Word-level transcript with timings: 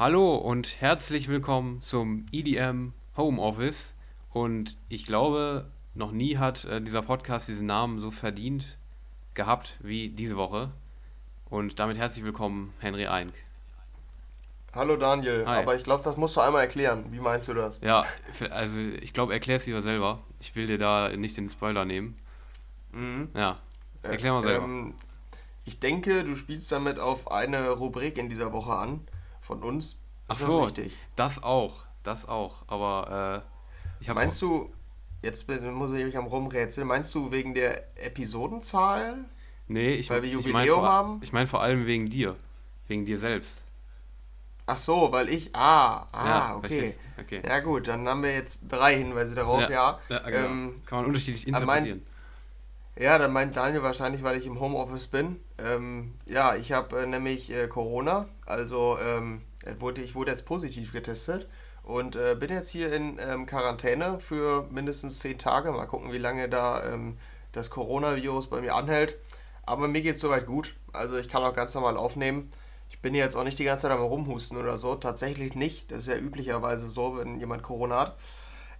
Hallo 0.00 0.34
und 0.34 0.80
herzlich 0.80 1.28
willkommen 1.28 1.82
zum 1.82 2.24
EDM 2.32 2.94
Home 3.18 3.38
Office. 3.38 3.92
Und 4.30 4.78
ich 4.88 5.04
glaube, 5.04 5.70
noch 5.92 6.10
nie 6.10 6.38
hat 6.38 6.64
äh, 6.64 6.80
dieser 6.80 7.02
Podcast 7.02 7.48
diesen 7.48 7.66
Namen 7.66 8.00
so 8.00 8.10
verdient 8.10 8.78
gehabt 9.34 9.76
wie 9.80 10.08
diese 10.08 10.38
Woche. 10.38 10.70
Und 11.50 11.78
damit 11.80 11.98
herzlich 11.98 12.24
willkommen, 12.24 12.72
Henry 12.78 13.08
Eink. 13.08 13.34
Hallo 14.72 14.96
Daniel, 14.96 15.44
Hi. 15.46 15.58
aber 15.58 15.76
ich 15.76 15.84
glaube, 15.84 16.02
das 16.02 16.16
musst 16.16 16.34
du 16.34 16.40
einmal 16.40 16.62
erklären. 16.62 17.04
Wie 17.10 17.20
meinst 17.20 17.48
du 17.48 17.52
das? 17.52 17.78
Ja, 17.82 18.06
also 18.48 18.78
ich 18.78 19.12
glaube, 19.12 19.34
erklär 19.34 19.56
es 19.56 19.66
lieber 19.66 19.82
selber. 19.82 20.20
Ich 20.40 20.56
will 20.56 20.66
dir 20.66 20.78
da 20.78 21.14
nicht 21.14 21.36
den 21.36 21.50
Spoiler 21.50 21.84
nehmen. 21.84 22.18
Mhm. 22.92 23.28
Ja, 23.34 23.58
erklär 24.02 24.32
mal 24.32 24.44
selber. 24.44 24.64
Ähm, 24.64 24.94
ich 25.66 25.78
denke, 25.78 26.24
du 26.24 26.36
spielst 26.36 26.72
damit 26.72 26.98
auf 26.98 27.30
eine 27.30 27.68
Rubrik 27.68 28.16
in 28.16 28.30
dieser 28.30 28.54
Woche 28.54 28.72
an 28.72 29.06
von 29.50 29.62
uns. 29.62 29.86
Ist 29.86 29.98
Ach 30.28 30.36
so, 30.36 30.60
das 30.60 30.68
richtig? 30.78 30.98
Das 31.16 31.42
auch, 31.42 31.84
das 32.02 32.28
auch. 32.28 32.64
Aber 32.68 33.44
äh, 33.44 34.02
ich 34.02 34.08
habe. 34.08 34.20
Meinst 34.20 34.40
du, 34.42 34.72
jetzt 35.22 35.48
muss 35.48 35.94
ich 35.94 36.04
mich 36.04 36.16
am 36.16 36.26
rumrätseln, 36.26 36.86
meinst 36.86 37.14
du 37.14 37.32
wegen 37.32 37.54
der 37.54 37.84
Episodenzahl? 37.98 39.24
Nee, 39.66 39.94
ich, 39.94 40.10
Weil 40.10 40.22
wir 40.22 40.30
Jubiläum 40.30 40.62
ich 40.62 40.68
mein 40.70 40.82
haben? 40.82 41.20
Ich 41.22 41.32
meine 41.32 41.46
vor 41.46 41.62
allem 41.62 41.86
wegen 41.86 42.08
dir. 42.08 42.36
Wegen 42.88 43.04
dir 43.04 43.18
selbst. 43.18 43.62
Ach 44.66 44.76
so, 44.76 45.10
weil 45.10 45.28
ich. 45.28 45.54
Ah, 45.54 46.06
ah, 46.12 46.26
ja, 46.26 46.56
okay. 46.56 46.94
okay. 47.18 47.42
Ja, 47.46 47.60
gut, 47.60 47.88
dann 47.88 48.06
haben 48.08 48.22
wir 48.22 48.32
jetzt 48.32 48.62
drei 48.68 48.96
Hinweise 48.96 49.34
darauf, 49.34 49.62
ja. 49.62 49.68
ja. 49.68 50.00
ja 50.08 50.18
genau. 50.30 50.46
ähm, 50.46 50.76
Kann 50.86 50.98
man 50.98 51.06
unterschiedlich 51.06 51.46
interpretieren. 51.46 52.02
Mein, 52.04 52.09
ja, 53.00 53.16
dann 53.16 53.32
meint 53.32 53.56
Daniel 53.56 53.82
wahrscheinlich, 53.82 54.22
weil 54.22 54.36
ich 54.36 54.44
im 54.44 54.60
Homeoffice 54.60 55.06
bin. 55.06 55.40
Ähm, 55.58 56.12
ja, 56.26 56.54
ich 56.54 56.72
habe 56.72 57.00
äh, 57.00 57.06
nämlich 57.06 57.50
äh, 57.50 57.66
Corona, 57.66 58.28
also 58.44 58.98
ähm, 59.02 59.40
wurde, 59.78 60.02
ich 60.02 60.14
wurde 60.14 60.32
jetzt 60.32 60.44
positiv 60.44 60.92
getestet 60.92 61.48
und 61.82 62.14
äh, 62.14 62.36
bin 62.38 62.50
jetzt 62.50 62.68
hier 62.68 62.92
in 62.92 63.18
ähm, 63.18 63.46
Quarantäne 63.46 64.20
für 64.20 64.66
mindestens 64.70 65.18
zehn 65.20 65.38
Tage. 65.38 65.72
Mal 65.72 65.86
gucken, 65.86 66.12
wie 66.12 66.18
lange 66.18 66.50
da 66.50 66.92
ähm, 66.92 67.16
das 67.52 67.70
Coronavirus 67.70 68.48
bei 68.50 68.60
mir 68.60 68.74
anhält. 68.74 69.16
Aber 69.64 69.88
mir 69.88 70.02
geht 70.02 70.16
es 70.16 70.20
soweit 70.20 70.46
gut. 70.46 70.74
Also 70.92 71.16
ich 71.16 71.30
kann 71.30 71.42
auch 71.42 71.54
ganz 71.54 71.74
normal 71.74 71.96
aufnehmen. 71.96 72.50
Ich 72.90 73.00
bin 73.00 73.14
jetzt 73.14 73.34
auch 73.34 73.44
nicht 73.44 73.58
die 73.58 73.64
ganze 73.64 73.88
Zeit 73.88 73.96
am 73.96 74.02
Rumhusten 74.02 74.58
oder 74.58 74.76
so. 74.76 74.94
Tatsächlich 74.94 75.54
nicht. 75.54 75.90
Das 75.90 75.98
ist 75.98 76.08
ja 76.08 76.16
üblicherweise 76.16 76.86
so, 76.86 77.16
wenn 77.16 77.40
jemand 77.40 77.62
Corona 77.62 77.98
hat. 78.00 78.16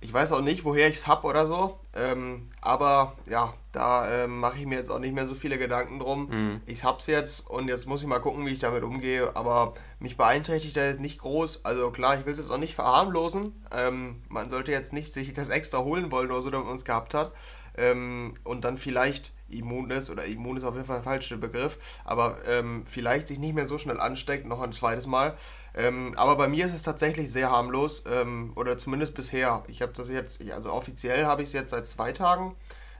Ich 0.02 0.12
weiß 0.12 0.32
auch 0.32 0.40
nicht, 0.40 0.64
woher 0.64 0.88
ich 0.88 0.96
es 0.96 1.06
habe 1.06 1.26
oder 1.26 1.46
so. 1.46 1.78
Ähm, 1.94 2.48
aber 2.60 3.16
ja, 3.26 3.52
da 3.72 4.24
ähm, 4.24 4.40
mache 4.40 4.58
ich 4.58 4.66
mir 4.66 4.78
jetzt 4.78 4.90
auch 4.90 4.98
nicht 4.98 5.14
mehr 5.14 5.26
so 5.26 5.34
viele 5.34 5.58
Gedanken 5.58 5.98
drum. 5.98 6.28
Mhm. 6.30 6.60
Ich 6.64 6.84
hab's 6.84 7.06
jetzt 7.06 7.48
und 7.50 7.68
jetzt 7.68 7.86
muss 7.86 8.00
ich 8.00 8.08
mal 8.08 8.18
gucken, 8.18 8.46
wie 8.46 8.50
ich 8.50 8.58
damit 8.58 8.82
umgehe. 8.82 9.36
Aber 9.36 9.74
mich 9.98 10.16
beeinträchtigt 10.16 10.76
das 10.76 10.84
jetzt 10.84 11.00
nicht 11.00 11.20
groß. 11.20 11.64
Also 11.64 11.90
klar, 11.90 12.18
ich 12.18 12.24
will 12.24 12.32
es 12.32 12.38
jetzt 12.38 12.50
auch 12.50 12.58
nicht 12.58 12.74
verharmlosen. 12.74 13.52
Ähm, 13.72 14.22
man 14.28 14.48
sollte 14.48 14.72
jetzt 14.72 14.92
nicht 14.92 15.12
sich 15.12 15.32
das 15.34 15.50
extra 15.50 15.80
holen 15.80 16.10
wollen 16.10 16.30
oder 16.30 16.40
so, 16.40 16.50
damit 16.50 16.66
man 16.66 16.76
es 16.76 16.84
gehabt 16.86 17.12
hat. 17.12 17.32
Ähm, 17.76 18.34
und 18.44 18.64
dann 18.64 18.78
vielleicht 18.78 19.32
immun 19.48 19.90
ist, 19.90 20.10
oder 20.10 20.24
immun 20.24 20.56
ist 20.56 20.64
auf 20.64 20.74
jeden 20.74 20.86
Fall 20.86 20.98
der 20.98 21.04
falsche 21.04 21.36
Begriff, 21.36 21.78
aber 22.04 22.38
ähm, 22.46 22.84
vielleicht 22.86 23.28
sich 23.28 23.38
nicht 23.38 23.54
mehr 23.54 23.66
so 23.66 23.78
schnell 23.78 24.00
ansteckt, 24.00 24.46
noch 24.46 24.60
ein 24.60 24.72
zweites 24.72 25.06
Mal. 25.06 25.36
Ähm, 25.74 26.12
aber 26.16 26.36
bei 26.36 26.48
mir 26.48 26.66
ist 26.66 26.74
es 26.74 26.82
tatsächlich 26.82 27.30
sehr 27.30 27.50
harmlos, 27.50 28.04
ähm, 28.10 28.52
oder 28.56 28.78
zumindest 28.78 29.14
bisher. 29.14 29.62
Ich 29.68 29.82
habe 29.82 29.92
das 29.92 30.08
jetzt, 30.08 30.42
also 30.50 30.72
offiziell 30.72 31.26
habe 31.26 31.42
ich 31.42 31.48
es 31.48 31.52
jetzt 31.52 31.70
seit 31.70 31.86
zwei 31.86 32.12
Tagen. 32.12 32.56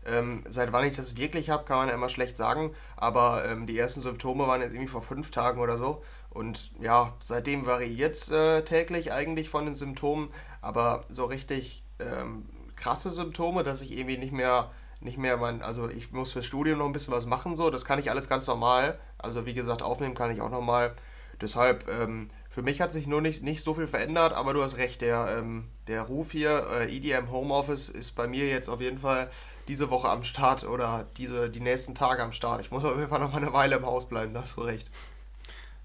Ähm, 0.07 0.45
seit 0.49 0.73
wann 0.73 0.87
ich 0.87 0.97
das 0.97 1.17
wirklich 1.17 1.51
habe, 1.51 1.65
kann 1.65 1.77
man 1.77 1.89
ja 1.89 1.95
immer 1.95 2.09
schlecht 2.09 2.37
sagen, 2.37 2.75
aber 2.97 3.45
ähm, 3.45 3.67
die 3.67 3.79
ersten 3.79 4.01
Symptome 4.01 4.47
waren 4.47 4.62
jetzt 4.62 4.73
irgendwie 4.73 4.91
vor 4.91 5.03
fünf 5.03 5.31
Tagen 5.31 5.61
oder 5.61 5.77
so. 5.77 6.03
Und 6.31 6.71
ja, 6.81 7.12
seitdem 7.19 7.67
variiert 7.67 8.15
es 8.15 8.31
äh, 8.31 8.62
täglich 8.62 9.12
eigentlich 9.12 9.51
von 9.51 9.67
den 9.67 9.75
Symptomen, 9.75 10.31
aber 10.62 11.05
so 11.11 11.27
richtig 11.27 11.83
ähm, 11.99 12.47
krasse 12.77 13.11
Symptome, 13.11 13.62
dass 13.62 13.83
ich 13.83 13.93
irgendwie 13.97 14.17
nicht 14.17 14.33
mehr 14.33 14.71
nicht 15.01 15.17
mehr 15.17 15.39
mein, 15.39 15.62
also 15.62 15.89
ich 15.89 16.12
muss 16.12 16.33
fürs 16.33 16.44
Studium 16.44 16.78
noch 16.78 16.87
ein 16.87 16.93
bisschen 16.93 17.15
was 17.15 17.25
machen, 17.25 17.56
so, 17.56 17.71
das 17.71 17.87
kann 17.87 17.99
ich 17.99 18.11
alles 18.11 18.28
ganz 18.28 18.47
normal. 18.47 18.99
Also 19.17 19.47
wie 19.47 19.55
gesagt, 19.55 19.83
aufnehmen 19.83 20.15
kann 20.15 20.31
ich 20.31 20.41
auch 20.43 20.50
nochmal. 20.50 20.94
Deshalb, 21.41 21.89
ähm, 21.89 22.28
für 22.50 22.62
mich 22.62 22.81
hat 22.81 22.91
sich 22.91 23.06
nur 23.06 23.21
nicht, 23.21 23.44
nicht 23.44 23.62
so 23.62 23.75
viel 23.75 23.87
verändert, 23.87 24.33
aber 24.33 24.53
du 24.53 24.62
hast 24.62 24.77
recht, 24.77 25.00
der, 25.03 25.37
ähm, 25.38 25.69
der 25.87 26.03
Ruf 26.03 26.33
hier, 26.33 26.66
äh, 26.72 26.97
EDM 26.97 27.31
Homeoffice, 27.31 27.88
ist 27.88 28.16
bei 28.16 28.27
mir 28.27 28.49
jetzt 28.49 28.69
auf 28.69 28.81
jeden 28.81 28.99
Fall 28.99 29.31
diese 29.69 29.88
Woche 29.88 30.09
am 30.09 30.25
Start 30.25 30.65
oder 30.65 31.06
diese, 31.16 31.49
die 31.49 31.61
nächsten 31.61 31.94
Tage 31.94 32.25
am 32.25 32.33
Start. 32.33 32.61
Ich 32.61 32.72
muss 32.72 32.84
auf 32.84 32.97
jeden 32.97 33.09
Fall 33.09 33.21
noch 33.21 33.31
mal 33.31 33.41
eine 33.41 33.53
Weile 33.53 33.77
im 33.77 33.87
Haus 33.87 34.09
bleiben, 34.09 34.34
da 34.34 34.41
hast 34.41 34.56
du 34.56 34.62
recht. 34.62 34.91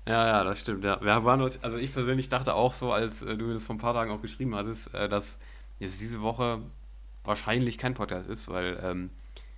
Ja, 0.07 0.25
ja, 0.25 0.43
das 0.43 0.59
stimmt. 0.59 0.83
Ja. 0.83 0.99
Wir 1.01 1.23
waren 1.23 1.41
uns, 1.41 1.63
also 1.63 1.77
ich 1.77 1.93
persönlich 1.93 2.29
dachte 2.29 2.55
auch 2.55 2.73
so, 2.73 2.91
als 2.91 3.21
äh, 3.21 3.37
du 3.37 3.45
mir 3.45 3.53
das 3.53 3.63
vor 3.63 3.75
ein 3.75 3.79
paar 3.79 3.93
Tagen 3.93 4.09
auch 4.09 4.21
geschrieben 4.23 4.55
hattest, 4.55 4.91
äh, 4.95 5.07
dass 5.07 5.37
jetzt 5.77 6.01
diese 6.01 6.21
Woche 6.21 6.63
wahrscheinlich 7.23 7.77
kein 7.77 7.93
Podcast 7.93 8.27
ist, 8.27 8.47
weil 8.47 8.79
ähm, 8.83 9.11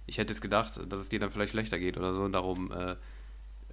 ich 0.08 0.18
hätte 0.18 0.34
es 0.34 0.42
gedacht, 0.42 0.80
dass 0.90 1.00
es 1.00 1.08
dir 1.08 1.20
dann 1.20 1.32
vielleicht 1.32 1.52
schlechter 1.52 1.80
geht 1.80 1.98
oder 1.98 2.14
so. 2.14 2.24
Und 2.24 2.34
darum 2.34 2.72
äh, 2.74 2.96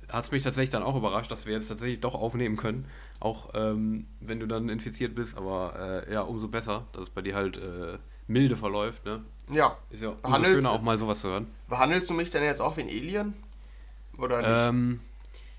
hat 0.09 0.25
es 0.25 0.31
mich 0.31 0.42
tatsächlich 0.42 0.70
dann 0.70 0.82
auch 0.82 0.97
überrascht, 0.97 1.31
dass 1.31 1.47
wir 1.47 1.53
jetzt 1.54 1.69
tatsächlich 1.69 2.00
doch 2.00 2.15
aufnehmen 2.15 2.56
können. 2.56 2.87
Auch 3.20 3.50
ähm, 3.54 4.06
wenn 4.20 4.41
du 4.41 4.47
dann 4.47 4.69
infiziert 4.69 5.15
bist, 5.15 5.37
aber 5.37 6.04
äh, 6.06 6.12
ja, 6.12 6.22
umso 6.22 6.48
besser, 6.48 6.87
dass 6.92 7.04
es 7.04 7.10
bei 7.10 7.22
dir 7.22 7.34
halt 7.34 7.56
äh, 7.56 7.98
milde 8.26 8.56
verläuft. 8.56 9.04
Ne? 9.04 9.22
Ja. 9.50 9.78
Ist 9.91 10.03
ja 10.03 10.15
umso 10.22 10.44
schöner 10.44 10.70
auch 10.70 10.82
mal 10.82 10.98
sowas 10.98 11.20
zu 11.20 11.28
hören. 11.28 11.47
Behandelst 11.69 12.10
du 12.10 12.15
mich 12.15 12.31
denn 12.31 12.42
jetzt 12.42 12.60
auch 12.60 12.76
wie 12.76 12.82
ein 12.82 12.88
Alien? 12.88 13.34
Oder 14.19 14.38
nicht? 14.38 14.69
Ähm, 14.69 15.00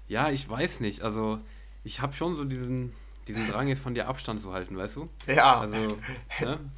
ja, 0.07 0.29
ich 0.29 0.47
weiß 0.47 0.79
nicht. 0.79 1.01
Also, 1.01 1.39
ich 1.83 2.01
habe 2.01 2.13
schon 2.13 2.35
so 2.35 2.45
diesen, 2.45 2.93
diesen 3.27 3.47
Drang, 3.47 3.67
jetzt 3.67 3.81
von 3.81 3.93
dir 3.93 4.07
Abstand 4.07 4.39
zu 4.39 4.53
halten, 4.53 4.77
weißt 4.77 4.95
du? 4.95 5.09
Ja. 5.27 5.59
Also, 5.59 5.75
ne? 6.41 6.59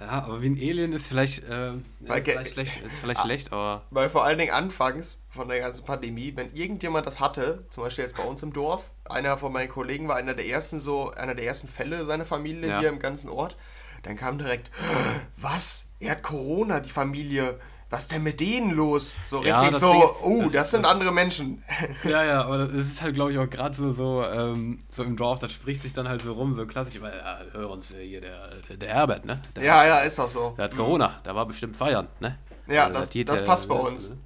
Ja, 0.00 0.24
aber 0.24 0.40
wie 0.40 0.48
ein 0.48 0.56
Alien 0.56 0.92
ist 0.92 1.06
vielleicht, 1.06 1.44
äh, 1.44 1.74
ist 1.74 1.82
vielleicht, 2.00 2.52
schlecht, 2.52 2.82
ist 2.82 2.98
vielleicht 3.00 3.20
ah, 3.20 3.24
schlecht, 3.24 3.52
aber. 3.52 3.82
Weil 3.90 4.08
vor 4.08 4.24
allen 4.24 4.38
Dingen 4.38 4.52
anfangs 4.52 5.22
von 5.28 5.48
der 5.48 5.60
ganzen 5.60 5.84
Pandemie, 5.84 6.32
wenn 6.36 6.48
irgendjemand 6.50 7.06
das 7.06 7.20
hatte, 7.20 7.66
zum 7.68 7.84
Beispiel 7.84 8.04
jetzt 8.04 8.16
bei 8.16 8.22
uns 8.22 8.42
im 8.42 8.54
Dorf, 8.54 8.92
einer 9.04 9.36
von 9.36 9.52
meinen 9.52 9.68
Kollegen 9.68 10.08
war 10.08 10.16
einer 10.16 10.32
der 10.32 10.46
ersten 10.46 10.80
so, 10.80 11.10
einer 11.10 11.34
der 11.34 11.44
ersten 11.44 11.68
Fälle 11.68 12.06
seiner 12.06 12.24
Familie 12.24 12.68
ja. 12.68 12.80
hier 12.80 12.88
im 12.88 12.98
ganzen 12.98 13.28
Ort, 13.28 13.58
dann 14.02 14.16
kam 14.16 14.38
direkt, 14.38 14.70
was? 15.36 15.90
Er 16.00 16.12
hat 16.12 16.22
Corona, 16.22 16.80
die 16.80 16.88
Familie 16.88 17.60
was 17.90 18.02
ist 18.02 18.12
denn 18.12 18.22
mit 18.22 18.38
denen 18.38 18.70
los? 18.70 19.16
So 19.26 19.38
richtig 19.38 19.56
ja, 19.56 19.72
so, 19.72 20.16
oh, 20.22 20.42
das, 20.44 20.52
das, 20.52 20.70
sind 20.70 20.84
das, 20.84 20.92
andere 20.92 21.12
Menschen. 21.12 21.62
Ja, 22.04 22.24
ja, 22.24 22.44
aber 22.44 22.58
das 22.58 22.70
ist 22.70 23.02
halt, 23.02 23.14
glaube 23.14 23.32
ich, 23.32 23.38
auch 23.38 23.50
gerade 23.50 23.74
so, 23.74 23.92
so, 23.92 24.24
ähm, 24.24 24.78
so 24.88 25.02
im 25.02 25.16
Dorf, 25.16 25.40
das 25.40 25.52
spricht 25.52 25.82
sich 25.82 25.92
dann 25.92 26.08
halt 26.08 26.22
so 26.22 26.32
rum, 26.32 26.54
so 26.54 26.66
klassisch, 26.66 27.00
weil, 27.00 27.16
ja, 27.16 27.40
hör 27.52 27.70
uns 27.70 27.90
äh, 27.90 28.06
hier, 28.06 28.20
der, 28.20 28.76
der 28.76 28.88
Herbert, 28.88 29.24
ne? 29.24 29.42
Der 29.56 29.64
ja, 29.64 29.84
ja, 29.84 29.98
ist 30.00 30.20
auch 30.20 30.28
so. 30.28 30.54
Der 30.56 30.66
hat 30.66 30.76
Corona, 30.76 31.08
mhm. 31.08 31.22
der 31.24 31.34
war 31.34 31.46
bestimmt 31.46 31.76
feiern, 31.76 32.06
ne? 32.20 32.38
Ja, 32.68 32.84
also, 32.84 32.98
das, 32.98 33.10
das, 33.10 33.24
das 33.24 33.44
passt 33.44 33.64
äh, 33.64 33.68
bei 33.68 33.74
uns. 33.74 34.10
Ne? 34.10 34.18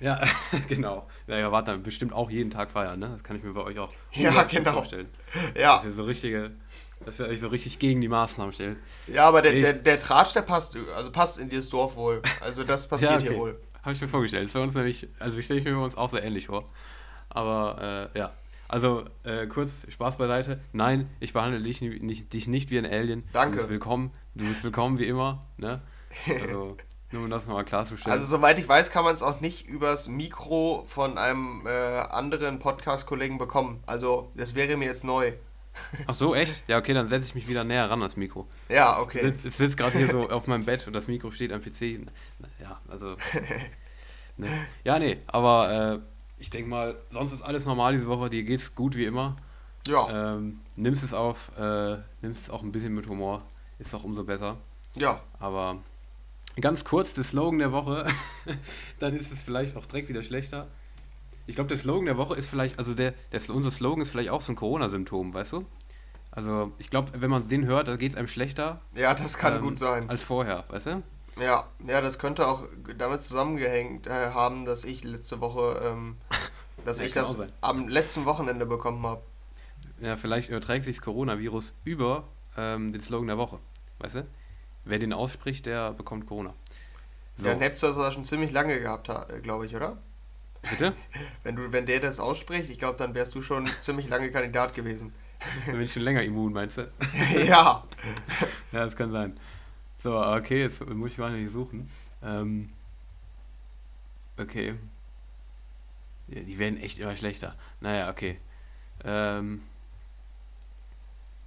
Ja, 0.00 0.20
genau. 0.68 1.06
Ja, 1.28 1.38
ihr 1.38 1.52
wart 1.52 1.68
dann 1.68 1.84
bestimmt 1.84 2.12
auch 2.12 2.28
jeden 2.28 2.50
Tag 2.50 2.72
feiern, 2.72 2.98
ne? 2.98 3.10
Das 3.10 3.22
kann 3.22 3.36
ich 3.36 3.44
mir 3.44 3.52
bei 3.52 3.62
euch 3.62 3.78
auch 3.78 3.92
ja, 4.10 4.42
genau. 4.42 4.72
vorstellen. 4.72 5.08
Ja. 5.56 5.76
Das 5.76 5.86
ist 5.86 5.96
so 5.96 6.02
richtige 6.02 6.50
dass 7.04 7.20
ihr 7.20 7.26
euch 7.26 7.40
so 7.40 7.48
richtig 7.48 7.78
gegen 7.78 8.00
die 8.00 8.08
Maßnahmen 8.08 8.52
stellt. 8.52 8.76
Ja, 9.06 9.28
aber 9.28 9.42
der, 9.42 9.52
der, 9.52 9.72
der 9.74 9.98
Tratsch, 9.98 10.34
der 10.34 10.42
passt, 10.42 10.76
also 10.96 11.10
passt 11.10 11.38
in 11.38 11.48
dieses 11.48 11.68
Dorf 11.68 11.96
wohl. 11.96 12.22
Also 12.40 12.64
das 12.64 12.88
passiert 12.88 13.12
ja, 13.12 13.18
okay. 13.18 13.28
hier 13.28 13.38
wohl. 13.38 13.60
Habe 13.82 13.92
ich 13.92 14.00
mir 14.00 14.08
vorgestellt. 14.08 14.44
Das 14.44 14.50
ist 14.50 14.54
bei 14.54 14.60
uns 14.60 14.74
nämlich, 14.74 15.08
also 15.18 15.38
ich 15.38 15.44
stelle 15.44 15.60
mir 15.62 15.78
uns 15.78 15.96
auch 15.96 16.08
so 16.08 16.18
ähnlich 16.18 16.46
vor. 16.46 16.66
Aber 17.28 18.10
äh, 18.14 18.18
ja. 18.18 18.32
Also 18.68 19.04
äh, 19.24 19.46
kurz 19.48 19.84
Spaß 19.90 20.16
beiseite. 20.16 20.60
Nein, 20.72 21.10
ich 21.20 21.34
behandle 21.34 21.60
dich 21.60 21.82
nicht, 21.82 22.32
dich 22.32 22.48
nicht 22.48 22.70
wie 22.70 22.78
ein 22.78 22.86
Alien. 22.86 23.24
Danke. 23.32 23.56
Du 23.56 23.56
bist 23.58 23.68
willkommen. 23.68 24.12
Du 24.34 24.46
bist 24.46 24.64
willkommen 24.64 24.98
wie 24.98 25.04
immer. 25.04 25.44
Ne? 25.58 25.82
Also 26.26 26.76
nur 27.12 27.24
um 27.24 27.30
das 27.30 27.46
nochmal 27.46 27.64
klarzustellen. 27.64 28.12
Also 28.12 28.24
soweit 28.24 28.58
ich 28.58 28.66
weiß, 28.66 28.90
kann 28.90 29.04
man 29.04 29.14
es 29.14 29.22
auch 29.22 29.40
nicht 29.40 29.68
übers 29.68 30.08
Mikro 30.08 30.84
von 30.86 31.18
einem 31.18 31.66
äh, 31.66 31.68
anderen 31.68 32.58
Podcast-Kollegen 32.60 33.36
bekommen. 33.36 33.82
Also 33.84 34.32
das 34.36 34.54
wäre 34.54 34.76
mir 34.78 34.86
jetzt 34.86 35.04
neu. 35.04 35.34
Ach 36.06 36.14
so, 36.14 36.34
echt? 36.34 36.62
Ja, 36.68 36.78
okay, 36.78 36.94
dann 36.94 37.08
setze 37.08 37.26
ich 37.26 37.34
mich 37.34 37.48
wieder 37.48 37.64
näher 37.64 37.88
ran 37.88 38.00
ans 38.00 38.16
Mikro. 38.16 38.46
Ja, 38.68 39.00
okay. 39.00 39.18
Ich 39.18 39.36
sitze 39.36 39.50
sitz 39.50 39.76
gerade 39.76 39.98
hier 39.98 40.08
so 40.08 40.28
auf 40.28 40.46
meinem 40.46 40.64
Bett 40.64 40.86
und 40.86 40.92
das 40.92 41.08
Mikro 41.08 41.30
steht 41.30 41.52
am 41.52 41.60
PC. 41.60 42.06
Ja, 42.60 42.80
also. 42.88 43.16
ne. 44.36 44.48
Ja, 44.84 44.98
nee, 44.98 45.18
aber 45.26 45.94
äh, 45.94 45.98
ich 46.38 46.50
denke 46.50 46.68
mal, 46.68 46.96
sonst 47.08 47.32
ist 47.32 47.42
alles 47.42 47.64
normal 47.64 47.94
diese 47.94 48.08
Woche. 48.08 48.28
Dir 48.28 48.42
geht's 48.42 48.74
gut 48.74 48.96
wie 48.96 49.04
immer. 49.04 49.36
Ja. 49.86 50.34
Ähm, 50.34 50.60
nimmst 50.76 51.02
es 51.02 51.14
auf, 51.14 51.50
äh, 51.58 51.98
nimmst 52.20 52.44
es 52.44 52.50
auch 52.50 52.62
ein 52.62 52.72
bisschen 52.72 52.94
mit 52.94 53.08
Humor. 53.08 53.42
Ist 53.78 53.92
doch 53.92 54.04
umso 54.04 54.24
besser. 54.24 54.56
Ja. 54.94 55.20
Aber 55.38 55.78
ganz 56.60 56.84
kurz, 56.84 57.14
der 57.14 57.24
Slogan 57.24 57.58
der 57.58 57.72
Woche. 57.72 58.06
dann 58.98 59.14
ist 59.14 59.32
es 59.32 59.42
vielleicht 59.42 59.76
auch 59.76 59.86
direkt 59.86 60.08
wieder 60.08 60.22
schlechter. 60.22 60.68
Ich 61.46 61.54
glaube, 61.54 61.68
der 61.68 61.76
Slogan 61.76 62.04
der 62.04 62.16
Woche 62.16 62.36
ist 62.36 62.48
vielleicht, 62.48 62.78
also 62.78 62.94
der, 62.94 63.14
der 63.32 63.40
unser 63.50 63.70
Slogan 63.70 64.02
ist 64.02 64.10
vielleicht 64.10 64.30
auch 64.30 64.42
so 64.42 64.52
ein 64.52 64.56
Corona-Symptom, 64.56 65.34
weißt 65.34 65.52
du? 65.52 65.66
Also 66.30 66.72
ich 66.78 66.88
glaube, 66.88 67.12
wenn 67.20 67.30
man 67.30 67.46
den 67.46 67.66
hört, 67.66 67.88
da 67.88 67.96
geht 67.96 68.12
es 68.12 68.16
einem 68.16 68.26
schlechter. 68.26 68.80
Ja, 68.94 69.14
das 69.14 69.36
kann 69.36 69.56
ähm, 69.56 69.62
gut 69.62 69.78
sein. 69.78 70.08
Als 70.08 70.22
vorher, 70.22 70.64
weißt 70.68 70.86
du? 70.86 71.02
Ja, 71.40 71.68
ja, 71.86 72.00
das 72.00 72.18
könnte 72.18 72.46
auch 72.46 72.64
damit 72.98 73.22
zusammengehängt 73.22 74.06
äh, 74.06 74.30
haben, 74.30 74.64
dass 74.64 74.84
ich 74.84 75.04
letzte 75.04 75.40
Woche, 75.40 75.80
ähm, 75.84 76.16
dass 76.84 77.00
ich 77.00 77.12
das 77.12 77.38
am 77.60 77.88
letzten 77.88 78.24
Wochenende 78.24 78.66
bekommen 78.66 79.06
habe. 79.06 79.22
Ja, 80.00 80.16
vielleicht 80.16 80.48
überträgt 80.48 80.84
sich 80.84 80.96
das 80.96 81.04
Coronavirus 81.04 81.74
über 81.84 82.24
ähm, 82.56 82.92
den 82.92 83.00
Slogan 83.00 83.28
der 83.28 83.38
Woche. 83.38 83.58
Weißt 83.98 84.16
du? 84.16 84.26
Wer 84.84 84.98
den 84.98 85.12
ausspricht, 85.12 85.66
der 85.66 85.92
bekommt 85.92 86.26
Corona. 86.26 86.54
So. 87.36 87.48
Ja, 87.48 87.54
du 87.54 87.60
das 87.60 88.14
schon 88.14 88.24
ziemlich 88.24 88.52
lange 88.52 88.80
gehabt, 88.80 89.10
glaube 89.42 89.66
ich, 89.66 89.76
oder? 89.76 89.98
Bitte? 90.70 90.94
wenn, 91.42 91.56
du, 91.56 91.72
wenn 91.72 91.86
der 91.86 92.00
das 92.00 92.20
ausspricht, 92.20 92.70
ich 92.70 92.78
glaube, 92.78 92.98
dann 92.98 93.14
wärst 93.14 93.34
du 93.34 93.42
schon 93.42 93.68
ziemlich 93.78 94.08
lange 94.08 94.30
Kandidat 94.30 94.74
gewesen. 94.74 95.12
Dann 95.66 95.74
bin 95.74 95.82
ich 95.82 95.92
schon 95.92 96.02
länger 96.02 96.22
immun, 96.22 96.52
meinst 96.52 96.78
du? 96.78 96.82
ja. 97.34 97.82
ja, 98.70 98.84
das 98.84 98.94
kann 98.94 99.10
sein. 99.10 99.36
So, 99.98 100.16
okay, 100.16 100.60
jetzt 100.60 100.86
muss 100.86 101.10
ich 101.10 101.18
mal 101.18 101.32
nicht 101.32 101.50
suchen. 101.50 101.90
Ähm, 102.22 102.70
okay. 104.38 104.74
Ja, 106.28 106.40
die 106.42 106.58
werden 106.60 106.80
echt 106.80 107.00
immer 107.00 107.16
schlechter. 107.16 107.56
Naja, 107.80 108.08
okay. 108.08 108.38
Ähm, 109.04 109.62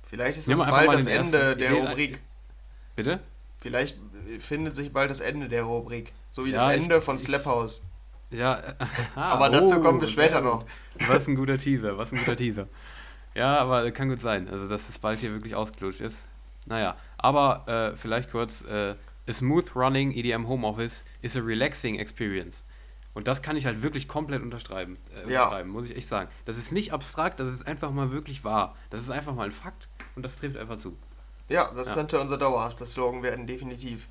Vielleicht 0.04 0.40
ist 0.40 0.50
das 0.50 0.60
bald 0.60 0.94
das 0.94 1.08
Ende 1.08 1.38
ersten. 1.38 1.60
der 1.60 1.74
Rubrik. 1.74 2.20
Bitte? 2.96 3.20
Vielleicht 3.60 3.98
findet 4.40 4.76
sich 4.76 4.92
bald 4.92 5.10
das 5.10 5.20
Ende 5.20 5.48
der 5.48 5.64
Rubrik. 5.64 6.14
So 6.32 6.46
wie 6.46 6.52
ja, 6.52 6.58
das 6.58 6.84
Ende 6.84 6.98
ich, 6.98 7.04
von 7.04 7.18
Slap 7.18 7.46
House. 7.46 7.84
Ja, 8.36 8.60
aha, 9.16 9.22
aber 9.34 9.50
dazu 9.50 9.78
oh, 9.78 9.82
kommen 9.82 10.02
wir 10.02 10.08
später 10.08 10.42
noch. 10.42 10.66
Was 11.08 11.28
ein 11.28 11.36
guter 11.36 11.58
Teaser, 11.60 11.98
was 11.98 12.12
ein 12.12 12.20
guter 12.20 12.36
Teaser. 12.36 12.68
Ja, 13.34 13.58
aber 13.58 13.90
kann 13.92 14.10
gut 14.10 14.22
sein, 14.22 14.48
also 14.50 14.68
dass 14.68 14.88
es 14.90 15.00
bald 15.00 15.20
hier 15.20 15.32
wirklich 15.32 15.56
ausgelutscht 15.56 16.02
ist. 16.02 16.26
Naja, 16.66 16.96
aber 17.18 17.68
äh, 17.68 17.98
vielleicht 17.98 18.32
kurz, 18.32 18.62
äh, 18.62 18.96
a 19.28 19.34
smooth 19.34 19.76
running 19.76 20.12
EDM 20.12 20.48
Homeoffice 20.48 21.06
is 21.22 21.36
a 21.36 21.40
relaxing 21.40 22.00
experience. 22.00 22.64
Und 23.14 23.28
das 23.28 23.42
kann 23.42 23.56
ich 23.56 23.66
halt 23.66 23.82
wirklich 23.82 24.08
komplett 24.08 24.42
unterschreiben, 24.42 24.98
äh, 25.14 25.32
ja. 25.32 25.44
unterschreiben, 25.44 25.70
muss 25.70 25.90
ich 25.90 25.96
echt 25.96 26.08
sagen. 26.08 26.30
Das 26.44 26.58
ist 26.58 26.72
nicht 26.72 26.92
abstrakt, 26.92 27.40
das 27.40 27.54
ist 27.54 27.66
einfach 27.66 27.92
mal 27.92 28.12
wirklich 28.12 28.44
wahr. 28.44 28.76
Das 28.90 29.02
ist 29.02 29.10
einfach 29.10 29.34
mal 29.34 29.46
ein 29.46 29.52
Fakt 29.52 29.88
und 30.16 30.24
das 30.24 30.36
trifft 30.36 30.58
einfach 30.58 30.78
zu. 30.78 30.98
Ja, 31.48 31.72
das 31.74 31.90
ja. 31.90 31.94
könnte 31.94 32.20
unser 32.20 32.38
dauerhafter 32.38 32.86
Slogan 32.86 33.24
werden, 33.24 33.48
definitiv. 33.48 34.10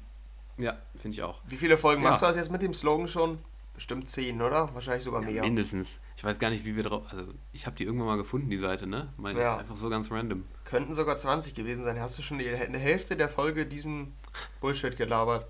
Ja, 0.57 0.77
finde 0.97 1.17
ich 1.17 1.23
auch. 1.23 1.41
Wie 1.49 1.57
viele 1.57 1.77
Folgen 1.77 2.03
ja. 2.03 2.11
machst 2.11 2.23
du 2.23 2.27
das 2.27 2.37
jetzt 2.37 2.51
mit 2.51 2.63
dem 2.63 2.73
Slogan 2.73 3.09
schon? 3.09 3.39
Bestimmt 3.75 4.09
zehn, 4.09 4.41
oder? 4.41 4.73
Wahrscheinlich 4.73 5.05
sogar 5.05 5.23
ja, 5.23 5.31
mehr. 5.31 5.43
Mindestens. 5.43 5.99
Ich 6.17 6.23
weiß 6.23 6.39
gar 6.39 6.51
nicht, 6.51 6.65
wie 6.65 6.77
wir 6.77 6.85
drauf. 6.85 7.03
Also, 7.11 7.27
ich 7.53 7.67
habe 7.67 7.77
die 7.77 7.85
irgendwann 7.85 8.07
mal 8.07 8.17
gefunden, 8.17 8.49
die 8.49 8.59
Seite, 8.59 8.87
ne? 8.87 9.13
Meine 9.17 9.41
ja. 9.41 9.57
einfach 9.57 9.77
so 9.77 9.89
ganz 9.89 10.11
random. 10.11 10.45
Könnten 10.65 10.93
sogar 10.93 11.17
20 11.17 11.55
gewesen 11.55 11.85
sein. 11.85 12.01
Hast 12.01 12.17
du 12.17 12.23
schon 12.23 12.39
die, 12.39 12.49
eine 12.49 12.79
Hälfte 12.79 13.17
der 13.17 13.29
Folge 13.29 13.67
diesen 13.67 14.15
Bullshit 14.61 14.97
gelabert? 14.97 15.47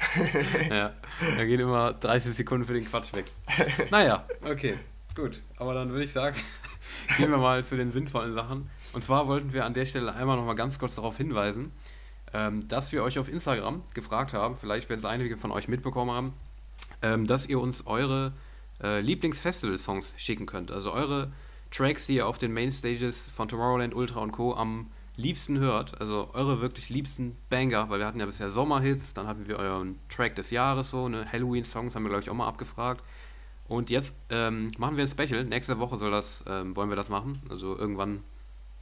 ja, 0.70 0.94
da 1.36 1.44
gehen 1.44 1.60
immer 1.60 1.92
30 1.92 2.34
Sekunden 2.34 2.64
für 2.64 2.72
den 2.72 2.86
Quatsch 2.86 3.12
weg. 3.12 3.26
Naja, 3.90 4.24
okay, 4.42 4.78
gut. 5.14 5.42
Aber 5.56 5.74
dann 5.74 5.90
würde 5.90 6.04
ich 6.04 6.12
sagen, 6.12 6.36
gehen 7.18 7.30
wir 7.30 7.38
mal 7.38 7.62
zu 7.64 7.76
den 7.76 7.92
sinnvollen 7.92 8.32
Sachen. 8.32 8.70
Und 8.92 9.02
zwar 9.02 9.28
wollten 9.28 9.52
wir 9.52 9.64
an 9.64 9.74
der 9.74 9.86
Stelle 9.86 10.14
einmal 10.14 10.36
noch 10.36 10.46
mal 10.46 10.54
ganz 10.54 10.78
kurz 10.78 10.94
darauf 10.94 11.16
hinweisen, 11.16 11.72
ähm, 12.32 12.66
dass 12.66 12.92
wir 12.92 13.02
euch 13.02 13.18
auf 13.18 13.28
Instagram 13.28 13.82
gefragt 13.94 14.32
haben, 14.32 14.56
vielleicht 14.56 14.88
werden 14.88 15.00
es 15.00 15.04
einige 15.04 15.36
von 15.36 15.52
euch 15.52 15.68
mitbekommen 15.68 16.10
haben, 16.10 16.32
ähm, 17.02 17.26
dass 17.26 17.46
ihr 17.46 17.60
uns 17.60 17.86
eure 17.86 18.32
äh, 18.82 19.00
Lieblingsfestival-Songs 19.00 20.14
schicken 20.16 20.46
könnt. 20.46 20.70
Also 20.70 20.92
eure 20.92 21.32
Tracks, 21.70 22.06
die 22.06 22.16
ihr 22.16 22.26
auf 22.26 22.38
den 22.38 22.52
Mainstages 22.52 23.28
von 23.28 23.48
Tomorrowland, 23.48 23.94
Ultra 23.94 24.20
und 24.20 24.32
Co. 24.32 24.54
am 24.54 24.86
liebsten 25.16 25.58
hört. 25.58 26.00
Also 26.00 26.30
eure 26.32 26.60
wirklich 26.60 26.88
liebsten 26.88 27.36
Banger, 27.48 27.90
weil 27.90 28.00
wir 28.00 28.06
hatten 28.06 28.20
ja 28.20 28.26
bisher 28.26 28.50
Sommerhits, 28.50 29.14
dann 29.14 29.26
hatten 29.26 29.46
wir 29.46 29.58
euren 29.58 29.98
Track 30.08 30.34
des 30.34 30.50
Jahres 30.50 30.90
so, 30.90 31.08
ne? 31.08 31.26
Halloween-Songs 31.30 31.94
haben 31.94 32.02
wir, 32.02 32.08
glaube 32.08 32.22
ich, 32.22 32.30
auch 32.30 32.34
mal 32.34 32.48
abgefragt. 32.48 33.04
Und 33.68 33.88
jetzt 33.88 34.14
ähm, 34.30 34.68
machen 34.78 34.96
wir 34.96 35.04
ein 35.04 35.08
Special. 35.08 35.44
Nächste 35.44 35.78
Woche 35.78 35.96
soll 35.96 36.10
das, 36.10 36.42
ähm, 36.48 36.74
wollen 36.74 36.88
wir 36.88 36.96
das 36.96 37.08
machen. 37.08 37.40
Also 37.48 37.78
irgendwann 37.78 38.24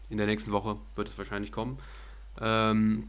in 0.09 0.17
der 0.17 0.27
nächsten 0.27 0.51
Woche 0.53 0.79
wird 0.95 1.09
es 1.09 1.19
wahrscheinlich 1.19 1.53
kommen. 1.53 1.79
Ähm, 2.41 3.09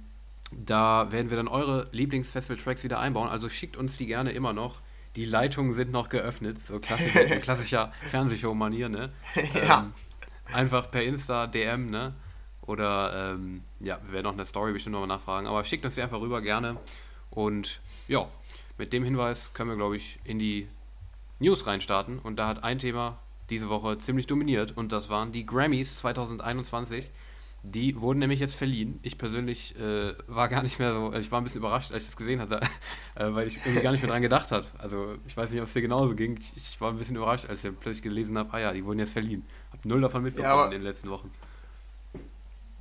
da 0.51 1.11
werden 1.11 1.29
wir 1.29 1.37
dann 1.37 1.47
eure 1.47 1.87
Lieblingsfestival-Tracks 1.91 2.83
wieder 2.83 2.99
einbauen. 2.99 3.29
Also 3.29 3.47
schickt 3.47 3.77
uns 3.77 3.95
die 3.95 4.07
gerne 4.07 4.31
immer 4.31 4.51
noch 4.51 4.81
die 5.15 5.25
Leitungen 5.25 5.73
sind 5.73 5.91
noch 5.91 6.09
geöffnet, 6.09 6.59
so 6.59 6.79
klassischer, 6.81 7.25
klassischer 7.37 7.91
Fernsehshow-Manier, 8.09 8.89
ne? 8.89 9.11
ja. 9.53 9.81
Ähm, 9.81 9.93
einfach 10.53 10.91
per 10.91 11.03
Insta, 11.03 11.47
DM, 11.47 11.89
ne? 11.89 12.13
Oder, 12.61 13.33
ähm, 13.33 13.63
ja, 13.79 13.99
wir 14.05 14.13
werden 14.13 14.27
auch 14.27 14.31
in 14.31 14.37
der 14.37 14.45
Story 14.45 14.73
bestimmt 14.73 14.93
nochmal 14.93 15.07
nachfragen, 15.07 15.47
aber 15.47 15.63
schickt 15.63 15.85
uns 15.85 15.95
die 15.95 16.01
einfach 16.01 16.21
rüber 16.21 16.41
gerne. 16.41 16.77
Und 17.31 17.81
ja, 18.07 18.27
mit 18.77 18.93
dem 18.93 19.03
Hinweis 19.03 19.53
können 19.53 19.69
wir, 19.69 19.77
glaube 19.77 19.95
ich, 19.95 20.19
in 20.23 20.39
die 20.39 20.67
News 21.39 21.65
reinstarten. 21.65 22.19
Und 22.19 22.37
da 22.37 22.47
hat 22.47 22.63
ein 22.63 22.79
Thema 22.79 23.17
diese 23.49 23.69
Woche 23.69 23.97
ziemlich 23.97 24.27
dominiert 24.27 24.77
und 24.77 24.91
das 24.91 25.09
waren 25.09 25.31
die 25.31 25.45
Grammys 25.45 25.97
2021. 25.97 27.09
Die 27.63 27.99
wurden 27.99 28.19
nämlich 28.19 28.39
jetzt 28.39 28.55
verliehen. 28.55 28.99
Ich 29.01 29.17
persönlich 29.17 29.75
äh, 29.77 30.13
war 30.27 30.47
gar 30.47 30.63
nicht 30.63 30.79
mehr 30.79 30.93
so, 30.93 31.05
also 31.07 31.19
ich 31.19 31.31
war 31.31 31.41
ein 31.41 31.43
bisschen 31.43 31.59
überrascht, 31.59 31.91
als 31.91 32.03
ich 32.03 32.09
das 32.09 32.17
gesehen 32.17 32.39
hatte, 32.39 32.61
äh, 33.15 33.33
weil 33.33 33.47
ich 33.47 33.57
irgendwie 33.57 33.81
gar 33.81 33.91
nicht 33.91 34.01
mehr 34.01 34.11
dran 34.11 34.21
gedacht 34.21 34.51
habe. 34.51 34.65
Also 34.77 35.15
ich 35.27 35.35
weiß 35.35 35.51
nicht, 35.51 35.59
ob 35.59 35.67
es 35.67 35.73
dir 35.73 35.81
genauso 35.81 36.15
ging. 36.15 36.39
Ich, 36.39 36.55
ich, 36.55 36.81
war 36.81 36.89
ein 36.89 36.97
bisschen 36.97 37.17
überrascht, 37.17 37.49
als 37.49 37.63
ich 37.63 37.77
plötzlich 37.77 38.03
gelesen 38.03 38.37
habe, 38.37 38.53
ah 38.53 38.59
ja, 38.59 38.71
die 38.71 38.85
wurden 38.85 38.99
jetzt 38.99 39.11
verliehen. 39.11 39.45
Hab 39.73 39.83
null 39.83 39.99
davon 39.99 40.23
mitbekommen 40.23 40.53
ja, 40.53 40.65
in 40.65 40.71
den 40.71 40.83
letzten 40.83 41.09
Wochen. 41.09 41.31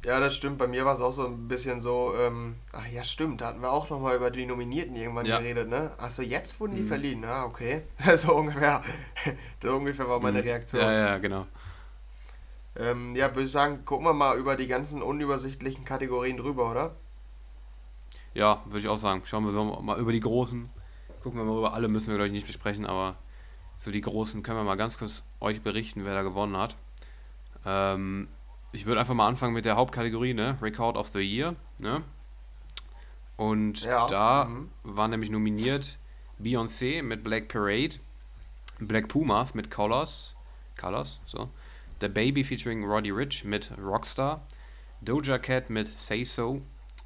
Ja, 0.04 0.20
das 0.20 0.36
stimmt. 0.36 0.58
Bei 0.58 0.68
mir 0.68 0.84
war 0.84 0.92
es 0.92 1.00
auch 1.00 1.10
so 1.10 1.26
ein 1.26 1.48
bisschen 1.48 1.80
so, 1.80 2.14
ähm, 2.16 2.54
ach 2.72 2.86
ja, 2.86 3.02
stimmt, 3.02 3.40
da 3.40 3.48
hatten 3.48 3.60
wir 3.60 3.72
auch 3.72 3.90
nochmal 3.90 4.14
über 4.16 4.30
die 4.30 4.46
Nominierten 4.46 4.94
irgendwann 4.94 5.26
ja. 5.26 5.38
geredet, 5.38 5.68
ne? 5.68 5.90
Achso, 5.98 6.22
jetzt 6.22 6.60
wurden 6.60 6.76
die 6.76 6.82
mhm. 6.82 6.86
verliehen, 6.86 7.24
ah, 7.24 7.44
okay. 7.44 7.82
so 8.16 8.36
ungefähr, 8.36 8.82
so 9.62 9.74
ungefähr 9.74 10.08
war 10.08 10.20
meine 10.20 10.38
mhm. 10.38 10.48
Reaktion. 10.48 10.82
Ja, 10.82 10.92
ja, 10.92 11.18
genau. 11.18 11.46
Ähm, 12.78 13.16
ja, 13.16 13.28
würde 13.30 13.42
ich 13.42 13.50
sagen, 13.50 13.84
gucken 13.84 14.06
wir 14.06 14.14
mal 14.14 14.38
über 14.38 14.56
die 14.56 14.68
ganzen 14.68 15.02
unübersichtlichen 15.02 15.84
Kategorien 15.84 16.36
drüber, 16.36 16.70
oder? 16.70 16.94
Ja, 18.34 18.62
würde 18.66 18.78
ich 18.78 18.88
auch 18.88 18.98
sagen. 18.98 19.22
Schauen 19.24 19.44
wir 19.44 19.52
so 19.52 19.64
mal 19.64 19.98
über 19.98 20.12
die 20.12 20.20
großen. 20.20 20.70
Gucken 21.22 21.40
wir 21.40 21.44
mal 21.44 21.58
über 21.58 21.74
alle, 21.74 21.88
müssen 21.88 22.08
wir, 22.08 22.14
glaube 22.14 22.28
ich, 22.28 22.32
nicht 22.32 22.46
besprechen, 22.46 22.86
aber 22.86 23.16
so 23.76 23.90
die 23.90 24.00
großen 24.00 24.42
können 24.42 24.58
wir 24.58 24.64
mal 24.64 24.76
ganz 24.76 24.98
kurz 24.98 25.24
euch 25.40 25.60
berichten, 25.60 26.04
wer 26.04 26.14
da 26.14 26.22
gewonnen 26.22 26.56
hat. 26.56 26.76
Ähm, 27.66 28.28
ich 28.72 28.86
würde 28.86 29.00
einfach 29.00 29.14
mal 29.14 29.26
anfangen 29.26 29.54
mit 29.54 29.64
der 29.64 29.76
Hauptkategorie, 29.76 30.34
ne? 30.34 30.56
Record 30.62 30.96
of 30.96 31.08
the 31.08 31.20
Year, 31.20 31.56
ne? 31.78 32.02
Und 33.36 33.82
ja. 33.82 34.06
da 34.06 34.44
mhm. 34.44 34.70
war 34.82 35.08
nämlich 35.08 35.30
nominiert 35.30 35.98
Beyoncé 36.40 37.02
mit 37.02 37.24
Black 37.24 37.48
Parade, 37.48 37.96
Black 38.78 39.08
Pumas 39.08 39.54
mit 39.54 39.70
Colors, 39.70 40.34
Colors, 40.76 41.20
so, 41.24 41.48
The 42.00 42.08
Baby 42.08 42.42
featuring 42.42 42.84
Roddy 42.84 43.10
Rich 43.10 43.44
mit 43.44 43.70
Rockstar, 43.76 44.42
Doja 45.04 45.38
Cat 45.38 45.68
mit 45.68 45.96
Say 45.98 46.24
So, 46.24 46.62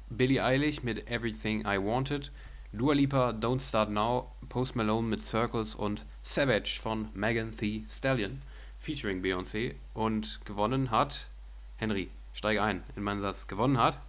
Billie 0.09 0.39
Eilish 0.39 0.83
mit 0.83 1.07
Everything 1.09 1.65
I 1.65 1.77
Wanted, 1.77 2.29
Dua 2.71 2.93
Lipa 2.93 3.33
Don't 3.33 3.61
Start 3.61 3.89
Now, 3.89 4.31
Post 4.49 4.75
Malone 4.75 5.07
mit 5.07 5.25
Circles 5.25 5.75
und 5.75 6.05
Savage 6.21 6.79
von 6.81 7.09
Megan 7.13 7.57
Thee 7.57 7.85
Stallion 7.89 8.41
featuring 8.77 9.21
Beyoncé 9.21 9.75
und 9.93 10.41
gewonnen 10.45 10.91
hat 10.91 11.27
Henry. 11.77 12.09
Steig 12.33 12.59
ein 12.59 12.83
in 12.95 13.03
meinen 13.03 13.21
Satz. 13.21 13.47
Gewonnen 13.47 13.77
hat 13.77 13.99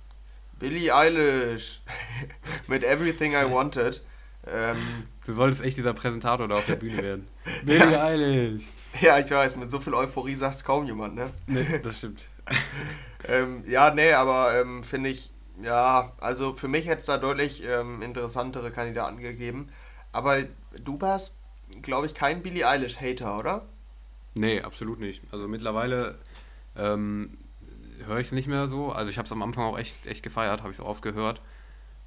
Billie 0.59 0.95
Eilish 0.95 1.81
mit 2.67 2.83
Everything 2.85 3.33
I 3.33 3.50
Wanted. 3.50 4.03
Ähm, 4.47 5.05
du 5.26 5.33
solltest 5.33 5.62
echt 5.62 5.76
dieser 5.76 5.95
Präsentator 5.95 6.49
da 6.49 6.57
auf 6.57 6.67
der 6.67 6.76
Bühne 6.76 7.03
werden. 7.03 7.29
Billie 7.64 8.03
Eilish. 8.03 8.64
Ja, 9.01 9.19
ich 9.19 9.31
weiß, 9.31 9.57
mit 9.57 9.71
so 9.71 9.81
viel 9.81 9.95
Euphorie 9.95 10.35
sagt 10.35 10.57
es 10.57 10.65
kaum 10.65 10.87
jemand, 10.87 11.15
ne? 11.15 11.31
Nee, 11.47 11.81
das 11.83 11.99
stimmt. 11.99 12.29
ähm, 13.27 13.65
ja, 13.67 13.93
nee, 13.93 14.13
aber 14.13 14.61
ähm, 14.61 14.85
finde 14.85 15.11
ich, 15.11 15.31
ja, 15.63 16.13
also 16.21 16.55
für 16.55 16.69
mich 16.69 16.87
hätte 16.87 17.01
es 17.01 17.07
da 17.07 17.19
deutlich 17.19 17.65
ähm, 17.67 18.03
interessantere 18.03 18.71
Kandidaten 18.71 19.19
gegeben. 19.19 19.69
Aber 20.13 20.39
du 20.83 21.01
warst, 21.01 21.35
glaube 21.83 22.07
ich, 22.07 22.15
kein 22.15 22.43
Billie 22.43 22.67
Eilish-Hater, 22.69 23.39
oder? 23.39 23.67
Nee, 24.35 24.61
absolut 24.63 25.01
nicht. 25.01 25.23
Also 25.33 25.49
mittlerweile 25.49 26.19
ähm, 26.77 27.39
höre 28.05 28.19
ich 28.19 28.29
es 28.29 28.33
nicht 28.33 28.49
mehr 28.49 28.69
so. 28.69 28.93
Also 28.93 29.11
ich 29.11 29.19
habe 29.19 29.27
es 29.27 29.33
am 29.33 29.43
Anfang 29.43 29.65
auch 29.65 29.79
echt, 29.79 30.07
echt 30.07 30.23
gefeiert, 30.23 30.61
habe 30.61 30.73
ich 30.73 30.79
es 30.79 30.85
oft 30.85 31.03
gehört. 31.03 31.41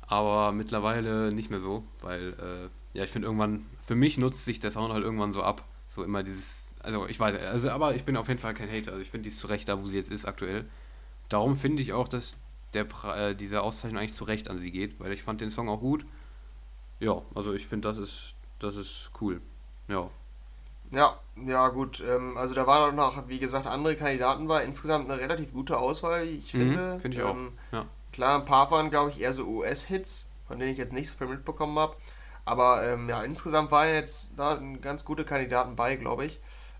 Aber 0.01 0.51
mittlerweile 0.53 1.33
nicht 1.33 1.49
mehr 1.49 1.59
so, 1.59 1.83
weil, 2.01 2.33
äh, 2.33 2.97
ja, 2.97 3.03
ich 3.03 3.09
finde 3.09 3.27
irgendwann, 3.27 3.65
für 3.85 3.95
mich 3.95 4.17
nutzt 4.17 4.45
sich 4.45 4.59
der 4.59 4.71
Sound 4.71 4.93
halt 4.93 5.03
irgendwann 5.03 5.33
so 5.33 5.43
ab. 5.43 5.63
So 5.89 6.03
immer 6.03 6.23
dieses 6.23 6.66
also 6.83 7.07
ich 7.07 7.19
weiß, 7.19 7.39
also, 7.41 7.69
aber 7.69 7.95
ich 7.95 8.03
bin 8.03 8.17
auf 8.17 8.27
jeden 8.27 8.39
Fall 8.39 8.53
kein 8.53 8.69
Hater. 8.69 8.91
Also 8.91 9.01
ich 9.01 9.09
finde 9.09 9.23
die 9.23 9.29
ist 9.29 9.39
zu 9.39 9.47
Recht 9.47 9.67
da, 9.67 9.81
wo 9.81 9.87
sie 9.87 9.97
jetzt 9.97 10.11
ist 10.11 10.25
aktuell. 10.25 10.65
Darum 11.29 11.57
finde 11.57 11.83
ich 11.83 11.93
auch, 11.93 12.07
dass 12.07 12.37
der, 12.73 12.85
äh, 13.15 13.35
diese 13.35 13.61
Auszeichnung 13.61 13.99
eigentlich 13.99 14.13
zu 14.13 14.23
Recht 14.23 14.49
an 14.49 14.59
sie 14.59 14.71
geht, 14.71 14.99
weil 14.99 15.11
ich 15.11 15.23
fand 15.23 15.41
den 15.41 15.51
Song 15.51 15.69
auch 15.69 15.79
gut. 15.79 16.05
Ja, 16.99 17.21
also 17.35 17.53
ich 17.53 17.67
finde, 17.67 17.87
das 17.87 17.97
ist, 17.97 18.35
das 18.59 18.75
ist 18.75 19.11
cool. 19.21 19.41
Ja. 19.87 20.09
Ja, 20.91 21.19
ja, 21.45 21.67
gut. 21.69 22.01
Ähm, 22.07 22.37
also 22.37 22.53
da 22.53 22.65
waren 22.65 22.95
noch, 22.95 23.27
wie 23.27 23.39
gesagt, 23.39 23.67
andere 23.67 23.95
Kandidaten 23.95 24.47
bei. 24.47 24.63
Insgesamt 24.63 25.11
eine 25.11 25.19
relativ 25.19 25.51
gute 25.51 25.77
Auswahl, 25.77 26.25
ich 26.25 26.53
mhm, 26.53 26.59
finde. 26.59 26.99
Finde 26.99 27.17
ich 27.17 27.23
ähm, 27.23 27.51
auch. 27.71 27.73
Ja. 27.73 27.85
Klar, 28.13 28.39
ein 28.39 28.45
paar 28.45 28.71
waren, 28.71 28.89
glaube 28.89 29.11
ich, 29.11 29.19
eher 29.19 29.33
so 29.33 29.45
US-Hits, 29.45 30.27
von 30.47 30.59
denen 30.59 30.71
ich 30.71 30.77
jetzt 30.77 30.93
nicht 30.93 31.07
so 31.07 31.15
viel 31.15 31.27
mitbekommen 31.27 31.77
habe. 31.77 31.97
Aber 32.45 32.87
ähm, 32.87 33.09
ja, 33.09 33.21
insgesamt 33.23 33.71
waren 33.71 33.89
jetzt 33.89 34.31
da 34.37 34.59
ganz 34.81 35.03
gute 35.03 35.25
Kandidaten 35.25 35.75
bei, 35.75 35.97
glaube 35.97 36.25
ich. 36.25 36.39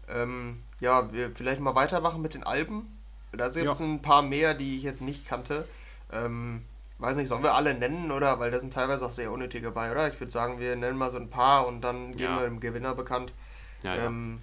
Ähm, 0.09 0.63
ja, 0.79 1.11
wir 1.11 1.31
vielleicht 1.31 1.59
mal 1.59 1.75
weitermachen 1.75 2.21
mit 2.21 2.33
den 2.33 2.43
Alben. 2.43 2.97
Da 3.31 3.49
gibt 3.49 3.67
es 3.67 3.79
ja. 3.79 3.85
ein 3.85 4.01
paar 4.01 4.21
mehr, 4.21 4.53
die 4.53 4.77
ich 4.77 4.83
jetzt 4.83 5.01
nicht 5.01 5.27
kannte. 5.27 5.67
Ähm, 6.11 6.63
weiß 6.99 7.17
nicht, 7.17 7.27
sollen 7.27 7.43
wir 7.43 7.53
alle 7.53 7.73
nennen 7.73 8.11
oder? 8.11 8.39
Weil 8.39 8.51
da 8.51 8.59
sind 8.59 8.73
teilweise 8.73 9.05
auch 9.05 9.11
sehr 9.11 9.31
unnötige 9.31 9.71
bei, 9.71 9.91
oder? 9.91 10.11
Ich 10.11 10.19
würde 10.19 10.31
sagen, 10.31 10.59
wir 10.59 10.75
nennen 10.75 10.97
mal 10.97 11.09
so 11.09 11.17
ein 11.17 11.29
paar 11.29 11.67
und 11.67 11.81
dann 11.81 12.11
geben 12.11 12.35
ja. 12.35 12.39
wir 12.39 12.45
dem 12.45 12.59
Gewinner 12.59 12.95
bekannt. 12.95 13.33
Ja, 13.83 13.95
ähm, 13.95 14.39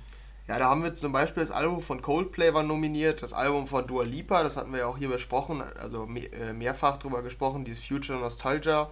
ja, 0.47 0.59
da 0.59 0.68
haben 0.68 0.83
wir 0.83 0.94
zum 0.94 1.11
Beispiel 1.12 1.42
das 1.42 1.50
Album 1.50 1.80
von 1.80 2.02
Coldplay 2.02 2.52
war 2.52 2.62
nominiert, 2.62 3.23
das 3.23 3.33
Album 3.33 3.66
von 3.66 3.87
Dua 3.87 4.04
Lipa, 4.04 4.42
das 4.42 4.59
hatten 4.59 4.73
wir 4.73 4.80
ja 4.80 4.87
auch 4.87 4.99
hier 4.99 5.09
besprochen, 5.09 5.62
also 5.80 6.04
äh, 6.04 6.52
mehrfach 6.52 6.99
drüber 6.99 7.23
gesprochen, 7.23 7.64
dieses 7.64 7.87
Future 7.87 8.18
Nostalgia, 8.18 8.90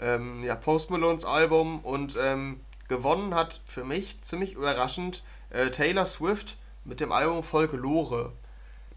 ähm, 0.00 0.42
ja, 0.42 0.56
Post 0.56 0.90
Malones 0.90 1.24
Album 1.24 1.78
und 1.80 2.16
ähm, 2.20 2.60
gewonnen 2.88 3.34
hat 3.34 3.60
für 3.64 3.84
mich 3.84 4.20
ziemlich 4.22 4.54
überraschend 4.54 5.22
äh, 5.50 5.70
Taylor 5.70 6.06
Swift 6.06 6.56
mit 6.84 7.00
dem 7.00 7.12
Album 7.12 7.42
Folklore. 7.42 8.32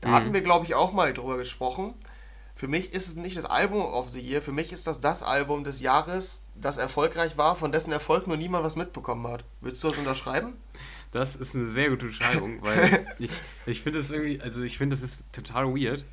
Da 0.02 0.10
mhm. 0.10 0.14
hatten 0.14 0.34
wir, 0.34 0.42
glaube 0.42 0.66
ich, 0.66 0.76
auch 0.76 0.94
mal 0.94 1.14
drüber 1.14 1.38
gesprochen. 1.38 1.94
Für 2.56 2.68
mich 2.68 2.94
ist 2.94 3.08
es 3.08 3.16
nicht 3.16 3.38
das 3.38 3.46
Album 3.46 3.82
of 3.82 4.10
the 4.10 4.20
Year, 4.20 4.42
für 4.42 4.52
mich 4.52 4.72
ist 4.72 4.86
das 4.86 5.00
das 5.00 5.24
Album 5.24 5.64
des 5.64 5.80
Jahres, 5.80 6.46
das 6.54 6.78
erfolgreich 6.78 7.38
war, 7.38 7.56
von 7.56 7.72
dessen 7.72 7.92
Erfolg 7.92 8.28
nur 8.28 8.38
niemand 8.38 8.64
was 8.64 8.76
mitbekommen 8.76 9.26
hat. 9.28 9.44
Willst 9.62 9.84
du 9.84 9.88
das 9.90 9.98
unterschreiben? 9.98 10.54
Das 11.12 11.36
ist 11.36 11.56
eine 11.56 11.70
sehr 11.72 11.90
gute 11.90 12.08
Beschreibung, 12.08 12.62
weil 12.62 13.08
ich, 13.20 13.32
ich 13.66 13.82
finde 13.82 14.00
es 14.00 14.12
irgendwie, 14.12 14.40
also 14.42 14.62
ich 14.62 14.78
finde, 14.78 14.96
das 14.96 15.04
ist 15.04 15.24
total 15.32 15.74
weird, 15.74 16.06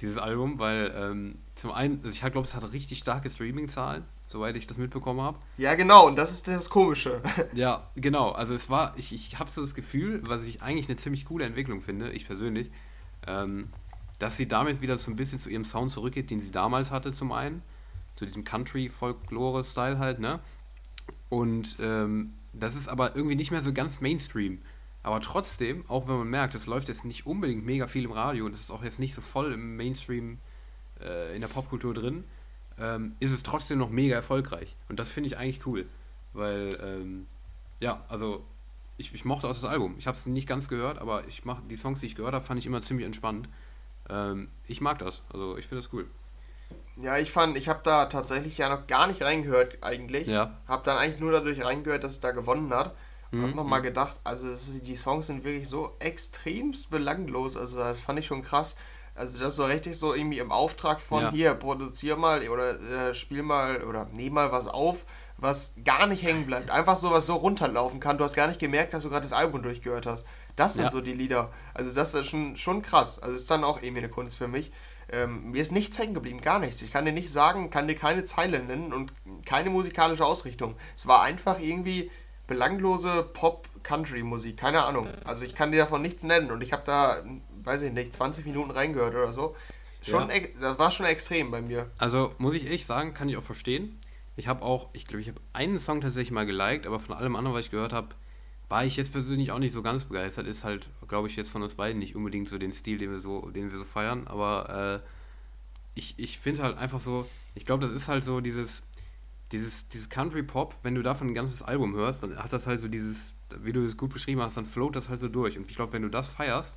dieses 0.00 0.18
Album, 0.18 0.58
weil 0.58 0.92
ähm, 0.94 1.38
zum 1.54 1.72
einen, 1.72 2.00
also 2.04 2.10
ich 2.10 2.20
glaube, 2.20 2.46
es 2.46 2.54
hat 2.54 2.70
richtig 2.72 2.98
starke 2.98 3.28
Streaming-Zahlen, 3.28 4.04
soweit 4.28 4.56
ich 4.56 4.66
das 4.66 4.76
mitbekommen 4.76 5.20
habe. 5.20 5.38
Ja, 5.56 5.74
genau, 5.74 6.06
und 6.06 6.16
das 6.16 6.30
ist 6.30 6.46
das 6.46 6.70
Komische. 6.70 7.22
ja, 7.54 7.90
genau, 7.96 8.30
also 8.30 8.54
es 8.54 8.70
war, 8.70 8.92
ich, 8.96 9.12
ich 9.12 9.38
habe 9.38 9.50
so 9.50 9.62
das 9.62 9.74
Gefühl, 9.74 10.22
was 10.24 10.44
ich 10.44 10.62
eigentlich 10.62 10.88
eine 10.88 10.96
ziemlich 10.96 11.24
coole 11.24 11.44
Entwicklung 11.44 11.80
finde, 11.80 12.12
ich 12.12 12.26
persönlich, 12.26 12.70
ähm, 13.26 13.70
dass 14.18 14.36
sie 14.36 14.46
damit 14.46 14.82
wieder 14.82 14.98
so 14.98 15.10
ein 15.10 15.16
bisschen 15.16 15.38
zu 15.38 15.48
ihrem 15.48 15.64
Sound 15.64 15.90
zurückgeht, 15.90 16.30
den 16.30 16.40
sie 16.40 16.50
damals 16.50 16.90
hatte, 16.90 17.12
zum 17.12 17.32
einen, 17.32 17.62
zu 18.16 18.26
diesem 18.26 18.44
Country-Folklore-Style 18.44 19.98
halt, 19.98 20.20
ne? 20.20 20.40
Und 21.30 21.76
ähm, 21.80 22.34
das 22.52 22.76
ist 22.76 22.88
aber 22.88 23.16
irgendwie 23.16 23.36
nicht 23.36 23.50
mehr 23.50 23.62
so 23.62 23.72
ganz 23.72 24.00
Mainstream. 24.00 24.60
Aber 25.02 25.20
trotzdem, 25.20 25.84
auch 25.88 26.08
wenn 26.08 26.18
man 26.18 26.28
merkt, 26.28 26.54
es 26.54 26.66
läuft 26.66 26.88
jetzt 26.88 27.04
nicht 27.04 27.26
unbedingt 27.26 27.64
mega 27.64 27.86
viel 27.86 28.04
im 28.04 28.12
Radio 28.12 28.44
und 28.44 28.54
es 28.54 28.60
ist 28.60 28.70
auch 28.70 28.82
jetzt 28.82 28.98
nicht 28.98 29.14
so 29.14 29.20
voll 29.20 29.52
im 29.52 29.76
Mainstream 29.76 30.38
äh, 31.00 31.34
in 31.34 31.40
der 31.40 31.48
Popkultur 31.48 31.94
drin, 31.94 32.24
ähm, 32.80 33.16
ist 33.20 33.32
es 33.32 33.42
trotzdem 33.42 33.78
noch 33.78 33.90
mega 33.90 34.14
erfolgreich. 34.14 34.76
Und 34.88 34.98
das 34.98 35.08
finde 35.08 35.28
ich 35.28 35.38
eigentlich 35.38 35.66
cool. 35.66 35.86
Weil, 36.32 36.78
ähm, 36.82 37.26
ja, 37.80 38.04
also 38.08 38.44
ich, 38.96 39.14
ich 39.14 39.24
mochte 39.24 39.46
auch 39.46 39.52
das 39.52 39.64
Album. 39.64 39.94
Ich 39.98 40.06
habe 40.06 40.16
es 40.16 40.26
nicht 40.26 40.48
ganz 40.48 40.68
gehört, 40.68 40.98
aber 40.98 41.26
ich 41.26 41.44
mach, 41.44 41.60
die 41.68 41.76
Songs, 41.76 42.00
die 42.00 42.06
ich 42.06 42.14
gehört 42.14 42.34
habe, 42.34 42.44
fand 42.44 42.58
ich 42.58 42.66
immer 42.66 42.82
ziemlich 42.82 43.06
entspannt. 43.06 43.48
Ähm, 44.08 44.48
ich 44.66 44.80
mag 44.80 44.98
das. 44.98 45.22
Also 45.32 45.56
ich 45.56 45.66
finde 45.66 45.82
das 45.82 45.92
cool. 45.92 46.06
Ja, 47.00 47.16
ich 47.16 47.30
fand, 47.30 47.56
ich 47.56 47.68
habe 47.68 47.80
da 47.84 48.06
tatsächlich 48.06 48.58
ja 48.58 48.68
noch 48.68 48.86
gar 48.86 49.06
nicht 49.06 49.22
reingehört 49.22 49.78
eigentlich. 49.82 50.26
Ja. 50.26 50.58
Habe 50.66 50.82
dann 50.84 50.98
eigentlich 50.98 51.20
nur 51.20 51.30
dadurch 51.30 51.64
reingehört, 51.64 52.02
dass 52.02 52.14
es 52.14 52.20
da 52.20 52.32
gewonnen 52.32 52.74
hat. 52.74 52.94
Und 53.30 53.38
mhm. 53.38 53.42
habe 53.44 53.54
nochmal 53.54 53.82
gedacht, 53.82 54.20
also 54.24 54.48
ist, 54.48 54.86
die 54.86 54.96
Songs 54.96 55.26
sind 55.26 55.44
wirklich 55.44 55.68
so 55.68 55.94
extremst 56.00 56.90
belanglos. 56.90 57.56
Also 57.56 57.78
das 57.78 58.00
fand 58.00 58.18
ich 58.18 58.26
schon 58.26 58.42
krass. 58.42 58.76
Also 59.18 59.38
das 59.38 59.48
ist 59.48 59.56
so 59.56 59.64
richtig 59.64 59.98
so 59.98 60.14
irgendwie 60.14 60.38
im 60.38 60.52
Auftrag 60.52 61.00
von 61.00 61.22
ja. 61.22 61.30
hier, 61.30 61.54
produzier 61.54 62.16
mal 62.16 62.46
oder 62.48 62.80
äh, 62.80 63.14
spiel 63.14 63.42
mal 63.42 63.82
oder 63.82 64.06
nehm 64.12 64.34
mal 64.34 64.52
was 64.52 64.68
auf, 64.68 65.04
was 65.36 65.74
gar 65.84 66.06
nicht 66.06 66.22
hängen 66.22 66.46
bleibt. 66.46 66.70
Einfach 66.70 66.96
so, 66.96 67.10
was 67.10 67.26
so 67.26 67.34
runterlaufen 67.34 68.00
kann. 68.00 68.18
Du 68.18 68.24
hast 68.24 68.34
gar 68.34 68.46
nicht 68.46 68.60
gemerkt, 68.60 68.94
dass 68.94 69.02
du 69.02 69.10
gerade 69.10 69.22
das 69.22 69.32
Album 69.32 69.62
durchgehört 69.62 70.06
hast. 70.06 70.26
Das 70.56 70.74
sind 70.74 70.84
ja. 70.84 70.90
so 70.90 71.00
die 71.00 71.12
Lieder. 71.12 71.52
Also 71.74 71.92
das 71.92 72.14
ist 72.14 72.26
schon, 72.26 72.56
schon 72.56 72.82
krass. 72.82 73.18
Also 73.18 73.34
ist 73.34 73.50
dann 73.50 73.64
auch 73.64 73.82
irgendwie 73.82 74.02
eine 74.02 74.08
Kunst 74.08 74.38
für 74.38 74.48
mich. 74.48 74.72
Ähm, 75.10 75.52
mir 75.52 75.62
ist 75.62 75.72
nichts 75.72 75.98
hängen 75.98 76.14
geblieben, 76.14 76.40
gar 76.40 76.58
nichts. 76.58 76.82
Ich 76.82 76.92
kann 76.92 77.04
dir 77.04 77.12
nicht 77.12 77.30
sagen, 77.30 77.70
kann 77.70 77.88
dir 77.88 77.94
keine 77.94 78.24
Zeile 78.24 78.58
nennen 78.58 78.92
und 78.92 79.12
keine 79.46 79.70
musikalische 79.70 80.24
Ausrichtung. 80.24 80.74
Es 80.96 81.06
war 81.06 81.22
einfach 81.22 81.60
irgendwie 81.60 82.10
belanglose 82.46 83.22
Pop-Country-Musik, 83.22 84.56
keine 84.56 84.84
Ahnung. 84.84 85.06
Also 85.24 85.44
ich 85.44 85.54
kann 85.54 85.70
dir 85.70 85.78
davon 85.78 86.02
nichts 86.02 86.24
nennen 86.24 86.50
und 86.50 86.62
ich 86.62 86.72
habe 86.72 86.82
da, 86.84 87.22
weiß 87.64 87.82
ich 87.82 87.92
nicht, 87.92 88.12
20 88.12 88.46
Minuten 88.46 88.70
reingehört 88.70 89.14
oder 89.14 89.32
so. 89.32 89.56
Schon, 90.02 90.28
ja. 90.30 90.40
Das 90.60 90.78
war 90.78 90.90
schon 90.90 91.06
extrem 91.06 91.50
bei 91.50 91.60
mir. 91.60 91.90
Also 91.98 92.32
muss 92.38 92.54
ich 92.54 92.64
ehrlich 92.64 92.86
sagen, 92.86 93.14
kann 93.14 93.28
ich 93.28 93.36
auch 93.36 93.42
verstehen. 93.42 93.98
Ich 94.36 94.46
habe 94.46 94.62
auch, 94.62 94.88
ich 94.92 95.06
glaube, 95.06 95.20
ich 95.20 95.28
habe 95.28 95.40
einen 95.52 95.78
Song 95.78 96.00
tatsächlich 96.00 96.30
mal 96.30 96.46
geliked, 96.46 96.86
aber 96.86 97.00
von 97.00 97.16
allem 97.16 97.34
anderen, 97.34 97.56
was 97.56 97.66
ich 97.66 97.70
gehört 97.72 97.92
habe, 97.92 98.08
war 98.68 98.84
ich 98.84 98.96
jetzt 98.96 99.12
persönlich 99.12 99.50
auch 99.50 99.58
nicht 99.58 99.72
so 99.72 99.82
ganz 99.82 100.04
begeistert. 100.04 100.46
Ist 100.46 100.62
halt, 100.62 100.88
glaube 101.08 101.28
ich, 101.28 101.36
jetzt 101.36 101.50
von 101.50 101.62
uns 101.62 101.74
beiden 101.74 101.98
nicht 101.98 102.14
unbedingt 102.14 102.48
so 102.48 102.58
den 102.58 102.72
Stil, 102.72 102.98
den 102.98 103.10
wir 103.10 103.18
so, 103.18 103.50
den 103.50 103.70
wir 103.70 103.78
so 103.78 103.84
feiern. 103.84 104.28
Aber 104.28 105.02
äh, 105.02 105.08
ich, 105.94 106.14
ich 106.18 106.38
finde 106.38 106.62
halt 106.62 106.78
einfach 106.78 107.00
so, 107.00 107.26
ich 107.54 107.64
glaube, 107.64 107.84
das 107.84 107.92
ist 107.92 108.08
halt 108.08 108.24
so 108.24 108.40
dieses, 108.40 108.82
dieses, 109.50 109.88
dieses 109.88 110.08
Country 110.08 110.42
Pop, 110.42 110.74
wenn 110.82 110.94
du 110.94 111.02
davon 111.02 111.28
ein 111.28 111.34
ganzes 111.34 111.62
Album 111.62 111.94
hörst, 111.94 112.22
dann 112.22 112.36
hat 112.36 112.52
das 112.52 112.66
halt 112.66 112.80
so 112.80 112.88
dieses, 112.88 113.32
wie 113.62 113.72
du 113.72 113.82
es 113.82 113.96
gut 113.96 114.12
beschrieben 114.12 114.40
hast, 114.40 114.56
dann 114.56 114.66
float 114.66 114.94
das 114.94 115.08
halt 115.08 115.20
so 115.20 115.28
durch. 115.28 115.56
Und 115.58 115.68
ich 115.68 115.74
glaube, 115.74 115.92
wenn 115.92 116.02
du 116.02 116.10
das 116.10 116.28
feierst, 116.28 116.76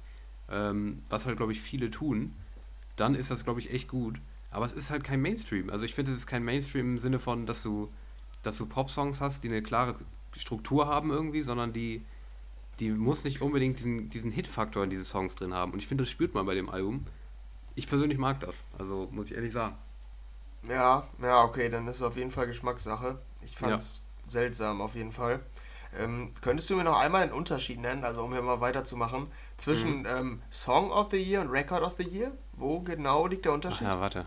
ähm, 0.51 1.01
was 1.09 1.25
halt, 1.25 1.37
glaube 1.37 1.51
ich, 1.51 1.61
viele 1.61 1.89
tun, 1.89 2.33
dann 2.95 3.15
ist 3.15 3.31
das, 3.31 3.43
glaube 3.43 3.59
ich, 3.59 3.73
echt 3.73 3.87
gut. 3.87 4.19
Aber 4.51 4.65
es 4.65 4.73
ist 4.73 4.91
halt 4.91 5.03
kein 5.03 5.21
Mainstream. 5.21 5.69
Also 5.69 5.85
ich 5.85 5.95
finde, 5.95 6.11
es 6.11 6.19
ist 6.19 6.27
kein 6.27 6.43
Mainstream 6.43 6.93
im 6.93 6.99
Sinne 6.99 7.19
von, 7.19 7.45
dass 7.45 7.63
du, 7.63 7.89
dass 8.43 8.57
du 8.57 8.65
Pop-Songs 8.65 9.21
hast, 9.21 9.43
die 9.43 9.49
eine 9.49 9.63
klare 9.63 9.95
Struktur 10.37 10.87
haben 10.87 11.09
irgendwie, 11.09 11.41
sondern 11.41 11.71
die, 11.71 12.03
die 12.79 12.91
muss 12.91 13.23
nicht 13.23 13.41
unbedingt 13.41 13.79
diesen, 13.79 14.09
diesen 14.09 14.31
Hit-Faktor 14.31 14.83
in 14.83 14.89
diese 14.89 15.05
Songs 15.05 15.35
drin 15.35 15.53
haben. 15.53 15.71
Und 15.71 15.79
ich 15.79 15.87
finde, 15.87 16.03
das 16.03 16.11
spürt 16.11 16.33
man 16.33 16.45
bei 16.45 16.53
dem 16.53 16.69
Album. 16.69 17.05
Ich 17.75 17.87
persönlich 17.87 18.17
mag 18.17 18.41
das, 18.41 18.55
also 18.77 19.07
muss 19.11 19.27
ich 19.27 19.35
ehrlich 19.35 19.53
sagen. 19.53 19.75
Ja, 20.67 21.07
ja, 21.21 21.43
okay, 21.43 21.69
dann 21.69 21.87
ist 21.87 21.97
es 21.97 22.01
auf 22.03 22.17
jeden 22.17 22.31
Fall 22.31 22.47
Geschmackssache. 22.47 23.17
Ich 23.41 23.55
fand 23.55 23.75
es 23.75 24.03
ja. 24.23 24.29
seltsam 24.29 24.81
auf 24.81 24.95
jeden 24.95 25.11
Fall. 25.11 25.39
Ähm, 25.99 26.31
könntest 26.41 26.69
du 26.69 26.75
mir 26.75 26.83
noch 26.83 26.99
einmal 26.99 27.23
einen 27.23 27.33
Unterschied 27.33 27.79
nennen, 27.79 28.03
also 28.03 28.23
um 28.23 28.31
hier 28.31 28.41
mal 28.41 28.61
weiterzumachen, 28.61 29.27
zwischen 29.57 29.99
mhm. 29.99 30.07
ähm, 30.07 30.41
Song 30.49 30.91
of 30.91 31.11
the 31.11 31.17
Year 31.17 31.41
und 31.41 31.49
Record 31.49 31.83
of 31.83 31.95
the 31.97 32.07
Year? 32.07 32.31
Wo 32.53 32.79
genau 32.79 33.27
liegt 33.27 33.45
der 33.45 33.53
Unterschied? 33.53 33.87
Ach 33.87 33.95
ja, 33.95 33.99
warte. 33.99 34.25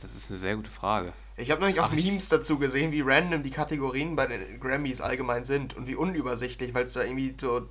Das 0.00 0.14
ist 0.14 0.30
eine 0.30 0.38
sehr 0.38 0.54
gute 0.54 0.70
Frage. 0.70 1.12
Ich 1.36 1.50
habe 1.50 1.60
nämlich 1.60 1.80
auch 1.80 1.90
Ach, 1.90 1.92
Memes 1.92 2.28
dazu 2.28 2.58
gesehen, 2.58 2.92
wie 2.92 3.00
random 3.00 3.42
die 3.42 3.50
Kategorien 3.50 4.16
bei 4.16 4.26
den 4.26 4.60
Grammys 4.60 5.00
allgemein 5.00 5.44
sind 5.44 5.76
und 5.76 5.86
wie 5.86 5.96
unübersichtlich, 5.96 6.74
weil 6.74 6.84
es 6.84 6.92
da 6.92 7.02
irgendwie 7.02 7.34
so, 7.40 7.68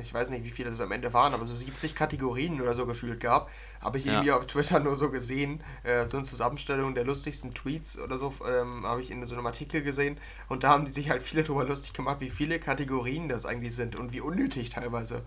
ich 0.00 0.12
weiß 0.12 0.30
nicht, 0.30 0.44
wie 0.44 0.50
viele 0.50 0.70
das 0.70 0.80
am 0.80 0.92
Ende 0.92 1.12
waren, 1.12 1.32
aber 1.32 1.46
so 1.46 1.54
70 1.54 1.94
Kategorien 1.94 2.60
oder 2.60 2.74
so 2.74 2.86
gefühlt 2.86 3.20
gab. 3.20 3.50
Habe 3.82 3.98
ich 3.98 4.04
ja. 4.04 4.12
irgendwie 4.12 4.32
auf 4.32 4.46
Twitter 4.46 4.80
nur 4.80 4.96
so 4.96 5.10
gesehen, 5.10 5.62
äh, 5.82 6.06
so 6.06 6.16
eine 6.16 6.24
Zusammenstellung 6.24 6.94
der 6.94 7.04
lustigsten 7.04 7.52
Tweets 7.52 7.98
oder 7.98 8.16
so, 8.16 8.32
ähm, 8.48 8.86
habe 8.86 9.02
ich 9.02 9.10
in 9.10 9.24
so 9.26 9.34
einem 9.34 9.46
Artikel 9.46 9.82
gesehen 9.82 10.18
und 10.48 10.62
da 10.62 10.70
haben 10.70 10.84
die 10.84 10.92
sich 10.92 11.10
halt 11.10 11.22
viele 11.22 11.42
darüber 11.42 11.64
lustig 11.64 11.92
gemacht, 11.92 12.20
wie 12.20 12.30
viele 12.30 12.60
Kategorien 12.60 13.28
das 13.28 13.44
eigentlich 13.44 13.74
sind 13.74 13.96
und 13.96 14.12
wie 14.12 14.20
unnötig 14.20 14.70
teilweise. 14.70 15.22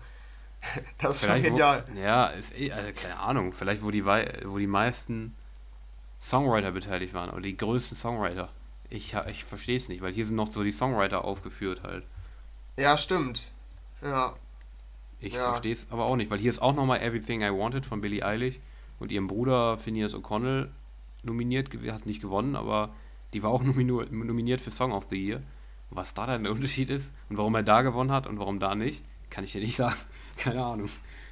das 0.98 1.16
ist 1.16 1.24
vielleicht 1.24 1.44
schon 1.44 1.54
genial. 1.54 1.84
Wo, 1.92 1.98
ja, 1.98 2.26
ist 2.28 2.56
eh, 2.58 2.72
also 2.72 2.92
keine 2.94 3.18
Ahnung, 3.18 3.52
vielleicht 3.52 3.82
wo 3.82 3.90
die, 3.90 4.04
wo 4.04 4.58
die 4.58 4.66
meisten 4.66 5.36
Songwriter 6.20 6.72
beteiligt 6.72 7.14
waren 7.14 7.30
oder 7.30 7.42
die 7.42 7.56
größten 7.56 7.96
Songwriter. 7.96 8.48
Ich, 8.88 9.14
ich 9.28 9.44
verstehe 9.44 9.76
es 9.76 9.88
nicht, 9.88 10.00
weil 10.00 10.12
hier 10.12 10.24
sind 10.24 10.36
noch 10.36 10.50
so 10.50 10.62
die 10.62 10.72
Songwriter 10.72 11.24
aufgeführt 11.24 11.82
halt. 11.82 12.04
Ja, 12.76 12.96
stimmt. 12.96 13.50
Ja. 14.02 14.34
Ich 15.20 15.34
ja. 15.34 15.48
verstehe 15.48 15.72
es 15.72 15.86
aber 15.90 16.04
auch 16.04 16.16
nicht, 16.16 16.30
weil 16.30 16.38
hier 16.38 16.50
ist 16.50 16.60
auch 16.60 16.74
nochmal 16.74 17.00
Everything 17.00 17.42
I 17.42 17.50
Wanted 17.50 17.86
von 17.86 18.00
Billie 18.00 18.24
Eilish 18.24 18.60
und 18.98 19.12
ihrem 19.12 19.26
Bruder 19.26 19.78
Phineas 19.78 20.14
O'Connell 20.14 20.68
nominiert, 21.22 21.70
hat 21.90 22.06
nicht 22.06 22.20
gewonnen, 22.20 22.56
aber 22.56 22.94
die 23.34 23.42
war 23.42 23.50
auch 23.50 23.62
nominiert 23.62 24.60
für 24.60 24.70
Song 24.70 24.92
of 24.92 25.06
the 25.10 25.16
Year. 25.16 25.42
Was 25.90 26.14
da 26.14 26.26
dann 26.26 26.42
der 26.42 26.52
Unterschied 26.52 26.90
ist 26.90 27.12
und 27.28 27.36
warum 27.36 27.54
er 27.54 27.62
da 27.62 27.82
gewonnen 27.82 28.10
hat 28.10 28.26
und 28.26 28.38
warum 28.38 28.58
da 28.58 28.74
nicht, 28.74 29.04
kann 29.30 29.44
ich 29.44 29.52
dir 29.52 29.60
nicht 29.60 29.76
sagen. 29.76 29.96
Keine 30.36 30.64
Ahnung. 30.64 30.88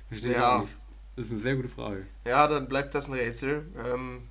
Verstehe 0.09 0.33
ja. 0.33 0.39
ich 0.39 0.45
auch 0.45 0.61
nicht. 0.63 0.77
Das 1.17 1.27
ist 1.27 1.33
eine 1.33 1.41
sehr 1.41 1.57
gute 1.57 1.69
Frage. 1.69 2.07
Ja, 2.27 2.47
dann 2.49 2.69
bleibt 2.69 2.95
das 2.95 3.09
ein 3.09 3.15
Rätsel. 3.15 3.67
Ähm, 3.87 4.23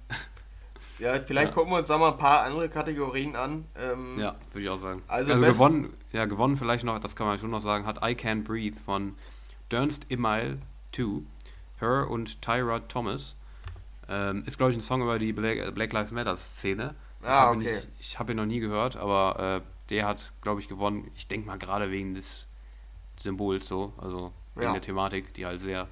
ja, 0.99 1.19
vielleicht 1.19 1.49
ja. 1.49 1.53
gucken 1.53 1.71
wir 1.71 1.77
uns 1.77 1.87
da 1.87 1.97
mal 1.97 2.11
ein 2.11 2.17
paar 2.17 2.43
andere 2.43 2.69
Kategorien 2.69 3.35
an. 3.35 3.65
Ähm, 3.77 4.19
ja, 4.19 4.35
würde 4.51 4.63
ich 4.63 4.69
auch 4.69 4.77
sagen. 4.77 5.01
Also, 5.07 5.33
also 5.33 5.45
gewonnen, 5.45 5.93
ja, 6.11 6.25
gewonnen 6.25 6.55
vielleicht 6.55 6.83
noch, 6.83 6.99
das 6.99 7.15
kann 7.15 7.27
man 7.27 7.39
schon 7.39 7.51
noch 7.51 7.61
sagen, 7.61 7.85
hat 7.85 7.99
I 8.05 8.15
Can 8.15 8.43
Breathe 8.43 8.77
von 8.77 9.15
Dernst 9.73 10.05
Emile 10.11 10.59
2, 10.91 11.23
Her 11.79 12.07
und 12.07 12.43
Tyra 12.43 12.79
Thomas. 12.81 13.35
Ähm, 14.07 14.43
ist, 14.45 14.57
glaube 14.57 14.71
ich, 14.71 14.77
ein 14.77 14.81
Song 14.81 15.01
über 15.01 15.17
die 15.17 15.33
Black, 15.33 15.73
Black 15.73 15.91
Lives 15.91 16.11
Matter 16.11 16.37
Szene. 16.37 16.93
Ah, 17.23 17.51
ich 17.51 17.57
okay. 17.57 17.73
Nicht, 17.73 17.87
ich 17.99 18.19
habe 18.19 18.33
ihn 18.33 18.37
noch 18.37 18.45
nie 18.45 18.59
gehört, 18.59 18.95
aber 18.95 19.63
äh, 19.63 19.89
der 19.89 20.05
hat, 20.07 20.31
glaube 20.41 20.61
ich, 20.61 20.67
gewonnen. 20.67 21.09
Ich 21.15 21.27
denke 21.27 21.47
mal 21.47 21.57
gerade 21.57 21.89
wegen 21.89 22.13
des 22.13 22.45
Symbols 23.17 23.67
so, 23.67 23.93
also 23.97 24.31
wegen 24.53 24.67
ja. 24.67 24.73
der 24.73 24.81
Thematik, 24.83 25.33
die 25.33 25.47
halt 25.47 25.59
sehr, 25.59 25.87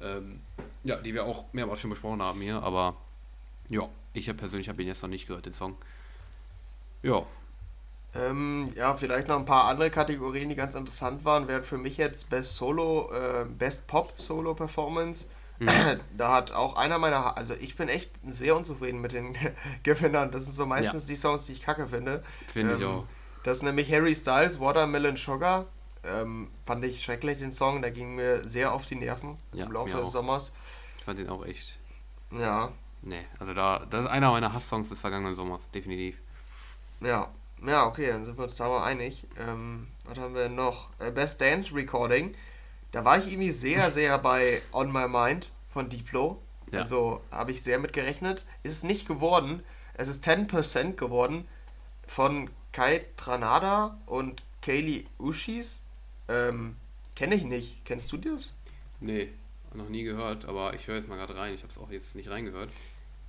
ähm, 0.00 0.40
ja, 0.82 0.96
die 0.96 1.14
wir 1.14 1.26
auch 1.26 1.44
mehrmals 1.52 1.78
schon 1.78 1.90
besprochen 1.90 2.20
haben 2.20 2.40
hier, 2.40 2.60
aber 2.60 2.96
ja, 3.68 3.88
ich 4.14 4.28
habe 4.28 4.38
persönlich 4.38 4.68
habe 4.68 4.82
ihn 4.82 4.88
jetzt 4.88 5.02
noch 5.02 5.08
nicht 5.08 5.28
gehört, 5.28 5.46
den 5.46 5.52
Song. 5.52 5.76
Ja. 7.04 7.24
Ähm, 8.18 8.68
ja, 8.76 8.94
vielleicht 8.94 9.28
noch 9.28 9.36
ein 9.36 9.44
paar 9.44 9.64
andere 9.64 9.90
Kategorien, 9.90 10.48
die 10.48 10.54
ganz 10.54 10.74
interessant 10.74 11.24
waren, 11.24 11.48
wären 11.48 11.62
für 11.62 11.78
mich 11.78 11.96
jetzt 11.96 12.30
Best 12.30 12.56
Solo, 12.56 13.10
äh, 13.12 13.44
Best 13.44 13.86
Pop 13.86 14.12
Solo 14.16 14.54
Performance. 14.54 15.26
Mhm. 15.58 15.68
Da 16.16 16.32
hat 16.32 16.52
auch 16.52 16.76
einer 16.76 16.98
meiner, 16.98 17.36
also 17.36 17.54
ich 17.54 17.76
bin 17.76 17.88
echt 17.88 18.10
sehr 18.26 18.56
unzufrieden 18.56 19.00
mit 19.00 19.12
den 19.12 19.36
Gewinnern. 19.82 20.30
Das 20.30 20.44
sind 20.44 20.54
so 20.54 20.66
meistens 20.66 21.04
ja. 21.04 21.08
die 21.08 21.16
Songs, 21.16 21.46
die 21.46 21.52
ich 21.52 21.62
kacke 21.62 21.86
finde. 21.88 22.22
Finde 22.52 22.74
ähm, 22.74 22.78
ich 22.78 22.84
auch. 22.86 23.06
Das 23.42 23.58
ist 23.58 23.62
nämlich 23.62 23.92
Harry 23.92 24.14
Styles, 24.14 24.60
Watermelon 24.60 25.16
Sugar. 25.16 25.66
Ähm, 26.04 26.48
fand 26.64 26.84
ich 26.84 27.02
schrecklich 27.02 27.38
den 27.38 27.52
Song, 27.52 27.82
der 27.82 27.90
ging 27.90 28.14
mir 28.14 28.46
sehr 28.46 28.72
auf 28.72 28.86
die 28.86 28.94
Nerven 28.94 29.38
ja, 29.52 29.66
im 29.66 29.72
Laufe 29.72 29.96
des 29.96 30.12
Sommers. 30.12 30.52
Ich 30.98 31.04
fand 31.04 31.18
den 31.18 31.28
auch 31.28 31.44
echt. 31.44 31.78
Ja. 32.30 32.70
Nee, 33.02 33.24
also 33.38 33.54
da, 33.54 33.84
das 33.90 34.04
ist 34.04 34.10
einer 34.10 34.30
meiner 34.30 34.52
Hasssongs 34.52 34.88
des 34.88 35.00
vergangenen 35.00 35.34
Sommers, 35.34 35.62
definitiv. 35.72 36.16
Ja, 37.00 37.28
ja, 37.64 37.86
okay, 37.86 38.08
dann 38.08 38.24
sind 38.24 38.36
wir 38.38 38.44
uns 38.44 38.56
da 38.56 38.68
mal 38.68 38.84
einig. 38.84 39.24
Ähm, 39.38 39.88
was 40.04 40.18
haben 40.18 40.34
wir 40.34 40.48
noch? 40.48 40.90
Äh, 40.98 41.10
Best 41.10 41.40
Dance 41.40 41.74
Recording. 41.74 42.34
Da 42.92 43.04
war 43.04 43.18
ich 43.18 43.30
irgendwie 43.30 43.52
sehr, 43.52 43.90
sehr 43.92 44.18
bei 44.18 44.62
On 44.72 44.92
My 44.92 45.08
Mind 45.08 45.50
von 45.70 45.88
Diplo. 45.88 46.42
Ja. 46.72 46.80
Also 46.80 47.22
habe 47.30 47.52
ich 47.52 47.62
sehr 47.62 47.78
mit 47.78 47.92
gerechnet. 47.92 48.44
Ist 48.62 48.72
es 48.72 48.82
nicht 48.84 49.06
geworden. 49.06 49.62
Es 49.94 50.08
ist 50.08 50.26
10% 50.26 50.94
geworden 50.94 51.46
von 52.06 52.50
Kai 52.72 53.06
Tranada 53.16 53.98
und 54.06 54.42
Kaylee 54.60 55.04
Ushis. 55.18 55.82
Ähm, 56.28 56.76
Kenne 57.14 57.34
ich 57.34 57.44
nicht. 57.44 57.84
Kennst 57.86 58.12
du 58.12 58.18
das? 58.18 58.52
Nee, 59.00 59.30
noch 59.72 59.88
nie 59.88 60.02
gehört, 60.02 60.44
aber 60.44 60.74
ich 60.74 60.86
höre 60.86 60.96
jetzt 60.96 61.08
mal 61.08 61.16
gerade 61.16 61.34
rein. 61.34 61.54
Ich 61.54 61.62
habe 61.62 61.72
es 61.72 61.78
auch 61.78 61.90
jetzt 61.90 62.14
nicht 62.14 62.28
reingehört. 62.28 62.70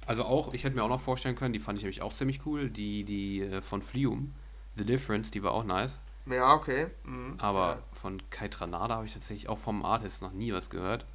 Also 0.07 0.23
auch, 0.23 0.53
ich 0.53 0.63
hätte 0.63 0.75
mir 0.75 0.83
auch 0.83 0.89
noch 0.89 1.01
vorstellen 1.01 1.35
können, 1.35 1.53
die 1.53 1.59
fand 1.59 1.77
ich 1.77 1.83
nämlich 1.83 2.01
auch 2.01 2.13
ziemlich 2.13 2.45
cool, 2.45 2.69
die, 2.69 3.03
die 3.03 3.41
äh, 3.41 3.61
von 3.61 3.81
Flium, 3.81 4.33
The 4.77 4.85
Difference, 4.85 5.31
die 5.31 5.43
war 5.43 5.51
auch 5.51 5.65
nice. 5.65 5.99
Ja, 6.25 6.53
okay. 6.53 6.87
Mhm. 7.03 7.35
Aber 7.39 7.75
ja. 7.75 7.79
von 7.91 8.21
Kai 8.29 8.47
Tranada 8.47 8.95
habe 8.95 9.05
ich 9.05 9.13
tatsächlich 9.13 9.49
auch 9.49 9.57
vom 9.57 9.83
Artist 9.83 10.21
noch 10.21 10.31
nie 10.31 10.53
was 10.53 10.69
gehört. 10.69 11.05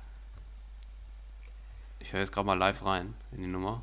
Ich 2.01 2.13
höre 2.13 2.21
jetzt 2.21 2.33
gerade 2.33 2.47
mal 2.47 2.59
live 2.59 2.85
rein 2.85 3.15
in 3.33 3.43
die 3.43 3.49
Nummer. 3.49 3.83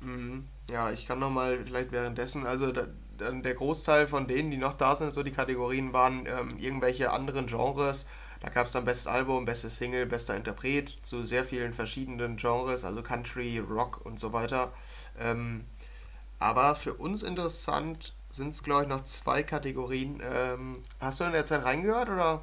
Mhm. 0.00 0.46
Ja, 0.68 0.90
ich 0.90 1.06
kann 1.06 1.18
noch 1.18 1.30
mal 1.30 1.64
vielleicht 1.64 1.90
währenddessen, 1.90 2.46
also 2.46 2.72
da, 2.72 2.88
dann 3.16 3.42
der 3.42 3.54
Großteil 3.54 4.06
von 4.06 4.26
denen, 4.26 4.50
die 4.50 4.58
noch 4.58 4.74
da 4.74 4.96
sind, 4.96 5.14
so 5.14 5.22
die 5.22 5.30
Kategorien 5.32 5.94
waren 5.94 6.26
ähm, 6.26 6.58
irgendwelche 6.58 7.10
anderen 7.10 7.46
Genres 7.46 8.06
da 8.42 8.48
gab 8.48 8.66
es 8.66 8.72
dann 8.72 8.84
bestes 8.84 9.06
Album, 9.06 9.44
bestes 9.44 9.76
Single, 9.76 10.04
bester 10.04 10.34
Interpret 10.34 10.98
zu 11.02 11.22
sehr 11.22 11.44
vielen 11.44 11.72
verschiedenen 11.72 12.36
Genres, 12.36 12.84
also 12.84 13.00
Country, 13.00 13.58
Rock 13.58 14.04
und 14.04 14.18
so 14.18 14.32
weiter. 14.32 14.72
Ähm, 15.18 15.64
aber 16.40 16.74
für 16.74 16.94
uns 16.94 17.22
interessant 17.22 18.14
sind 18.28 18.48
es, 18.48 18.64
glaube 18.64 18.82
ich, 18.82 18.88
noch 18.88 19.04
zwei 19.04 19.44
Kategorien. 19.44 20.20
Ähm, 20.24 20.82
hast 20.98 21.20
du 21.20 21.24
in 21.24 21.32
der 21.32 21.44
Zeit 21.44 21.64
reingehört 21.64 22.08
oder? 22.08 22.42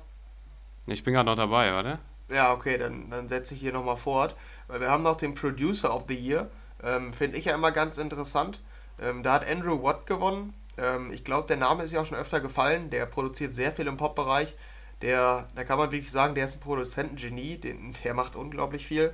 Ich 0.87 1.03
bin 1.03 1.13
gerade 1.13 1.29
noch 1.29 1.35
dabei, 1.35 1.73
warte. 1.73 1.99
Ja, 2.29 2.53
okay, 2.53 2.77
dann, 2.77 3.09
dann 3.09 3.27
setze 3.27 3.53
ich 3.53 3.59
hier 3.59 3.73
nochmal 3.73 3.97
fort. 3.97 4.37
Weil 4.67 4.79
wir 4.79 4.89
haben 4.89 5.03
noch 5.03 5.17
den 5.17 5.33
Producer 5.33 5.93
of 5.93 6.05
the 6.07 6.15
Year. 6.15 6.49
Ähm, 6.81 7.11
Finde 7.11 7.37
ich 7.37 7.45
ja 7.45 7.55
immer 7.55 7.73
ganz 7.73 7.97
interessant. 7.97 8.61
Ähm, 9.01 9.21
da 9.21 9.33
hat 9.33 9.49
Andrew 9.49 9.83
Watt 9.83 10.05
gewonnen. 10.05 10.53
Ähm, 10.77 11.11
ich 11.11 11.25
glaube, 11.25 11.47
der 11.47 11.57
Name 11.57 11.83
ist 11.83 11.91
ja 11.91 11.99
auch 11.99 12.05
schon 12.05 12.17
öfter 12.17 12.39
gefallen. 12.39 12.89
Der 12.89 13.05
produziert 13.05 13.53
sehr 13.53 13.73
viel 13.73 13.87
im 13.87 13.97
Pop-Bereich. 13.97 14.55
Der, 15.01 15.47
da 15.55 15.63
kann 15.63 15.77
man 15.77 15.91
wirklich 15.91 16.11
sagen, 16.11 16.35
der 16.35 16.45
ist 16.45 16.57
ein 16.57 16.59
Produzentengenie, 16.59 17.57
den, 17.57 17.95
der 18.03 18.13
macht 18.13 18.35
unglaublich 18.35 18.85
viel. 18.85 19.13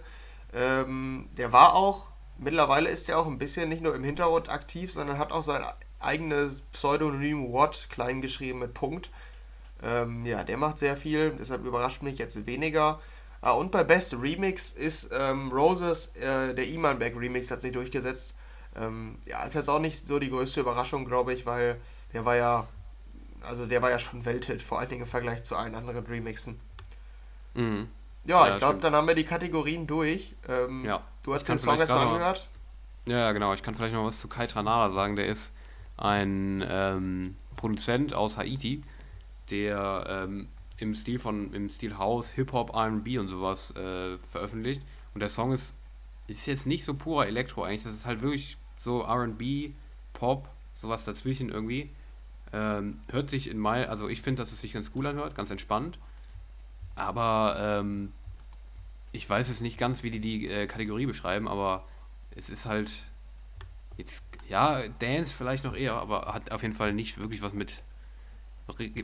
Ähm, 0.53 1.29
der 1.37 1.51
war 1.51 1.75
auch, 1.75 2.09
mittlerweile 2.37 2.89
ist 2.89 3.09
er 3.09 3.19
auch 3.19 3.27
ein 3.27 3.37
bisschen 3.37 3.69
nicht 3.69 3.81
nur 3.81 3.95
im 3.95 4.03
Hintergrund 4.03 4.49
aktiv, 4.49 4.91
sondern 4.91 5.17
hat 5.17 5.31
auch 5.31 5.43
sein 5.43 5.63
eigenes 5.99 6.61
Pseudonym 6.61 7.53
Watt 7.53 7.87
klein 7.89 8.21
geschrieben 8.21 8.59
mit 8.59 8.73
Punkt. 8.73 9.11
Ähm, 9.83 10.25
ja, 10.25 10.43
der 10.43 10.57
macht 10.57 10.77
sehr 10.79 10.97
viel, 10.97 11.31
deshalb 11.39 11.65
überrascht 11.65 12.01
mich 12.01 12.17
jetzt 12.17 12.45
weniger. 12.45 12.99
Ah, 13.41 13.51
und 13.51 13.71
bei 13.71 13.83
Best 13.83 14.15
Remix 14.19 14.71
ist 14.71 15.11
ähm, 15.13 15.51
Roses, 15.51 16.15
äh, 16.15 16.55
der 16.55 16.67
Iman 16.67 16.97
Back 16.97 17.15
Remix 17.15 17.51
hat 17.51 17.61
sich 17.61 17.73
durchgesetzt. 17.73 18.33
Ähm, 18.75 19.19
ja, 19.25 19.43
ist 19.43 19.53
jetzt 19.53 19.69
auch 19.69 19.79
nicht 19.79 20.07
so 20.07 20.17
die 20.19 20.29
größte 20.29 20.61
Überraschung, 20.61 21.05
glaube 21.05 21.33
ich, 21.33 21.45
weil 21.45 21.79
der 22.13 22.25
war 22.25 22.35
ja 22.35 22.67
also 23.45 23.65
der 23.65 23.81
war 23.81 23.89
ja 23.89 23.99
schon 23.99 24.25
Welthit, 24.25 24.61
vor 24.61 24.79
allen 24.79 24.89
Dingen 24.89 25.01
im 25.01 25.07
Vergleich 25.07 25.43
zu 25.43 25.55
allen 25.55 25.75
anderen 25.75 26.05
Remixen. 26.05 26.59
Mhm. 27.53 27.89
Ja, 28.25 28.47
ja, 28.47 28.53
ich 28.53 28.57
glaube, 28.57 28.79
dann 28.79 28.95
haben 28.95 29.07
wir 29.07 29.15
die 29.15 29.23
Kategorien 29.23 29.85
durch. 29.85 30.33
Ähm, 30.47 30.83
ja. 30.83 31.01
Du 31.23 31.33
hast 31.33 31.47
den 31.47 31.59
Song 31.59 31.77
erst 31.77 31.93
angehört? 31.93 32.49
Ja, 33.05 33.31
genau. 33.31 33.53
Ich 33.53 33.61
kann 33.61 33.75
vielleicht 33.75 33.93
noch 33.93 34.05
was 34.05 34.19
zu 34.19 34.27
Kai 34.27 34.47
Tranada 34.47 34.93
sagen. 34.93 35.15
Der 35.15 35.27
ist 35.27 35.51
ein 35.97 36.65
ähm, 36.67 37.35
Produzent 37.55 38.13
aus 38.13 38.37
Haiti, 38.37 38.83
der 39.51 40.05
ähm, 40.09 40.47
im 40.77 40.95
Stil 40.95 41.19
von 41.19 41.53
im 41.53 41.69
Stil 41.69 41.97
House, 41.97 42.31
Hip-Hop, 42.31 42.75
RB 42.75 43.19
und 43.19 43.27
sowas 43.27 43.71
äh, 43.75 44.17
veröffentlicht. 44.31 44.81
Und 45.13 45.21
der 45.21 45.29
Song 45.29 45.53
ist, 45.53 45.75
ist 46.27 46.47
jetzt 46.47 46.65
nicht 46.65 46.83
so 46.83 46.95
purer 46.95 47.27
Elektro 47.27 47.63
eigentlich. 47.63 47.83
Das 47.83 47.93
ist 47.93 48.05
halt 48.05 48.21
wirklich 48.21 48.57
so 48.79 49.01
RB, 49.01 49.71
Pop, 50.13 50.49
sowas 50.75 51.05
dazwischen 51.05 51.49
irgendwie. 51.49 51.91
Ähm, 52.53 52.99
hört 53.09 53.29
sich 53.29 53.49
in 53.49 53.57
mein, 53.57 53.87
also 53.87 54.07
ich 54.07 54.21
finde, 54.21 54.43
dass 54.43 54.51
es 54.51 54.61
sich 54.61 54.73
ganz 54.73 54.91
cool 54.95 55.07
anhört, 55.07 55.35
ganz 55.35 55.51
entspannt. 55.51 55.99
Aber 56.95 57.57
ähm, 57.59 58.13
ich 59.11 59.29
weiß 59.29 59.47
jetzt 59.49 59.61
nicht 59.61 59.77
ganz, 59.77 60.03
wie 60.03 60.11
die 60.11 60.19
die 60.19 60.47
äh, 60.47 60.67
Kategorie 60.67 61.05
beschreiben, 61.05 61.47
aber 61.47 61.85
es 62.35 62.49
ist 62.49 62.65
halt 62.65 62.91
jetzt, 63.97 64.23
ja, 64.47 64.87
Dance 64.99 65.33
vielleicht 65.33 65.63
noch 65.63 65.75
eher, 65.75 65.93
aber 65.93 66.33
hat 66.33 66.51
auf 66.51 66.61
jeden 66.61 66.73
Fall 66.73 66.93
nicht 66.93 67.17
wirklich 67.17 67.41
was 67.41 67.53
mit 67.53 67.73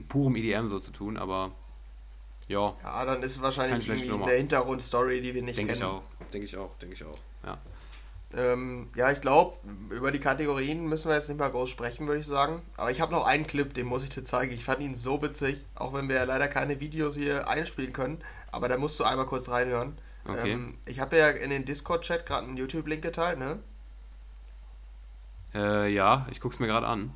purem 0.08 0.36
EDM 0.36 0.68
so 0.68 0.80
zu 0.80 0.92
tun, 0.92 1.18
aber 1.18 1.52
ja. 2.48 2.76
Ja, 2.84 3.06
dann 3.06 3.24
ist 3.24 3.38
es 3.38 3.42
wahrscheinlich 3.42 3.88
irgendwie 3.88 4.12
eine 4.12 4.32
Hintergrundstory, 4.38 5.22
die 5.22 5.34
wir 5.34 5.44
nicht 5.44 5.58
denk 5.58 5.70
kennen. 5.70 5.80
Denke 5.80 5.86
ich 5.86 5.86
auch, 5.86 6.32
denke 6.32 6.46
ich 6.46 6.58
auch, 6.58 6.78
denke 6.78 6.96
ich 6.96 7.04
auch, 7.04 7.18
ja. 7.46 7.58
Ähm, 8.36 8.89
ja, 8.96 9.12
ich 9.12 9.22
glaube, 9.22 9.58
über 9.89 10.12
die 10.12 10.20
Kategorien 10.20 10.88
müssen 10.88 11.10
wir 11.10 11.15
jetzt 11.15 11.30
nicht 11.30 11.39
mal 11.39 11.50
groß 11.50 11.70
sprechen, 11.70 12.08
würde 12.08 12.22
ich 12.22 12.26
sagen. 12.28 12.62
Aber 12.78 12.91
ich 12.91 13.02
habe 13.02 13.12
noch 13.12 13.26
einen 13.26 13.48
Clip, 13.48 13.74
den 13.74 13.88
muss 13.88 14.04
ich 14.04 14.10
dir 14.10 14.24
zeigen. 14.24 14.54
Ich 14.54 14.63
fand 14.63 14.82
ihn 14.82 14.96
so 14.96 15.22
witzig, 15.22 15.65
auch 15.76 15.94
wenn 15.94 16.08
wir 16.08 16.15
ja 16.15 16.24
leider 16.24 16.48
keine 16.48 16.80
Videos 16.80 17.15
hier 17.15 17.48
einspielen 17.48 17.94
können. 17.94 18.20
Aber 18.52 18.67
da 18.67 18.78
musst 18.78 19.00
du 19.00 19.04
einmal 19.04 19.26
kurz 19.26 19.50
reinhören. 19.50 19.98
Okay. 20.26 20.52
Ähm, 20.52 20.78
ich 20.86 21.00
habe 21.00 21.17
ja 21.17 21.30
in 21.30 21.50
den 21.50 21.65
Discord-Chat 21.65 22.26
gerade 22.26 22.48
einen 22.48 22.58
YouTube-Link 22.58 23.02
geteilt, 23.02 23.39
ne? 23.39 23.60
Äh, 25.54 25.91
ja, 25.94 26.28
ich 26.32 26.39
gucke 26.39 26.54
es 26.54 26.60
mir 26.60 26.67
gerade 26.67 26.88
an. 26.88 27.13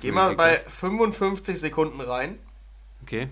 Geh 0.00 0.12
mal 0.12 0.34
bei 0.34 0.54
55 0.54 1.60
Sekunden 1.60 2.00
rein. 2.00 2.38
Okay. 3.02 3.28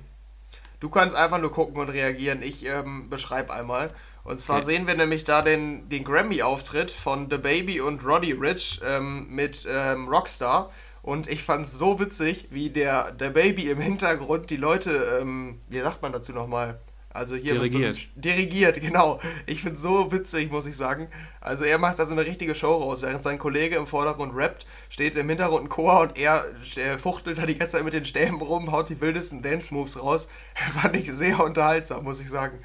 Du 0.81 0.91
kannst 0.91 1.17
einfach 1.17 1.39
nur 1.39 1.51
gucken 1.51 1.77
und 1.81 1.89
reagieren. 1.89 2.43
Ich 2.43 2.67
ähm, 2.67 3.09
beschreibe 3.09 3.53
einmal. 3.53 3.89
Und 4.25 4.41
zwar 4.41 4.57
okay. 4.57 4.65
sehen 4.65 4.87
wir 4.87 4.95
nämlich 4.95 5.25
da 5.25 5.43
den, 5.43 5.89
den 5.91 6.03
Grammy-Auftritt 6.03 6.91
von 6.91 7.29
The 7.31 7.37
Baby 7.37 7.81
und 7.81 8.05
Roddy 8.05 8.33
Rich 8.33 8.81
ähm, 8.85 9.27
mit 9.29 9.67
ähm, 9.71 10.09
Rockstar. 10.09 10.71
Und 11.03 11.29
ich 11.29 11.43
fand 11.43 11.67
es 11.67 11.79
so 11.79 12.01
witzig, 12.01 12.49
wie 12.51 12.71
der, 12.71 13.13
der 13.13 13.29
Baby 13.29 13.69
im 13.69 13.79
Hintergrund 13.79 14.49
die 14.49 14.57
Leute, 14.57 15.19
ähm, 15.21 15.61
wie 15.69 15.81
sagt 15.81 16.01
man 16.01 16.13
dazu 16.13 16.33
nochmal, 16.33 16.81
also 17.15 17.37
hier 17.37 17.55
dirigiert. 17.55 17.97
So, 17.97 18.03
dirigiert, 18.17 18.81
genau. 18.81 19.21
Ich 19.47 19.63
finde 19.63 19.79
so 19.79 20.11
witzig, 20.11 20.51
muss 20.51 20.67
ich 20.67 20.77
sagen. 20.77 21.07
Also 21.41 21.65
er 21.65 21.79
macht 21.79 22.01
da 22.01 22.07
so 22.07 22.13
eine 22.13 22.27
richtige 22.27 22.57
Show 22.57 22.75
raus. 22.75 23.03
Während 23.03 23.23
sein 23.23 23.39
Kollege 23.39 23.77
im 23.77 23.87
Vordergrund 23.87 24.35
rappt, 24.35 24.67
steht 24.89 25.15
im 25.15 25.29
Hintergrund 25.29 25.67
ein 25.67 25.69
Chor 25.69 26.01
und 26.01 26.19
er, 26.19 26.45
er 26.75 26.99
fuchtelt 26.99 27.39
da 27.39 27.47
die 27.47 27.57
ganze 27.57 27.77
Zeit 27.77 27.85
mit 27.85 27.95
den 27.95 28.05
Stäben 28.05 28.41
rum, 28.41 28.73
haut 28.73 28.89
die 28.89 29.01
wildesten 29.01 29.43
Dance-Moves 29.43 30.03
raus. 30.03 30.29
Fand 30.83 30.97
ich 30.97 31.11
sehr 31.13 31.39
unterhaltsam, 31.39 32.03
muss 32.03 32.19
ich 32.21 32.29
sagen. 32.29 32.59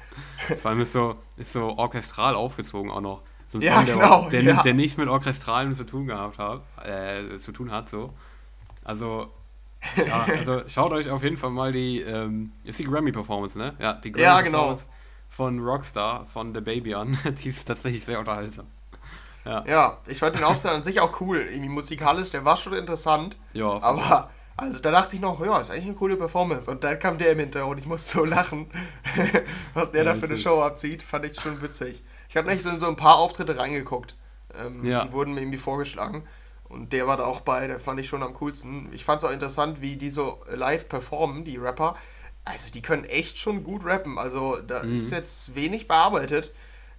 Vor 0.60 0.72
allem 0.72 0.80
ist 0.80 0.92
so, 0.92 1.14
ist 1.36 1.52
so 1.52 1.78
orchestral 1.78 2.34
aufgezogen 2.34 2.90
auch 2.90 3.00
noch. 3.00 3.22
So 3.46 3.58
ein 3.58 3.62
ja, 3.62 3.76
Song, 3.76 3.86
der, 3.86 3.94
genau, 3.94 4.28
der, 4.30 4.42
ja. 4.42 4.62
der, 4.62 4.74
nichts 4.74 4.96
mit 4.96 5.08
Orchestralen 5.08 5.76
zu 5.76 5.84
tun 5.84 6.08
gehabt 6.08 6.38
hat, 6.38 6.62
äh, 6.84 7.38
zu 7.38 7.52
tun 7.52 7.70
hat, 7.70 7.88
so. 7.88 8.14
Also 8.82 9.28
ja, 9.96 10.24
also 10.24 10.62
schaut 10.68 10.92
euch 10.92 11.10
auf 11.10 11.22
jeden 11.22 11.36
Fall 11.36 11.50
mal 11.50 11.72
die, 11.72 12.00
ähm, 12.00 12.52
ist 12.64 12.78
die 12.78 12.84
Grammy-Performance, 12.84 13.58
ne? 13.58 13.74
Ja, 13.78 13.94
die 13.94 14.12
Grammy 14.12 14.24
ja, 14.24 14.40
genau. 14.42 14.78
von 15.28 15.58
Rockstar, 15.60 16.26
von 16.26 16.54
The 16.54 16.60
Baby 16.60 16.94
an. 16.94 17.18
die 17.44 17.48
ist 17.48 17.64
tatsächlich 17.64 18.04
sehr 18.04 18.18
unterhaltsam. 18.18 18.66
Ja, 19.44 19.64
ja 19.66 19.98
ich 20.06 20.18
fand 20.18 20.36
den 20.36 20.44
Auftritt 20.44 20.72
an 20.72 20.82
sich 20.82 21.00
auch 21.00 21.20
cool. 21.20 21.46
Irgendwie 21.50 21.70
musikalisch, 21.70 22.30
der 22.30 22.44
war 22.44 22.56
schon 22.56 22.74
interessant. 22.74 23.36
Ja. 23.52 23.82
Aber, 23.82 24.30
also 24.56 24.78
da 24.78 24.90
dachte 24.90 25.16
ich 25.16 25.22
noch, 25.22 25.44
ja, 25.44 25.58
ist 25.58 25.70
eigentlich 25.70 25.84
eine 25.84 25.94
coole 25.94 26.16
Performance. 26.16 26.70
Und 26.70 26.84
dann 26.84 26.98
kam 26.98 27.18
der 27.18 27.32
im 27.32 27.38
Hintergrund, 27.38 27.80
ich 27.80 27.86
musste 27.86 28.18
so 28.18 28.24
lachen, 28.26 28.70
was 29.74 29.92
der 29.92 30.04
ja, 30.04 30.12
da 30.12 30.18
für 30.18 30.26
eine 30.26 30.38
Show 30.38 30.60
abzieht, 30.60 31.02
fand 31.02 31.24
ich 31.24 31.40
schon 31.40 31.62
witzig. 31.62 32.02
Ich 32.28 32.36
habe 32.36 32.48
nicht 32.48 32.62
so 32.62 32.70
in 32.70 32.80
so 32.80 32.86
ein 32.86 32.96
paar 32.96 33.16
Auftritte 33.16 33.56
reingeguckt. 33.56 34.14
Ähm, 34.54 34.84
ja. 34.84 35.04
Die 35.04 35.12
wurden 35.12 35.34
mir 35.34 35.40
irgendwie 35.40 35.58
vorgeschlagen. 35.58 36.24
Und 36.70 36.92
der 36.92 37.08
war 37.08 37.16
da 37.16 37.24
auch 37.24 37.40
bei, 37.40 37.66
der 37.66 37.80
fand 37.80 37.98
ich 37.98 38.06
schon 38.06 38.22
am 38.22 38.32
coolsten. 38.34 38.88
Ich 38.92 39.04
fand 39.04 39.20
es 39.20 39.28
auch 39.28 39.32
interessant, 39.32 39.80
wie 39.80 39.96
die 39.96 40.10
so 40.10 40.38
live 40.48 40.88
performen, 40.88 41.42
die 41.42 41.56
Rapper. 41.56 41.96
Also 42.44 42.70
die 42.70 42.80
können 42.80 43.04
echt 43.04 43.38
schon 43.38 43.64
gut 43.64 43.84
rappen. 43.84 44.18
Also 44.18 44.56
da 44.56 44.84
mhm. 44.84 44.94
ist 44.94 45.10
jetzt 45.10 45.56
wenig 45.56 45.88
bearbeitet. 45.88 46.52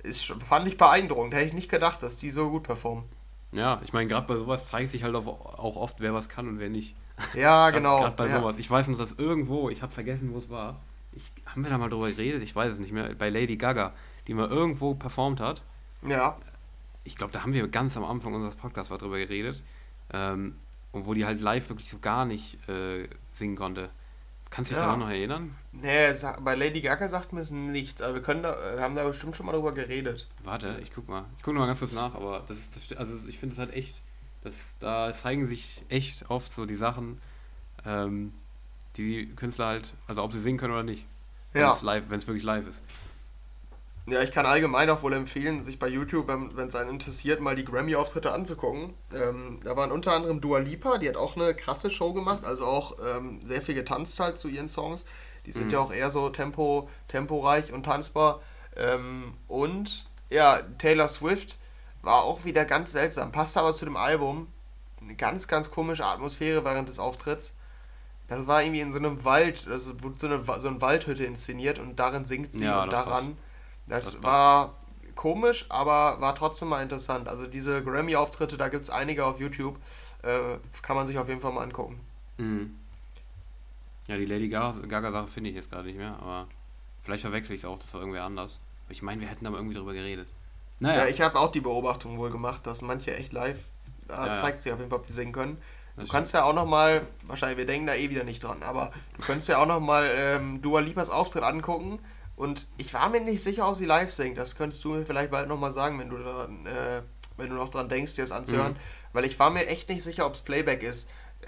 Ist, 0.04 0.26
fand 0.46 0.68
ich 0.68 0.78
beeindruckend. 0.78 1.34
Hätte 1.34 1.46
ich 1.46 1.54
nicht 1.54 1.72
gedacht, 1.72 2.04
dass 2.04 2.18
die 2.18 2.30
so 2.30 2.50
gut 2.50 2.64
performen. 2.64 3.06
Ja, 3.54 3.82
ich 3.84 3.94
meine, 3.94 4.10
gerade 4.10 4.28
bei 4.28 4.36
sowas 4.36 4.68
zeigt 4.68 4.92
sich 4.92 5.04
halt 5.04 5.16
auch 5.16 5.76
oft, 5.76 6.00
wer 6.00 6.14
was 6.14 6.28
kann 6.28 6.48
und 6.50 6.60
wer 6.60 6.70
nicht. 6.70 6.96
Ja, 7.34 7.70
genau. 7.72 8.02
Gerade 8.02 8.16
bei 8.18 8.28
ja. 8.28 8.40
sowas. 8.40 8.58
Ich 8.58 8.70
weiß 8.70 8.90
noch, 8.90 8.98
dass 8.98 9.14
irgendwo, 9.14 9.70
ich 9.70 9.82
habe 9.82 9.92
vergessen, 9.92 10.34
wo 10.34 10.38
es 10.38 10.50
war. 10.50 10.82
Ich, 11.14 11.32
haben 11.46 11.64
wir 11.64 11.70
da 11.70 11.78
mal 11.78 11.90
drüber 11.90 12.10
geredet? 12.10 12.44
Ich 12.44 12.56
weiß 12.56 12.74
es 12.74 12.80
nicht 12.80 12.92
mehr. 12.92 13.14
Bei 13.16 13.30
Lady 13.30 13.56
Gaga, 13.56 13.94
die 14.28 14.34
mal 14.34 14.50
irgendwo 14.50 14.96
performt 14.96 15.40
hat. 15.40 15.62
Ja. 16.08 16.38
Ich 17.04 17.16
glaube, 17.16 17.34
da 17.34 17.44
haben 17.44 17.54
wir 17.54 17.68
ganz 17.68 17.98
am 17.98 18.04
Anfang 18.04 18.34
unseres 18.34 18.56
Podcasts 18.56 18.90
drüber 18.96 19.18
geredet. 19.18 19.62
Ähm, 20.14 20.56
und 20.92 21.06
wo 21.06 21.14
die 21.14 21.26
halt 21.26 21.40
live 21.42 21.70
wirklich 21.70 21.90
so 21.90 22.00
gar 22.00 22.26
nicht 22.26 22.58
äh, 22.68 23.08
singen 23.34 23.56
konnte. 23.56 23.90
Kannst 24.50 24.70
du 24.70 24.76
dich 24.76 24.82
ja. 24.82 24.88
daran 24.88 25.00
noch 25.00 25.10
erinnern? 25.10 25.56
Nee, 25.72 26.12
bei 26.42 26.56
Lady 26.56 26.82
Gaga 26.82 27.08
sagt 27.08 27.32
mir 27.32 27.40
es 27.40 27.52
nichts, 27.52 28.02
aber 28.02 28.16
wir 28.16 28.22
können 28.22 28.44
da, 28.44 28.76
äh, 28.76 28.82
haben 28.82 28.96
da 28.96 29.08
bestimmt 29.08 29.38
schon 29.38 29.46
mal 29.46 29.54
drüber 29.54 29.74
geredet. 29.74 30.28
Warte, 30.44 30.78
ich 30.82 30.94
guck 30.94 31.08
mal. 31.08 31.24
Ich 31.38 31.44
guck 31.44 31.54
noch 31.54 31.62
mal 31.62 31.68
ganz 31.68 31.80
kurz 31.80 31.94
nach, 31.94 32.14
aber 32.14 32.44
das 32.48 32.58
ist, 32.58 32.76
das, 32.76 32.98
also 32.98 33.14
ich 33.30 33.40
finde 33.40 33.54
es 33.54 33.60
halt 33.60 33.74
echt, 33.74 33.96
das, 34.42 34.76
da 34.80 35.14
zeigen 35.14 35.46
sich 35.46 35.86
echt 35.88 36.30
oft 36.30 36.52
so 36.54 36.66
die 36.66 36.76
Sachen, 36.76 37.22
ähm, 37.86 38.34
die 38.98 39.28
Künstler 39.38 39.68
halt, 39.68 39.94
also 40.08 40.22
ob 40.22 40.34
sie 40.34 40.40
singen 40.40 40.58
können 40.58 40.74
oder 40.74 40.84
nicht. 40.84 41.06
Ja. 41.54 41.78
Wenn 41.82 42.20
es 42.20 42.28
wirklich 42.28 42.44
live 42.44 42.68
ist. 42.68 42.84
Ja, 44.08 44.22
ich 44.22 44.32
kann 44.32 44.48
allgemein 44.48 44.90
auch 44.90 45.04
wohl 45.04 45.14
empfehlen, 45.14 45.64
sich 45.64 45.78
bei 45.78 45.88
YouTube, 45.88 46.28
wenn 46.28 46.68
es 46.68 46.76
einen 46.76 46.90
interessiert, 46.90 47.40
mal 47.40 47.56
die 47.56 47.66
Grammy-Auftritte 47.66 48.32
anzugucken. 48.32 48.96
Ähm, 49.14 49.60
da 49.64 49.76
waren 49.78 49.92
unter 49.92 50.14
anderem 50.14 50.42
Dua 50.42 50.58
Lipa, 50.58 50.98
die 50.98 51.08
hat 51.08 51.18
auch 51.18 51.36
eine 51.36 51.54
krasse 51.54 51.92
Show 51.92 52.12
gemacht, 52.14 52.44
also 52.44 52.66
auch 52.66 52.98
ähm, 53.06 53.42
sehr 53.46 53.62
viel 53.62 53.76
getanzt 53.76 54.20
halt 54.20 54.40
zu 54.40 54.48
ihren 54.48 54.68
Songs. 54.68 55.06
Die 55.46 55.52
sind 55.52 55.66
mhm. 55.66 55.72
ja 55.72 55.80
auch 55.80 55.94
eher 55.94 56.10
so 56.10 56.30
tempo, 56.30 56.90
temporeich 57.10 57.72
und 57.74 57.84
tanzbar. 57.84 58.42
Ähm, 58.76 59.36
und 59.48 60.08
ja, 60.30 60.62
Taylor 60.80 61.08
Swift 61.08 61.60
war 62.02 62.24
auch 62.24 62.44
wieder 62.44 62.66
ganz 62.66 62.94
seltsam, 62.94 63.32
passte 63.32 63.60
aber 63.60 63.74
zu 63.74 63.86
dem 63.86 63.98
Album. 63.98 64.48
Eine 65.00 65.16
ganz, 65.16 65.48
ganz 65.48 65.70
komische 65.70 66.06
Atmosphäre 66.06 66.66
während 66.66 66.90
des 66.90 66.98
Auftritts. 66.98 67.56
Das 68.28 68.48
war 68.48 68.64
irgendwie 68.64 68.82
in 68.82 68.92
so 68.92 68.98
einem 68.98 69.24
Wald, 69.26 69.68
das 69.68 70.02
wurde 70.02 70.18
so 70.18 70.28
eine, 70.28 70.40
so 70.60 70.68
eine 70.68 70.82
Waldhütte 70.82 71.24
inszeniert 71.24 71.78
und 71.78 71.98
darin 71.98 72.26
singt 72.26 72.54
sie 72.54 72.66
ja, 72.66 72.84
und 72.84 72.92
daran. 72.92 73.36
Passt 73.36 73.51
das, 73.92 74.14
das 74.14 74.24
war 74.24 74.78
komisch, 75.16 75.66
aber 75.70 76.22
war 76.22 76.34
trotzdem 76.34 76.70
mal 76.70 76.82
interessant. 76.82 77.28
Also 77.28 77.46
diese 77.46 77.84
Grammy-Auftritte, 77.84 78.58
da 78.58 78.70
gibt 78.70 78.84
es 78.84 78.90
einige 78.90 79.26
auf 79.26 79.40
YouTube. 79.40 79.78
Äh, 80.24 80.58
kann 80.82 80.96
man 80.96 81.08
sich 81.08 81.18
auf 81.18 81.28
jeden 81.28 81.42
Fall 81.42 81.52
mal 81.52 81.64
angucken. 81.64 82.00
Mhm. 82.38 82.76
Ja, 84.08 84.18
die 84.18 84.26
Lady 84.26 84.50
Gaga-Sache 84.50 85.28
finde 85.28 85.50
ich 85.50 85.56
jetzt 85.56 85.70
gerade 85.70 85.88
nicht 85.88 85.98
mehr, 85.98 86.18
aber 86.20 86.48
vielleicht 87.02 87.22
verwechsel 87.22 87.56
ich 87.56 87.62
es 87.62 87.66
auch, 87.66 87.78
das 87.80 87.94
war 87.94 88.02
irgendwer 88.02 88.24
anders. 88.24 88.60
Ich 88.90 89.02
meine, 89.02 89.22
wir 89.22 89.28
hätten 89.28 89.46
aber 89.46 89.58
irgendwie 89.58 89.76
drüber 89.76 89.94
geredet. 89.94 90.28
Naja. 90.80 91.04
Ja, 91.04 91.08
ich 91.08 91.22
habe 91.22 91.40
auch 91.40 91.52
die 91.52 91.62
Beobachtung 91.62 92.18
wohl 92.18 92.32
gemacht, 92.32 92.66
dass 92.66 92.82
manche 92.82 93.16
echt 93.16 93.34
live, 93.34 93.60
da 94.08 94.28
ja, 94.28 94.36
zeigt 94.36 94.64
sich 94.64 94.72
auf 94.72 94.80
jeden 94.80 94.90
Fall, 94.90 95.00
ob 95.00 95.08
die 95.08 95.14
singen 95.14 95.32
können. 95.32 95.58
Du 95.96 96.02
das 96.02 96.10
kannst 96.10 96.30
stimmt. 96.30 96.44
ja 96.44 96.50
auch 96.50 96.56
nochmal, 96.56 97.08
wahrscheinlich, 97.28 97.58
wir 97.58 97.66
denken 97.66 97.88
da 97.88 97.96
eh 97.96 98.10
wieder 98.10 98.24
nicht 98.24 98.44
dran, 98.44 98.64
aber 98.64 98.92
du 99.18 99.24
könntest 99.24 99.50
ja 99.50 99.62
auch 99.62 99.68
nochmal 99.68 100.10
ähm, 100.16 100.62
Dua 100.62 100.80
Lipas 100.80 101.10
Auftritt 101.10 101.44
angucken 101.44 102.00
und 102.42 102.66
ich 102.78 102.92
war 102.96 103.08
mir 103.10 103.22
nicht 103.22 103.44
sicher, 103.44 103.70
ob 103.70 103.76
sie 103.76 103.86
live 103.86 104.12
singt. 104.12 104.36
Das 104.36 104.56
könntest 104.56 104.84
du 104.84 104.90
mir 104.90 105.06
vielleicht 105.06 105.30
bald 105.30 105.48
nochmal 105.48 105.72
sagen, 105.72 106.00
wenn 106.00 106.10
du, 106.10 106.18
daran, 106.18 106.66
äh, 106.66 107.04
wenn 107.38 107.50
du 107.50 107.56
noch 107.56 107.70
dran 107.70 107.88
denkst, 107.88 108.16
dir 108.16 108.24
das 108.24 108.32
anzuhören. 108.32 108.72
Mhm. 108.72 108.78
Weil 109.14 109.26
ich 109.26 109.38
war 109.38 109.52
mir 109.52 109.68
echt 109.68 109.90
nicht 109.90 110.02
sicher, 110.02 110.26
ob 110.26 110.34
es 110.34 110.42
Playback 110.42 110.82
ist. 110.82 111.08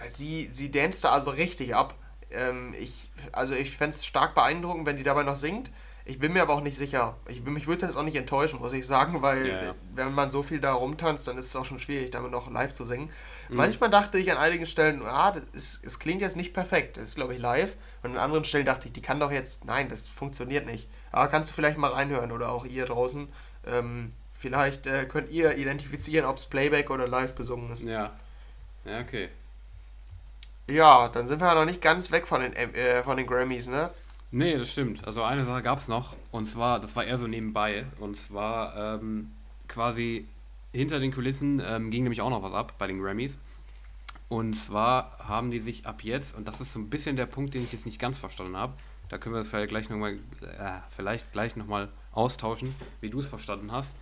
Sie, 0.10 0.50
sie 0.52 0.70
danste 0.70 1.10
also 1.10 1.32
richtig 1.32 1.74
ab. 1.74 1.96
Ähm, 2.30 2.76
ich, 2.80 3.12
also 3.32 3.56
ich 3.56 3.76
fände 3.76 3.96
es 3.96 4.06
stark 4.06 4.36
beeindruckend, 4.36 4.86
wenn 4.86 4.98
die 4.98 5.02
dabei 5.04 5.24
noch 5.24 5.36
singt. 5.36 5.72
Ich 6.06 6.20
bin 6.20 6.32
mir 6.32 6.44
aber 6.44 6.54
auch 6.54 6.62
nicht 6.62 6.78
sicher. 6.78 7.18
Ich, 7.28 7.42
mich 7.42 7.66
würde 7.66 7.88
das 7.88 7.96
auch 7.96 8.04
nicht 8.04 8.18
enttäuschen, 8.18 8.60
muss 8.60 8.74
ich 8.74 8.86
sagen, 8.86 9.24
weil 9.24 9.48
ja, 9.48 9.64
ja. 9.64 9.76
wenn 9.96 10.14
man 10.14 10.30
so 10.30 10.44
viel 10.44 10.60
da 10.60 10.74
rumtanzt, 10.74 11.28
dann 11.28 11.40
ist 11.40 11.46
es 11.46 11.56
auch 11.56 11.66
schon 11.66 11.80
schwierig, 11.80 12.12
damit 12.12 12.30
noch 12.30 12.52
live 12.52 12.76
zu 12.76 12.86
singen. 12.86 13.10
Mhm. 13.50 13.56
Manchmal 13.56 13.90
dachte 13.90 14.20
ich 14.20 14.32
an 14.32 14.38
einigen 14.38 14.68
Stellen, 14.68 15.02
ah, 15.04 15.32
das 15.32 15.46
ist, 15.54 15.84
es 15.84 15.98
klingt 15.98 16.22
jetzt 16.22 16.36
nicht 16.36 16.54
perfekt. 16.54 16.98
Das 16.98 17.06
ist, 17.06 17.16
glaube 17.16 17.34
ich, 17.34 17.42
live. 17.42 17.76
Und 18.04 18.12
an 18.12 18.18
anderen 18.18 18.44
Stellen 18.44 18.66
dachte 18.66 18.88
ich, 18.88 18.94
die 18.94 19.02
kann 19.02 19.20
doch 19.20 19.32
jetzt, 19.32 19.66
nein, 19.66 19.90
das 19.90 20.08
funktioniert 20.08 20.66
nicht. 20.66 20.88
Aber 21.12 21.30
kannst 21.30 21.52
du 21.52 21.56
vielleicht 21.56 21.78
mal 21.78 21.92
reinhören 21.92 22.32
oder 22.32 22.50
auch 22.50 22.66
ihr 22.66 22.86
draußen. 22.86 23.28
Ähm, 23.66 24.12
vielleicht 24.38 24.88
äh, 24.88 25.06
könnt 25.06 25.32
ihr 25.32 25.56
identifizieren, 25.56 26.26
ob 26.26 26.38
es 26.38 26.46
Playback 26.46 26.90
oder 26.90 27.08
live 27.08 27.36
gesungen 27.36 27.72
ist. 27.72 27.84
Ja. 27.84 28.12
Ja, 28.86 29.00
okay. 29.00 29.30
Ja, 30.68 31.08
dann 31.10 31.28
sind 31.28 31.42
wir 31.42 31.48
ja 31.48 31.56
noch 31.56 31.66
nicht 31.66 31.82
ganz 31.82 32.12
weg 32.12 32.28
von 32.28 32.42
den, 32.42 32.54
äh, 32.54 33.04
von 33.04 33.18
den 33.18 33.26
Grammys, 33.28 33.68
ne? 33.68 33.90
Nee, 34.32 34.58
das 34.58 34.72
stimmt. 34.72 35.06
Also 35.06 35.24
eine 35.24 35.46
Sache 35.46 35.62
gab 35.62 35.80
es 35.80 35.88
noch. 35.88 36.16
Und 36.32 36.48
zwar, 36.48 36.80
das 36.80 36.96
war 36.96 37.04
eher 37.06 37.18
so 37.18 37.28
nebenbei. 37.28 37.86
Und 38.00 38.20
zwar 38.20 38.96
ähm, 38.96 39.32
quasi 39.68 40.28
hinter 40.72 41.00
den 41.00 41.14
Kulissen 41.14 41.62
ähm, 41.64 41.92
ging 41.92 42.04
nämlich 42.04 42.22
auch 42.22 42.30
noch 42.30 42.42
was 42.42 42.54
ab 42.54 42.74
bei 42.80 42.88
den 42.88 43.00
Grammys. 43.00 43.38
Und 44.34 44.56
zwar 44.56 45.20
haben 45.20 45.52
die 45.52 45.60
sich 45.60 45.86
ab 45.86 46.04
jetzt, 46.04 46.36
und 46.36 46.48
das 46.48 46.60
ist 46.60 46.74
so 46.74 46.80
ein 46.80 46.90
bisschen 46.90 47.16
der 47.16 47.28
Punkt, 47.28 47.54
den 47.54 47.66
ich 47.66 47.72
jetzt 47.72 47.86
nicht 47.86 48.00
ganz 48.00 48.18
verstanden 48.18 48.58
habe, 48.58 48.74
da 49.08 49.20
können 49.20 49.36
wir 49.36 49.42
es 49.42 49.48
vielleicht 49.48 49.70
gleich 49.70 49.90
nochmal, 49.92 50.14
äh, 50.42 50.80
vielleicht 50.90 51.32
gleich 51.34 51.56
nochmal 51.56 51.90
austauschen, 52.14 52.74
wie 53.00 53.12
du 53.12 53.20
es 53.20 53.28
verstanden 53.28 53.72
hast. 53.72 53.96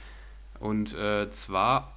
Und 0.62 0.94
äh, 0.94 1.30
zwar 1.32 1.92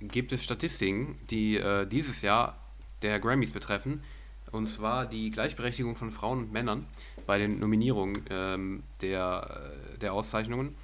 gibt 0.00 0.32
es 0.32 0.42
Statistiken, 0.42 1.18
die 1.28 1.58
äh, 1.58 1.84
dieses 1.86 2.22
Jahr 2.22 2.56
der 3.02 3.20
Grammys 3.20 3.50
betreffen. 3.50 4.02
Und 4.50 4.64
zwar 4.64 5.04
die 5.04 5.28
Gleichberechtigung 5.28 5.94
von 5.94 6.10
Frauen 6.10 6.38
und 6.38 6.52
Männern 6.54 6.86
bei 7.26 7.36
den 7.36 7.58
Nominierungen 7.58 8.24
ähm, 8.30 8.82
der, 9.02 9.92
äh, 9.94 9.98
der 9.98 10.14
Auszeichnungen. 10.14 10.74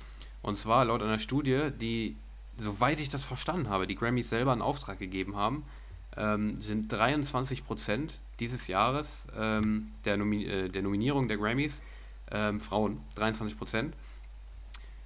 Und 0.42 0.58
zwar 0.58 0.84
laut 0.84 1.02
einer 1.02 1.18
Studie, 1.18 1.70
die, 1.80 2.16
soweit 2.58 3.00
ich 3.00 3.08
das 3.08 3.24
verstanden 3.24 3.70
habe, 3.70 3.86
die 3.86 3.94
Grammys 3.94 4.28
selber 4.28 4.52
in 4.52 4.60
Auftrag 4.60 4.98
gegeben 4.98 5.36
haben, 5.36 5.64
ähm, 6.16 6.60
sind 6.60 6.90
23 6.90 7.64
Prozent 7.64 8.18
dieses 8.40 8.66
Jahres 8.66 9.26
ähm, 9.36 9.92
der, 10.04 10.16
Nomi 10.16 10.44
äh, 10.44 10.68
der 10.68 10.82
Nominierung 10.82 11.28
der 11.28 11.36
Grammys 11.36 11.82
ähm, 12.30 12.60
Frauen. 12.60 13.00
23 13.16 13.58
Prozent. 13.58 13.94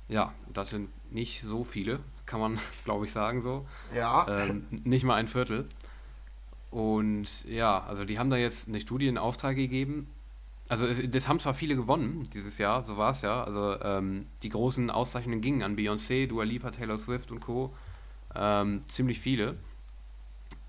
Ja, 0.08 0.32
das 0.52 0.70
sind 0.70 0.90
nicht 1.10 1.42
so 1.42 1.64
viele, 1.64 2.00
kann 2.26 2.40
man 2.40 2.58
glaube 2.84 3.06
ich 3.06 3.12
sagen 3.12 3.42
so. 3.42 3.66
Ja. 3.94 4.26
Ähm, 4.28 4.66
nicht 4.84 5.04
mal 5.04 5.14
ein 5.14 5.28
Viertel. 5.28 5.66
Und 6.70 7.44
ja, 7.44 7.84
also 7.84 8.04
die 8.04 8.18
haben 8.18 8.30
da 8.30 8.36
jetzt 8.36 8.68
eine 8.68 8.80
Studie 8.80 9.06
in 9.06 9.18
Auftrag 9.18 9.56
gegeben. 9.56 10.08
Also 10.68 10.86
das 10.92 11.28
haben 11.28 11.38
zwar 11.40 11.54
viele 11.54 11.76
gewonnen 11.76 12.22
dieses 12.32 12.58
Jahr, 12.58 12.82
so 12.82 12.96
war 12.96 13.10
es 13.10 13.22
ja. 13.22 13.44
Also 13.44 13.80
ähm, 13.82 14.26
die 14.42 14.48
großen 14.48 14.90
Auszeichnungen 14.90 15.40
gingen 15.40 15.62
an 15.62 15.76
Beyoncé, 15.76 16.26
Dua 16.26 16.44
Lipa, 16.44 16.70
Taylor 16.70 16.98
Swift 16.98 17.30
und 17.30 17.40
Co. 17.40 17.74
Ähm, 18.34 18.82
ziemlich 18.88 19.20
viele. 19.20 19.56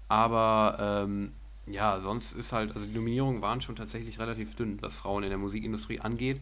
Aber 0.08 0.78
ähm, 0.80 1.32
ja, 1.68 2.00
sonst 2.00 2.34
ist 2.34 2.52
halt, 2.52 2.76
also 2.76 2.86
die 2.86 2.94
Nominierungen 2.94 3.42
waren 3.42 3.62
schon 3.62 3.76
tatsächlich 3.76 4.20
relativ 4.20 4.56
dünn, 4.56 4.82
was 4.82 4.96
Frauen 4.96 5.24
in 5.24 5.30
der 5.30 5.38
Musikindustrie 5.38 6.00
angeht. 6.00 6.42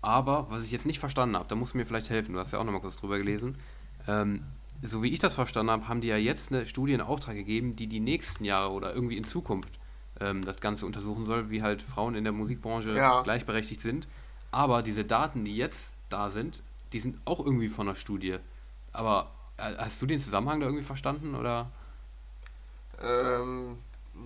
Aber 0.00 0.46
was 0.50 0.62
ich 0.62 0.70
jetzt 0.70 0.86
nicht 0.86 0.98
verstanden 0.98 1.36
habe, 1.36 1.48
da 1.48 1.54
musst 1.54 1.74
du 1.74 1.78
mir 1.78 1.84
vielleicht 1.84 2.08
helfen, 2.10 2.32
du 2.32 2.38
hast 2.38 2.52
ja 2.52 2.58
auch 2.58 2.64
nochmal 2.64 2.80
kurz 2.80 2.96
drüber 2.96 3.18
gelesen. 3.18 3.58
Ähm, 4.06 4.44
so 4.80 5.02
wie 5.02 5.12
ich 5.12 5.18
das 5.18 5.34
verstanden 5.34 5.72
habe, 5.72 5.88
haben 5.88 6.00
die 6.00 6.08
ja 6.08 6.16
jetzt 6.16 6.52
eine 6.52 6.64
Studie 6.66 6.92
in 6.92 7.00
Auftrag 7.00 7.34
gegeben, 7.34 7.74
die 7.74 7.88
die 7.88 8.00
nächsten 8.00 8.44
Jahre 8.44 8.70
oder 8.70 8.94
irgendwie 8.94 9.16
in 9.16 9.24
Zukunft 9.24 9.78
ähm, 10.20 10.44
das 10.44 10.60
Ganze 10.60 10.86
untersuchen 10.86 11.26
soll, 11.26 11.50
wie 11.50 11.62
halt 11.62 11.82
Frauen 11.82 12.14
in 12.14 12.24
der 12.24 12.32
Musikbranche 12.32 12.94
ja. 12.94 13.22
gleichberechtigt 13.22 13.80
sind. 13.80 14.06
Aber 14.50 14.82
diese 14.82 15.04
Daten, 15.04 15.44
die 15.44 15.56
jetzt 15.56 15.94
da 16.08 16.30
sind, 16.30 16.62
die 16.92 17.00
sind 17.00 17.18
auch 17.24 17.44
irgendwie 17.44 17.68
von 17.68 17.86
der 17.86 17.96
Studie. 17.96 18.36
Aber 18.92 19.32
äh, 19.56 19.74
hast 19.76 20.00
du 20.00 20.06
den 20.06 20.20
Zusammenhang 20.20 20.60
da 20.60 20.66
irgendwie 20.66 20.84
verstanden 20.84 21.34
oder? 21.34 21.70
Ähm, 23.02 23.78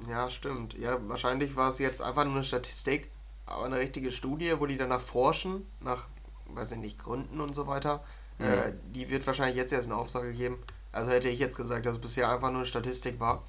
ja, 0.09 0.31
stimmt. 0.31 0.75
Ja, 0.75 0.97
wahrscheinlich 1.09 1.57
war 1.57 1.69
es 1.69 1.79
jetzt 1.79 2.03
einfach 2.03 2.25
nur 2.25 2.35
eine 2.35 2.45
Statistik, 2.45 3.11
aber 3.47 3.65
eine 3.65 3.79
richtige 3.79 4.11
Studie, 4.11 4.55
wo 4.59 4.67
die 4.67 4.77
danach 4.77 5.01
forschen, 5.01 5.67
nach, 5.81 6.09
weiß 6.47 6.73
ich 6.73 6.79
nicht, 6.79 6.99
Gründen 6.99 7.41
und 7.41 7.55
so 7.55 7.67
weiter. 7.67 8.03
Mhm. 8.39 8.45
Äh, 8.45 8.73
die 8.95 9.11
wird 9.11 9.27
wahrscheinlich 9.27 9.57
jetzt 9.57 9.73
erst 9.73 9.89
in 9.89 9.93
Auftrag 9.93 10.23
gegeben. 10.23 10.59
Also 10.93 11.11
hätte 11.11 11.29
ich 11.29 11.39
jetzt 11.39 11.57
gesagt, 11.57 11.87
dass 11.87 11.95
es 11.95 12.01
bisher 12.01 12.31
einfach 12.31 12.49
nur 12.49 12.59
eine 12.59 12.67
Statistik 12.67 13.21
war, 13.21 13.43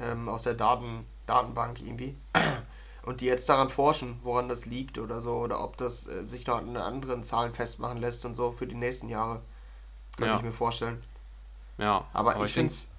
ähm, 0.00 0.28
aus 0.28 0.42
der 0.42 0.54
Daten, 0.54 1.06
Datenbank 1.26 1.80
irgendwie. 1.80 2.16
Und 3.04 3.20
die 3.20 3.26
jetzt 3.26 3.48
daran 3.48 3.68
forschen, 3.68 4.20
woran 4.22 4.48
das 4.48 4.64
liegt 4.64 4.96
oder 4.96 5.20
so, 5.20 5.32
oder 5.38 5.62
ob 5.64 5.76
das 5.76 6.06
äh, 6.06 6.24
sich 6.24 6.46
noch 6.46 6.58
an 6.58 6.76
anderen 6.76 7.24
Zahlen 7.24 7.52
festmachen 7.52 7.98
lässt 7.98 8.24
und 8.24 8.34
so 8.34 8.52
für 8.52 8.66
die 8.66 8.76
nächsten 8.76 9.08
Jahre. 9.08 9.42
Könnte 10.16 10.30
ja. 10.30 10.36
ich 10.36 10.42
mir 10.42 10.52
vorstellen. 10.52 11.02
Ja. 11.78 12.06
Aber, 12.12 12.36
aber 12.36 12.44
ich, 12.44 12.50
ich 12.50 12.54
finde 12.54 12.72
es. 12.72 12.90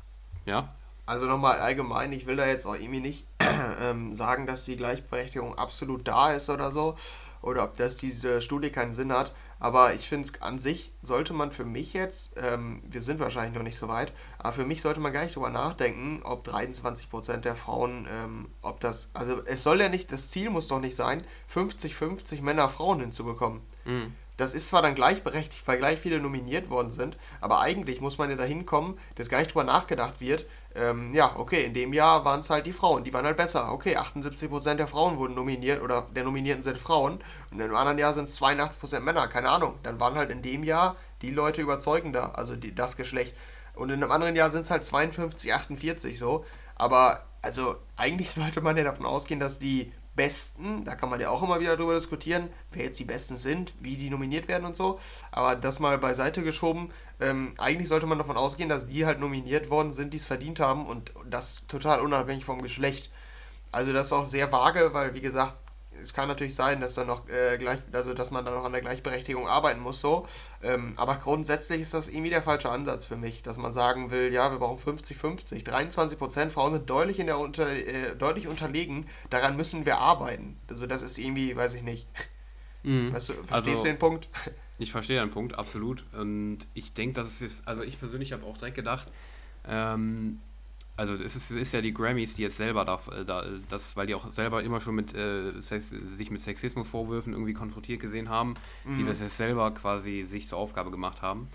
Ja. 0.45 0.73
Also 1.05 1.25
nochmal 1.25 1.59
allgemein, 1.59 2.13
ich 2.13 2.25
will 2.25 2.37
da 2.37 2.47
jetzt 2.47 2.65
auch 2.65 2.75
irgendwie 2.75 3.01
nicht 3.01 3.27
ähm, 3.81 4.13
sagen, 4.13 4.45
dass 4.45 4.63
die 4.63 4.77
Gleichberechtigung 4.77 5.57
absolut 5.57 6.07
da 6.07 6.31
ist 6.31 6.49
oder 6.49 6.71
so, 6.71 6.95
oder 7.41 7.65
ob 7.65 7.77
das 7.77 7.97
diese 7.97 8.41
Studie 8.41 8.69
keinen 8.69 8.93
Sinn 8.93 9.11
hat. 9.11 9.33
Aber 9.59 9.93
ich 9.93 10.09
finde 10.09 10.27
es 10.27 10.41
an 10.41 10.59
sich 10.59 10.91
sollte 11.01 11.33
man 11.33 11.51
für 11.51 11.63
mich 11.63 11.93
jetzt, 11.93 12.35
ähm, 12.35 12.81
wir 12.85 13.01
sind 13.01 13.19
wahrscheinlich 13.19 13.55
noch 13.55 13.63
nicht 13.63 13.77
so 13.77 13.87
weit, 13.87 14.11
aber 14.37 14.51
für 14.51 14.65
mich 14.65 14.81
sollte 14.81 14.99
man 14.99 15.13
gar 15.13 15.23
nicht 15.23 15.37
drüber 15.37 15.49
nachdenken, 15.49 16.21
ob 16.23 16.45
23% 16.45 17.37
der 17.37 17.55
Frauen, 17.55 18.05
ähm, 18.11 18.49
ob 18.61 18.81
das, 18.81 19.11
also 19.13 19.41
es 19.45 19.63
soll 19.63 19.79
ja 19.79 19.87
nicht, 19.87 20.11
das 20.11 20.29
Ziel 20.31 20.49
muss 20.49 20.67
doch 20.67 20.81
nicht 20.81 20.97
sein, 20.97 21.23
50-50 21.53 22.41
Männer-Frauen 22.41 22.99
hinzubekommen. 22.99 23.61
Mhm. 23.85 24.15
Das 24.37 24.53
ist 24.53 24.67
zwar 24.67 24.81
dann 24.81 24.95
gleichberechtigt, 24.95 25.67
weil 25.67 25.77
gleich 25.77 25.99
viele 25.99 26.19
nominiert 26.19 26.69
worden 26.69 26.91
sind, 26.91 27.17
aber 27.39 27.59
eigentlich 27.59 28.01
muss 28.01 28.17
man 28.17 28.29
ja 28.29 28.35
dahin 28.35 28.65
kommen, 28.65 28.97
dass 29.15 29.29
gar 29.29 29.39
nicht 29.39 29.53
drüber 29.53 29.63
nachgedacht 29.63 30.19
wird, 30.21 30.45
ähm, 30.75 31.13
ja, 31.13 31.35
okay, 31.37 31.65
in 31.65 31.73
dem 31.73 31.93
Jahr 31.93 32.25
waren 32.25 32.39
es 32.39 32.49
halt 32.49 32.65
die 32.65 32.73
Frauen, 32.73 33.03
die 33.03 33.13
waren 33.13 33.25
halt 33.25 33.37
besser. 33.37 33.71
Okay, 33.71 33.95
78% 33.95 34.75
der 34.75 34.87
Frauen 34.87 35.17
wurden 35.17 35.35
nominiert 35.35 35.81
oder 35.83 36.07
der 36.15 36.23
Nominierten 36.23 36.63
sind 36.63 36.79
Frauen 36.79 37.19
und 37.51 37.59
im 37.59 37.75
anderen 37.75 37.99
Jahr 37.99 38.13
sind 38.13 38.27
es 38.27 38.41
82% 38.41 38.99
Männer, 39.01 39.27
keine 39.27 39.49
Ahnung. 39.49 39.77
Dann 39.83 39.99
waren 39.99 40.15
halt 40.15 40.31
in 40.31 40.41
dem 40.41 40.63
Jahr 40.63 40.95
die 41.21 41.29
Leute 41.29 41.61
überzeugender, 41.61 42.37
also 42.37 42.55
die, 42.55 42.73
das 42.73 42.97
Geschlecht. 42.97 43.35
Und 43.75 43.89
in 43.89 44.01
einem 44.01 44.11
anderen 44.11 44.35
Jahr 44.35 44.49
sind 44.49 44.63
es 44.63 44.71
halt 44.71 44.83
52, 44.83 45.53
48 45.53 46.17
so. 46.17 46.43
Aber 46.75 47.23
also 47.43 47.75
eigentlich 47.95 48.31
sollte 48.31 48.61
man 48.61 48.75
ja 48.75 48.83
davon 48.83 49.05
ausgehen, 49.05 49.39
dass 49.39 49.59
die 49.59 49.91
Besten, 50.15 50.85
da 50.85 50.95
kann 50.95 51.09
man 51.09 51.19
ja 51.19 51.29
auch 51.29 51.41
immer 51.41 51.59
wieder 51.59 51.75
drüber 51.75 51.95
diskutieren, 51.95 52.49
wer 52.71 52.85
jetzt 52.85 52.99
die 52.99 53.05
Besten 53.05 53.35
sind, 53.35 53.73
wie 53.79 53.97
die 53.97 54.09
nominiert 54.09 54.47
werden 54.47 54.65
und 54.65 54.75
so. 54.75 54.99
Aber 55.31 55.55
das 55.55 55.79
mal 55.79 55.97
beiseite 55.97 56.43
geschoben, 56.43 56.91
ähm, 57.19 57.53
eigentlich 57.57 57.87
sollte 57.87 58.05
man 58.05 58.19
davon 58.19 58.37
ausgehen, 58.37 58.69
dass 58.69 58.87
die 58.87 59.05
halt 59.05 59.19
nominiert 59.19 59.69
worden 59.69 59.91
sind, 59.91 60.13
die 60.13 60.17
es 60.17 60.25
verdient 60.25 60.59
haben 60.59 60.85
und 60.85 61.13
das 61.29 61.63
total 61.67 62.01
unabhängig 62.01 62.45
vom 62.45 62.61
Geschlecht. 62.61 63.09
Also 63.71 63.91
das 63.91 64.07
ist 64.07 64.13
auch 64.13 64.27
sehr 64.27 64.51
vage, 64.51 64.93
weil 64.93 65.15
wie 65.15 65.21
gesagt, 65.21 65.55
es 66.03 66.13
kann 66.13 66.27
natürlich 66.27 66.55
sein, 66.55 66.81
dass 66.81 66.93
dann 66.93 67.07
noch 67.07 67.27
äh, 67.29 67.57
gleich, 67.57 67.79
also 67.91 68.13
dass 68.13 68.31
man 68.31 68.45
dann 68.45 68.53
noch 68.53 68.65
an 68.65 68.73
der 68.73 68.81
Gleichberechtigung 68.81 69.47
arbeiten 69.47 69.79
muss, 69.79 70.01
so. 70.01 70.27
Ähm, 70.61 70.93
aber 70.97 71.15
grundsätzlich 71.15 71.81
ist 71.81 71.93
das 71.93 72.09
irgendwie 72.09 72.29
der 72.29 72.41
falsche 72.41 72.69
Ansatz 72.69 73.05
für 73.05 73.15
mich, 73.15 73.41
dass 73.41 73.57
man 73.57 73.71
sagen 73.71 74.11
will, 74.11 74.33
ja, 74.33 74.51
wir 74.51 74.59
brauchen 74.59 74.77
50-50. 74.77 75.63
23 75.63 76.17
Prozent 76.19 76.51
Frauen 76.51 76.73
sind 76.73 76.89
deutlich 76.89 77.19
in 77.19 77.27
der 77.27 77.39
unter, 77.39 77.69
äh, 77.69 78.15
deutlich 78.15 78.47
unterlegen. 78.47 79.07
Daran 79.29 79.55
müssen 79.55 79.85
wir 79.85 79.97
arbeiten. 79.97 80.57
Also 80.69 80.85
das 80.85 81.01
ist 81.01 81.17
irgendwie, 81.17 81.55
weiß 81.55 81.73
ich 81.75 81.83
nicht. 81.83 82.07
Mhm. 82.83 83.13
Weißt 83.13 83.29
du, 83.29 83.33
verstehst 83.33 83.67
also, 83.67 83.83
du 83.83 83.89
den 83.89 83.99
Punkt? 83.99 84.29
Ich 84.79 84.91
verstehe 84.91 85.19
den 85.19 85.31
Punkt, 85.31 85.57
absolut. 85.57 86.03
Und 86.13 86.59
ich 86.73 86.93
denke, 86.93 87.13
dass 87.13 87.27
es 87.27 87.41
ist, 87.41 87.67
also 87.67 87.83
ich 87.83 87.99
persönlich 87.99 88.33
habe 88.33 88.45
auch 88.45 88.57
direkt 88.57 88.75
gedacht, 88.75 89.07
ähm, 89.67 90.39
also 90.95 91.15
es 91.15 91.35
ist, 91.35 91.51
ist, 91.51 91.73
ja 91.73 91.81
die 91.81 91.93
Grammys, 91.93 92.35
die 92.35 92.43
jetzt 92.43 92.57
selber 92.57 92.85
da, 92.85 92.99
äh, 93.11 93.25
da, 93.25 93.43
das, 93.69 93.95
weil 93.95 94.07
die 94.07 94.15
auch 94.15 94.31
selber 94.31 94.63
immer 94.63 94.79
schon 94.79 94.95
mit 94.95 95.13
äh, 95.15 95.59
Sex, 95.59 95.89
sich 95.89 96.29
mit 96.29 96.41
Sexismusvorwürfen 96.41 97.33
irgendwie 97.33 97.53
konfrontiert 97.53 97.99
gesehen 97.99 98.29
haben, 98.29 98.53
mhm. 98.85 98.95
die 98.95 99.03
das 99.03 99.19
jetzt 99.19 99.37
selber 99.37 99.71
quasi 99.71 100.25
sich 100.27 100.47
zur 100.47 100.59
Aufgabe 100.59 100.91
gemacht 100.91 101.21
haben. 101.21 101.47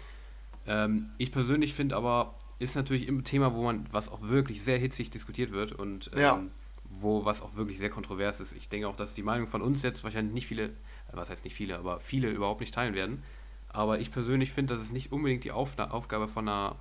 Ähm, 0.67 1.11
ich 1.19 1.31
persönlich 1.31 1.75
finde 1.75 1.97
aber, 1.97 2.35
ist 2.59 2.75
natürlich 2.75 3.07
im 3.07 3.23
Thema, 3.23 3.55
wo 3.55 3.63
man, 3.63 3.87
was 3.93 4.09
auch 4.09 4.23
wirklich 4.23 4.65
sehr 4.65 4.79
hitzig 4.79 5.11
diskutiert 5.11 5.53
wird 5.53 5.71
und 5.73 6.11
ähm, 6.15 6.21
ja. 6.21 6.43
wo 6.85 7.25
was 7.25 7.41
auch 7.41 7.55
wirklich 7.55 7.79
sehr 7.79 7.91
kontrovers 7.91 8.41
ist. 8.41 8.53
Ich 8.53 8.69
denke 8.69 8.89
auch, 8.89 8.97
dass 8.97 9.15
die 9.15 9.23
Meinung 9.23 9.47
von 9.47 9.63
uns 9.63 9.83
jetzt 9.83 10.03
wahrscheinlich 10.03 10.35
nicht 10.35 10.47
viele, 10.49 10.71
was 11.13 11.31
heißt 11.31 11.45
nicht 11.45 11.55
viele, 11.55 11.79
aber 11.79 12.01
viele 12.01 12.29
überhaupt 12.31 12.61
nicht 12.61 12.75
teilen 12.75 12.95
werden. 12.95 13.23
Aber 13.69 14.01
ich 14.01 14.11
persönlich 14.11 14.51
finde, 14.51 14.75
dass 14.75 14.83
es 14.83 14.91
nicht 14.91 15.13
unbedingt 15.13 15.45
die 15.45 15.53
Auf 15.53 15.79
Aufgabe 15.79 16.27
von 16.27 16.49
einer 16.49 16.77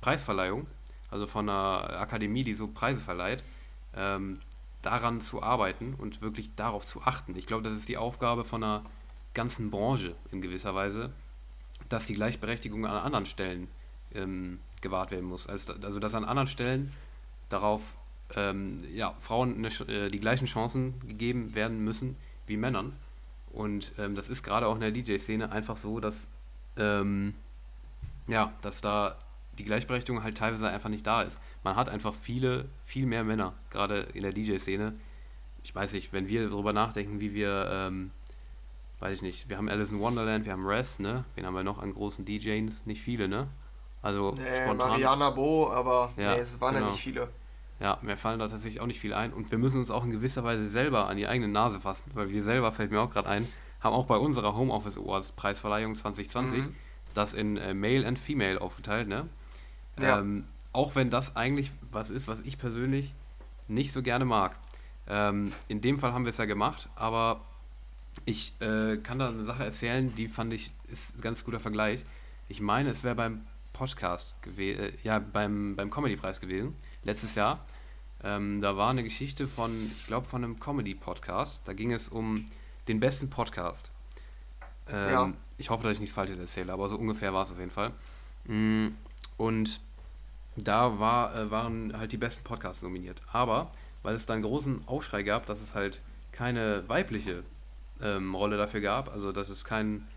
Preisverleihung 0.00 0.66
also 1.10 1.26
von 1.26 1.48
einer 1.48 2.00
Akademie, 2.00 2.44
die 2.44 2.54
so 2.54 2.68
Preise 2.68 3.00
verleiht, 3.00 3.44
ähm, 3.94 4.40
daran 4.82 5.20
zu 5.20 5.42
arbeiten 5.42 5.94
und 5.94 6.22
wirklich 6.22 6.54
darauf 6.54 6.86
zu 6.86 7.02
achten. 7.02 7.36
Ich 7.36 7.46
glaube, 7.46 7.62
das 7.62 7.78
ist 7.78 7.88
die 7.88 7.96
Aufgabe 7.96 8.44
von 8.44 8.62
einer 8.62 8.84
ganzen 9.34 9.70
Branche 9.70 10.14
in 10.32 10.40
gewisser 10.40 10.74
Weise, 10.74 11.12
dass 11.88 12.06
die 12.06 12.14
Gleichberechtigung 12.14 12.86
an 12.86 12.96
anderen 12.96 13.26
Stellen 13.26 13.68
ähm, 14.14 14.58
gewahrt 14.80 15.10
werden 15.10 15.26
muss. 15.26 15.46
Also, 15.46 15.74
also 15.82 15.98
dass 15.98 16.14
an 16.14 16.24
anderen 16.24 16.48
Stellen 16.48 16.92
darauf 17.48 17.82
ähm, 18.34 18.78
ja, 18.92 19.14
Frauen 19.20 19.56
eine, 19.56 19.68
äh, 19.88 20.10
die 20.10 20.20
gleichen 20.20 20.46
Chancen 20.46 20.98
gegeben 21.06 21.54
werden 21.54 21.84
müssen 21.84 22.16
wie 22.46 22.56
Männern. 22.56 22.94
Und 23.52 23.92
ähm, 23.98 24.14
das 24.14 24.28
ist 24.28 24.42
gerade 24.42 24.66
auch 24.66 24.74
in 24.74 24.80
der 24.80 24.92
DJ-Szene 24.92 25.50
einfach 25.50 25.76
so, 25.76 26.00
dass, 26.00 26.28
ähm, 26.76 27.34
ja, 28.28 28.52
dass 28.62 28.80
da 28.80 29.16
die 29.58 29.64
Gleichberechtigung 29.64 30.22
halt 30.22 30.38
teilweise 30.38 30.68
einfach 30.68 30.88
nicht 30.88 31.06
da 31.06 31.22
ist. 31.22 31.38
Man 31.64 31.76
hat 31.76 31.88
einfach 31.88 32.14
viele, 32.14 32.68
viel 32.84 33.06
mehr 33.06 33.24
Männer, 33.24 33.54
gerade 33.70 34.08
in 34.14 34.22
der 34.22 34.32
DJ-Szene. 34.32 34.94
Ich 35.62 35.74
weiß 35.74 35.92
nicht, 35.92 36.12
wenn 36.12 36.28
wir 36.28 36.48
darüber 36.48 36.72
nachdenken, 36.72 37.20
wie 37.20 37.34
wir, 37.34 37.68
ähm, 37.70 38.10
weiß 39.00 39.16
ich 39.16 39.22
nicht, 39.22 39.48
wir 39.48 39.58
haben 39.58 39.68
Alice 39.68 39.90
in 39.90 40.00
Wonderland, 40.00 40.46
wir 40.46 40.52
haben 40.52 40.66
Res, 40.66 40.98
ne? 40.98 41.24
Wen 41.34 41.44
haben 41.44 41.54
wir 41.54 41.62
noch 41.62 41.78
an 41.78 41.92
großen 41.92 42.24
DJs? 42.24 42.86
Nicht 42.86 43.02
viele, 43.02 43.28
ne? 43.28 43.48
Also 44.02 44.32
nee, 44.36 44.64
spontan. 44.64 44.90
Mariana 44.90 45.30
Bo, 45.30 45.70
aber 45.70 46.12
ja, 46.16 46.34
nee, 46.34 46.40
es 46.40 46.60
waren 46.60 46.74
genau. 46.74 46.86
ja 46.86 46.92
nicht 46.92 47.02
viele. 47.02 47.28
Ja, 47.80 47.98
mir 48.02 48.16
fallen 48.16 48.38
da 48.38 48.48
tatsächlich 48.48 48.80
auch 48.80 48.86
nicht 48.86 49.00
viele 49.00 49.16
ein. 49.16 49.32
Und 49.32 49.50
wir 49.50 49.58
müssen 49.58 49.78
uns 49.78 49.90
auch 49.90 50.04
in 50.04 50.10
gewisser 50.10 50.44
Weise 50.44 50.68
selber 50.68 51.06
an 51.08 51.16
die 51.16 51.26
eigene 51.26 51.48
Nase 51.48 51.80
fassen, 51.80 52.10
weil 52.14 52.30
wir 52.30 52.42
selber, 52.42 52.72
fällt 52.72 52.90
mir 52.90 53.00
auch 53.00 53.10
gerade 53.10 53.28
ein, 53.28 53.48
haben 53.80 53.94
auch 53.94 54.06
bei 54.06 54.16
unserer 54.16 54.54
Homeoffice 54.54 54.98
Awards 54.98 55.32
Preisverleihung 55.32 55.94
2020 55.94 56.58
mhm. 56.58 56.74
das 57.14 57.32
in 57.34 57.56
äh, 57.56 57.72
Male 57.74 58.06
and 58.06 58.18
Female 58.18 58.60
aufgeteilt, 58.60 59.08
ne? 59.08 59.28
Ja. 60.02 60.20
Ähm, 60.20 60.44
auch 60.72 60.94
wenn 60.94 61.10
das 61.10 61.36
eigentlich 61.36 61.72
was 61.90 62.10
ist, 62.10 62.28
was 62.28 62.40
ich 62.40 62.58
persönlich 62.58 63.12
nicht 63.68 63.92
so 63.92 64.02
gerne 64.02 64.24
mag. 64.24 64.56
Ähm, 65.08 65.52
in 65.68 65.80
dem 65.80 65.98
Fall 65.98 66.12
haben 66.12 66.24
wir 66.24 66.30
es 66.30 66.38
ja 66.38 66.44
gemacht, 66.44 66.88
aber 66.94 67.40
ich 68.24 68.54
äh, 68.60 68.96
kann 68.98 69.18
da 69.18 69.28
eine 69.28 69.44
Sache 69.44 69.64
erzählen, 69.64 70.14
die 70.14 70.28
fand 70.28 70.52
ich, 70.52 70.72
ist 70.88 71.16
ein 71.16 71.20
ganz 71.20 71.44
guter 71.44 71.60
Vergleich. 71.60 72.04
Ich 72.48 72.60
meine, 72.60 72.90
es 72.90 73.02
wäre 73.04 73.14
beim 73.14 73.46
Podcast 73.72 74.40
gewesen, 74.42 74.80
äh, 74.80 74.92
ja, 75.02 75.18
beim, 75.18 75.76
beim 75.76 75.90
Comedy-Preis 75.90 76.40
gewesen, 76.40 76.74
letztes 77.04 77.34
Jahr. 77.34 77.64
Ähm, 78.22 78.60
da 78.60 78.76
war 78.76 78.90
eine 78.90 79.02
Geschichte 79.02 79.48
von, 79.48 79.90
ich 79.96 80.06
glaube, 80.06 80.26
von 80.26 80.44
einem 80.44 80.60
Comedy-Podcast. 80.60 81.66
Da 81.66 81.72
ging 81.72 81.92
es 81.92 82.08
um 82.08 82.44
den 82.88 83.00
besten 83.00 83.30
Podcast. 83.30 83.90
Ähm, 84.88 85.10
ja. 85.10 85.32
Ich 85.58 85.70
hoffe, 85.70 85.84
dass 85.84 85.94
ich 85.94 86.00
nichts 86.00 86.14
Falsches 86.14 86.38
erzähle, 86.38 86.72
aber 86.72 86.88
so 86.88 86.96
ungefähr 86.96 87.32
war 87.32 87.44
es 87.44 87.50
auf 87.50 87.58
jeden 87.58 87.70
Fall. 87.70 87.92
Mm, 88.44 88.88
und 89.36 89.80
da 90.56 90.98
war, 90.98 91.34
äh, 91.36 91.50
waren 91.50 91.96
halt 91.96 92.12
die 92.12 92.16
besten 92.16 92.44
Podcasts 92.44 92.82
nominiert. 92.82 93.20
Aber 93.32 93.70
weil 94.02 94.14
es 94.14 94.26
da 94.26 94.34
einen 94.34 94.42
großen 94.42 94.86
Aufschrei 94.86 95.22
gab, 95.22 95.46
dass 95.46 95.60
es 95.60 95.74
halt 95.74 96.02
keine 96.32 96.88
weibliche 96.88 97.42
ähm, 98.02 98.34
Rolle 98.34 98.56
dafür 98.56 98.80
gab, 98.80 99.12
also 99.12 99.32
dass 99.32 99.48
es 99.48 99.64
keinen, 99.64 100.08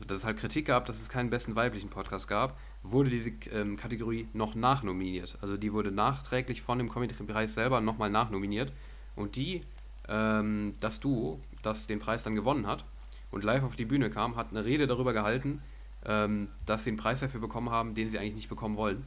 dass 0.00 0.18
es 0.18 0.24
halt 0.24 0.38
Kritik 0.38 0.66
gab, 0.66 0.86
dass 0.86 1.00
es 1.00 1.08
keinen 1.08 1.30
besten 1.30 1.56
weiblichen 1.56 1.90
Podcast 1.90 2.28
gab, 2.28 2.56
wurde 2.82 3.10
diese 3.10 3.30
ähm, 3.50 3.76
Kategorie 3.76 4.28
noch 4.34 4.54
nachnominiert. 4.54 5.38
Also 5.40 5.56
die 5.56 5.72
wurde 5.72 5.90
nachträglich 5.90 6.62
von 6.62 6.78
dem 6.78 6.90
Comedy-Preis 6.90 7.54
selber 7.54 7.80
nochmal 7.80 8.10
nachnominiert. 8.10 8.72
Und 9.16 9.36
die, 9.36 9.62
ähm, 10.08 10.74
das 10.80 11.00
Duo, 11.00 11.40
das 11.62 11.86
den 11.86 11.98
Preis 11.98 12.22
dann 12.22 12.34
gewonnen 12.34 12.66
hat 12.66 12.84
und 13.30 13.42
live 13.42 13.64
auf 13.64 13.74
die 13.74 13.86
Bühne 13.86 14.10
kam, 14.10 14.36
hat 14.36 14.50
eine 14.50 14.64
Rede 14.64 14.86
darüber 14.86 15.12
gehalten, 15.12 15.62
ähm, 16.04 16.48
dass 16.66 16.84
sie 16.84 16.90
einen 16.90 16.98
Preis 16.98 17.20
dafür 17.20 17.40
bekommen 17.40 17.70
haben, 17.70 17.94
den 17.94 18.10
sie 18.10 18.18
eigentlich 18.18 18.34
nicht 18.34 18.48
bekommen 18.48 18.76
wollen 18.76 19.06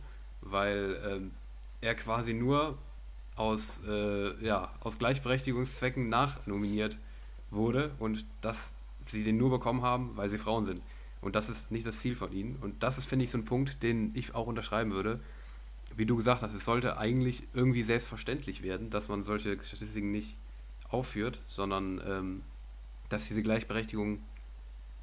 weil 0.52 1.00
ähm, 1.06 1.32
er 1.82 1.96
quasi 1.96 2.34
nur 2.34 2.78
aus, 3.36 3.80
äh, 3.88 4.44
ja, 4.44 4.72
aus 4.82 4.98
Gleichberechtigungszwecken 4.98 6.10
nachnominiert 6.10 6.98
wurde 7.52 7.92
und 8.00 8.26
dass 8.42 8.72
sie 9.06 9.24
den 9.24 9.38
nur 9.38 9.50
bekommen 9.50 9.82
haben, 9.82 10.12
weil 10.16 10.30
sie 10.30 10.38
Frauen 10.38 10.66
sind. 10.66 10.82
Und 11.22 11.36
das 11.36 11.50
ist 11.50 11.72
nicht 11.72 11.86
das 11.86 12.00
Ziel 12.00 12.16
von 12.16 12.32
ihnen. 12.32 12.58
Und 12.62 12.84
das 12.84 12.98
ist, 12.98 13.06
finde 13.06 13.26
ich, 13.26 13.32
so 13.32 13.38
ein 13.38 13.46
Punkt, 13.46 13.84
den 13.84 14.12
ich 14.16 14.36
auch 14.36 14.48
unterschreiben 14.48 14.92
würde. 14.92 15.20
Wie 15.96 16.06
du 16.06 16.16
gesagt 16.16 16.42
hast, 16.42 16.54
es 16.54 16.66
sollte 16.66 16.98
eigentlich 16.98 17.44
irgendwie 17.54 17.84
selbstverständlich 17.84 18.62
werden, 18.62 18.90
dass 18.90 19.08
man 19.08 19.24
solche 19.24 19.62
Statistiken 19.64 20.12
nicht 20.12 20.38
aufführt, 20.90 21.42
sondern 21.48 22.02
ähm, 22.06 22.42
dass 23.10 23.28
diese 23.28 23.42
Gleichberechtigung 23.42 24.20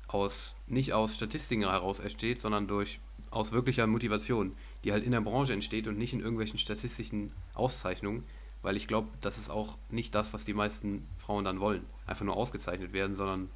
aus, 0.06 0.54
nicht 0.66 0.92
aus 0.92 1.16
Statistiken 1.16 1.62
heraus 1.62 1.98
entsteht, 1.98 2.40
sondern 2.40 2.68
durch, 2.68 3.00
aus 3.34 3.52
wirklicher 3.52 3.86
Motivation 3.86 4.54
die 4.84 4.92
halt 4.92 5.04
in 5.04 5.12
der 5.12 5.20
Branche 5.20 5.52
entsteht 5.52 5.88
und 5.88 5.98
nicht 5.98 6.12
in 6.12 6.20
irgendwelchen 6.20 6.58
statistischen 6.58 7.32
Auszeichnungen, 7.54 8.24
weil 8.62 8.76
ich 8.76 8.86
glaube, 8.86 9.08
das 9.20 9.38
ist 9.38 9.50
auch 9.50 9.76
nicht 9.88 10.14
das, 10.14 10.32
was 10.32 10.44
die 10.44 10.54
meisten 10.54 11.06
Frauen 11.18 11.44
dann 11.44 11.60
wollen. 11.60 11.84
Einfach 12.06 12.24
nur 12.24 12.36
ausgezeichnet 12.36 12.92
werden, 12.92 13.16
sondern 13.16 13.50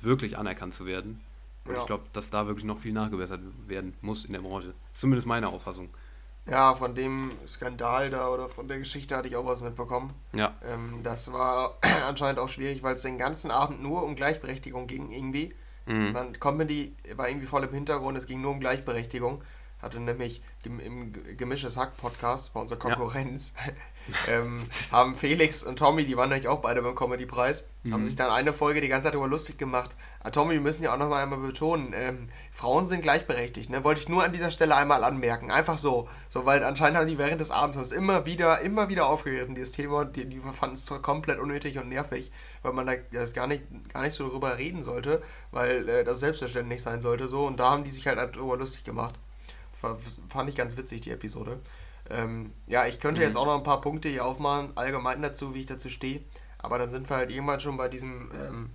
wirklich 0.00 0.38
anerkannt 0.38 0.74
zu 0.74 0.86
werden. 0.86 1.20
Und 1.64 1.74
ja. 1.74 1.80
ich 1.80 1.86
glaube, 1.86 2.04
dass 2.12 2.30
da 2.30 2.46
wirklich 2.46 2.64
noch 2.64 2.78
viel 2.78 2.92
nachgebessert 2.92 3.40
werden 3.66 3.94
muss 4.00 4.24
in 4.24 4.32
der 4.32 4.40
Branche. 4.40 4.72
Zumindest 4.92 5.26
meine 5.26 5.48
Auffassung. 5.48 5.90
Ja, 6.46 6.74
von 6.74 6.94
dem 6.94 7.30
Skandal 7.46 8.08
da 8.08 8.30
oder 8.30 8.48
von 8.48 8.68
der 8.68 8.78
Geschichte 8.78 9.14
hatte 9.14 9.28
ich 9.28 9.36
auch 9.36 9.44
was 9.44 9.60
mitbekommen. 9.60 10.14
Ja. 10.32 10.54
Ähm, 10.64 11.00
das 11.02 11.30
war 11.34 11.74
anscheinend 12.08 12.38
auch 12.38 12.48
schwierig, 12.48 12.82
weil 12.82 12.94
es 12.94 13.02
den 13.02 13.18
ganzen 13.18 13.50
Abend 13.50 13.82
nur 13.82 14.02
um 14.02 14.14
Gleichberechtigung 14.14 14.86
ging 14.86 15.10
irgendwie. 15.10 15.54
Mhm. 15.88 16.12
Man, 16.12 16.38
Comedy 16.38 16.94
war 17.16 17.28
irgendwie 17.28 17.46
voll 17.46 17.64
im 17.64 17.72
Hintergrund, 17.72 18.16
es 18.16 18.26
ging 18.26 18.40
nur 18.40 18.52
um 18.52 18.60
Gleichberechtigung. 18.60 19.42
Hatte 19.80 20.00
nämlich 20.00 20.42
im 20.64 21.12
Gemisches 21.36 21.76
Hack 21.76 21.96
Podcast 21.96 22.52
bei 22.52 22.60
unserer 22.60 22.78
Konkurrenz, 22.78 23.54
ja. 23.64 23.72
ähm, 24.28 24.60
haben 24.90 25.14
Felix 25.14 25.62
und 25.62 25.78
Tommy, 25.78 26.04
die 26.04 26.16
waren 26.16 26.30
nämlich 26.30 26.48
auch 26.48 26.60
beide 26.60 26.82
beim 26.82 26.94
Comedy-Preis, 26.94 27.68
mhm. 27.84 27.92
haben 27.92 28.04
sich 28.04 28.16
dann 28.16 28.30
eine 28.30 28.52
Folge 28.52 28.80
die 28.80 28.88
ganze 28.88 29.06
Zeit 29.06 29.14
darüber 29.14 29.28
lustig 29.28 29.58
gemacht. 29.58 29.96
Ah, 30.20 30.30
Tommy, 30.30 30.54
wir 30.54 30.60
müssen 30.60 30.82
ja 30.82 30.92
auch 30.92 30.98
noch 30.98 31.08
mal 31.08 31.22
einmal 31.22 31.38
betonen, 31.38 31.92
ähm, 31.94 32.28
Frauen 32.50 32.86
sind 32.86 33.02
gleichberechtigt, 33.02 33.70
ne? 33.70 33.84
Wollte 33.84 34.00
ich 34.00 34.08
nur 34.08 34.24
an 34.24 34.32
dieser 34.32 34.50
Stelle 34.50 34.74
einmal 34.74 35.04
anmerken. 35.04 35.50
Einfach 35.50 35.78
so. 35.78 36.08
So, 36.28 36.44
weil 36.44 36.64
anscheinend 36.64 36.98
haben 36.98 37.06
die 37.06 37.18
während 37.18 37.40
des 37.40 37.50
Abends 37.50 37.92
immer 37.92 38.26
wieder, 38.26 38.60
immer 38.60 38.88
wieder 38.88 39.06
aufgegriffen, 39.08 39.54
dieses 39.54 39.72
Thema, 39.72 40.04
die, 40.04 40.24
die 40.24 40.40
fanden 40.40 40.74
es 40.74 40.86
komplett 41.02 41.38
unnötig 41.38 41.78
und 41.78 41.88
nervig, 41.88 42.32
weil 42.62 42.72
man 42.72 42.86
da 42.86 42.94
das 43.12 43.32
gar 43.32 43.46
nicht, 43.46 43.62
gar 43.92 44.02
nicht 44.02 44.14
so 44.14 44.28
drüber 44.28 44.58
reden 44.58 44.82
sollte, 44.82 45.22
weil 45.52 45.88
äh, 45.88 46.04
das 46.04 46.20
selbstverständlich 46.20 46.82
sein 46.82 47.00
sollte. 47.00 47.28
So, 47.28 47.46
und 47.46 47.60
da 47.60 47.70
haben 47.70 47.84
die 47.84 47.90
sich 47.90 48.06
halt 48.06 48.18
darüber 48.18 48.56
lustig 48.56 48.84
gemacht. 48.84 49.14
Fand 49.80 50.48
ich 50.48 50.56
ganz 50.56 50.76
witzig, 50.76 51.02
die 51.02 51.10
Episode. 51.10 51.60
Ähm, 52.10 52.52
ja, 52.66 52.86
ich 52.86 53.00
könnte 53.00 53.20
mhm. 53.20 53.26
jetzt 53.26 53.36
auch 53.36 53.46
noch 53.46 53.56
ein 53.56 53.62
paar 53.62 53.80
Punkte 53.80 54.08
hier 54.08 54.24
aufmachen, 54.24 54.72
allgemein 54.74 55.22
dazu, 55.22 55.54
wie 55.54 55.60
ich 55.60 55.66
dazu 55.66 55.88
stehe. 55.88 56.22
Aber 56.58 56.78
dann 56.78 56.90
sind 56.90 57.08
wir 57.08 57.16
halt 57.16 57.30
irgendwann 57.30 57.60
schon 57.60 57.76
bei 57.76 57.88
diesem 57.88 58.30
ähm, 58.32 58.70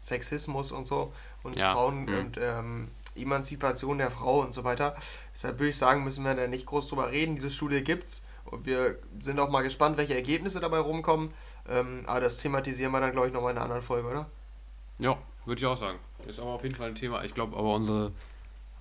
Sexismus 0.00 0.72
und 0.72 0.86
so 0.86 1.12
und 1.42 1.58
ja. 1.58 1.72
Frauen 1.72 2.06
mhm. 2.06 2.18
und 2.18 2.38
ähm, 2.40 2.88
Emanzipation 3.14 3.98
der 3.98 4.10
Frau 4.10 4.40
und 4.40 4.52
so 4.52 4.64
weiter. 4.64 4.96
Deshalb 5.32 5.58
würde 5.58 5.70
ich 5.70 5.78
sagen, 5.78 6.04
müssen 6.04 6.24
wir 6.24 6.34
da 6.34 6.46
nicht 6.46 6.66
groß 6.66 6.88
drüber 6.88 7.10
reden. 7.10 7.36
Diese 7.36 7.50
Studie 7.50 7.82
gibt's 7.82 8.24
und 8.44 8.66
wir 8.66 8.98
sind 9.20 9.38
auch 9.38 9.50
mal 9.50 9.62
gespannt, 9.62 9.96
welche 9.96 10.14
Ergebnisse 10.14 10.60
dabei 10.60 10.78
rumkommen. 10.78 11.32
Ähm, 11.68 12.02
aber 12.06 12.20
das 12.20 12.38
thematisieren 12.38 12.92
wir 12.92 13.00
dann, 13.00 13.12
glaube 13.12 13.28
ich, 13.28 13.32
nochmal 13.32 13.52
in 13.52 13.58
einer 13.58 13.64
anderen 13.64 13.82
Folge, 13.82 14.08
oder? 14.08 14.26
Ja, 14.98 15.18
würde 15.44 15.60
ich 15.60 15.66
auch 15.66 15.76
sagen. 15.76 15.98
Ist 16.26 16.40
aber 16.40 16.50
auf 16.50 16.62
jeden 16.62 16.74
Fall 16.74 16.88
ein 16.88 16.94
Thema. 16.94 17.24
Ich 17.24 17.34
glaube, 17.34 17.56
aber 17.56 17.74
unsere 17.74 18.12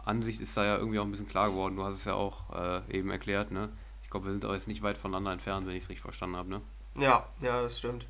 Ansicht 0.08 0.40
ist 0.40 0.56
da 0.58 0.66
ja 0.66 0.78
irgendwie 0.78 1.00
auch 1.00 1.06
ein 1.06 1.12
bisschen 1.12 1.28
klar 1.28 1.50
geworden. 1.50 1.76
Du 1.76 1.84
hast 1.84 1.96
es 1.96 2.06
ja 2.06 2.14
auch 2.14 2.54
äh, 2.54 2.82
eben 2.98 3.10
erklärt, 3.10 3.52
ne? 3.52 3.70
Ich 4.04 4.10
glaube, 4.10 4.28
wir 4.28 4.32
sind 4.32 4.46
auch 4.46 4.54
jetzt 4.54 4.68
nicht 4.68 4.82
weit 4.82 4.98
voneinander 4.98 5.34
entfernt, 5.34 5.68
wenn 5.68 5.76
ich 5.76 5.84
es 5.84 5.90
richtig 5.90 6.02
verstanden 6.02 6.38
habe, 6.38 6.50
ne? 6.50 6.62
Ja, 6.98 7.28
ja, 7.42 7.62
das 7.62 7.78
stimmt. 7.78 8.06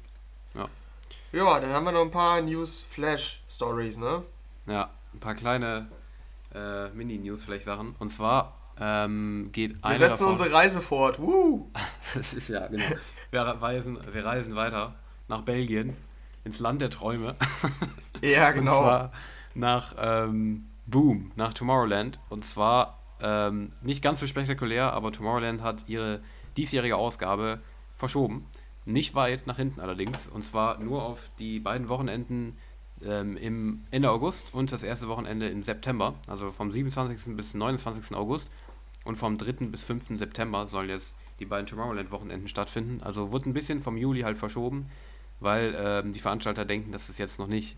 Ja. 0.54 0.68
Ja, 1.32 1.60
dann 1.60 1.72
haben 1.72 1.86
wir 1.86 1.92
noch 1.92 2.02
ein 2.02 2.12
paar 2.12 2.42
News-Flash-Stories, 2.42 3.98
ne? 3.98 4.24
Ja, 4.66 4.90
ein 5.14 5.20
paar 5.20 5.36
kleine 5.36 5.88
äh, 6.54 6.90
Mini-News-Flash-Sachen. 6.90 7.96
Und 8.00 8.10
zwar 8.10 8.54
ähm, 8.80 9.50
geht 9.52 9.84
eine. 9.84 10.00
Wir 10.00 10.08
setzen 10.08 10.24
davon, 10.24 10.32
unsere 10.34 10.54
Reise 10.54 10.82
fort. 10.82 11.20
Woo! 11.20 11.72
das 12.14 12.34
ist 12.34 12.50
ja, 12.50 12.68
genau. 12.68 12.86
Wir 13.32 13.42
reisen, 13.42 13.98
wir 14.14 14.26
reisen 14.26 14.56
weiter 14.56 14.96
nach 15.28 15.42
Belgien, 15.42 15.98
ins 16.44 16.60
Land 16.60 16.82
der 16.82 16.90
Träume. 16.90 17.36
ja, 18.22 18.52
genau. 18.54 18.78
Und 18.78 18.84
zwar 18.84 19.12
nach 19.54 19.96
ähm, 19.98 20.68
Boom, 20.88 21.32
nach 21.36 21.54
Tomorrowland. 21.54 22.19
Und 22.30 22.45
zwar 22.45 23.00
ähm, 23.21 23.73
nicht 23.82 24.02
ganz 24.02 24.19
so 24.19 24.28
spektakulär, 24.28 24.93
aber 24.93 25.12
Tomorrowland 25.12 25.62
hat 25.62 25.88
ihre 25.88 26.21
diesjährige 26.56 26.95
Ausgabe 26.95 27.62
verschoben. 27.95 28.45
Nicht 28.86 29.13
weit 29.13 29.47
nach 29.47 29.58
hinten 29.58 29.82
allerdings. 29.82 30.28
Und 30.28 30.43
zwar 30.43 30.80
nur 30.80 31.04
auf 31.04 31.30
die 31.39 31.60
beiden 31.60 31.89
Wochenenden 31.89 32.58
ähm, 33.04 33.36
im 33.38 33.86
Ende 33.91 34.10
August 34.10 34.54
und 34.54 34.71
das 34.71 34.82
erste 34.82 35.10
Wochenende 35.10 35.50
im 35.50 35.62
September. 35.62 36.15
Also 36.28 36.52
vom 36.52 36.71
27. 36.71 37.36
bis 37.36 37.54
29. 37.54 38.15
August. 38.15 38.50
Und 39.04 39.17
vom 39.17 39.38
3. 39.38 39.67
bis 39.67 39.84
5. 39.84 40.17
September 40.17 40.67
sollen 40.67 40.89
jetzt 40.89 41.15
die 41.39 41.45
beiden 41.45 41.65
Tomorrowland-Wochenenden 41.65 42.47
stattfinden. 42.47 43.02
Also 43.04 43.32
wurde 43.32 43.50
ein 43.50 43.54
bisschen 43.54 43.82
vom 43.82 43.97
Juli 43.97 44.21
halt 44.21 44.38
verschoben, 44.38 44.89
weil 45.39 45.76
ähm, 45.78 46.12
die 46.12 46.19
Veranstalter 46.19 46.65
denken, 46.65 46.91
dass 46.91 47.10
es 47.10 47.17
jetzt 47.17 47.39
noch 47.39 47.47
nicht, 47.47 47.78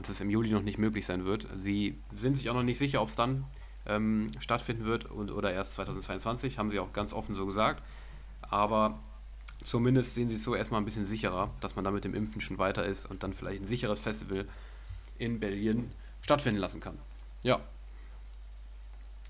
dass 0.00 0.10
es 0.10 0.20
im 0.20 0.30
Juli 0.30 0.50
noch 0.50 0.62
nicht 0.62 0.78
möglich 0.78 1.06
sein 1.06 1.24
wird. 1.24 1.46
Sie 1.58 1.98
sind 2.14 2.36
sich 2.36 2.48
auch 2.50 2.54
noch 2.54 2.62
nicht 2.62 2.78
sicher, 2.78 3.02
ob 3.02 3.08
es 3.08 3.16
dann 3.16 3.44
ähm, 3.86 4.28
stattfinden 4.38 4.84
wird 4.84 5.04
und, 5.04 5.30
oder 5.30 5.52
erst 5.52 5.74
2022, 5.74 6.58
haben 6.58 6.70
sie 6.70 6.78
auch 6.78 6.92
ganz 6.92 7.12
offen 7.12 7.34
so 7.34 7.46
gesagt. 7.46 7.82
Aber 8.42 8.98
zumindest 9.64 10.14
sehen 10.14 10.28
sie 10.28 10.36
es 10.36 10.44
so 10.44 10.54
erstmal 10.54 10.80
ein 10.80 10.84
bisschen 10.84 11.04
sicherer, 11.04 11.50
dass 11.60 11.76
man 11.76 11.84
da 11.84 11.90
mit 11.90 12.04
dem 12.04 12.14
Impfen 12.14 12.40
schon 12.40 12.58
weiter 12.58 12.84
ist 12.84 13.06
und 13.10 13.22
dann 13.22 13.34
vielleicht 13.34 13.62
ein 13.62 13.66
sicheres 13.66 14.00
Festival 14.00 14.46
in 15.18 15.38
Berlin 15.40 15.92
stattfinden 16.22 16.60
lassen 16.60 16.80
kann. 16.80 16.98
Ja. 17.42 17.60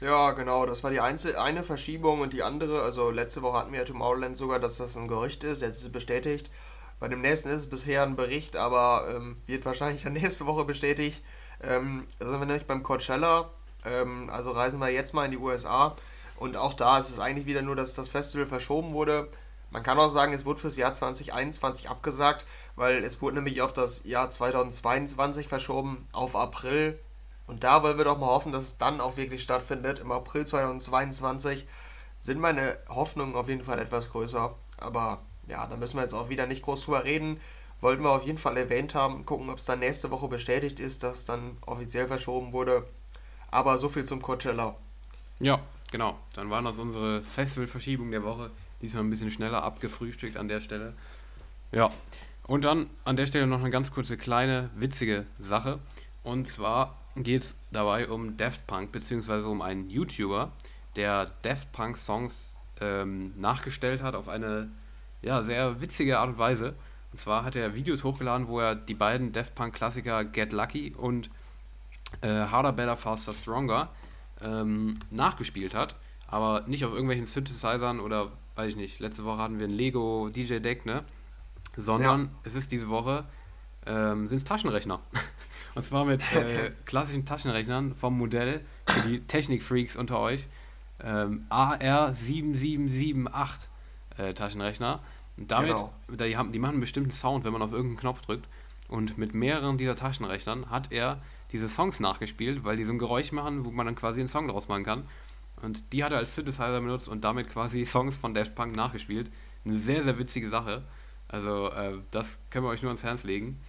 Ja, 0.00 0.32
genau, 0.32 0.64
das 0.64 0.82
war 0.82 0.90
die 0.90 1.00
einzel 1.00 1.36
eine 1.36 1.62
Verschiebung 1.62 2.20
und 2.20 2.32
die 2.32 2.42
andere, 2.42 2.80
also 2.82 3.10
letzte 3.10 3.42
Woche 3.42 3.58
hatten 3.58 3.72
wir 3.72 3.80
ja 3.80 3.84
Tomorrowland 3.84 4.34
sogar, 4.34 4.58
dass 4.58 4.78
das 4.78 4.96
ein 4.96 5.08
Gerücht 5.08 5.44
ist, 5.44 5.60
jetzt 5.60 5.76
ist 5.76 5.82
es 5.82 5.92
bestätigt. 5.92 6.50
Bei 7.00 7.08
dem 7.08 7.22
nächsten 7.22 7.48
ist 7.48 7.62
es 7.62 7.68
bisher 7.68 8.02
ein 8.02 8.14
Bericht, 8.14 8.56
aber 8.56 9.12
ähm, 9.12 9.36
wird 9.46 9.64
wahrscheinlich 9.64 10.02
dann 10.02 10.12
nächste 10.14 10.46
Woche 10.46 10.64
bestätigt. 10.64 11.24
Ähm, 11.62 12.06
da 12.18 12.28
sind 12.28 12.40
wir 12.40 12.46
nämlich 12.46 12.66
beim 12.66 12.82
Coachella, 12.82 13.50
ähm, 13.84 14.30
also 14.30 14.52
reisen 14.52 14.78
wir 14.80 14.90
jetzt 14.90 15.14
mal 15.14 15.24
in 15.24 15.32
die 15.32 15.38
USA 15.38 15.96
und 16.36 16.56
auch 16.56 16.72
da 16.72 16.98
ist 16.98 17.10
es 17.10 17.18
eigentlich 17.18 17.46
wieder 17.46 17.60
nur, 17.60 17.76
dass 17.76 17.94
das 17.94 18.08
Festival 18.08 18.46
verschoben 18.46 18.92
wurde. 18.92 19.28
Man 19.70 19.82
kann 19.82 19.98
auch 19.98 20.08
sagen, 20.08 20.32
es 20.32 20.46
wurde 20.46 20.58
fürs 20.58 20.78
Jahr 20.78 20.94
2021 20.94 21.90
abgesagt, 21.90 22.46
weil 22.76 23.04
es 23.04 23.20
wurde 23.20 23.36
nämlich 23.36 23.60
auf 23.62 23.74
das 23.74 24.04
Jahr 24.04 24.30
2022 24.30 25.48
verschoben, 25.48 26.08
auf 26.12 26.34
April. 26.34 26.98
Und 27.46 27.62
da 27.62 27.82
wollen 27.82 27.98
wir 27.98 28.06
doch 28.06 28.18
mal 28.18 28.26
hoffen, 28.26 28.52
dass 28.52 28.64
es 28.64 28.78
dann 28.78 29.00
auch 29.00 29.16
wirklich 29.18 29.42
stattfindet. 29.42 29.98
Im 29.98 30.10
April 30.12 30.46
2022 30.46 31.68
sind 32.18 32.40
meine 32.40 32.78
Hoffnungen 32.88 33.36
auf 33.36 33.48
jeden 33.48 33.64
Fall 33.64 33.78
etwas 33.78 34.10
größer. 34.10 34.54
Aber 34.78 35.20
ja, 35.50 35.66
da 35.66 35.76
müssen 35.76 35.96
wir 35.96 36.02
jetzt 36.02 36.14
auch 36.14 36.28
wieder 36.28 36.46
nicht 36.46 36.62
groß 36.62 36.84
drüber 36.84 37.04
reden. 37.04 37.40
Wollten 37.80 38.02
wir 38.02 38.10
auf 38.10 38.24
jeden 38.24 38.38
Fall 38.38 38.56
erwähnt 38.56 38.94
haben. 38.94 39.24
Gucken, 39.24 39.48
ob 39.50 39.58
es 39.58 39.64
dann 39.64 39.78
nächste 39.78 40.10
Woche 40.10 40.28
bestätigt 40.28 40.80
ist, 40.80 41.02
dass 41.02 41.24
dann 41.24 41.56
offiziell 41.66 42.06
verschoben 42.06 42.52
wurde. 42.52 42.86
Aber 43.50 43.78
so 43.78 43.88
viel 43.88 44.04
zum 44.04 44.20
Coachella. 44.20 44.76
Ja, 45.40 45.60
genau. 45.90 46.18
Dann 46.34 46.50
waren 46.50 46.64
das 46.64 46.78
unsere 46.78 47.22
Festivalverschiebungen 47.22 48.12
der 48.12 48.22
Woche. 48.22 48.50
Diesmal 48.82 49.04
ein 49.04 49.10
bisschen 49.10 49.30
schneller 49.30 49.62
abgefrühstückt 49.62 50.36
an 50.36 50.48
der 50.48 50.60
Stelle. 50.60 50.94
Ja. 51.72 51.90
Und 52.46 52.64
dann 52.64 52.90
an 53.04 53.16
der 53.16 53.26
Stelle 53.26 53.46
noch 53.46 53.60
eine 53.60 53.70
ganz 53.70 53.92
kurze 53.92 54.16
kleine 54.16 54.70
witzige 54.74 55.26
Sache. 55.38 55.78
Und 56.22 56.48
zwar 56.48 56.98
geht 57.16 57.42
es 57.42 57.56
dabei 57.70 58.08
um 58.08 58.36
Daft 58.36 58.66
Punk, 58.66 58.92
beziehungsweise 58.92 59.48
um 59.48 59.62
einen 59.62 59.88
YouTuber, 59.88 60.52
der 60.96 61.30
Daft 61.42 61.72
Punk 61.72 61.96
Songs 61.96 62.54
ähm, 62.80 63.32
nachgestellt 63.40 64.02
hat 64.02 64.14
auf 64.14 64.28
eine 64.28 64.70
ja, 65.22 65.42
sehr 65.42 65.80
witzige 65.80 66.18
Art 66.18 66.30
und 66.30 66.38
Weise. 66.38 66.74
Und 67.12 67.18
zwar 67.18 67.44
hat 67.44 67.56
er 67.56 67.74
Videos 67.74 68.04
hochgeladen, 68.04 68.48
wo 68.48 68.60
er 68.60 68.74
die 68.74 68.94
beiden 68.94 69.32
Daft 69.32 69.54
Punk 69.54 69.74
Klassiker 69.74 70.24
Get 70.24 70.52
Lucky 70.52 70.94
und 70.96 71.30
äh, 72.22 72.28
Harder, 72.28 72.72
Better, 72.72 72.96
Faster, 72.96 73.34
Stronger 73.34 73.90
ähm, 74.42 74.98
nachgespielt 75.10 75.74
hat. 75.74 75.96
Aber 76.28 76.62
nicht 76.66 76.84
auf 76.84 76.92
irgendwelchen 76.92 77.26
Synthesizern 77.26 78.00
oder, 78.00 78.30
weiß 78.54 78.70
ich 78.70 78.76
nicht, 78.76 79.00
letzte 79.00 79.24
Woche 79.24 79.38
hatten 79.38 79.58
wir 79.58 79.66
ein 79.66 79.72
Lego 79.72 80.28
DJ 80.28 80.60
Deck, 80.60 80.86
ne? 80.86 81.04
Sondern 81.76 82.24
ja. 82.24 82.30
es 82.44 82.54
ist 82.54 82.70
diese 82.70 82.88
Woche, 82.88 83.24
ähm, 83.86 84.28
sind 84.28 84.38
es 84.38 84.44
Taschenrechner. 84.44 85.00
Und 85.74 85.84
zwar 85.84 86.04
mit 86.04 86.22
äh, 86.34 86.72
klassischen 86.84 87.26
Taschenrechnern 87.26 87.94
vom 87.94 88.16
Modell 88.16 88.64
für 88.86 89.08
die 89.08 89.20
Technikfreaks 89.20 89.96
unter 89.96 90.20
euch. 90.20 90.46
Ähm, 91.02 91.46
AR7778 91.50 93.69
äh, 94.20 94.34
Taschenrechner. 94.34 95.00
Und 95.36 95.50
damit, 95.50 95.76
genau. 95.76 95.92
die, 96.08 96.36
haben, 96.36 96.52
die 96.52 96.58
machen 96.58 96.72
einen 96.72 96.80
bestimmten 96.80 97.10
Sound, 97.10 97.44
wenn 97.44 97.52
man 97.52 97.62
auf 97.62 97.72
irgendeinen 97.72 97.98
Knopf 97.98 98.22
drückt. 98.22 98.48
Und 98.88 99.18
mit 99.18 99.34
mehreren 99.34 99.78
dieser 99.78 99.96
Taschenrechnern 99.96 100.68
hat 100.68 100.92
er 100.92 101.22
diese 101.52 101.68
Songs 101.68 102.00
nachgespielt, 102.00 102.64
weil 102.64 102.76
die 102.76 102.84
so 102.84 102.92
ein 102.92 102.98
Geräusch 102.98 103.32
machen, 103.32 103.64
wo 103.64 103.70
man 103.70 103.86
dann 103.86 103.94
quasi 103.94 104.20
einen 104.20 104.28
Song 104.28 104.48
draus 104.48 104.68
machen 104.68 104.84
kann. 104.84 105.04
Und 105.62 105.92
die 105.92 106.02
hat 106.04 106.12
er 106.12 106.18
als 106.18 106.34
Synthesizer 106.34 106.80
benutzt 106.80 107.08
und 107.08 107.24
damit 107.24 107.48
quasi 107.48 107.84
Songs 107.86 108.16
von 108.16 108.34
Daft 108.34 108.54
Punk 108.54 108.74
nachgespielt. 108.74 109.30
Eine 109.64 109.76
sehr, 109.76 110.02
sehr 110.02 110.18
witzige 110.18 110.48
Sache. 110.48 110.82
Also, 111.28 111.70
äh, 111.70 111.98
das 112.10 112.38
können 112.50 112.64
wir 112.64 112.70
euch 112.70 112.82
nur 112.82 112.90
ans 112.90 113.04
Herz 113.04 113.24
legen. 113.24 113.60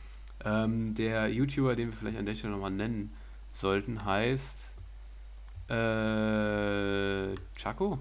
Ähm, 0.43 0.95
der 0.95 1.27
YouTuber, 1.27 1.75
den 1.75 1.91
wir 1.91 1.97
vielleicht 1.97 2.17
an 2.17 2.25
der 2.25 2.33
Stelle 2.33 2.53
nochmal 2.53 2.71
nennen 2.71 3.13
sollten, 3.51 4.03
heißt 4.03 4.71
äh, 5.69 7.35
Chaco? 7.55 7.99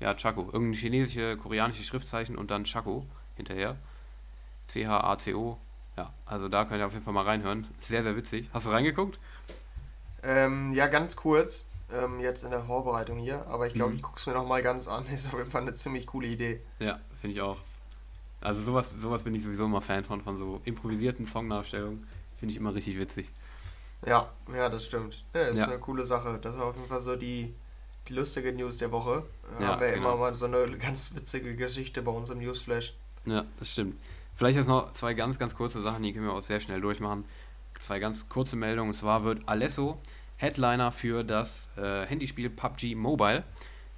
Ja, 0.00 0.14
Chaco. 0.14 0.48
Irgendein 0.52 0.72
chinesische, 0.72 1.36
koreanische 1.36 1.84
Schriftzeichen 1.84 2.36
und 2.36 2.50
dann 2.50 2.64
Chaco 2.64 3.06
hinterher. 3.36 3.76
C-H-A-C-O. 4.68 5.58
Ja, 5.96 6.12
also 6.24 6.48
da 6.48 6.64
könnt 6.64 6.80
ihr 6.80 6.86
auf 6.86 6.92
jeden 6.92 7.04
Fall 7.04 7.12
mal 7.12 7.24
reinhören. 7.24 7.66
Sehr, 7.78 8.02
sehr 8.02 8.16
witzig. 8.16 8.48
Hast 8.52 8.66
du 8.66 8.70
reingeguckt? 8.70 9.18
Ähm, 10.22 10.72
ja, 10.72 10.86
ganz 10.86 11.16
kurz. 11.16 11.64
Ähm, 11.92 12.20
jetzt 12.20 12.44
in 12.44 12.50
der 12.50 12.62
Vorbereitung 12.62 13.18
hier. 13.18 13.46
Aber 13.48 13.66
ich 13.66 13.74
glaube, 13.74 13.90
mhm. 13.90 13.96
ich 13.96 14.02
gucke 14.02 14.18
es 14.18 14.26
mir 14.26 14.32
nochmal 14.32 14.62
ganz 14.62 14.88
an. 14.88 15.06
Ist 15.12 15.26
auf 15.26 15.38
jeden 15.38 15.50
Fall 15.50 15.62
eine 15.62 15.72
ziemlich 15.74 16.06
coole 16.06 16.28
Idee. 16.28 16.60
Ja, 16.78 17.00
finde 17.20 17.34
ich 17.34 17.42
auch. 17.42 17.58
Also 18.40 18.62
sowas, 18.62 18.90
sowas 18.98 19.22
bin 19.22 19.34
ich 19.34 19.42
sowieso 19.42 19.66
immer 19.66 19.82
Fan 19.82 20.04
von, 20.04 20.22
von 20.22 20.38
so 20.38 20.62
improvisierten 20.64 21.26
Songnachstellungen. 21.26 22.06
Finde 22.38 22.52
ich 22.52 22.56
immer 22.56 22.74
richtig 22.74 22.98
witzig. 22.98 23.30
Ja, 24.06 24.30
ja, 24.54 24.70
das 24.70 24.86
stimmt. 24.86 25.24
Ja, 25.34 25.42
ist 25.42 25.58
ja. 25.58 25.66
eine 25.66 25.78
coole 25.78 26.06
Sache. 26.06 26.38
Das 26.40 26.56
war 26.56 26.66
auf 26.66 26.76
jeden 26.76 26.88
Fall 26.88 27.02
so 27.02 27.16
die, 27.16 27.54
die 28.10 28.14
lustige 28.14 28.52
News 28.52 28.76
der 28.78 28.92
Woche. 28.92 29.24
Da 29.58 29.64
ja, 29.64 29.70
haben 29.70 29.80
wir 29.80 29.92
genau. 29.92 30.12
immer 30.12 30.16
mal 30.18 30.34
so 30.34 30.46
eine 30.46 30.76
ganz 30.78 31.14
witzige 31.14 31.54
Geschichte 31.56 32.02
bei 32.02 32.10
uns 32.10 32.28
im 32.28 32.38
Newsflash. 32.38 32.92
Ja, 33.24 33.44
das 33.58 33.70
stimmt. 33.70 33.96
Vielleicht 34.34 34.56
jetzt 34.56 34.68
noch 34.68 34.92
zwei 34.92 35.14
ganz, 35.14 35.38
ganz 35.38 35.54
kurze 35.54 35.80
Sachen, 35.80 36.02
die 36.02 36.12
können 36.12 36.26
wir 36.26 36.32
auch 36.32 36.42
sehr 36.42 36.60
schnell 36.60 36.80
durchmachen. 36.80 37.24
Zwei 37.78 37.98
ganz 37.98 38.28
kurze 38.28 38.56
Meldungen. 38.56 38.90
Und 38.90 38.96
zwar 38.96 39.24
wird 39.24 39.42
Alesso 39.46 39.98
Headliner 40.36 40.92
für 40.92 41.22
das 41.22 41.68
äh, 41.76 42.06
Handyspiel 42.06 42.50
PUBG 42.50 42.94
Mobile. 42.94 43.44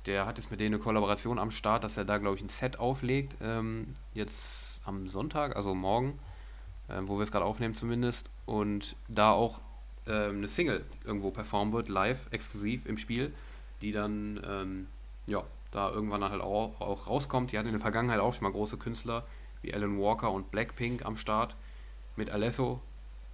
der 0.07 0.27
hat 0.27 0.39
jetzt 0.39 0.51
mit 0.51 0.61
denen 0.61 0.75
eine 0.75 0.83
Kollaboration 0.83 1.39
am 1.39 1.51
Start, 1.51 1.85
dass 1.85 1.97
er 1.97 2.05
da, 2.05 2.19
glaube 2.19 2.37
ich, 2.37 2.43
ein 2.43 2.49
Set 2.49 2.79
auflegt. 2.79 3.37
Ähm, 3.41 3.95
jetzt 4.15 4.81
am 4.85 5.09
Sonntag, 5.09 5.57
also 5.57 5.75
morgen, 5.75 6.19
äh, 6.89 7.01
wo 7.05 7.17
wir 7.17 7.23
es 7.23 7.31
gerade 7.31 7.45
aufnehmen 7.45 7.75
zumindest. 7.75 8.29
Und 8.45 8.97
da 9.09 9.31
auch 9.31 9.61
äh, 10.07 10.29
eine 10.29 10.49
Single 10.49 10.85
irgendwo 11.05 11.31
performen 11.31 11.73
wird, 11.73 11.89
live, 11.89 12.27
exklusiv 12.33 12.87
im 12.87 12.99
Spiel, 12.99 13.33
die 13.83 13.93
dann, 13.93 14.41
ähm, 14.47 14.87
ja, 15.27 15.43
da 15.71 15.91
irgendwann 15.91 16.23
halt 16.23 16.41
auch, 16.41 16.81
auch 16.81 17.07
rauskommt. 17.07 17.53
Die 17.53 17.59
hatten 17.59 17.69
in 17.69 17.75
der 17.75 17.81
Vergangenheit 17.81 18.21
auch 18.21 18.33
schon 18.33 18.45
mal 18.45 18.53
große 18.53 18.77
Künstler 18.79 19.25
wie 19.63 19.75
Alan 19.75 19.99
Walker 19.99 20.31
und 20.31 20.51
Blackpink 20.51 21.05
am 21.05 21.17
Start. 21.17 21.57
Mit 22.17 22.31
Alesso 22.31 22.81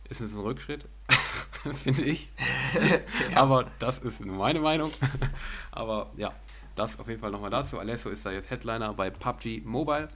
ist 0.08 0.20
es 0.20 0.34
ein 0.34 0.40
Rückschritt, 0.40 0.86
finde 1.82 2.02
ich. 2.02 2.30
ja. 3.32 3.36
Aber 3.36 3.70
das 3.78 3.98
ist 3.98 4.24
meine 4.24 4.60
Meinung. 4.60 4.92
Aber 5.72 6.10
ja, 6.16 6.32
das 6.76 6.98
auf 6.98 7.08
jeden 7.08 7.20
Fall 7.20 7.30
nochmal 7.30 7.50
dazu. 7.50 7.78
Alesso 7.78 8.08
ist 8.08 8.24
da 8.24 8.30
jetzt 8.30 8.50
Headliner 8.50 8.94
bei 8.94 9.10
PUBG 9.10 9.62
Mobile. 9.64 10.08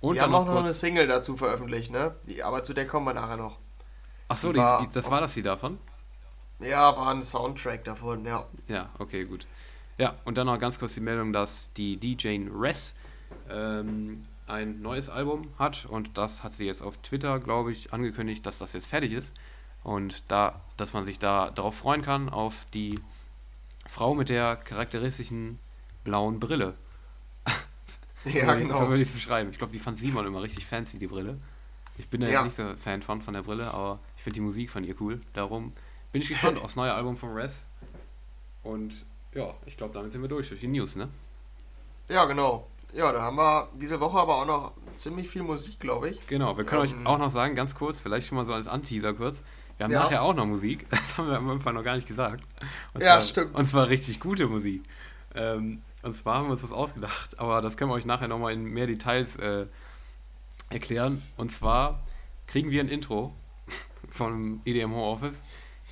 Und 0.00 0.16
die 0.16 0.20
haben 0.20 0.34
auch 0.34 0.44
noch 0.44 0.56
eine 0.58 0.74
Single 0.74 1.06
dazu 1.06 1.36
veröffentlicht, 1.36 1.92
ne? 1.92 2.16
Die, 2.26 2.42
aber 2.42 2.64
zu 2.64 2.74
der 2.74 2.86
kommen 2.86 3.06
wir 3.06 3.14
nachher 3.14 3.36
noch. 3.36 3.58
Ach 4.26 4.36
so, 4.36 4.52
die 4.52 4.58
die, 4.58 4.86
die, 4.86 4.94
das 4.94 5.08
war 5.08 5.20
das 5.20 5.34
die 5.34 5.42
davon? 5.42 5.78
Ja, 6.58 6.96
war 6.96 7.08
ein 7.08 7.22
Soundtrack 7.22 7.84
davon, 7.84 8.24
ja. 8.24 8.46
Ja, 8.66 8.90
okay, 8.98 9.24
gut. 9.24 9.46
Ja, 10.02 10.16
und 10.24 10.36
dann 10.36 10.48
noch 10.48 10.58
ganz 10.58 10.80
kurz 10.80 10.94
die 10.94 11.00
Meldung, 11.00 11.32
dass 11.32 11.72
die 11.74 11.96
DJ 11.96 12.48
Res 12.52 12.92
ähm, 13.48 14.24
ein 14.48 14.82
neues 14.82 15.08
Album 15.08 15.48
hat 15.60 15.86
und 15.86 16.18
das 16.18 16.42
hat 16.42 16.54
sie 16.54 16.64
jetzt 16.64 16.82
auf 16.82 16.96
Twitter, 17.02 17.38
glaube 17.38 17.70
ich, 17.70 17.92
angekündigt, 17.92 18.44
dass 18.44 18.58
das 18.58 18.72
jetzt 18.72 18.88
fertig 18.88 19.12
ist 19.12 19.32
und 19.84 20.28
da, 20.28 20.60
dass 20.76 20.92
man 20.92 21.04
sich 21.04 21.20
da 21.20 21.52
darauf 21.52 21.76
freuen 21.76 22.02
kann 22.02 22.30
auf 22.30 22.66
die 22.74 22.98
Frau 23.88 24.16
mit 24.16 24.28
der 24.28 24.56
charakteristischen 24.56 25.60
blauen 26.02 26.40
Brille. 26.40 26.74
ja, 28.24 28.56
genau. 28.56 28.78
So 28.78 28.88
würde 28.88 29.02
ich 29.02 29.08
es 29.08 29.14
beschreiben. 29.14 29.50
Ich 29.50 29.58
glaube, 29.58 29.72
die 29.72 29.78
fand 29.78 30.00
Simon 30.00 30.26
immer 30.26 30.42
richtig 30.42 30.66
fancy, 30.66 30.98
die 30.98 31.06
Brille. 31.06 31.38
Ich 31.96 32.08
bin 32.08 32.22
da 32.22 32.26
ja. 32.26 32.44
jetzt 32.44 32.58
nicht 32.58 32.68
so 32.68 32.76
Fan 32.76 33.02
von, 33.02 33.22
von 33.22 33.34
der 33.34 33.42
Brille, 33.42 33.72
aber 33.72 34.00
ich 34.16 34.24
finde 34.24 34.34
die 34.34 34.40
Musik 34.40 34.68
von 34.68 34.82
ihr 34.82 35.00
cool. 35.00 35.20
Darum 35.32 35.72
bin 36.10 36.22
ich 36.22 36.28
gespannt 36.28 36.58
aufs 36.60 36.74
neue 36.74 36.92
Album 36.92 37.16
von 37.16 37.30
Res. 37.34 37.64
Und 38.64 39.04
ja, 39.34 39.54
ich 39.66 39.76
glaube, 39.76 39.94
damit 39.94 40.12
sind 40.12 40.22
wir 40.22 40.28
durch 40.28 40.48
durch 40.48 40.60
die 40.60 40.68
News, 40.68 40.96
ne? 40.96 41.08
Ja, 42.08 42.24
genau. 42.26 42.66
Ja, 42.92 43.10
da 43.12 43.22
haben 43.22 43.36
wir 43.36 43.68
diese 43.74 44.00
Woche 44.00 44.18
aber 44.18 44.36
auch 44.36 44.46
noch 44.46 44.72
ziemlich 44.94 45.28
viel 45.28 45.42
Musik, 45.42 45.80
glaube 45.80 46.10
ich. 46.10 46.26
Genau, 46.26 46.56
wir 46.56 46.64
können 46.64 46.84
ähm, 46.84 47.00
euch 47.00 47.06
auch 47.06 47.18
noch 47.18 47.30
sagen, 47.30 47.54
ganz 47.54 47.74
kurz, 47.74 48.00
vielleicht 48.00 48.26
schon 48.26 48.36
mal 48.36 48.44
so 48.44 48.52
als 48.52 48.68
Anteaser 48.68 49.14
kurz. 49.14 49.42
Wir 49.78 49.84
haben 49.84 49.92
ja. 49.92 50.02
nachher 50.02 50.22
auch 50.22 50.34
noch 50.34 50.46
Musik. 50.46 50.86
Das 50.90 51.16
haben 51.16 51.28
wir 51.28 51.36
am 51.36 51.48
Anfang 51.48 51.74
noch 51.74 51.84
gar 51.84 51.94
nicht 51.94 52.06
gesagt. 52.06 52.44
Und 52.92 53.02
ja, 53.02 53.14
zwar, 53.14 53.22
stimmt. 53.22 53.54
Und 53.54 53.64
zwar 53.64 53.88
richtig 53.88 54.20
gute 54.20 54.46
Musik. 54.46 54.82
Ähm, 55.34 55.82
und 56.02 56.14
zwar 56.14 56.36
haben 56.36 56.46
wir 56.46 56.50
uns 56.52 56.62
was 56.62 56.72
ausgedacht, 56.72 57.38
aber 57.38 57.62
das 57.62 57.76
können 57.76 57.90
wir 57.90 57.94
euch 57.94 58.06
nachher 58.06 58.28
nochmal 58.28 58.52
in 58.52 58.64
mehr 58.64 58.86
Details 58.86 59.36
äh, 59.36 59.66
erklären. 60.68 61.22
Und 61.36 61.52
zwar 61.52 62.02
kriegen 62.46 62.70
wir 62.70 62.82
ein 62.82 62.88
Intro 62.88 63.34
vom 64.10 64.60
EDM 64.64 64.92
Home 64.92 65.02
Office. 65.02 65.44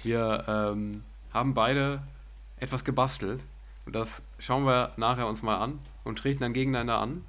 Wir 0.02 0.44
ähm, 0.46 1.04
haben 1.32 1.54
beide 1.54 2.02
etwas 2.60 2.84
gebastelt. 2.84 3.44
Und 3.86 3.94
das 3.94 4.22
schauen 4.38 4.64
wir 4.64 4.92
nachher 4.96 5.26
uns 5.26 5.42
mal 5.42 5.58
an 5.58 5.80
und 6.04 6.18
treten 6.18 6.40
dann 6.40 6.52
gegeneinander 6.52 6.98
an. 6.98 7.24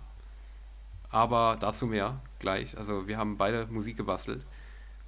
Aber 1.09 1.57
dazu 1.59 1.87
mehr 1.87 2.21
gleich. 2.39 2.77
Also 2.77 3.07
wir 3.07 3.17
haben 3.17 3.37
beide 3.37 3.65
Musik 3.67 3.97
gebastelt. 3.97 4.45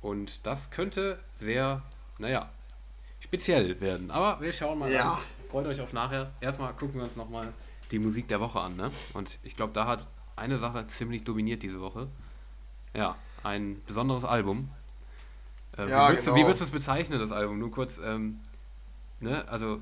Und 0.02 0.46
das 0.46 0.70
könnte 0.72 1.20
sehr, 1.34 1.82
naja, 2.18 2.50
speziell 3.20 3.80
werden. 3.80 4.12
Aber 4.12 4.42
wir 4.42 4.52
schauen 4.52 4.80
mal 4.80 4.92
ja. 4.92 5.14
an. 5.14 5.20
Freut 5.50 5.68
euch 5.68 5.80
auf 5.80 5.94
nachher. 5.94 6.32
Erstmal 6.42 6.74
gucken 6.74 6.96
wir 6.96 7.04
uns 7.04 7.16
nochmal 7.16 7.54
die 7.92 8.00
Musik 8.00 8.28
der 8.28 8.40
Woche 8.40 8.60
an. 8.60 8.76
Ne? 8.76 8.92
Und 9.14 9.38
ich 9.44 9.56
glaube, 9.56 9.72
da 9.74 9.86
hat 9.86 10.08
eine 10.36 10.58
Sache 10.58 10.88
ziemlich 10.88 11.24
dominiert 11.24 11.64
diese 11.64 11.80
Woche. 11.80 12.08
Ja, 12.94 13.16
ein 13.44 13.82
besonderes 13.86 14.26
Album. 14.26 14.70
Äh, 15.78 15.90
ja, 15.90 16.08
wie, 16.08 16.10
würdest 16.10 16.26
genau. 16.26 16.36
du, 16.36 16.42
wie 16.42 16.46
würdest 16.46 16.62
du 16.62 16.66
es 16.66 16.72
bezeichnen, 16.72 17.20
das 17.20 17.32
Album? 17.32 17.60
Nur 17.60 17.72
kurz, 17.72 18.00
ähm, 18.04 18.40
ne, 19.20 19.48
also... 19.48 19.80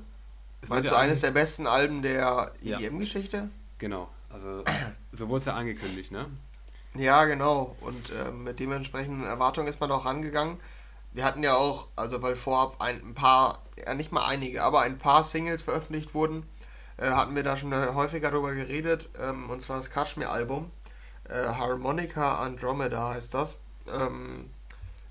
Meinst 0.68 0.90
du 0.90 0.96
eines 0.96 1.20
der 1.20 1.30
besten 1.32 1.66
Alben 1.66 2.02
der 2.02 2.52
EDM-Geschichte? 2.62 3.36
Ja. 3.36 3.48
Genau, 3.78 4.08
also 4.30 4.62
so 5.12 5.28
wurde 5.28 5.38
es 5.38 5.44
ja 5.46 5.54
angekündigt, 5.54 6.12
ne? 6.12 6.26
Ja, 6.96 7.24
genau. 7.24 7.76
Und 7.80 8.10
äh, 8.10 8.30
mit 8.30 8.60
dementsprechenden 8.60 9.24
Erwartungen 9.24 9.66
ist 9.66 9.80
man 9.80 9.90
auch 9.90 10.04
rangegangen. 10.04 10.60
Wir 11.12 11.24
hatten 11.24 11.42
ja 11.42 11.56
auch, 11.56 11.88
also 11.96 12.22
weil 12.22 12.36
vorab 12.36 12.80
ein, 12.80 13.00
ein 13.02 13.14
paar, 13.14 13.62
ja 13.76 13.94
nicht 13.94 14.12
mal 14.12 14.26
einige, 14.26 14.62
aber 14.62 14.80
ein 14.80 14.98
paar 14.98 15.22
Singles 15.22 15.62
veröffentlicht 15.62 16.14
wurden, 16.14 16.46
äh, 16.96 17.10
hatten 17.10 17.34
wir 17.34 17.42
da 17.42 17.56
schon 17.56 17.72
äh, 17.72 17.88
häufiger 17.94 18.30
darüber 18.30 18.54
geredet. 18.54 19.08
Ähm, 19.20 19.50
und 19.50 19.60
zwar 19.60 19.76
das 19.78 19.90
Kashmir-Album. 19.90 20.70
Äh, 21.28 21.34
Harmonica 21.34 22.36
Andromeda 22.36 23.10
heißt 23.10 23.34
das. 23.34 23.58
Ähm, 23.92 24.50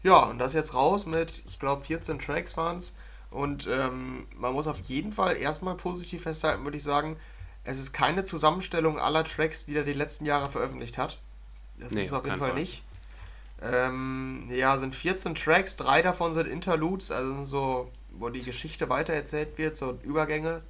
ja, 0.03 0.23
und 0.23 0.39
das 0.39 0.53
jetzt 0.53 0.73
raus 0.73 1.05
mit, 1.05 1.43
ich 1.45 1.59
glaube, 1.59 1.83
14 1.83 2.19
Tracks 2.19 2.57
waren 2.57 2.77
es. 2.77 2.95
Und 3.31 3.67
ähm, 3.67 4.27
man 4.35 4.53
muss 4.53 4.67
auf 4.67 4.79
jeden 4.81 5.13
Fall 5.13 5.37
erstmal 5.37 5.75
positiv 5.75 6.23
festhalten, 6.23 6.63
würde 6.65 6.77
ich 6.77 6.83
sagen, 6.83 7.17
es 7.63 7.79
ist 7.79 7.93
keine 7.93 8.23
Zusammenstellung 8.23 8.99
aller 8.99 9.23
Tracks, 9.23 9.65
die 9.65 9.75
er 9.75 9.83
die 9.83 9.93
letzten 9.93 10.25
Jahre 10.25 10.49
veröffentlicht 10.49 10.97
hat. 10.97 11.19
Das 11.79 11.91
nee, 11.91 12.01
ist 12.01 12.13
auf 12.13 12.25
jeden 12.25 12.37
Fall, 12.37 12.49
Fall. 12.49 12.59
nicht. 12.59 12.83
Ähm, 13.61 14.47
ja, 14.49 14.77
sind 14.77 14.95
14 14.95 15.35
Tracks, 15.35 15.77
drei 15.77 16.01
davon 16.01 16.33
sind 16.33 16.47
Interludes, 16.47 17.11
also 17.11 17.43
so, 17.43 17.91
wo 18.11 18.29
die 18.29 18.43
Geschichte 18.43 18.89
weitererzählt 18.89 19.57
wird, 19.57 19.77
so 19.77 19.97
Übergänge. 20.03 20.61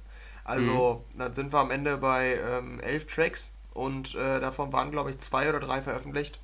Also, 0.44 1.04
mhm. 1.12 1.18
dann 1.18 1.34
sind 1.34 1.52
wir 1.52 1.58
am 1.58 1.70
Ende 1.70 1.96
bei 1.96 2.38
ähm, 2.48 2.80
elf 2.80 3.06
Tracks 3.06 3.52
und 3.74 4.14
äh, 4.14 4.40
davon 4.40 4.72
waren, 4.72 4.90
glaube 4.90 5.10
ich, 5.10 5.18
zwei 5.18 5.48
oder 5.48 5.60
drei 5.60 5.82
veröffentlicht. 5.82 6.38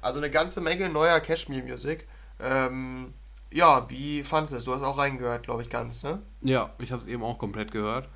Also 0.00 0.18
eine 0.18 0.30
ganze 0.30 0.60
Menge 0.60 0.88
neuer 0.88 1.20
Cashmere 1.20 1.62
Music. 1.62 2.06
Ähm, 2.40 3.12
ja, 3.50 3.88
wie 3.88 4.22
fandest 4.22 4.52
du 4.52 4.56
es? 4.56 4.64
Du 4.64 4.74
hast 4.74 4.82
auch 4.82 4.98
reingehört, 4.98 5.42
glaube 5.44 5.62
ich, 5.62 5.70
ganz, 5.70 6.02
ne? 6.02 6.20
Ja, 6.42 6.70
ich 6.78 6.92
habe 6.92 7.02
es 7.02 7.08
eben 7.08 7.22
auch 7.22 7.38
komplett 7.38 7.72
gehört. 7.72 8.08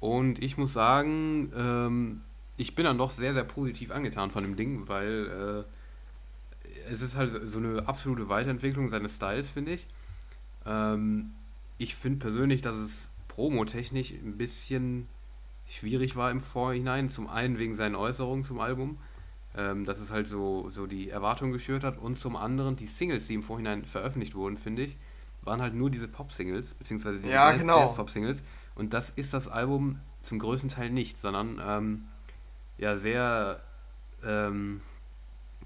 Und 0.00 0.42
ich 0.42 0.56
muss 0.56 0.72
sagen, 0.72 1.52
ähm, 1.56 2.22
ich 2.56 2.74
bin 2.74 2.84
dann 2.84 2.98
doch 2.98 3.10
sehr, 3.10 3.34
sehr 3.34 3.44
positiv 3.44 3.90
angetan 3.90 4.30
von 4.30 4.42
dem 4.42 4.56
Ding, 4.56 4.88
weil 4.88 5.66
äh, 5.66 6.90
es 6.90 7.02
ist 7.02 7.16
halt 7.16 7.48
so 7.48 7.58
eine 7.58 7.86
absolute 7.88 8.28
Weiterentwicklung 8.28 8.90
seines 8.90 9.16
Styles, 9.16 9.48
finde 9.48 9.74
ich. 9.74 9.86
Ähm, 10.66 11.32
ich 11.78 11.94
finde 11.94 12.18
persönlich, 12.18 12.60
dass 12.60 12.76
es 12.76 13.08
promotechnisch 13.28 14.12
ein 14.12 14.36
bisschen 14.36 15.08
schwierig 15.68 16.16
war 16.16 16.30
im 16.30 16.40
Vorhinein. 16.40 17.08
Zum 17.08 17.28
einen 17.28 17.58
wegen 17.58 17.76
seinen 17.76 17.94
Äußerungen 17.94 18.44
zum 18.44 18.58
Album, 18.58 18.98
ähm, 19.56 19.84
dass 19.84 19.98
es 19.98 20.10
halt 20.10 20.28
so, 20.28 20.70
so 20.70 20.86
die 20.86 21.10
Erwartung 21.10 21.52
geschürt 21.52 21.84
hat. 21.84 21.98
Und 21.98 22.18
zum 22.18 22.36
anderen 22.36 22.76
die 22.76 22.86
Singles, 22.86 23.26
die 23.26 23.34
im 23.34 23.42
Vorhinein 23.42 23.84
veröffentlicht 23.84 24.34
wurden, 24.34 24.56
finde 24.56 24.82
ich, 24.82 24.96
waren 25.42 25.62
halt 25.62 25.74
nur 25.74 25.90
diese 25.90 26.08
Pop-Singles, 26.08 26.74
beziehungsweise 26.74 27.20
die 27.20 27.28
ja, 27.28 27.52
genau. 27.52 27.92
Pop-Singles. 27.92 28.42
Und 28.74 28.94
das 28.94 29.10
ist 29.10 29.34
das 29.34 29.48
Album 29.48 30.00
zum 30.22 30.38
größten 30.38 30.70
Teil 30.70 30.90
nicht, 30.90 31.18
sondern 31.18 31.60
ähm, 31.64 32.04
ja 32.76 32.96
sehr 32.96 33.62
ähm, 34.24 34.80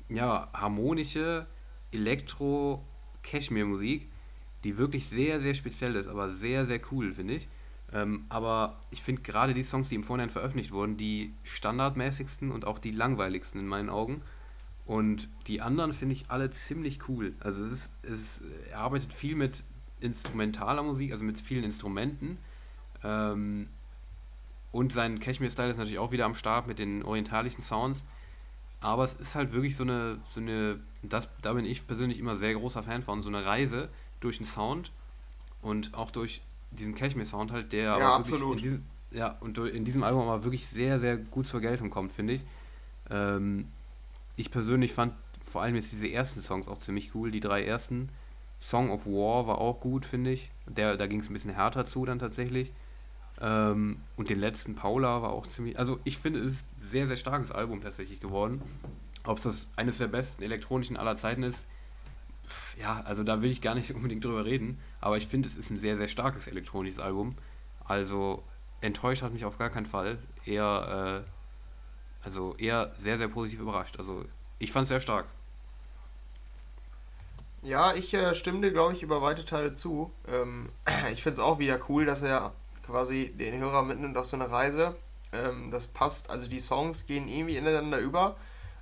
ja, 0.08 0.48
harmonische 0.52 1.46
Elektro-Cashmere-Musik, 1.92 4.08
die 4.64 4.78
wirklich 4.78 5.08
sehr, 5.08 5.38
sehr 5.40 5.54
speziell 5.54 5.96
ist, 5.96 6.08
aber 6.08 6.30
sehr, 6.30 6.66
sehr 6.66 6.80
cool, 6.90 7.12
finde 7.12 7.34
ich. 7.34 7.48
Ähm, 7.92 8.24
aber 8.28 8.78
ich 8.90 9.02
finde 9.02 9.22
gerade 9.22 9.54
die 9.54 9.62
Songs, 9.62 9.88
die 9.88 9.94
im 9.94 10.02
Vorhinein 10.02 10.30
veröffentlicht 10.30 10.72
wurden, 10.72 10.96
die 10.96 11.34
standardmäßigsten 11.44 12.50
und 12.50 12.64
auch 12.64 12.78
die 12.78 12.90
langweiligsten 12.90 13.60
in 13.60 13.66
meinen 13.66 13.90
Augen. 13.90 14.22
Und 14.86 15.28
die 15.46 15.60
anderen 15.60 15.92
finde 15.92 16.14
ich 16.14 16.30
alle 16.30 16.50
ziemlich 16.50 17.08
cool. 17.08 17.34
Also 17.40 17.64
es 17.64 17.72
ist, 17.72 17.90
es 18.02 18.20
ist, 18.20 18.42
er 18.70 18.78
arbeitet 18.78 19.12
viel 19.12 19.36
mit 19.36 19.62
instrumentaler 20.00 20.82
Musik, 20.82 21.12
also 21.12 21.24
mit 21.24 21.38
vielen 21.38 21.64
Instrumenten. 21.64 22.38
Ähm, 23.04 23.68
und 24.72 24.92
sein 24.92 25.20
Cashmere-Style 25.20 25.70
ist 25.70 25.76
natürlich 25.76 25.98
auch 25.98 26.12
wieder 26.12 26.24
am 26.24 26.34
Start 26.34 26.66
mit 26.66 26.78
den 26.78 27.02
orientalischen 27.02 27.62
Sounds. 27.62 28.04
Aber 28.80 29.04
es 29.04 29.14
ist 29.14 29.34
halt 29.34 29.52
wirklich 29.52 29.76
so 29.76 29.84
eine, 29.84 30.18
so 30.30 30.40
eine 30.40 30.80
das, 31.02 31.28
da 31.42 31.52
bin 31.52 31.64
ich 31.64 31.86
persönlich 31.86 32.18
immer 32.18 32.36
sehr 32.36 32.54
großer 32.54 32.82
Fan 32.82 33.02
von, 33.02 33.22
so 33.22 33.28
eine 33.28 33.44
Reise 33.44 33.88
durch 34.20 34.38
den 34.38 34.46
Sound 34.46 34.90
und 35.60 35.94
auch 35.94 36.10
durch 36.10 36.42
diesen 36.78 36.94
Cashmere-Sound 36.94 37.52
halt, 37.52 37.72
der 37.72 37.98
ja, 37.98 38.16
absolut. 38.16 38.58
In 38.58 38.62
diesem, 38.62 38.84
ja, 39.10 39.36
und 39.40 39.58
in 39.58 39.84
diesem 39.84 40.02
Album 40.02 40.22
aber 40.22 40.44
wirklich 40.44 40.66
sehr, 40.66 40.98
sehr 40.98 41.16
gut 41.16 41.46
zur 41.46 41.60
Geltung 41.60 41.90
kommt, 41.90 42.12
finde 42.12 42.34
ich. 42.34 42.42
Ähm, 43.10 43.68
ich 44.36 44.50
persönlich 44.50 44.92
fand 44.92 45.14
vor 45.42 45.62
allem 45.62 45.74
jetzt 45.74 45.92
diese 45.92 46.10
ersten 46.10 46.40
Songs 46.40 46.68
auch 46.68 46.78
ziemlich 46.78 47.14
cool, 47.14 47.30
die 47.30 47.40
drei 47.40 47.64
ersten. 47.64 48.08
Song 48.60 48.90
of 48.90 49.06
War 49.06 49.46
war 49.46 49.58
auch 49.58 49.80
gut, 49.80 50.06
finde 50.06 50.30
ich. 50.30 50.50
Der, 50.66 50.96
da 50.96 51.06
ging 51.06 51.20
es 51.20 51.28
ein 51.28 51.32
bisschen 51.32 51.52
härter 51.52 51.84
zu 51.84 52.04
dann 52.04 52.18
tatsächlich. 52.18 52.72
Ähm, 53.40 53.98
und 54.16 54.30
den 54.30 54.38
letzten 54.38 54.76
Paula 54.76 55.20
war 55.20 55.32
auch 55.32 55.46
ziemlich. 55.46 55.78
Also 55.78 55.98
ich 56.04 56.18
finde, 56.18 56.40
es 56.40 56.54
ist 56.54 56.66
ein 56.80 56.88
sehr, 56.88 57.06
sehr 57.06 57.16
starkes 57.16 57.50
Album 57.50 57.80
tatsächlich 57.80 58.20
geworden. 58.20 58.62
Ob 59.24 59.38
es 59.38 59.44
das 59.44 59.68
eines 59.76 59.98
der 59.98 60.06
besten 60.06 60.42
elektronischen 60.42 60.96
aller 60.96 61.16
Zeiten 61.16 61.42
ist, 61.42 61.66
ja, 62.78 63.00
also 63.04 63.22
da 63.24 63.42
will 63.42 63.50
ich 63.50 63.60
gar 63.60 63.74
nicht 63.74 63.90
unbedingt 63.94 64.24
drüber 64.24 64.44
reden. 64.44 64.78
Aber 65.00 65.16
ich 65.16 65.26
finde, 65.26 65.48
es 65.48 65.56
ist 65.56 65.70
ein 65.70 65.78
sehr, 65.78 65.96
sehr 65.96 66.08
starkes 66.08 66.46
elektronisches 66.46 66.98
Album. 66.98 67.36
Also 67.84 68.42
enttäuscht 68.80 69.22
hat 69.22 69.32
mich 69.32 69.44
auf 69.44 69.58
gar 69.58 69.70
keinen 69.70 69.86
Fall. 69.86 70.18
Eher, 70.44 71.24
äh, 71.24 72.24
also 72.24 72.54
eher 72.56 72.92
sehr, 72.96 73.18
sehr 73.18 73.28
positiv 73.28 73.60
überrascht. 73.60 73.98
Also 73.98 74.24
ich 74.58 74.72
fand 74.72 74.84
es 74.84 74.88
sehr 74.88 75.00
stark. 75.00 75.26
Ja, 77.62 77.94
ich 77.94 78.12
äh, 78.12 78.34
stimme 78.34 78.60
dir, 78.60 78.72
glaube 78.72 78.92
ich, 78.92 79.02
über 79.02 79.22
weite 79.22 79.44
Teile 79.44 79.72
zu. 79.74 80.12
Ähm, 80.28 80.68
ich 81.12 81.22
finde 81.22 81.40
es 81.40 81.44
auch 81.44 81.58
wieder 81.58 81.78
cool, 81.88 82.04
dass 82.04 82.22
er 82.22 82.52
quasi 82.84 83.32
den 83.32 83.58
Hörer 83.60 83.82
mitnimmt 83.82 84.16
auf 84.16 84.26
so 84.26 84.36
eine 84.36 84.50
Reise. 84.50 84.96
Ähm, 85.32 85.70
das 85.70 85.86
passt, 85.86 86.30
also 86.30 86.48
die 86.48 86.60
Songs 86.60 87.06
gehen 87.06 87.28
irgendwie 87.28 87.56
ineinander 87.56 87.98
über, 87.98 88.36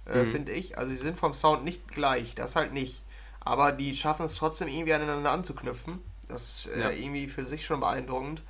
äh, 0.07 0.25
mhm. 0.25 0.33
finde 0.33 0.53
ich. 0.53 0.79
Also 0.79 0.93
sie 0.93 0.99
sind 0.99 1.18
vom 1.18 1.35
Sound 1.35 1.64
nicht 1.64 1.89
gleich, 1.89 2.35
das 2.35 2.57
halt 2.57 2.73
nicht. 2.73 3.03
Aber 3.41 3.72
die 3.72 3.95
schaffen 3.95 4.26
es 4.26 4.36
trotzdem 4.36 4.68
irgendwie 4.68 4.93
aneinander 4.93 5.32
anzuknüpfen. 5.32 6.01
Das 6.28 6.66
ist 6.66 6.76
äh, 6.76 6.80
ja. 6.80 6.91
irgendwie 6.91 7.28
für 7.28 7.47
sich 7.47 7.64
schon 7.64 7.80
beeindruckend. 7.80 8.43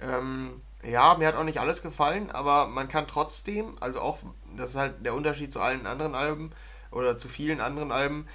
Ähm, 0.00 0.60
ja, 0.82 1.14
mir 1.14 1.26
hat 1.26 1.36
auch 1.36 1.44
nicht 1.44 1.58
alles 1.58 1.82
gefallen, 1.82 2.30
aber 2.30 2.68
man 2.68 2.88
kann 2.88 3.06
trotzdem, 3.08 3.76
also 3.80 4.00
auch, 4.00 4.18
das 4.56 4.70
ist 4.70 4.76
halt 4.76 5.04
der 5.04 5.14
Unterschied 5.14 5.50
zu 5.50 5.60
allen 5.60 5.86
anderen 5.86 6.14
Alben 6.14 6.52
oder 6.90 7.16
zu 7.16 7.28
vielen 7.28 7.60
anderen 7.60 7.90
Alben, 7.90 8.28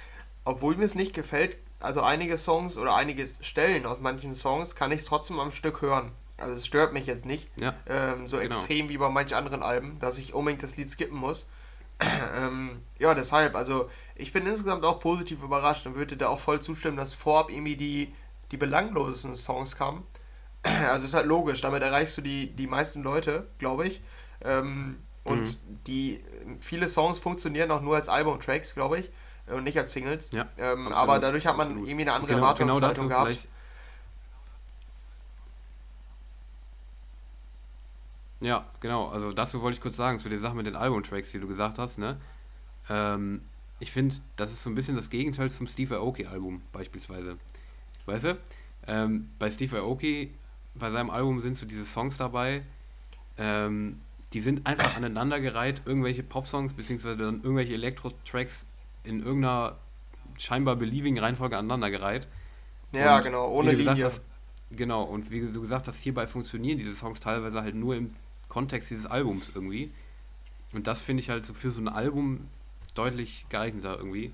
obwohl 0.44 0.76
mir 0.76 0.84
es 0.84 0.94
nicht 0.94 1.14
gefällt, 1.14 1.56
also 1.80 2.02
einige 2.02 2.36
Songs 2.36 2.76
oder 2.76 2.94
einige 2.94 3.26
Stellen 3.40 3.86
aus 3.86 4.00
manchen 4.00 4.34
Songs 4.34 4.76
kann 4.76 4.92
ich 4.92 5.00
es 5.00 5.04
trotzdem 5.06 5.40
am 5.40 5.50
Stück 5.50 5.82
hören. 5.82 6.12
Also 6.36 6.56
es 6.56 6.66
stört 6.66 6.92
mich 6.92 7.06
jetzt 7.06 7.26
nicht 7.26 7.48
ja, 7.56 7.74
ähm, 7.86 8.26
so 8.26 8.36
genau. 8.36 8.48
extrem 8.48 8.88
wie 8.88 8.98
bei 8.98 9.08
manchen 9.08 9.34
anderen 9.34 9.62
Alben, 9.62 9.98
dass 10.00 10.18
ich 10.18 10.34
unbedingt 10.34 10.62
das 10.62 10.76
Lied 10.76 10.90
skippen 10.90 11.16
muss. 11.16 11.48
ähm, 12.36 12.82
ja, 12.98 13.14
deshalb, 13.14 13.54
also 13.54 13.88
ich 14.14 14.32
bin 14.32 14.46
insgesamt 14.46 14.84
auch 14.84 15.00
positiv 15.00 15.42
überrascht 15.42 15.86
und 15.86 15.94
würde 15.94 16.16
da 16.16 16.28
auch 16.28 16.40
voll 16.40 16.60
zustimmen, 16.60 16.96
dass 16.96 17.14
vorab 17.14 17.50
irgendwie 17.50 17.76
die, 17.76 18.14
die 18.50 18.56
belanglosesten 18.56 19.34
Songs 19.34 19.76
kamen. 19.76 20.04
Also 20.88 21.06
ist 21.06 21.14
halt 21.14 21.26
logisch, 21.26 21.60
damit 21.60 21.82
erreichst 21.82 22.16
du 22.18 22.22
die, 22.22 22.46
die 22.54 22.68
meisten 22.68 23.02
Leute, 23.02 23.48
glaube 23.58 23.86
ich. 23.86 24.00
Ähm, 24.44 24.98
und 25.24 25.40
mhm. 25.40 25.78
die 25.86 26.22
viele 26.60 26.88
Songs 26.88 27.18
funktionieren 27.18 27.70
auch 27.70 27.80
nur 27.80 27.96
als 27.96 28.08
Album-Tracks, 28.08 28.74
glaube 28.74 29.00
ich, 29.00 29.10
und 29.46 29.64
nicht 29.64 29.78
als 29.78 29.92
Singles. 29.92 30.30
Ja, 30.32 30.48
ähm, 30.58 30.88
aber 30.88 31.18
dadurch 31.18 31.46
hat 31.46 31.56
man 31.56 31.68
absolut. 31.68 31.88
irgendwie 31.88 32.04
eine 32.04 32.12
andere 32.12 32.34
genau, 32.34 32.46
Erwartungshaltung 32.46 33.08
genau 33.08 33.24
gehabt. 33.24 33.48
Ja, 38.40 38.66
genau. 38.80 39.08
Also 39.08 39.32
dazu 39.32 39.62
wollte 39.62 39.76
ich 39.76 39.80
kurz 39.80 39.96
sagen, 39.96 40.18
zu 40.18 40.28
der 40.28 40.40
Sache 40.40 40.56
mit 40.56 40.66
den 40.66 40.74
Album-Tracks, 40.76 41.30
die 41.30 41.38
du 41.38 41.46
gesagt 41.46 41.78
hast, 41.78 41.98
ne? 41.98 42.20
Ähm, 42.90 43.42
ich 43.82 43.90
finde, 43.90 44.14
das 44.36 44.52
ist 44.52 44.62
so 44.62 44.70
ein 44.70 44.76
bisschen 44.76 44.94
das 44.94 45.10
Gegenteil 45.10 45.50
zum 45.50 45.66
Steve 45.66 45.96
Aoki-Album 45.96 46.62
beispielsweise. 46.72 47.36
Weißt 48.06 48.24
du? 48.24 48.38
Ähm, 48.86 49.28
bei 49.40 49.50
Steve 49.50 49.76
Aoki, 49.78 50.32
bei 50.74 50.90
seinem 50.90 51.10
Album 51.10 51.40
sind 51.40 51.56
so 51.56 51.66
diese 51.66 51.84
Songs 51.84 52.16
dabei, 52.16 52.62
ähm, 53.38 54.00
die 54.32 54.40
sind 54.40 54.66
einfach 54.66 54.96
aneinandergereiht, 54.96 55.82
irgendwelche 55.84 56.22
Pop-Songs, 56.22 56.74
beziehungsweise 56.74 57.16
dann 57.16 57.42
irgendwelche 57.42 57.74
Elektro-Tracks 57.74 58.68
in 59.02 59.20
irgendeiner 59.20 59.78
scheinbar 60.38 60.76
beliebigen 60.76 61.18
Reihenfolge 61.18 61.58
aneinandergereiht. 61.58 62.28
Ja, 62.94 63.16
und 63.16 63.24
genau, 63.24 63.50
ohne 63.50 63.72
Linie. 63.72 64.04
Hast, 64.04 64.22
genau, 64.70 65.02
und 65.02 65.32
wie 65.32 65.40
du 65.40 65.60
gesagt 65.60 65.88
hast, 65.88 65.98
hierbei 65.98 66.28
funktionieren 66.28 66.78
diese 66.78 66.94
Songs 66.94 67.18
teilweise 67.18 67.60
halt 67.62 67.74
nur 67.74 67.96
im 67.96 68.10
Kontext 68.48 68.92
dieses 68.92 69.06
Albums 69.06 69.50
irgendwie. 69.52 69.90
Und 70.72 70.86
das 70.86 71.00
finde 71.00 71.22
ich 71.22 71.30
halt 71.30 71.44
so 71.44 71.52
für 71.52 71.72
so 71.72 71.80
ein 71.80 71.88
Album 71.88 72.48
deutlich 72.94 73.46
geeigneter 73.48 73.96
irgendwie. 73.96 74.32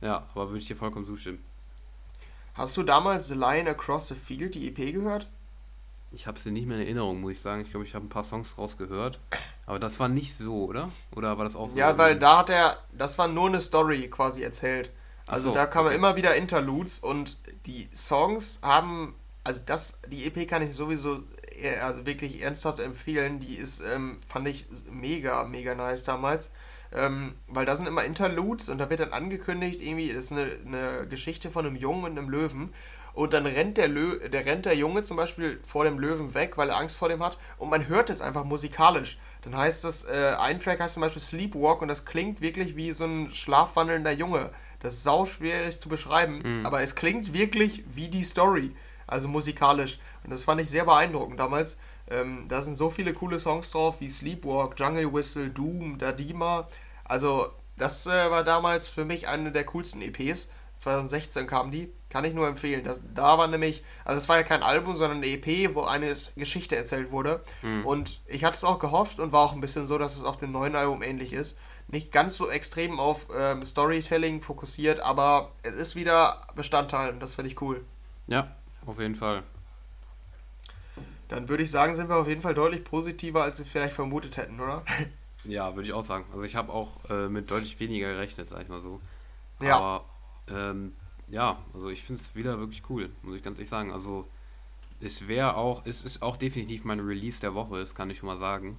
Ja, 0.00 0.26
aber 0.34 0.48
würde 0.48 0.58
ich 0.58 0.66
dir 0.66 0.76
vollkommen 0.76 1.06
zustimmen. 1.06 1.42
Hast 2.54 2.76
du 2.76 2.82
damals 2.82 3.28
The 3.28 3.34
Lion 3.34 3.66
Across 3.66 4.08
the 4.08 4.14
Field, 4.14 4.54
die 4.54 4.68
EP, 4.68 4.92
gehört? 4.92 5.26
Ich 6.12 6.28
habe 6.28 6.38
sie 6.38 6.52
nicht 6.52 6.66
mehr 6.66 6.76
in 6.76 6.84
Erinnerung, 6.84 7.20
muss 7.20 7.32
ich 7.32 7.40
sagen. 7.40 7.62
Ich 7.62 7.70
glaube, 7.70 7.84
ich 7.84 7.94
habe 7.94 8.06
ein 8.06 8.08
paar 8.08 8.22
Songs 8.22 8.54
draus 8.54 8.76
gehört. 8.76 9.18
Aber 9.66 9.80
das 9.80 9.98
war 9.98 10.08
nicht 10.08 10.36
so, 10.36 10.66
oder? 10.66 10.90
Oder 11.16 11.36
war 11.36 11.44
das 11.44 11.56
auch 11.56 11.70
so? 11.70 11.76
Ja, 11.76 11.98
weil 11.98 12.18
da 12.18 12.38
hat 12.38 12.50
er, 12.50 12.78
das 12.92 13.18
war 13.18 13.26
nur 13.26 13.48
eine 13.48 13.60
Story 13.60 14.08
quasi 14.08 14.42
erzählt. 14.42 14.90
Also 15.26 15.48
so, 15.48 15.54
da 15.54 15.66
kamen 15.66 15.88
okay. 15.88 15.96
immer 15.96 16.16
wieder 16.16 16.36
Interludes 16.36 16.98
und 16.98 17.38
die 17.66 17.88
Songs 17.94 18.60
haben, 18.62 19.14
also 19.42 19.62
das, 19.64 19.98
die 20.08 20.24
EP 20.26 20.46
kann 20.46 20.62
ich 20.62 20.72
sowieso 20.72 21.24
also 21.80 22.06
wirklich 22.06 22.42
ernsthaft 22.42 22.80
empfehlen. 22.80 23.40
Die 23.40 23.54
ist, 23.56 23.80
ähm, 23.80 24.18
fand 24.26 24.48
ich 24.48 24.66
mega, 24.90 25.44
mega 25.44 25.74
nice 25.74 26.04
damals. 26.04 26.50
Ähm, 26.94 27.34
weil 27.48 27.66
da 27.66 27.74
sind 27.74 27.88
immer 27.88 28.04
Interludes 28.04 28.68
und 28.68 28.78
da 28.78 28.88
wird 28.88 29.00
dann 29.00 29.12
angekündigt, 29.12 29.80
irgendwie 29.82 30.06
ist 30.06 30.30
eine, 30.30 30.46
eine 30.64 31.06
Geschichte 31.08 31.50
von 31.50 31.66
einem 31.66 31.76
Jungen 31.76 32.04
und 32.04 32.18
einem 32.18 32.28
Löwen. 32.28 32.72
Und 33.14 33.32
dann 33.32 33.46
rennt 33.46 33.76
der, 33.76 33.86
Lö 33.86 34.28
der 34.28 34.44
rennt 34.44 34.66
der 34.66 34.76
Junge 34.76 35.04
zum 35.04 35.16
Beispiel 35.16 35.60
vor 35.64 35.84
dem 35.84 35.98
Löwen 35.98 36.34
weg, 36.34 36.56
weil 36.56 36.70
er 36.70 36.78
Angst 36.78 36.96
vor 36.96 37.08
dem 37.08 37.22
hat. 37.22 37.38
Und 37.58 37.70
man 37.70 37.86
hört 37.86 38.10
es 38.10 38.20
einfach 38.20 38.44
musikalisch. 38.44 39.18
Dann 39.42 39.56
heißt 39.56 39.84
das, 39.84 40.04
äh, 40.04 40.34
ein 40.38 40.60
Track 40.60 40.80
heißt 40.80 40.94
zum 40.94 41.02
Beispiel 41.02 41.22
Sleepwalk 41.22 41.80
und 41.80 41.88
das 41.88 42.04
klingt 42.04 42.40
wirklich 42.40 42.76
wie 42.76 42.90
so 42.92 43.04
ein 43.04 43.30
schlafwandelnder 43.30 44.12
Junge. 44.12 44.50
Das 44.80 44.94
ist 44.94 45.04
sau 45.04 45.26
schwierig 45.26 45.80
zu 45.80 45.88
beschreiben, 45.88 46.42
mhm. 46.44 46.66
aber 46.66 46.82
es 46.82 46.94
klingt 46.94 47.32
wirklich 47.32 47.84
wie 47.86 48.08
die 48.08 48.24
Story. 48.24 48.74
Also 49.06 49.28
musikalisch. 49.28 49.98
Und 50.24 50.30
das 50.30 50.44
fand 50.44 50.60
ich 50.60 50.70
sehr 50.70 50.84
beeindruckend 50.84 51.38
damals. 51.38 51.78
Ähm, 52.10 52.46
da 52.48 52.62
sind 52.62 52.76
so 52.76 52.90
viele 52.90 53.14
coole 53.14 53.38
Songs 53.38 53.70
drauf 53.70 54.00
wie 54.00 54.10
Sleepwalk, 54.10 54.78
Jungle 54.78 55.12
Whistle, 55.12 55.50
Doom, 55.50 55.98
Dadima. 55.98 56.68
Also, 57.04 57.48
das 57.76 58.06
äh, 58.06 58.30
war 58.30 58.44
damals 58.44 58.88
für 58.88 59.04
mich 59.04 59.28
eine 59.28 59.52
der 59.52 59.64
coolsten 59.64 60.02
EPs. 60.02 60.50
2016 60.76 61.46
kam 61.46 61.70
die. 61.70 61.92
Kann 62.08 62.24
ich 62.24 62.34
nur 62.34 62.46
empfehlen. 62.46 62.84
Das, 62.84 63.02
da 63.14 63.38
war 63.38 63.48
nämlich, 63.48 63.82
also 64.04 64.18
es 64.18 64.28
war 64.28 64.36
ja 64.36 64.44
kein 64.44 64.62
Album, 64.62 64.94
sondern 64.94 65.18
eine 65.18 65.26
EP, 65.26 65.74
wo 65.74 65.82
eine 65.82 66.14
Geschichte 66.36 66.76
erzählt 66.76 67.10
wurde. 67.10 67.42
Mhm. 67.62 67.84
Und 67.84 68.20
ich 68.26 68.44
hatte 68.44 68.56
es 68.56 68.64
auch 68.64 68.78
gehofft 68.78 69.18
und 69.18 69.32
war 69.32 69.40
auch 69.40 69.52
ein 69.52 69.60
bisschen 69.60 69.86
so, 69.86 69.98
dass 69.98 70.16
es 70.16 70.24
auf 70.24 70.36
dem 70.36 70.52
neuen 70.52 70.76
Album 70.76 71.02
ähnlich 71.02 71.32
ist. 71.32 71.58
Nicht 71.88 72.12
ganz 72.12 72.36
so 72.36 72.48
extrem 72.48 73.00
auf 73.00 73.28
ähm, 73.36 73.66
Storytelling 73.66 74.40
fokussiert, 74.40 75.00
aber 75.00 75.52
es 75.62 75.74
ist 75.74 75.96
wieder 75.96 76.46
Bestandteil 76.54 77.12
und 77.12 77.20
das 77.20 77.34
finde 77.34 77.50
ich 77.50 77.60
cool. 77.60 77.84
Ja, 78.26 78.56
auf 78.86 78.98
jeden 78.98 79.16
Fall. 79.16 79.42
Dann 81.28 81.48
würde 81.48 81.62
ich 81.62 81.70
sagen, 81.70 81.94
sind 81.94 82.08
wir 82.08 82.16
auf 82.16 82.28
jeden 82.28 82.42
Fall 82.42 82.54
deutlich 82.54 82.84
positiver, 82.84 83.42
als 83.42 83.58
wir 83.58 83.66
vielleicht 83.66 83.94
vermutet 83.94 84.36
hätten, 84.36 84.60
oder? 84.60 84.82
Ja, 85.44 85.74
würde 85.74 85.86
ich 85.86 85.92
auch 85.92 86.02
sagen. 86.02 86.24
Also 86.30 86.42
ich 86.42 86.56
habe 86.56 86.72
auch 86.72 86.92
äh, 87.10 87.28
mit 87.28 87.50
deutlich 87.50 87.78
weniger 87.80 88.12
gerechnet, 88.12 88.48
sag 88.48 88.62
ich 88.62 88.68
mal 88.68 88.80
so. 88.80 89.00
Ja. 89.60 89.76
Aber 89.78 90.04
ähm, 90.48 90.92
ja, 91.28 91.58
also 91.72 91.88
ich 91.88 92.02
finde 92.02 92.20
es 92.20 92.34
wieder 92.34 92.58
wirklich 92.58 92.82
cool, 92.88 93.10
muss 93.22 93.36
ich 93.36 93.42
ganz 93.42 93.58
ehrlich 93.58 93.68
sagen. 93.68 93.92
Also 93.92 94.26
es 95.00 95.28
wäre 95.28 95.56
auch, 95.56 95.84
es 95.84 96.04
ist 96.04 96.22
auch 96.22 96.36
definitiv 96.36 96.84
mein 96.84 97.00
Release 97.00 97.40
der 97.40 97.54
Woche, 97.54 97.80
das 97.80 97.94
kann 97.94 98.10
ich 98.10 98.18
schon 98.18 98.28
mal 98.28 98.38
sagen. 98.38 98.78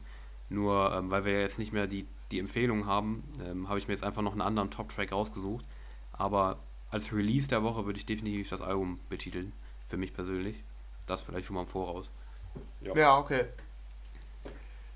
Nur 0.50 0.94
ähm, 0.94 1.10
weil 1.10 1.26
wir 1.26 1.34
ja 1.34 1.40
jetzt 1.40 1.60
nicht 1.60 1.74
mehr 1.74 1.88
die, 1.88 2.06
die 2.32 2.40
Empfehlung 2.40 2.86
haben, 2.86 3.24
ähm, 3.44 3.68
habe 3.68 3.80
ich 3.80 3.88
mir 3.88 3.94
jetzt 3.94 4.04
einfach 4.04 4.22
noch 4.22 4.34
einen 4.34 4.42
anderen 4.42 4.72
Top-Track 4.72 5.12
rausgesucht. 5.12 5.66
Aber 6.14 6.60
als 6.90 7.12
Release 7.12 7.48
der 7.48 7.64
Woche 7.64 7.86
würde 7.86 8.00
ich 8.00 8.06
definitiv 8.06 8.50
das 8.50 8.62
Album 8.62 9.00
betiteln, 9.10 9.54
für 9.88 9.98
mich 9.98 10.14
persönlich. 10.14 10.64
Das 11.08 11.22
vielleicht 11.22 11.46
schon 11.46 11.56
mal 11.56 11.62
im 11.64 11.68
Voraus. 11.68 12.10
Ja, 12.82 12.96
ja 12.96 13.18
okay. 13.18 13.46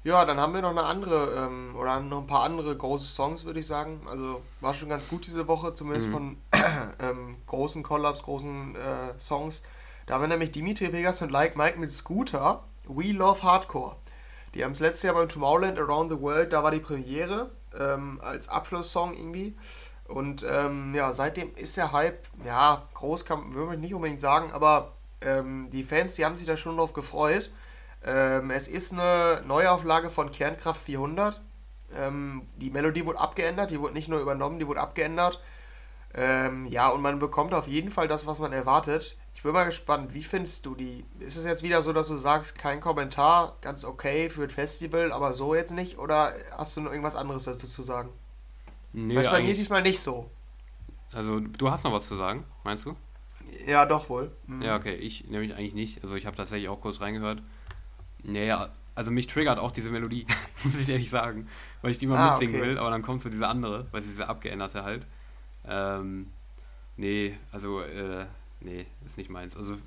Ja, 0.04 0.24
dann 0.24 0.40
haben 0.40 0.54
wir 0.54 0.62
noch 0.62 0.70
eine 0.70 0.84
andere, 0.84 1.34
ähm, 1.36 1.76
oder 1.76 2.00
noch 2.00 2.20
ein 2.20 2.28
paar 2.28 2.44
andere 2.44 2.76
große 2.76 3.08
Songs, 3.08 3.44
würde 3.44 3.60
ich 3.60 3.68
sagen. 3.68 4.02
Also 4.10 4.42
war 4.62 4.74
schon 4.74 4.90
ganz 4.90 5.10
gut 5.10 5.26
diese 5.26 5.48
Woche, 5.48 5.74
zumindest 5.74 6.08
mhm. 6.08 6.14
von 6.14 6.38
ähm, 7.02 7.36
großen 7.48 7.84
Collabs, 7.84 8.24
großen 8.24 8.76
äh, 8.76 9.20
Songs. 9.20 9.62
Da 10.06 10.16
haben 10.16 10.22
wir 10.22 10.28
nämlich 10.30 10.52
Dimitri 10.52 10.92
Vegas 10.94 11.22
und 11.22 11.32
Like 11.32 11.58
Mike 11.58 11.78
mit 11.78 11.92
Scooter, 11.92 12.64
We 12.88 13.12
Love 13.12 13.44
Hardcore. 13.44 13.96
Die 14.56 14.64
haben 14.64 14.72
es 14.72 14.80
letztes 14.80 15.04
Jahr 15.04 15.14
beim 15.14 15.30
Tomorrowland 15.30 15.78
Around 15.78 16.12
the 16.12 16.20
World, 16.20 16.54
da 16.54 16.64
war 16.64 16.72
die 16.72 16.80
Premiere 16.80 17.52
ähm, 17.78 18.20
als 18.24 18.50
Abschlusssong 18.50 19.14
irgendwie. 19.14 19.56
Und 20.06 20.44
ähm, 20.50 20.96
ja, 20.96 21.14
seitdem 21.14 21.54
ist 21.56 21.78
der 21.78 21.92
Hype, 21.92 22.26
ja, 22.44 22.88
groß 22.96 23.26
kann 23.26 23.54
würde 23.54 23.76
ich 23.76 23.80
nicht 23.80 23.94
unbedingt 23.94 24.22
sagen, 24.22 24.52
aber 24.52 24.94
ähm, 25.22 25.70
die 25.72 25.84
Fans, 25.84 26.16
die 26.16 26.26
haben 26.26 26.36
sich 26.36 26.48
da 26.48 26.58
schon 26.58 26.78
drauf 26.78 26.94
gefreut. 26.94 27.52
Ähm, 28.04 28.52
es 28.52 28.68
ist 28.68 28.94
eine 28.94 29.44
Neuauflage 29.46 30.10
von 30.10 30.32
Kernkraft 30.32 30.82
400. 30.82 31.42
Ähm, 31.96 32.48
die 32.58 32.70
Melodie 32.70 33.06
wurde 33.06 33.20
abgeändert, 33.20 33.72
die 33.72 33.80
wurde 33.80 33.94
nicht 33.94 34.08
nur 34.08 34.20
übernommen, 34.22 34.60
die 34.60 34.68
wurde 34.68 34.80
abgeändert. 34.80 35.42
Ähm, 36.14 36.66
ja, 36.66 36.90
und 36.90 37.02
man 37.02 37.20
bekommt 37.20 37.54
auf 37.54 37.68
jeden 37.68 37.92
Fall 37.92 38.08
das, 38.08 38.26
was 38.26 38.40
man 38.40 38.52
erwartet. 38.52 39.16
Ich 39.36 39.44
bin 39.44 39.54
mal 39.54 39.66
gespannt, 39.66 40.14
wie 40.14 40.24
findest 40.24 40.66
du 40.66 40.76
die? 40.76 41.06
Ist 41.20 41.38
es 41.38 41.46
jetzt 41.46 41.64
wieder 41.64 41.82
so, 41.82 41.94
dass 41.94 42.08
du 42.08 42.16
sagst, 42.16 42.58
kein 42.58 42.82
Kommentar, 42.82 43.58
ganz 43.62 43.86
okay 43.86 44.30
für 44.30 44.44
ein 44.44 44.50
Festival, 44.50 45.12
aber 45.12 45.34
so 45.34 45.54
jetzt 45.54 45.72
nicht? 45.72 45.98
Oder 45.98 46.34
hast 46.58 46.76
du 46.76 46.82
noch 46.82 46.92
irgendwas 46.92 47.16
anderes 47.16 47.44
dazu 47.44 47.68
zu 47.68 47.84
sagen? 47.84 48.10
Nee, 48.92 49.16
das 49.16 49.26
ist 49.26 49.32
bei 49.32 49.42
mir 49.42 49.54
diesmal 49.54 49.84
nicht 49.84 50.00
so. 50.00 50.30
Also, 51.14 51.40
du 51.40 51.72
hast 51.72 51.84
noch 51.84 51.94
was 51.94 52.08
zu 52.08 52.16
sagen, 52.16 52.44
meinst 52.64 52.86
du? 52.86 52.96
Ja, 53.66 53.86
doch 53.86 54.10
wohl. 54.10 54.32
Mhm. 54.48 54.62
Ja, 54.62 54.76
okay, 54.76 54.96
ich 54.96 55.28
nämlich 55.28 55.54
eigentlich 55.54 55.74
nicht. 55.74 56.04
Also, 56.04 56.16
ich 56.16 56.26
habe 56.26 56.36
tatsächlich 56.36 56.70
auch 56.70 56.82
kurz 56.82 57.02
reingehört. 57.02 57.42
Naja, 58.24 58.70
also 58.96 59.12
mich 59.12 59.28
triggert 59.28 59.60
auch 59.60 59.72
diese 59.72 59.90
Melodie, 59.90 60.26
muss 60.64 60.76
ich 60.76 60.90
ehrlich 60.90 61.10
sagen, 61.10 61.48
weil 61.82 61.92
ich 61.92 62.00
die 62.00 62.08
mal 62.08 62.18
ah, 62.18 62.32
mitsingen 62.32 62.56
okay. 62.56 62.70
will, 62.70 62.78
aber 62.78 62.90
dann 62.90 63.02
kommt 63.02 63.22
so 63.22 63.30
diese 63.30 63.48
andere, 63.48 63.88
weil 63.92 64.02
sie 64.02 64.10
diese 64.10 64.28
abgeänderte 64.28 64.84
halt. 64.84 65.06
Ähm, 65.66 66.28
nee, 66.98 67.38
also, 67.52 67.82
äh, 67.82 68.26
nee, 68.60 68.86
ist 69.06 69.18
nicht 69.18 69.30
meins. 69.30 69.56
Also 69.56 69.78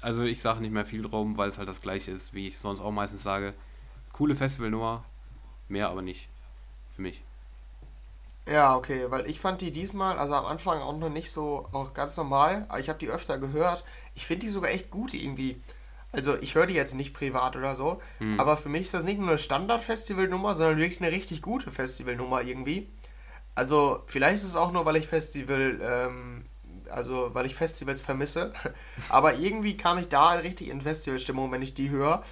also 0.00 0.22
ich 0.22 0.40
sage 0.40 0.60
nicht 0.60 0.72
mehr 0.72 0.84
viel 0.84 1.02
drum, 1.02 1.36
weil 1.36 1.48
es 1.48 1.58
halt 1.58 1.68
das 1.68 1.80
gleiche 1.80 2.10
ist, 2.10 2.34
wie 2.34 2.48
ich 2.48 2.58
sonst 2.58 2.80
auch 2.80 2.90
meistens 2.90 3.22
sage. 3.22 3.54
Coole 4.12 4.34
Festivalnummer, 4.34 5.04
mehr 5.68 5.88
aber 5.88 6.02
nicht. 6.02 6.28
Für 6.94 7.02
mich. 7.02 7.22
Ja, 8.46 8.76
okay, 8.76 9.06
weil 9.08 9.28
ich 9.28 9.40
fand 9.40 9.60
die 9.60 9.70
diesmal, 9.70 10.18
also 10.18 10.34
am 10.34 10.44
Anfang 10.44 10.80
auch 10.80 10.96
noch 10.96 11.08
nicht 11.08 11.30
so, 11.30 11.68
auch 11.72 11.94
ganz 11.94 12.16
normal, 12.16 12.66
aber 12.68 12.80
ich 12.80 12.88
habe 12.88 12.98
die 12.98 13.08
öfter 13.08 13.38
gehört. 13.38 13.84
Ich 14.14 14.26
finde 14.26 14.46
die 14.46 14.52
sogar 14.52 14.70
echt 14.70 14.90
gut 14.90 15.14
irgendwie. 15.14 15.60
Also 16.12 16.36
ich 16.40 16.54
höre 16.54 16.66
die 16.66 16.74
jetzt 16.74 16.94
nicht 16.94 17.14
privat 17.14 17.56
oder 17.56 17.74
so, 17.74 18.00
hm. 18.18 18.38
aber 18.38 18.58
für 18.58 18.68
mich 18.68 18.82
ist 18.82 18.94
das 18.94 19.04
nicht 19.04 19.18
nur 19.18 19.30
eine 19.30 19.38
Standard-Festivalnummer, 19.38 20.54
sondern 20.54 20.76
wirklich 20.76 21.00
eine 21.00 21.10
richtig 21.10 21.40
gute 21.40 21.70
Festivalnummer 21.70 22.42
irgendwie. 22.42 22.90
Also 23.54 24.02
vielleicht 24.06 24.36
ist 24.36 24.44
es 24.44 24.56
auch 24.56 24.72
nur, 24.72 24.84
weil 24.84 24.96
ich 24.96 25.06
Festival, 25.06 25.80
ähm, 25.82 26.44
also 26.90 27.30
weil 27.32 27.46
ich 27.46 27.54
Festivals 27.54 28.02
vermisse, 28.02 28.52
aber 29.08 29.34
irgendwie 29.34 29.76
kam 29.78 29.96
ich 29.96 30.08
da 30.08 30.32
richtig 30.32 30.68
in 30.68 30.82
Festivalstimmung, 30.82 31.50
wenn 31.50 31.62
ich 31.62 31.74
die 31.74 31.88
höre. 31.88 32.22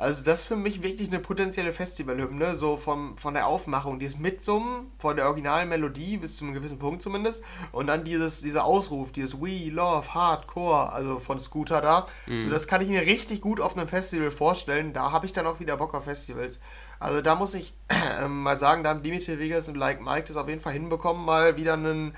Also 0.00 0.24
das 0.24 0.40
ist 0.40 0.46
für 0.46 0.56
mich 0.56 0.82
wirklich 0.82 1.08
eine 1.08 1.18
potenzielle 1.18 1.74
Festivalhymne, 1.74 2.56
so 2.56 2.78
vom, 2.78 3.18
von 3.18 3.34
der 3.34 3.46
Aufmachung, 3.46 3.98
dieses 3.98 4.18
Mitsummen 4.18 4.90
von 4.96 5.14
der 5.14 5.26
originalen 5.26 5.68
Melodie 5.68 6.16
bis 6.16 6.38
zu 6.38 6.44
einem 6.46 6.54
gewissen 6.54 6.78
Punkt 6.78 7.02
zumindest 7.02 7.44
und 7.70 7.86
dann 7.86 8.02
dieses, 8.02 8.40
dieser 8.40 8.64
Ausruf, 8.64 9.12
dieses 9.12 9.38
We 9.42 9.68
Love 9.68 10.14
Hardcore, 10.14 10.90
also 10.90 11.18
von 11.18 11.38
Scooter 11.38 11.82
da. 11.82 12.06
Mhm. 12.26 12.40
So, 12.40 12.48
das 12.48 12.66
kann 12.66 12.80
ich 12.80 12.88
mir 12.88 13.02
richtig 13.02 13.42
gut 13.42 13.60
auf 13.60 13.76
einem 13.76 13.88
Festival 13.88 14.30
vorstellen. 14.30 14.94
Da 14.94 15.12
habe 15.12 15.26
ich 15.26 15.34
dann 15.34 15.46
auch 15.46 15.60
wieder 15.60 15.76
Bock 15.76 15.92
auf 15.92 16.04
Festivals. 16.04 16.60
Also 16.98 17.20
da 17.20 17.34
muss 17.34 17.52
ich 17.52 17.74
äh, 17.88 18.26
mal 18.26 18.56
sagen, 18.56 18.82
da 18.82 18.90
haben 18.90 19.02
Dimitri 19.02 19.38
Vegas 19.38 19.68
und 19.68 19.76
Like 19.76 20.00
Mike 20.00 20.24
das 20.28 20.38
auf 20.38 20.48
jeden 20.48 20.60
Fall 20.62 20.72
hinbekommen, 20.72 21.26
mal 21.26 21.58
wieder 21.58 21.74
einen 21.74 22.16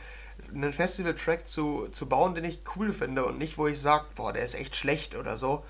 einen 0.54 0.72
Festival-Track 0.72 1.46
zu, 1.46 1.88
zu 1.90 2.08
bauen, 2.08 2.34
den 2.34 2.44
ich 2.44 2.62
cool 2.76 2.92
finde 2.92 3.24
und 3.24 3.38
nicht, 3.38 3.58
wo 3.58 3.66
ich 3.66 3.80
sage, 3.80 4.04
boah, 4.14 4.32
der 4.32 4.44
ist 4.44 4.54
echt 4.54 4.74
schlecht 4.74 5.14
oder 5.14 5.36
so, 5.36 5.64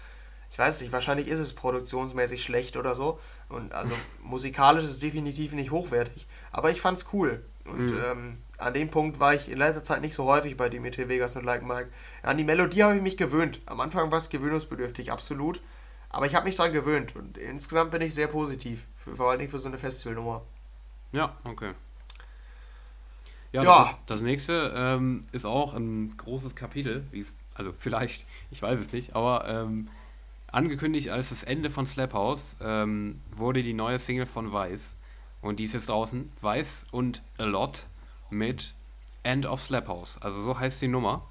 ich 0.53 0.59
weiß 0.59 0.83
nicht, 0.83 0.93
wahrscheinlich 0.93 1.29
ist 1.29 1.39
es 1.39 1.55
produktionsmäßig 1.55 2.43
schlecht 2.43 2.77
oder 2.77 2.95
so. 2.95 3.19
Und 3.49 3.73
also 3.73 3.95
musikalisch 4.23 4.85
ist 4.85 4.91
es 4.91 4.99
definitiv 4.99 5.55
nicht 5.55 5.71
hochwertig. 5.71 6.27
Aber 6.51 6.71
ich 6.71 6.83
fand's 6.83 7.07
cool. 7.15 7.43
Und 7.65 7.87
mhm. 7.87 7.99
ähm, 8.05 8.39
an 8.59 8.75
dem 8.75 8.91
Punkt 8.91 9.19
war 9.19 9.35
ich 9.35 9.51
in 9.51 9.57
letzter 9.57 9.83
Zeit 9.83 10.03
nicht 10.03 10.13
so 10.13 10.25
häufig 10.25 10.59
bei 10.59 10.69
Dimitri 10.69 11.09
Vegas 11.09 11.37
und 11.37 11.45
Like 11.45 11.63
Mike. 11.63 11.89
An 12.23 12.37
die 12.37 12.45
Melodie 12.45 12.83
habe 12.83 12.97
ich 12.97 13.03
mich 13.03 13.17
gewöhnt. 13.17 13.63
Am 13.65 13.81
Anfang 13.81 14.11
war 14.11 14.19
es 14.19 14.29
gewöhnungsbedürftig, 14.29 15.11
absolut. 15.11 15.63
Aber 16.11 16.27
ich 16.27 16.35
habe 16.35 16.45
mich 16.45 16.57
daran 16.57 16.73
gewöhnt. 16.73 17.17
Und 17.17 17.39
insgesamt 17.39 17.91
bin 17.91 18.03
ich 18.03 18.15
sehr 18.15 18.27
positiv. 18.27 18.89
Für, 18.95 19.17
vor 19.17 19.31
allen 19.31 19.39
Dingen 19.39 19.51
für 19.51 19.59
so 19.59 19.69
eine 19.69 19.79
Festivalnummer. 19.79 20.43
Ja, 21.13 21.35
okay. 21.45 21.73
Ja, 23.53 23.63
ja. 23.63 23.85
Das, 23.85 23.97
das, 24.19 24.21
nächste 24.21 24.71
ähm, 24.77 25.23
ist 25.33 25.47
auch 25.47 25.73
ein 25.73 26.15
großes 26.19 26.55
Kapitel. 26.55 27.07
also 27.55 27.73
vielleicht, 27.79 28.27
ich 28.51 28.61
weiß 28.61 28.79
es 28.79 28.93
nicht, 28.93 29.17
aber 29.17 29.49
ähm, 29.49 29.89
Angekündigt 30.53 31.09
als 31.09 31.31
das 31.31 31.45
Ende 31.45 31.71
von 31.71 31.87
Slap 31.87 32.13
House 32.13 32.57
ähm, 32.61 33.23
wurde 33.35 33.63
die 33.63 33.73
neue 33.73 33.99
Single 33.99 34.27
von 34.27 34.53
Vice. 34.53 34.95
Und 35.41 35.59
die 35.59 35.65
ist 35.65 35.73
jetzt 35.73 35.89
draußen. 35.89 36.31
Vice 36.43 36.85
und 36.91 37.23
A 37.39 37.45
Lot 37.45 37.87
mit 38.29 38.75
End 39.23 39.47
of 39.47 39.63
Slap 39.63 39.89
House. 39.89 40.19
Also 40.21 40.43
so 40.43 40.59
heißt 40.59 40.83
die 40.83 40.89
Nummer. 40.89 41.27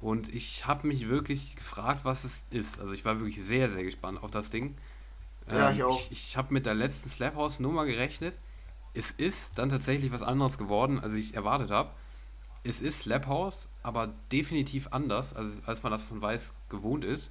Und 0.00 0.34
ich 0.34 0.66
habe 0.66 0.88
mich 0.88 1.08
wirklich 1.08 1.54
gefragt, 1.54 2.00
was 2.04 2.24
es 2.24 2.42
ist. 2.50 2.80
Also 2.80 2.92
ich 2.92 3.04
war 3.04 3.20
wirklich 3.20 3.42
sehr, 3.44 3.68
sehr 3.68 3.84
gespannt 3.84 4.22
auf 4.22 4.32
das 4.32 4.50
Ding. 4.50 4.76
Ja, 5.48 5.70
ähm, 5.70 5.76
ich 5.76 5.82
auch. 5.84 6.00
Ich, 6.00 6.10
ich 6.10 6.36
habe 6.36 6.52
mit 6.52 6.66
der 6.66 6.74
letzten 6.74 7.08
Slap 7.08 7.36
House 7.36 7.60
Nummer 7.60 7.86
gerechnet. 7.86 8.38
Es 8.94 9.12
ist 9.12 9.52
dann 9.56 9.68
tatsächlich 9.68 10.10
was 10.10 10.22
anderes 10.22 10.58
geworden, 10.58 10.98
als 10.98 11.14
ich 11.14 11.34
erwartet 11.34 11.70
habe. 11.70 11.90
Es 12.64 12.80
ist 12.80 13.02
Slap 13.02 13.28
House, 13.28 13.68
aber 13.84 14.12
definitiv 14.32 14.88
anders, 14.90 15.34
als, 15.34 15.52
als 15.66 15.84
man 15.84 15.92
das 15.92 16.02
von 16.02 16.20
Weiß 16.20 16.52
gewohnt 16.68 17.04
ist. 17.04 17.30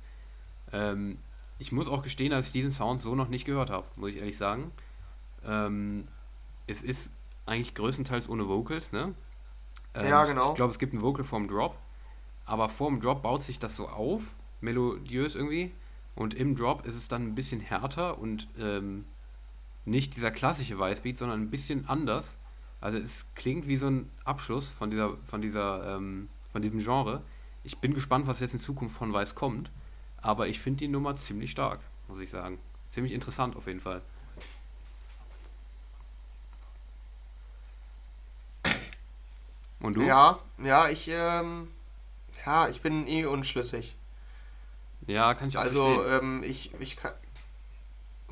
Ähm, 0.72 1.18
ich 1.57 1.72
muss 1.72 1.88
auch 1.88 2.03
gestehen, 2.03 2.32
dass 2.32 2.47
ich 2.47 2.51
diesen 2.51 2.72
Sound 2.72 3.01
so 3.01 3.16
noch 3.16 3.30
nicht 3.30 3.45
gehört 3.45 3.70
habe, 3.70 3.86
muss 3.95 4.11
ich 4.11 4.18
ehrlich 4.18 4.38
sagen. 4.38 4.72
Ähm, 5.45 6.05
es 6.68 6.82
ist 6.82 7.09
eigentlich 7.45 7.76
größtenteils 7.76 8.30
ohne 8.30 8.47
Vocals, 8.47 8.91
ne? 8.91 9.13
Ähm, 9.93 10.07
ja, 10.07 10.26
genau. 10.26 10.49
Ich 10.49 10.55
glaube, 10.55 10.72
es 10.72 10.80
gibt 10.80 10.93
ein 10.93 11.01
Vocal 11.01 11.24
vorm 11.24 11.47
Drop, 11.47 11.78
aber 12.45 12.70
vorm 12.70 12.99
Drop 12.99 13.22
baut 13.22 13.43
sich 13.43 13.59
das 13.59 13.76
so 13.76 13.88
auf, 13.88 14.36
melodiös 14.61 15.36
irgendwie. 15.36 15.72
Und 16.16 16.34
im 16.34 16.55
Drop 16.55 16.86
ist 16.86 16.95
es 16.95 17.07
dann 17.07 17.24
ein 17.24 17.36
bisschen 17.36 17.59
härter 17.59 18.18
und 18.18 18.47
ähm, 18.57 19.05
nicht 19.86 20.16
dieser 20.16 20.32
klassische 20.32 20.80
Weißbeat, 20.80 21.18
sondern 21.18 21.41
ein 21.41 21.49
bisschen 21.51 21.88
anders. 21.88 22.38
Also 22.82 22.97
es 22.97 23.28
klingt 23.36 23.68
wie 23.68 23.78
so 23.78 23.88
ein 23.88 24.09
Abschluss 24.24 24.68
von 24.68 24.89
dieser, 24.89 25.18
von 25.26 25.41
dieser, 25.41 25.95
ähm, 25.95 26.30
von 26.51 26.61
diesem 26.61 26.80
Genre. 26.80 27.22
Ich 27.63 27.80
bin 27.80 27.93
gespannt, 27.93 28.28
was 28.28 28.39
jetzt 28.39 28.53
in 28.53 28.59
Zukunft 28.59 28.95
von 28.95 29.11
Weiß 29.13 29.36
kommt. 29.36 29.72
Aber 30.22 30.47
ich 30.47 30.59
finde 30.59 30.80
die 30.80 30.88
Nummer 30.88 31.16
ziemlich 31.18 31.51
stark, 31.51 31.80
muss 32.07 32.20
ich 32.20 32.30
sagen. 32.30 32.59
Ziemlich 32.89 33.13
interessant 33.13 33.55
auf 33.55 33.68
jeden 33.68 33.80
Fall. 33.80 34.01
Und 39.80 39.95
du? 39.97 40.01
Ja, 40.01 40.39
ja, 40.63 40.89
ich, 40.89 41.09
ähm, 41.09 41.70
ja, 42.45 42.68
ich 42.70 42.82
bin 42.82 43.07
eh 43.07 43.26
unschlüssig. 43.26 43.95
Ja, 45.05 45.34
kann 45.36 45.49
ich 45.49 45.57
auch 45.57 45.61
Also, 45.61 46.03
ähm, 46.07 46.41
ich, 46.43 46.74
ich 46.80 46.95
kann, 46.95 47.11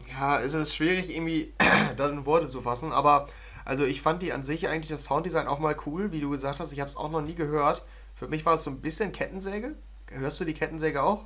ja, 0.10 0.40
es 0.40 0.54
ist 0.56 0.76
schwierig 0.76 1.10
irgendwie 1.10 1.54
das 1.98 2.12
in 2.12 2.26
Worte 2.26 2.48
zu 2.48 2.62
fassen, 2.62 2.92
aber 2.92 3.28
also 3.66 3.86
ich 3.86 4.02
fand 4.02 4.22
die 4.22 4.34
an 4.34 4.44
sich 4.44 4.68
eigentlich 4.68 4.90
das 4.90 5.06
Sounddesign 5.06 5.48
auch 5.48 5.60
mal 5.60 5.76
cool, 5.86 6.12
wie 6.12 6.22
du 6.22 6.30
gesagt 6.30 6.60
hast, 6.60 6.74
ich 6.74 6.80
habe 6.80 6.90
es 6.90 6.98
auch 6.98 7.12
noch 7.12 7.22
nie 7.22 7.36
gehört. 7.36 7.86
Für 8.16 8.28
mich 8.28 8.46
war 8.46 8.56
es 8.56 8.64
so 8.64 8.72
ein 8.72 8.82
bisschen 8.82 9.12
Kettensäge. 9.12 9.76
Hörst 10.14 10.40
du 10.40 10.46
die 10.46 10.54
Kettensäge 10.54 11.02
auch? 11.02 11.26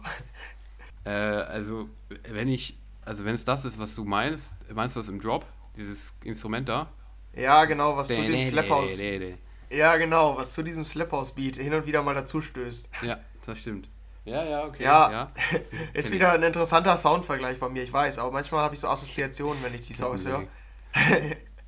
Äh, 1.05 1.09
also, 1.09 1.89
wenn 2.29 2.49
ich, 2.49 2.77
also 3.05 3.23
wenn 3.23 3.35
es 3.35 3.45
das 3.45 3.63
ist, 3.63 3.79
was 3.79 3.95
du 3.95 4.03
meinst, 4.03 4.51
meinst 4.73 4.95
du 4.95 4.99
das 4.99 5.07
im 5.09 5.21
Drop, 5.21 5.45
dieses 5.77 6.13
Instrument 6.23 6.67
da? 6.67 6.91
Ja, 7.33 7.65
genau, 7.65 7.95
was 7.95 8.09
zu 8.09 8.21
dem 8.21 8.41
Slaphouse. 8.41 8.99
Ja, 9.69 9.97
genau, 9.97 10.37
was 10.37 10.53
zu 10.53 10.63
diesem 10.63 10.83
Slaphouse-Beat 10.83 11.57
hin 11.57 11.73
und 11.73 11.85
wieder 11.85 12.01
mal 12.01 12.15
dazu 12.15 12.41
stößt. 12.41 12.89
Ja, 13.03 13.19
das 13.45 13.59
stimmt. 13.59 13.89
Ja, 14.25 14.43
ja, 14.43 14.65
okay. 14.65 14.83
Ja, 14.83 15.11
ja. 15.11 15.31
ist 15.93 16.11
wieder 16.11 16.33
ein 16.33 16.43
interessanter 16.43 16.97
Soundvergleich 16.97 17.57
von 17.57 17.71
mir, 17.71 17.83
ich 17.83 17.93
weiß, 17.93 18.17
aber 18.19 18.31
manchmal 18.31 18.61
habe 18.61 18.75
ich 18.75 18.81
so 18.81 18.87
Assoziationen, 18.87 19.63
wenn 19.63 19.73
ich 19.73 19.87
die 19.87 19.93
Songs 19.93 20.27
höre. 20.27 20.43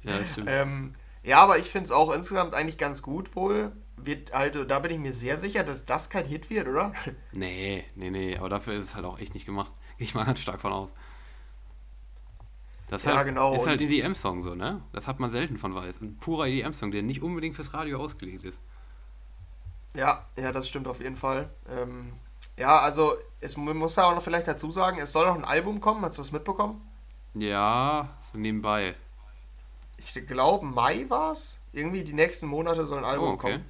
ja, 0.03 0.17
das 0.17 0.31
stimmt. 0.31 0.47
ähm, 0.51 0.93
ja, 1.23 1.39
aber 1.39 1.57
ich 1.57 1.69
finde 1.69 1.85
es 1.85 1.91
auch 1.91 2.13
insgesamt 2.13 2.55
eigentlich 2.55 2.77
ganz 2.77 3.01
gut 3.01 3.35
wohl 3.35 3.71
wird, 4.05 4.33
also 4.33 4.63
da 4.63 4.79
bin 4.79 4.91
ich 4.91 4.99
mir 4.99 5.13
sehr 5.13 5.37
sicher, 5.37 5.63
dass 5.63 5.85
das 5.85 6.09
kein 6.09 6.25
Hit 6.25 6.49
wird, 6.49 6.67
oder? 6.67 6.93
Nee, 7.31 7.85
nee, 7.95 8.09
nee, 8.09 8.37
aber 8.37 8.49
dafür 8.49 8.73
ist 8.73 8.83
es 8.83 8.95
halt 8.95 9.05
auch 9.05 9.19
echt 9.19 9.33
nicht 9.33 9.45
gemacht. 9.45 9.71
Gehe 9.97 10.05
ich 10.05 10.15
mal 10.15 10.25
ganz 10.25 10.39
stark 10.39 10.61
von 10.61 10.71
aus. 10.71 10.93
Das 12.89 13.03
ja, 13.03 13.15
halt, 13.15 13.27
genau. 13.27 13.53
ist 13.53 13.67
halt 13.67 13.81
EDM-Song 13.81 14.43
so, 14.43 14.55
ne? 14.55 14.81
Das 14.93 15.07
hat 15.07 15.19
man 15.19 15.29
selten 15.29 15.57
von 15.57 15.75
Weiß. 15.75 16.01
Ein 16.01 16.17
purer 16.17 16.47
EDM-Song, 16.47 16.89
der 16.91 17.03
nicht 17.03 17.21
unbedingt 17.21 17.55
fürs 17.55 17.73
Radio 17.73 17.99
ausgelegt 17.99 18.43
ist. 18.43 18.59
Ja, 19.95 20.25
ja, 20.35 20.51
das 20.51 20.67
stimmt 20.67 20.87
auf 20.87 20.99
jeden 20.99 21.15
Fall. 21.15 21.49
Ähm, 21.69 22.13
ja, 22.57 22.79
also 22.79 23.13
es 23.39 23.57
man 23.57 23.77
muss 23.77 23.95
ja 23.95 24.05
auch 24.05 24.15
noch 24.15 24.23
vielleicht 24.23 24.47
dazu 24.47 24.71
sagen, 24.71 24.99
es 24.99 25.11
soll 25.11 25.27
noch 25.27 25.35
ein 25.35 25.45
Album 25.45 25.81
kommen. 25.81 26.03
Hast 26.03 26.17
du 26.17 26.21
das 26.21 26.31
mitbekommen? 26.31 26.81
Ja, 27.35 28.17
so 28.31 28.39
nebenbei. 28.39 28.95
Ich 29.97 30.13
glaube, 30.25 30.65
Mai 30.65 31.05
war 31.09 31.31
es. 31.31 31.59
Irgendwie 31.71 32.03
die 32.03 32.13
nächsten 32.13 32.47
Monate 32.47 32.85
soll 32.85 32.99
ein 32.99 33.05
Album 33.05 33.29
oh, 33.29 33.33
okay. 33.33 33.51
kommen. 33.51 33.65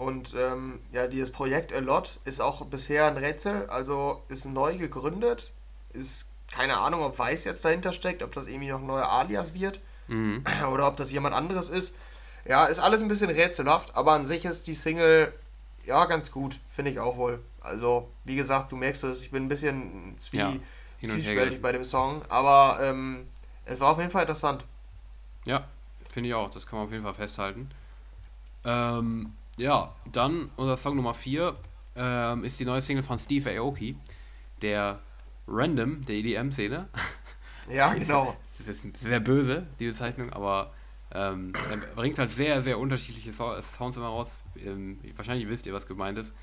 Und 0.00 0.34
ähm, 0.34 0.80
ja, 0.92 1.06
dieses 1.08 1.30
Projekt 1.30 1.74
A 1.74 1.78
Lot 1.78 2.20
ist 2.24 2.40
auch 2.40 2.64
bisher 2.64 3.04
ein 3.04 3.18
Rätsel. 3.18 3.68
Also 3.68 4.22
ist 4.28 4.46
neu 4.46 4.78
gegründet. 4.78 5.52
Ist 5.92 6.30
keine 6.50 6.78
Ahnung, 6.78 7.02
ob 7.02 7.18
Weiß 7.18 7.44
jetzt 7.44 7.62
dahinter 7.66 7.92
steckt, 7.92 8.22
ob 8.22 8.32
das 8.32 8.46
irgendwie 8.46 8.70
noch 8.70 8.80
ein 8.80 8.86
neuer 8.86 9.10
Alias 9.10 9.52
wird 9.52 9.78
mhm. 10.08 10.42
oder 10.72 10.88
ob 10.88 10.96
das 10.96 11.12
jemand 11.12 11.34
anderes 11.34 11.68
ist. 11.68 11.98
Ja, 12.46 12.64
ist 12.64 12.78
alles 12.78 13.02
ein 13.02 13.08
bisschen 13.08 13.28
rätselhaft, 13.28 13.94
aber 13.94 14.12
an 14.12 14.24
sich 14.24 14.46
ist 14.46 14.66
die 14.68 14.74
Single 14.74 15.34
ja 15.84 16.06
ganz 16.06 16.30
gut, 16.30 16.60
finde 16.70 16.92
ich 16.92 16.98
auch 16.98 17.18
wohl. 17.18 17.44
Also, 17.60 18.08
wie 18.24 18.36
gesagt, 18.36 18.72
du 18.72 18.76
merkst 18.76 19.04
es, 19.04 19.20
ich 19.20 19.30
bin 19.30 19.44
ein 19.44 19.48
bisschen 19.50 20.14
zwie 20.16 20.38
ja, 20.38 20.52
zwiespältig 21.04 21.60
bei 21.60 21.72
dem 21.72 21.84
Song, 21.84 22.22
aber 22.30 22.78
ähm, 22.80 23.28
es 23.66 23.78
war 23.80 23.90
auf 23.92 23.98
jeden 23.98 24.10
Fall 24.10 24.22
interessant. 24.22 24.64
Ja, 25.44 25.68
finde 26.08 26.30
ich 26.30 26.34
auch, 26.34 26.48
das 26.48 26.66
kann 26.66 26.78
man 26.78 26.86
auf 26.86 26.92
jeden 26.92 27.04
Fall 27.04 27.12
festhalten. 27.12 27.70
Ähm, 28.64 29.34
ja, 29.60 29.94
dann 30.10 30.50
unser 30.56 30.76
Song 30.76 30.96
Nummer 30.96 31.14
4 31.14 31.54
ähm, 31.96 32.44
ist 32.44 32.58
die 32.58 32.64
neue 32.64 32.82
Single 32.82 33.02
von 33.02 33.18
Steve 33.18 33.50
Aoki, 33.58 33.96
der 34.62 35.00
Random 35.46 36.04
der 36.04 36.16
EDM-Szene. 36.16 36.88
Ja, 37.70 37.94
genau. 37.94 38.36
Das 38.58 38.66
ist 38.66 38.84
jetzt 38.84 39.00
sehr 39.00 39.20
böse, 39.20 39.64
die 39.78 39.86
Bezeichnung, 39.86 40.32
aber 40.32 40.72
ähm, 41.14 41.52
er 41.70 41.76
bringt 41.94 42.18
halt 42.18 42.30
sehr, 42.30 42.60
sehr 42.62 42.80
unterschiedliche 42.80 43.32
Sounds 43.32 43.96
immer 43.96 44.06
raus. 44.06 44.42
Ähm, 44.56 44.98
wahrscheinlich 45.14 45.48
wisst 45.48 45.66
ihr, 45.66 45.72
was 45.72 45.86
gemeint 45.86 46.18
ist. 46.18 46.34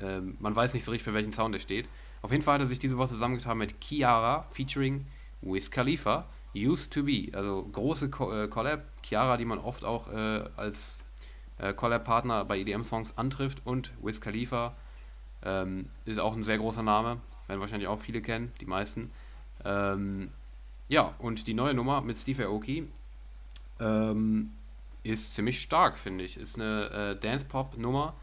Ähm, 0.00 0.36
man 0.40 0.56
weiß 0.56 0.74
nicht 0.74 0.82
so 0.82 0.90
richtig, 0.90 1.04
für 1.04 1.14
welchen 1.14 1.32
Sound 1.32 1.54
er 1.54 1.60
steht. 1.60 1.88
Auf 2.22 2.32
jeden 2.32 2.42
Fall 2.42 2.54
hat 2.54 2.62
er 2.62 2.66
sich 2.66 2.80
diese 2.80 2.96
Woche 2.96 3.10
zusammengetan 3.10 3.56
mit 3.56 3.80
Kiara 3.80 4.42
featuring 4.50 5.06
Wiz 5.42 5.70
Khalifa, 5.70 6.26
Used 6.56 6.92
to 6.92 7.04
Be. 7.04 7.28
Also 7.32 7.68
große 7.70 8.10
Co 8.10 8.32
äh, 8.32 8.48
Collab. 8.48 8.82
Kiara, 9.02 9.36
die 9.36 9.44
man 9.44 9.58
oft 9.58 9.84
auch 9.84 10.10
äh, 10.12 10.44
als 10.56 11.03
äh, 11.58 11.72
Collab-Partner 11.72 12.44
bei 12.44 12.58
EDM-Songs 12.58 13.16
antrifft 13.16 13.62
und 13.64 13.92
Wiz 14.02 14.20
Khalifa 14.20 14.74
Ähm, 15.46 15.90
ist 16.06 16.18
auch 16.18 16.34
ein 16.34 16.42
sehr 16.42 16.56
großer 16.56 16.82
Name, 16.82 17.18
werden 17.46 17.60
wahrscheinlich 17.60 17.88
auch 17.88 18.00
viele 18.00 18.22
kennen, 18.22 18.52
die 18.60 18.66
meisten. 18.66 19.10
Ähm, 19.64 20.30
ja, 20.88 21.14
und 21.18 21.46
die 21.46 21.54
neue 21.54 21.74
Nummer 21.74 22.00
mit 22.00 22.16
Steve 22.16 22.46
Aoki 22.46 22.88
ähm, 23.80 24.52
ist 25.02 25.34
ziemlich 25.34 25.60
stark, 25.60 25.98
finde 25.98 26.24
ich. 26.24 26.38
Ist 26.38 26.56
eine 26.56 26.90
äh, 26.90 27.16
Dance-Pop-Nummer 27.20 28.14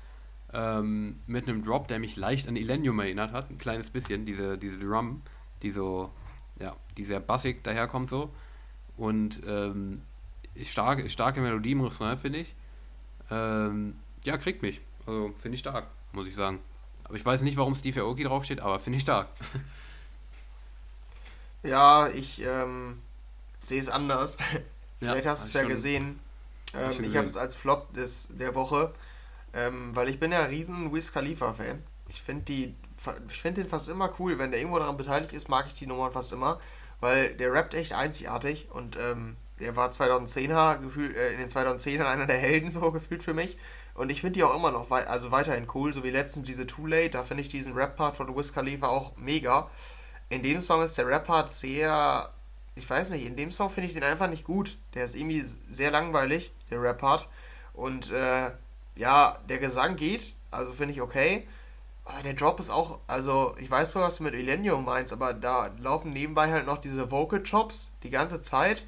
ähm, 0.54 1.20
mit 1.28 1.48
einem 1.48 1.64
Drop, 1.64 1.88
der 1.88 2.00
mich 2.00 2.16
leicht 2.18 2.48
an 2.48 2.56
Illenium 2.56 3.00
erinnert 3.00 3.32
hat. 3.32 3.50
Ein 3.50 3.58
kleines 3.58 3.90
bisschen, 3.90 4.26
diese, 4.26 4.58
diese 4.58 4.80
Drum, 4.80 5.22
die 5.62 5.72
so, 5.72 6.12
ja, 6.60 6.76
die 6.98 7.04
sehr 7.04 7.20
bassig 7.20 7.64
daherkommt 7.64 8.10
so. 8.10 8.34
Und 8.98 9.42
ähm, 9.48 10.02
ist 10.54 10.72
stark, 10.72 11.10
starke 11.10 11.42
Melodie 11.42 11.72
im 11.72 11.82
Refrain, 11.82 12.18
finde 12.18 12.40
ich. 12.40 12.56
Ähm, 13.32 13.96
ja, 14.24 14.38
kriegt 14.38 14.62
mich. 14.62 14.82
Also 15.08 15.34
finde 15.42 15.56
ich 15.56 15.62
stark, 15.62 15.88
muss 16.12 16.28
ich 16.28 16.36
sagen. 16.36 16.60
Aber 17.06 17.16
ich 17.16 17.26
weiß 17.26 17.42
nicht, 17.42 17.58
warum 17.58 17.76
Steve 17.76 18.02
Aoki 18.02 18.24
draufsteht, 18.24 18.60
aber 18.60 18.80
finde 18.80 18.98
ich 18.98 19.04
stark. 19.04 19.28
Ja, 21.64 22.08
ich 22.08 22.42
ähm, 22.44 23.00
sehe 23.64 23.80
es 23.80 23.90
anders. 23.90 24.38
Vielleicht 25.00 25.26
ja, 25.26 25.32
hast 25.32 25.44
du 25.44 25.46
es 25.46 25.54
ja 25.54 25.64
gesehen. 25.64 26.20
Ähm, 26.76 27.04
ich 27.04 27.16
habe 27.16 27.28
es 27.28 27.38
als 27.38 27.56
Flop 27.56 27.94
des, 27.94 28.30
der 28.32 28.56
Woche, 28.56 28.94
ähm, 29.54 29.96
weil 29.96 30.10
ich 30.10 30.20
bin 30.20 30.32
ja 30.32 30.44
riesen 30.46 30.94
Wiz 30.94 31.12
Khalifa-Fan. 31.12 31.84
Ich 32.08 32.22
finde 32.22 32.46
die, 32.46 32.76
ich 33.30 33.42
finde 33.42 33.62
den 33.62 33.70
fast 33.70 33.90
immer 33.90 34.12
cool. 34.20 34.40
Wenn 34.40 34.52
der 34.52 34.60
irgendwo 34.60 34.80
daran 34.80 34.98
beteiligt 34.98 35.34
ist, 35.34 35.50
mag 35.50 35.68
ich 35.68 35.74
die 35.74 35.88
Nummern 35.88 36.12
fast 36.12 36.34
immer, 36.34 36.60
weil 37.00 37.36
der 37.36 37.52
rappt 37.54 37.74
echt 37.74 37.94
einzigartig 37.94 38.70
und 38.72 38.98
ähm, 38.98 39.38
der 39.62 39.76
war 39.76 39.90
2010er 39.90 40.80
gefühlt, 40.80 41.16
äh, 41.16 41.32
in 41.34 41.40
den 41.40 41.50
2010ern 41.50 42.06
einer 42.06 42.26
der 42.26 42.38
Helden 42.38 42.70
so 42.70 42.92
gefühlt 42.92 43.24
für 43.24 43.34
mich. 43.34 43.58
Und 43.94 44.10
ich 44.10 44.22
finde 44.22 44.40
die 44.40 44.44
auch 44.44 44.56
immer 44.56 44.72
noch 44.72 44.90
wei 44.90 45.08
also 45.08 45.32
weiterhin 45.32 45.68
cool, 45.74 45.94
so 45.94 46.04
wie 46.04 46.10
letztens 46.10 46.46
diese 46.46 46.66
Too 46.66 46.88
Late, 46.88 47.12
da 47.12 47.24
finde 47.24 47.42
ich 47.42 47.50
diesen 47.50 47.74
Rap-Part 47.74 48.16
von 48.16 48.36
Wiz 48.36 48.54
Khalifa 48.54 48.88
auch 48.88 49.16
mega. 49.18 49.70
In 50.30 50.44
dem 50.44 50.60
Song 50.60 50.82
ist 50.82 50.98
der 50.98 51.08
Rap-Part 51.08 51.50
sehr, 51.50 52.30
ich 52.76 52.90
weiß 52.90 53.12
nicht, 53.12 53.26
in 53.26 53.36
dem 53.36 53.52
Song 53.52 53.70
finde 53.70 53.88
ich 53.88 53.94
den 53.94 54.04
einfach 54.04 54.30
nicht 54.30 54.46
gut. 54.46 54.78
Der 54.94 55.04
ist 55.04 55.16
irgendwie 55.16 55.44
sehr 55.70 55.92
langweilig, 55.92 56.54
der 56.70 56.82
Rap-Part. 56.82 57.28
Und 57.74 58.12
äh, 58.12 58.52
ja, 58.96 59.40
der 59.50 59.60
Gesang 59.60 59.98
geht, 59.98 60.36
also 60.52 60.72
finde 60.72 60.94
ich 60.94 61.02
okay. 61.02 61.48
Aber 62.06 62.24
der 62.24 62.34
Drop 62.34 62.60
ist 62.60 62.70
auch, 62.70 63.00
also 63.08 63.56
ich 63.60 63.70
weiß 63.70 63.96
wohl, 63.96 64.02
was 64.02 64.18
du 64.18 64.24
mit 64.24 64.34
Illenium 64.34 64.84
meinst, 64.84 65.14
aber 65.14 65.34
da 65.34 65.70
laufen 65.80 66.10
nebenbei 66.10 66.52
halt 66.52 66.66
noch 66.66 66.80
diese 66.80 67.12
Vocal 67.12 67.44
Chops 67.44 67.92
die 68.04 68.10
ganze 68.10 68.42
Zeit 68.42 68.86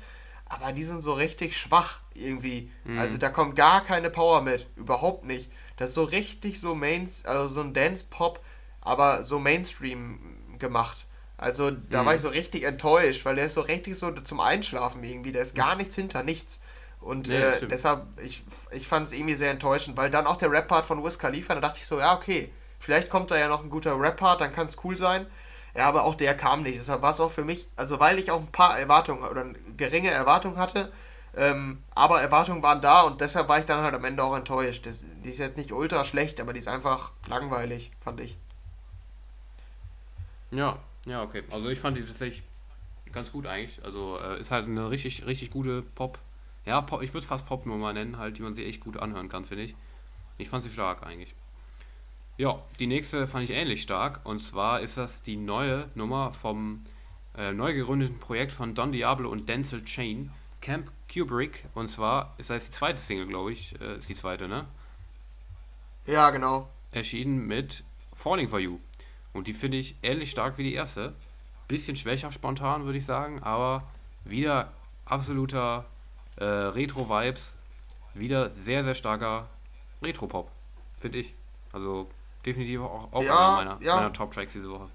aber 0.54 0.72
die 0.72 0.84
sind 0.84 1.02
so 1.02 1.14
richtig 1.14 1.58
schwach 1.58 2.00
irgendwie. 2.14 2.72
Mhm. 2.84 3.00
Also 3.00 3.18
da 3.18 3.30
kommt 3.30 3.56
gar 3.56 3.84
keine 3.84 4.10
Power 4.10 4.42
mit, 4.42 4.68
überhaupt 4.76 5.26
nicht. 5.26 5.52
Das 5.78 5.90
ist 5.90 5.96
so 5.96 6.04
richtig 6.04 6.60
so 6.60 6.76
Main, 6.76 7.10
also 7.24 7.48
so 7.48 7.62
ein 7.62 7.74
Dance-Pop, 7.74 8.40
aber 8.82 9.24
so 9.24 9.40
Mainstream 9.40 10.20
gemacht. 10.60 11.08
Also 11.38 11.72
da 11.72 12.02
mhm. 12.02 12.06
war 12.06 12.16
ich 12.16 12.22
so 12.22 12.30
richtig 12.30 12.64
enttäuscht, 12.64 13.26
weil 13.26 13.36
der 13.36 13.46
ist 13.46 13.56
so 13.56 13.62
richtig 13.62 13.98
so 13.98 14.12
zum 14.12 14.40
Einschlafen 14.40 15.04
irgendwie. 15.04 15.32
Da 15.32 15.40
ist 15.40 15.56
gar 15.56 15.76
nichts 15.76 15.96
hinter, 15.96 16.24
nichts. 16.24 16.62
Und 17.00 17.28
nee, 17.28 17.36
äh, 17.36 17.68
deshalb, 17.68 18.06
ich, 18.22 18.44
ich 18.72 18.88
fand 18.88 19.08
es 19.08 19.14
irgendwie 19.14 19.34
sehr 19.34 19.52
enttäuschend, 19.52 19.98
weil 19.98 20.10
dann 20.10 20.26
auch 20.26 20.38
der 20.38 20.52
Rap-Part 20.52 20.86
von 20.86 21.04
Wiz 21.04 21.20
Khalifa, 21.20 21.54
da 21.54 21.60
dachte 21.60 21.80
ich 21.82 21.88
so, 21.88 22.00
ja, 22.00 22.16
okay, 22.16 22.52
vielleicht 22.80 23.10
kommt 23.10 23.30
da 23.30 23.38
ja 23.38 23.50
noch 23.50 23.62
ein 23.62 23.70
guter 23.70 24.00
Rap-Part, 24.00 24.40
dann 24.40 24.54
kann 24.54 24.68
es 24.68 24.78
cool 24.86 24.96
sein. 24.96 25.28
Ja, 25.76 25.88
aber 25.88 26.04
auch 26.04 26.16
der 26.16 26.36
kam 26.38 26.64
nicht. 26.64 26.78
Deshalb 26.78 27.02
war 27.02 27.12
es 27.12 27.20
auch 27.20 27.32
für 27.32 27.44
mich, 27.44 27.68
also 27.76 28.00
weil 28.00 28.20
ich 28.20 28.30
auch 28.32 28.40
ein 28.40 28.52
paar 28.52 28.78
Erwartungen 28.78 29.24
oder 29.24 29.46
geringe 29.76 30.12
Erwartungen 30.12 30.58
hatte, 30.58 30.92
ähm, 31.36 31.84
aber 31.96 32.22
Erwartungen 32.22 32.62
waren 32.62 32.82
da 32.82 33.02
und 33.02 33.20
deshalb 33.22 33.50
war 33.50 33.58
ich 33.58 33.66
dann 33.66 33.82
halt 33.82 33.96
am 33.96 34.06
Ende 34.06 34.24
auch 34.24 34.36
enttäuscht. 34.36 34.86
Das, 34.86 35.04
die 35.24 35.30
ist 35.30 35.40
jetzt 35.40 35.58
nicht 35.58 35.72
ultra 35.72 36.06
schlecht, 36.06 36.40
aber 36.40 36.54
die 36.54 36.60
ist 36.60 36.68
einfach 36.68 37.12
langweilig, 37.28 37.92
fand 38.02 38.22
ich. 38.22 38.38
Ja, 40.52 40.78
ja, 41.06 41.24
okay. 41.24 41.44
Also 41.50 41.70
ich 41.70 41.80
fand 41.80 41.98
die 41.98 42.06
tatsächlich 42.06 42.44
ganz 43.12 43.32
gut 43.32 43.48
eigentlich. 43.48 43.84
Also 43.84 44.20
äh, 44.20 44.40
ist 44.40 44.52
halt 44.52 44.68
eine 44.68 44.92
richtig, 44.92 45.26
richtig 45.26 45.50
gute 45.50 45.82
Pop. 45.82 46.20
Ja, 46.66 46.82
Pop, 46.82 47.02
ich 47.02 47.10
würde 47.10 47.24
es 47.24 47.26
fast 47.26 47.48
Pop-Nummer 47.48 47.94
nennen, 47.94 48.18
halt, 48.20 48.38
die 48.38 48.44
man 48.44 48.54
sich 48.54 48.68
echt 48.68 48.82
gut 48.82 48.98
anhören 48.98 49.28
kann, 49.28 49.46
finde 49.46 49.64
ich. 49.64 49.76
Ich 50.38 50.50
fand 50.50 50.64
sie 50.64 50.70
stark 50.70 51.04
eigentlich. 51.04 51.34
Ja, 52.38 52.64
die 52.80 52.88
nächste 52.88 53.28
fand 53.28 53.44
ich 53.44 53.52
ähnlich 53.52 53.84
stark. 53.84 54.22
Und 54.24 54.42
zwar 54.42 54.80
ist 54.80 54.98
das 54.98 55.22
die 55.22 55.38
neue 55.38 55.90
Nummer 55.94 56.34
vom 56.34 56.84
äh, 57.38 57.54
neu 57.54 57.74
gegründeten 57.74 58.20
Projekt 58.20 58.52
von 58.52 58.74
Don 58.74 58.92
Diablo 58.92 59.30
und 59.30 59.48
Denzel 59.48 59.84
Chain, 59.86 60.32
Camp 60.60 60.92
Kubrick. 61.12 61.66
Und 61.76 61.90
zwar 61.90 62.34
ist 62.38 62.50
das 62.50 62.66
die 62.66 62.72
zweite 62.72 63.00
Single, 63.00 63.28
glaube 63.28 63.52
ich. 63.52 63.80
Äh, 63.80 63.98
ist 63.98 64.10
die 64.10 64.16
zweite, 64.16 64.48
ne? 64.48 64.66
Ja, 66.08 66.32
genau. 66.32 66.70
Erschienen 66.92 67.46
mit 67.46 67.84
Falling 68.14 68.50
for 68.50 68.60
You. 68.60 68.80
Und 69.32 69.48
die 69.48 69.54
finde 69.54 69.78
ich 69.78 69.96
ähnlich 70.02 70.32
stark 70.32 70.58
wie 70.58 70.64
die 70.64 70.74
erste. 70.74 71.14
Bisschen 71.68 71.96
schwächer 71.96 72.32
spontan, 72.32 72.86
würde 72.86 72.98
ich 72.98 73.06
sagen, 73.06 73.42
aber 73.42 73.88
wieder 74.26 74.74
absoluter 75.06 75.86
äh, 76.38 76.44
Retro-Vibes. 76.44 77.56
Wieder 78.16 78.52
sehr, 78.52 78.84
sehr 78.84 78.96
starker 78.96 79.50
Retro-Pop, 80.02 80.52
finde 81.00 81.20
ich. 81.20 81.34
Also 81.72 82.10
definitiv 82.46 82.82
auch, 82.82 83.12
auch 83.12 83.24
ja, 83.24 83.36
einer 83.36 83.56
meiner, 83.56 83.86
ja. 83.86 83.96
meiner 83.96 84.14
Top-Tracks 84.14 84.54
diese 84.54 84.70
Woche. 84.70 84.90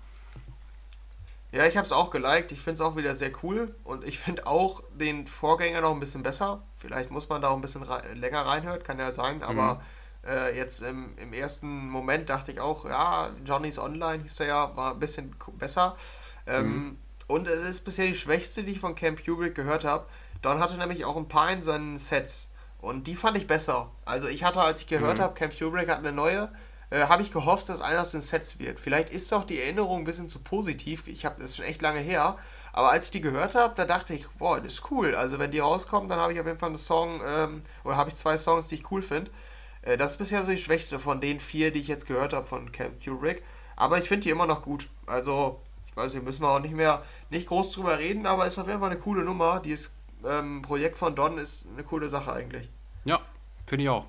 Ja, 1.51 1.67
ich 1.67 1.77
habe 1.77 1.87
es 1.87 1.93
auch 1.93 2.11
geliked. 2.11 2.53
Ich 2.53 2.61
finde 2.61 2.75
es 2.75 2.81
auch 2.81 2.97
wieder 2.97 3.15
sehr 3.15 3.31
cool. 3.43 3.75
Und 3.85 4.05
ich 4.05 4.19
finde 4.19 4.47
auch 4.47 4.83
den 4.95 5.27
Vorgänger 5.27 5.81
noch 5.81 5.93
ein 5.93 6.01
bisschen 6.01 6.23
besser. 6.23 6.63
Vielleicht 6.77 7.11
muss 7.11 7.29
man 7.29 7.41
da 7.41 7.49
auch 7.49 7.55
ein 7.55 7.63
bisschen 7.63 7.83
re 7.83 8.13
länger 8.15 8.45
reinhören, 8.45 8.83
kann 8.83 8.99
ja 8.99 9.13
sein. 9.13 9.43
Aber 9.43 9.77
mhm. 10.25 10.29
äh, 10.29 10.57
jetzt 10.57 10.83
im, 10.83 11.17
im 11.17 11.33
ersten 11.33 11.89
Moment 11.89 12.29
dachte 12.29 12.53
ich 12.53 12.61
auch, 12.61 12.85
ja, 12.85 13.31
Johnny's 13.45 13.79
Online 13.79 14.23
hieß 14.23 14.41
er 14.41 14.47
ja, 14.47 14.77
war 14.77 14.93
ein 14.93 15.01
bisschen 15.01 15.35
besser. 15.55 15.97
Ähm, 16.47 16.67
mhm. 16.67 16.99
Und 17.29 17.49
es 17.49 17.63
ist 17.63 17.85
bisher 17.85 18.07
die 18.07 18.15
schwächste, 18.15 18.63
die 18.63 18.73
ich 18.73 18.81
von 18.81 18.95
Camp 18.95 19.25
Kubrick 19.25 19.55
gehört 19.55 19.85
habe. 19.85 20.07
Don 20.43 20.61
hatte 20.61 20.77
nämlich 20.77 21.05
auch 21.07 21.17
ein 21.17 21.29
paar 21.29 21.51
in 21.51 21.63
seinen 21.63 21.97
Sets. 21.97 22.53
Und 22.81 23.07
die 23.07 23.17
fand 23.17 23.37
ich 23.39 23.47
besser. 23.47 23.91
Also 24.05 24.29
ich 24.29 24.45
hatte, 24.45 24.61
als 24.61 24.83
ich 24.83 24.87
gehört 24.87 25.19
mhm. 25.19 25.23
habe, 25.23 25.35
Camp 25.35 25.59
Kubrick 25.59 25.89
hat 25.89 25.99
eine 25.99 26.13
neue 26.13 26.51
äh, 26.91 27.07
habe 27.07 27.23
ich 27.23 27.31
gehofft, 27.31 27.69
dass 27.69 27.81
einer 27.81 28.03
aus 28.03 28.13
den 28.13 28.21
Sets 28.21 28.59
wird. 28.59 28.81
Vielleicht 28.81 29.11
ist 29.11 29.33
auch 29.33 29.45
die 29.45 29.61
Erinnerung 29.61 30.01
ein 30.01 30.05
bisschen 30.05 30.29
zu 30.29 30.39
positiv. 30.41 31.07
Ich 31.07 31.25
habe 31.25 31.41
das 31.41 31.57
schon 31.57 31.65
echt 31.65 31.83
lange 31.83 32.01
her. 32.01 32.37
Aber 32.73 32.91
als 32.91 33.07
ich 33.07 33.11
die 33.11 33.21
gehört 33.21 33.55
habe, 33.55 33.75
da 33.75 33.85
dachte 33.85 34.15
ich, 34.15 34.29
boah, 34.39 34.61
das 34.61 34.75
ist 34.75 34.91
cool. 34.91 35.15
Also 35.15 35.39
wenn 35.39 35.51
die 35.51 35.59
rauskommen, 35.59 36.09
dann 36.09 36.21
habe 36.21 36.33
ich 36.33 36.41
auf 36.41 36.47
jeden 36.47 36.59
Fall 36.59 36.69
einen 36.69 36.79
Song, 36.79 37.21
ähm, 37.27 37.63
oder 37.85 37.97
habe 37.97 38.11
ich 38.11 38.17
zwei 38.17 38.39
Songs, 38.39 38.69
die 38.69 38.77
ich 38.77 38.91
cool 38.91 39.03
finde. 39.03 39.31
Äh, 39.83 39.97
das 39.97 40.13
ist 40.13 40.19
bisher 40.19 40.43
so 40.45 40.51
die 40.51 40.59
schwächste 40.59 40.99
von 40.99 41.21
den 41.21 41.41
vier, 41.41 41.73
die 41.73 41.81
ich 41.81 41.89
jetzt 41.89 42.07
gehört 42.07 42.33
habe 42.33 42.47
von 42.47 42.71
Camp 42.73 43.03
Kubrick. 43.03 43.43
Aber 43.77 43.99
ich 43.99 44.09
finde 44.09 44.25
die 44.25 44.31
immer 44.31 44.47
noch 44.47 44.63
gut. 44.63 44.89
Also, 45.07 45.61
ich 45.89 45.97
weiß 45.97 46.15
nicht, 46.15 46.25
müssen 46.25 46.43
wir 46.43 46.51
auch 46.51 46.61
nicht 46.61 46.75
mehr, 46.75 47.03
nicht 47.31 47.49
groß 47.49 47.73
drüber 47.73 47.99
reden, 47.99 48.27
aber 48.27 48.47
ist 48.47 48.59
auf 48.59 48.67
jeden 48.67 48.81
Fall 48.81 48.91
eine 48.91 49.01
coole 49.01 49.25
Nummer. 49.25 49.61
Dieses 49.61 49.91
ähm, 50.25 50.63
Projekt 50.63 50.99
von 50.99 51.15
Don 51.15 51.39
ist 51.39 51.67
eine 51.73 51.85
coole 51.85 52.09
Sache 52.09 52.33
eigentlich. 52.33 52.69
Ja, 53.05 53.21
finde 53.67 53.85
ich 53.85 53.91
auch. 53.91 54.05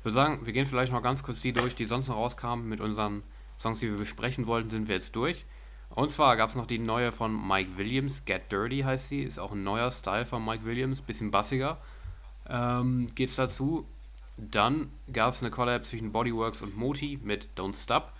Ich 0.00 0.04
würde 0.06 0.14
sagen, 0.14 0.46
wir 0.46 0.54
gehen 0.54 0.64
vielleicht 0.64 0.92
noch 0.92 1.02
ganz 1.02 1.22
kurz 1.22 1.42
die 1.42 1.52
durch, 1.52 1.74
die 1.74 1.84
sonst 1.84 2.08
noch 2.08 2.16
rauskamen. 2.16 2.66
Mit 2.66 2.80
unseren 2.80 3.22
Songs, 3.58 3.80
die 3.80 3.90
wir 3.90 3.98
besprechen 3.98 4.46
wollten, 4.46 4.70
sind 4.70 4.88
wir 4.88 4.94
jetzt 4.94 5.14
durch. 5.14 5.44
Und 5.90 6.10
zwar 6.10 6.38
gab 6.38 6.48
es 6.48 6.56
noch 6.56 6.66
die 6.66 6.78
neue 6.78 7.12
von 7.12 7.34
Mike 7.46 7.76
Williams, 7.76 8.24
Get 8.24 8.50
Dirty 8.50 8.80
heißt 8.80 9.10
sie. 9.10 9.22
Ist 9.22 9.38
auch 9.38 9.52
ein 9.52 9.62
neuer 9.62 9.92
Style 9.92 10.24
von 10.24 10.42
Mike 10.42 10.64
Williams, 10.64 11.02
bisschen 11.02 11.30
bassiger. 11.30 11.76
Ähm, 12.48 13.08
geht's 13.14 13.36
dazu. 13.36 13.86
Dann 14.38 14.90
gab 15.12 15.34
es 15.34 15.42
eine 15.42 15.50
Collab 15.50 15.84
zwischen 15.84 16.12
Bodyworks 16.12 16.62
und 16.62 16.78
Moti 16.78 17.20
mit 17.22 17.50
Don't 17.54 17.76
Stop. 17.76 18.14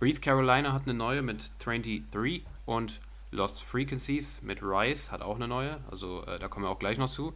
Breathe 0.00 0.20
Carolina 0.20 0.72
hat 0.72 0.84
eine 0.84 0.94
neue 0.94 1.20
mit 1.20 1.50
23 1.58 2.46
und 2.64 3.02
Lost 3.32 3.62
Frequencies 3.62 4.40
mit 4.40 4.62
Rise 4.62 5.12
hat 5.12 5.20
auch 5.20 5.36
eine 5.36 5.46
neue. 5.46 5.76
Also 5.90 6.24
äh, 6.24 6.38
da 6.38 6.48
kommen 6.48 6.64
wir 6.64 6.70
auch 6.70 6.78
gleich 6.78 6.96
noch 6.96 7.10
zu. 7.10 7.34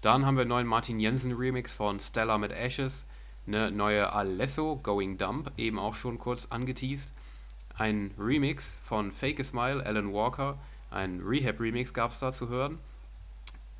Dann 0.00 0.26
haben 0.26 0.34
wir 0.34 0.40
einen 0.40 0.48
neuen 0.48 0.66
Martin 0.66 0.98
Jensen 0.98 1.30
Remix 1.30 1.70
von 1.70 2.00
Stella 2.00 2.36
mit 2.36 2.50
Ashes 2.50 3.06
eine 3.46 3.70
neue 3.70 4.12
Alesso 4.12 4.76
Going 4.82 5.18
Dump, 5.18 5.52
eben 5.56 5.78
auch 5.78 5.94
schon 5.94 6.18
kurz 6.18 6.46
angeteased. 6.50 7.12
Ein 7.74 8.10
Remix 8.18 8.76
von 8.82 9.10
Fake 9.12 9.40
a 9.40 9.44
Smile, 9.44 9.84
Alan 9.84 10.12
Walker. 10.12 10.58
Ein 10.90 11.20
Rehab-Remix 11.24 11.94
gab 11.94 12.10
es 12.10 12.18
da 12.18 12.32
zu 12.32 12.48
hören. 12.48 12.78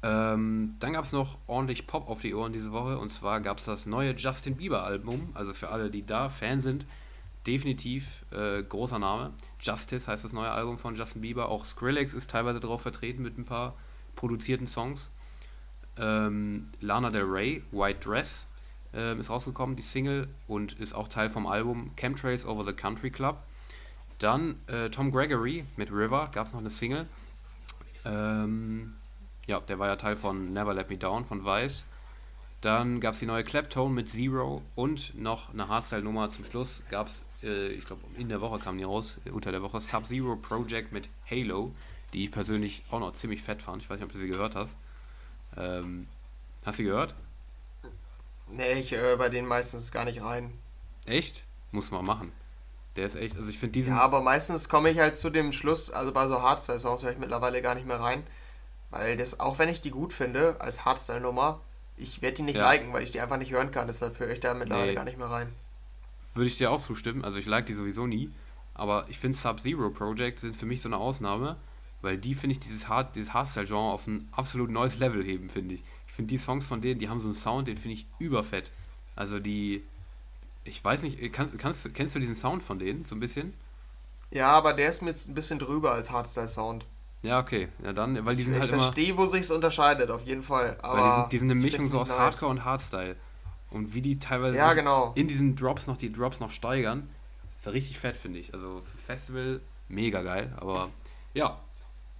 Ähm, 0.03 0.77
dann 0.81 0.95
gab 0.95 1.05
es 1.05 1.13
noch 1.13 1.37
ordentlich 1.47 1.87
Pop 1.87 2.09
auf 2.09 2.21
die 2.21 2.35
Ohren 2.35 2.53
diese 2.53 2.73
Woche. 2.73 2.99
Und 2.99 3.13
zwar 3.13 3.41
gab 3.41 3.59
es 3.59 3.65
das 3.65 3.87
neue 3.87 4.15
Justin 4.15 4.57
Bieber-Album. 4.57 5.31
Also 5.35 5.53
für 5.53 5.69
alle, 5.69 5.91
die 5.91 6.07
da 6.07 6.29
Fan 6.29 6.61
sind, 6.61 6.87
definitiv 7.47 8.25
äh, 8.31 8.63
großer 8.63 8.99
Name. 8.99 9.33
Justice 9.61 10.09
heißt 10.09 10.25
das 10.25 10.33
neue 10.33 10.51
Album 10.51 10.79
von 10.79 10.95
Justin 10.95 11.21
Bieber. 11.21 11.49
Auch 11.49 11.65
Skrillex 11.65 12.15
ist 12.15 12.31
teilweise 12.31 12.61
drauf 12.61 12.83
vertreten 12.83 13.23
mit 13.23 13.37
ein 13.39 13.45
paar 13.45 13.75
produzierten 14.17 14.67
Songs. 14.67 15.11
Ähm, 15.99 16.71
Lana 16.81 17.11
Del 17.11 17.25
Rey, 17.25 17.63
White 17.73 18.09
Dress, 18.09 18.47
äh, 18.95 19.19
ist 19.19 19.31
rausgekommen, 19.31 19.77
die 19.77 19.83
Single, 19.83 20.29
und 20.49 20.75
ist 20.75 20.95
auch 20.95 21.09
Teil 21.09 21.31
vom 21.31 21.47
Album 21.47 21.93
Chemtrails 21.97 22.47
Over 22.47 22.65
the 22.65 22.73
Country 22.73 23.11
Club. 23.11 23.39
Dann 24.19 24.61
äh, 24.67 24.91
Tom 24.91 25.11
Gregory 25.11 25.65
mit 25.77 25.91
River, 25.91 26.29
gab 26.33 26.49
es 26.49 26.53
noch 26.53 26.61
eine 26.61 26.71
Single. 26.71 27.07
Ähm, 28.05 28.95
ja, 29.47 29.61
der 29.61 29.79
war 29.79 29.89
ja 29.89 29.97
Teil 29.97 30.17
von 30.17 30.45
Never 30.53 30.75
Let 30.75 30.91
Me 30.91 30.99
Down 30.99 31.25
von 31.25 31.45
Vice. 31.45 31.85
Dann 32.61 33.01
gab 33.01 33.15
es 33.15 33.21
die 33.21 33.27
neue 33.27 33.43
Claptone 33.43 33.95
mit 33.95 34.11
Zero 34.11 34.63
und 34.75 35.19
noch 35.19 35.53
eine 35.53 35.69
Hardstyle-Nummer 35.69 36.29
zum 36.31 36.45
Schluss 36.45 36.83
gab 36.91 37.07
es 37.07 37.23
äh, 37.43 37.69
ich 37.69 37.87
glaube 37.87 38.03
in 38.17 38.29
der 38.29 38.41
Woche 38.41 38.59
kam 38.59 38.79
die 38.79 38.85
raus, 38.85 39.19
äh, 39.25 39.31
unter 39.31 39.51
der 39.53 39.63
Woche, 39.63 39.81
Sub-Zero 39.81 40.37
Project 40.37 40.93
mit 40.93 41.09
Halo, 41.31 41.73
die 42.13 42.25
ich 42.25 42.31
persönlich 42.31 42.83
auch 42.91 43.01
noch 43.01 43.13
ziemlich 43.13 43.43
fett 43.43 43.63
fand. 43.63 43.83
Ich 43.83 43.91
weiß 43.91 43.99
nicht, 43.99 44.07
ob 44.07 44.13
du 44.13 44.19
sie 44.19 44.29
gehört 44.29 44.55
hast. 44.55 44.77
Ähm, 45.57 46.07
hast 46.65 46.79
du 46.79 46.83
sie 46.83 46.89
gehört? 46.89 47.15
Nee, 48.53 48.75
ich 48.75 48.93
höre 48.93 49.17
bei 49.17 49.29
denen 49.29 49.49
meistens 49.49 49.93
gar 49.93 50.05
nicht 50.05 50.23
rein. 50.23 50.53
Echt? 51.07 51.45
Muss 51.71 51.91
man 51.91 52.05
machen. 52.05 52.33
Der 52.97 53.07
ist 53.07 53.15
echt, 53.15 53.37
also 53.37 53.49
ich 53.49 53.59
finde 53.59 53.75
diesen. 53.75 53.95
Ja, 53.95 54.01
aber 54.01 54.21
meistens 54.21 54.69
komme 54.69 54.91
ich 54.91 54.99
halt 54.99 55.17
zu 55.17 55.31
dem 55.31 55.53
Schluss, 55.53 55.91
also 55.91 56.13
bei 56.13 56.27
so 56.27 56.43
Hardstyle-Songs 56.43 57.05
höre 57.05 57.13
ich 57.13 57.19
mittlerweile 57.19 57.63
gar 57.63 57.75
nicht 57.75 57.87
mehr 57.87 58.01
rein. 58.01 58.25
Weil 58.91 59.17
das, 59.17 59.39
auch 59.39 59.59
wenn 59.59 59.69
ich 59.69 59.81
die 59.81 59.91
gut 59.91 60.13
finde, 60.13 60.61
als 60.61 60.85
Hardstyle-Nummer, 60.85 61.61
ich 61.97 62.23
werde 62.23 62.37
die 62.39 62.43
nicht 62.43 62.57
ja. 62.57 62.69
liken, 62.69 62.93
weil 62.93 63.05
ich 63.05 63.11
die 63.11 63.21
einfach 63.21 63.37
nicht 63.37 63.53
hören 63.53 63.71
kann. 63.71 63.87
Deshalb 63.87 64.19
höre 64.19 64.31
ich 64.31 64.41
da 64.41 64.55
mittlerweile 64.55 64.89
nee. 64.89 64.95
gar 64.95 65.05
nicht 65.05 65.19
mehr 65.19 65.31
rein. 65.31 65.53
Würde 66.35 66.49
ich 66.49 66.59
dir 66.59 66.71
auch 66.71 66.83
zustimmen. 66.83 67.25
Also 67.25 67.39
ich 67.39 67.47
like 67.47 67.67
die 67.67 67.75
sowieso 67.75 68.07
nie. 68.07 68.33
Aber 68.75 69.07
ich 69.09 69.19
finde 69.19 69.39
Sub-Zero 69.39 69.91
Project 69.91 70.41
sind 70.41 70.57
für 70.57 70.67
mich 70.67 70.83
so 70.83 70.89
eine 70.89 70.97
Ausnahme, 70.97 71.57
weil 72.03 72.17
die, 72.17 72.35
finde 72.35 72.55
ich, 72.55 72.61
dieses, 72.61 72.89
Hard, 72.89 73.15
dieses 73.15 73.35
Hardstyle-Genre 73.35 73.93
auf 73.93 74.07
ein 74.07 74.29
absolut 74.33 74.71
neues 74.71 74.99
Level 74.99 75.23
heben, 75.23 75.51
finde 75.51 75.75
ich. 75.75 75.85
Ich 76.11 76.17
finde 76.17 76.29
die 76.29 76.39
Songs 76.39 76.67
von 76.67 76.81
denen, 76.81 76.99
die 76.99 77.09
haben 77.09 77.21
so 77.21 77.29
einen 77.29 77.37
Sound, 77.37 77.69
den 77.69 77.77
finde 77.77 77.95
ich 77.95 78.07
überfett. 78.19 78.73
Also 79.15 79.39
die, 79.39 79.85
ich 80.65 80.85
weiß 80.85 81.03
nicht, 81.03 81.33
kannst, 81.33 81.57
kannst, 81.57 81.95
kennst 81.95 82.17
du 82.17 82.19
diesen 82.19 82.35
Sound 82.35 82.65
von 82.65 82.81
denen 82.81 83.05
so 83.05 83.15
ein 83.15 83.21
bisschen? 83.21 83.55
Ja, 84.33 84.51
aber 84.51 84.73
der 84.73 84.89
ist 84.89 85.03
mir 85.03 85.11
jetzt 85.11 85.29
ein 85.29 85.35
bisschen 85.35 85.61
drüber 85.61 85.93
als 85.93 86.11
Hardstyle-Sound. 86.11 86.85
Ja, 87.23 87.39
okay. 87.39 87.69
Ja, 87.85 87.93
dann, 87.93 88.25
weil 88.27 88.35
die 88.35 88.43
sind 88.43 88.55
ich 88.55 88.61
halt. 88.61 88.73
Ich 88.73 88.77
verstehe, 88.77 89.17
wo 89.17 89.27
sich's 89.27 89.53
unterscheidet, 89.53 90.11
auf 90.11 90.27
jeden 90.27 90.43
Fall. 90.43 90.79
Aber 90.83 91.01
weil 91.01 91.05
die 91.05 91.15
sind, 91.15 91.33
die 91.33 91.39
sind 91.39 91.51
eine 91.53 91.61
Mischung 91.61 91.87
so 91.87 92.01
aus 92.01 92.09
nice. 92.09 92.19
Hardcore 92.19 92.51
und 92.51 92.65
Hardstyle. 92.65 93.17
Und 93.71 93.95
wie 93.95 94.03
die 94.03 94.19
teilweise 94.19 94.57
ja, 94.57 94.73
genau. 94.75 95.13
in 95.15 95.29
diesen 95.29 95.55
Drops 95.55 95.87
noch 95.87 95.97
die 95.97 96.13
Drops 96.13 96.41
noch 96.41 96.51
steigern, 96.51 97.09
ist 97.61 97.67
ja 97.67 97.73
richtig 97.73 98.01
fett, 98.01 98.17
finde 98.17 98.41
ich. 98.41 98.53
Also 98.53 98.83
Festival 99.05 99.61
mega 99.89 100.23
geil. 100.23 100.53
Aber 100.57 100.89
ja, 101.35 101.61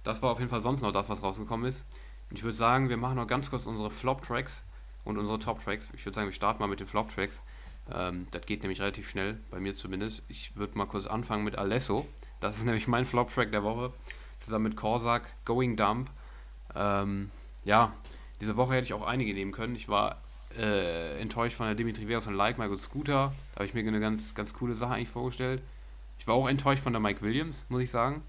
das 0.05 0.21
war 0.21 0.31
auf 0.31 0.39
jeden 0.39 0.49
Fall 0.49 0.61
sonst 0.61 0.81
noch 0.81 0.93
das, 0.93 1.09
was 1.09 1.21
rausgekommen 1.21 1.65
ist. 1.65 1.83
Und 2.31 2.37
ich 2.37 2.43
würde 2.43 2.57
sagen, 2.57 2.87
wir 2.87 2.95
machen 2.95 3.17
noch 3.17 3.27
ganz 3.27 3.49
kurz 3.49 3.65
unsere 3.65 3.91
Flop-Tracks 3.91 4.63
und 5.03 5.17
unsere 5.17 5.37
Top-Tracks. 5.37 5.89
Ich 5.93 6.05
würde 6.05 6.15
sagen, 6.15 6.27
wir 6.29 6.33
starten 6.33 6.61
mal 6.61 6.67
mit 6.67 6.79
den 6.79 6.87
Flop-Tracks. 6.87 7.41
Ähm, 7.93 8.25
das 8.31 8.45
geht 8.45 8.61
nämlich 8.61 8.79
relativ 8.79 9.09
schnell, 9.09 9.37
bei 9.49 9.59
mir 9.59 9.73
zumindest. 9.73 10.23
Ich 10.29 10.55
würde 10.55 10.77
mal 10.77 10.85
kurz 10.85 11.07
anfangen 11.07 11.43
mit 11.43 11.57
Alesso. 11.57 12.07
Das 12.39 12.57
ist 12.57 12.63
nämlich 12.65 12.87
mein 12.87 13.05
Flop-Track 13.05 13.51
der 13.51 13.63
Woche 13.63 13.91
zusammen 14.39 14.63
mit 14.63 14.77
Korsak, 14.77 15.29
Going 15.43 15.75
Dump. 15.75 16.09
Ähm, 16.73 17.31
ja, 17.65 17.91
diese 18.39 18.55
Woche 18.55 18.75
hätte 18.75 18.85
ich 18.85 18.93
auch 18.93 19.05
einige 19.05 19.33
nehmen 19.33 19.51
können. 19.51 19.75
Ich 19.75 19.89
war 19.89 20.21
äh, 20.57 21.19
enttäuscht 21.19 21.57
von 21.57 21.65
der 21.65 21.75
Dimitri 21.75 22.07
Vegas 22.07 22.27
und 22.27 22.35
Like 22.35 22.57
My 22.57 22.69
Good 22.69 22.79
Scooter. 22.79 23.33
Da 23.51 23.55
habe 23.55 23.65
ich 23.65 23.73
mir 23.73 23.81
eine 23.81 23.99
ganz, 23.99 24.33
ganz 24.35 24.53
coole 24.53 24.75
Sache 24.75 24.93
eigentlich 24.93 25.09
vorgestellt. 25.09 25.61
Ich 26.17 26.27
war 26.27 26.35
auch 26.35 26.47
enttäuscht 26.47 26.81
von 26.81 26.93
der 26.93 27.01
Mike 27.01 27.21
Williams, 27.21 27.65
muss 27.67 27.81
ich 27.81 27.91
sagen. 27.91 28.23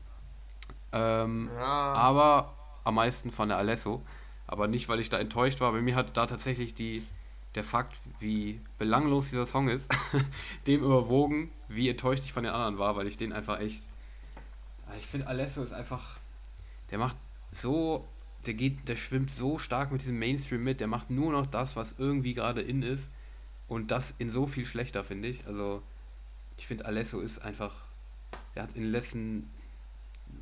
Ähm, 0.91 1.49
ja. 1.57 1.93
Aber 1.93 2.53
am 2.85 2.97
meisten 2.97 3.31
von 3.31 3.49
der 3.49 3.59
Alesso. 3.59 4.03
Aber 4.47 4.69
nicht, 4.69 4.89
weil 4.89 5.01
ich 5.01 5.09
da 5.09 5.19
enttäuscht 5.19 5.61
war. 5.61 5.73
Bei 5.73 5.81
mir 5.81 5.95
hat 5.95 6.17
da 6.17 6.27
tatsächlich 6.27 6.75
die, 6.75 7.07
der 7.55 7.65
Fakt, 7.65 7.97
wie 8.21 8.61
belanglos 8.79 9.31
dieser 9.31 9.47
Song 9.47 9.69
ist, 9.69 9.91
dem 10.67 10.83
überwogen, 10.83 11.51
wie 11.69 11.89
enttäuscht 11.89 12.25
ich 12.25 12.33
von 12.33 12.43
den 12.43 12.53
anderen 12.53 12.79
war, 12.79 12.97
weil 12.97 13.07
ich 13.07 13.17
den 13.17 13.33
einfach 13.33 13.61
echt 13.61 13.83
ich 14.99 15.07
finde, 15.07 15.27
Alesso 15.27 15.63
ist 15.63 15.73
einfach. 15.73 16.19
Der 16.91 16.99
macht 16.99 17.17
so. 17.51 18.07
Der 18.47 18.55
geht, 18.55 18.89
der 18.89 18.97
schwimmt 18.97 19.31
so 19.31 19.59
stark 19.59 19.93
mit 19.93 20.03
diesem 20.03 20.19
Mainstream 20.19 20.65
mit. 20.65 20.81
Der 20.81 20.89
macht 20.89 21.11
nur 21.11 21.31
noch 21.31 21.47
das, 21.47 21.77
was 21.77 21.95
irgendwie 21.99 22.35
gerade 22.35 22.61
in 22.61 22.83
ist. 22.83 23.09
Und 23.69 23.91
das 23.91 24.15
in 24.19 24.31
so 24.31 24.47
viel 24.47 24.67
schlechter, 24.67 25.05
finde 25.05 25.29
ich. 25.29 25.47
Also, 25.47 25.83
ich 26.57 26.67
finde, 26.67 26.85
Alesso 26.87 27.21
ist 27.21 27.39
einfach. 27.39 27.73
Er 28.55 28.65
hat 28.65 28.73
in 28.73 28.83
den 28.83 28.91
letzten, 28.91 29.51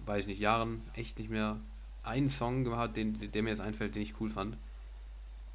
weiß 0.07 0.23
ich 0.23 0.29
nicht, 0.29 0.41
Jahren 0.41 0.83
echt 0.95 1.19
nicht 1.19 1.31
mehr 1.31 1.61
einen 2.03 2.31
Song 2.31 2.65
gehabt, 2.65 2.97
den, 2.97 3.31
der 3.31 3.43
mir 3.43 3.51
jetzt 3.51 3.61
einfällt, 3.61 3.95
den 3.95 4.03
ich 4.03 4.21
cool 4.21 4.31
fand. 4.31 4.57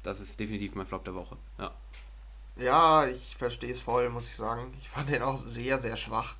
Das 0.02 0.20
ist 0.20 0.38
definitiv 0.38 0.74
mein 0.74 0.86
Flop 0.86 1.04
der 1.04 1.14
Woche. 1.14 1.36
Ja. 1.58 1.72
Ja, 2.56 3.06
ich 3.06 3.36
verstehe 3.36 3.72
es 3.72 3.82
voll, 3.82 4.08
muss 4.08 4.28
ich 4.28 4.36
sagen. 4.36 4.72
Ich 4.80 4.88
fand 4.88 5.10
den 5.10 5.22
auch 5.22 5.36
sehr, 5.36 5.78
sehr 5.78 5.96
schwach. 5.96 6.36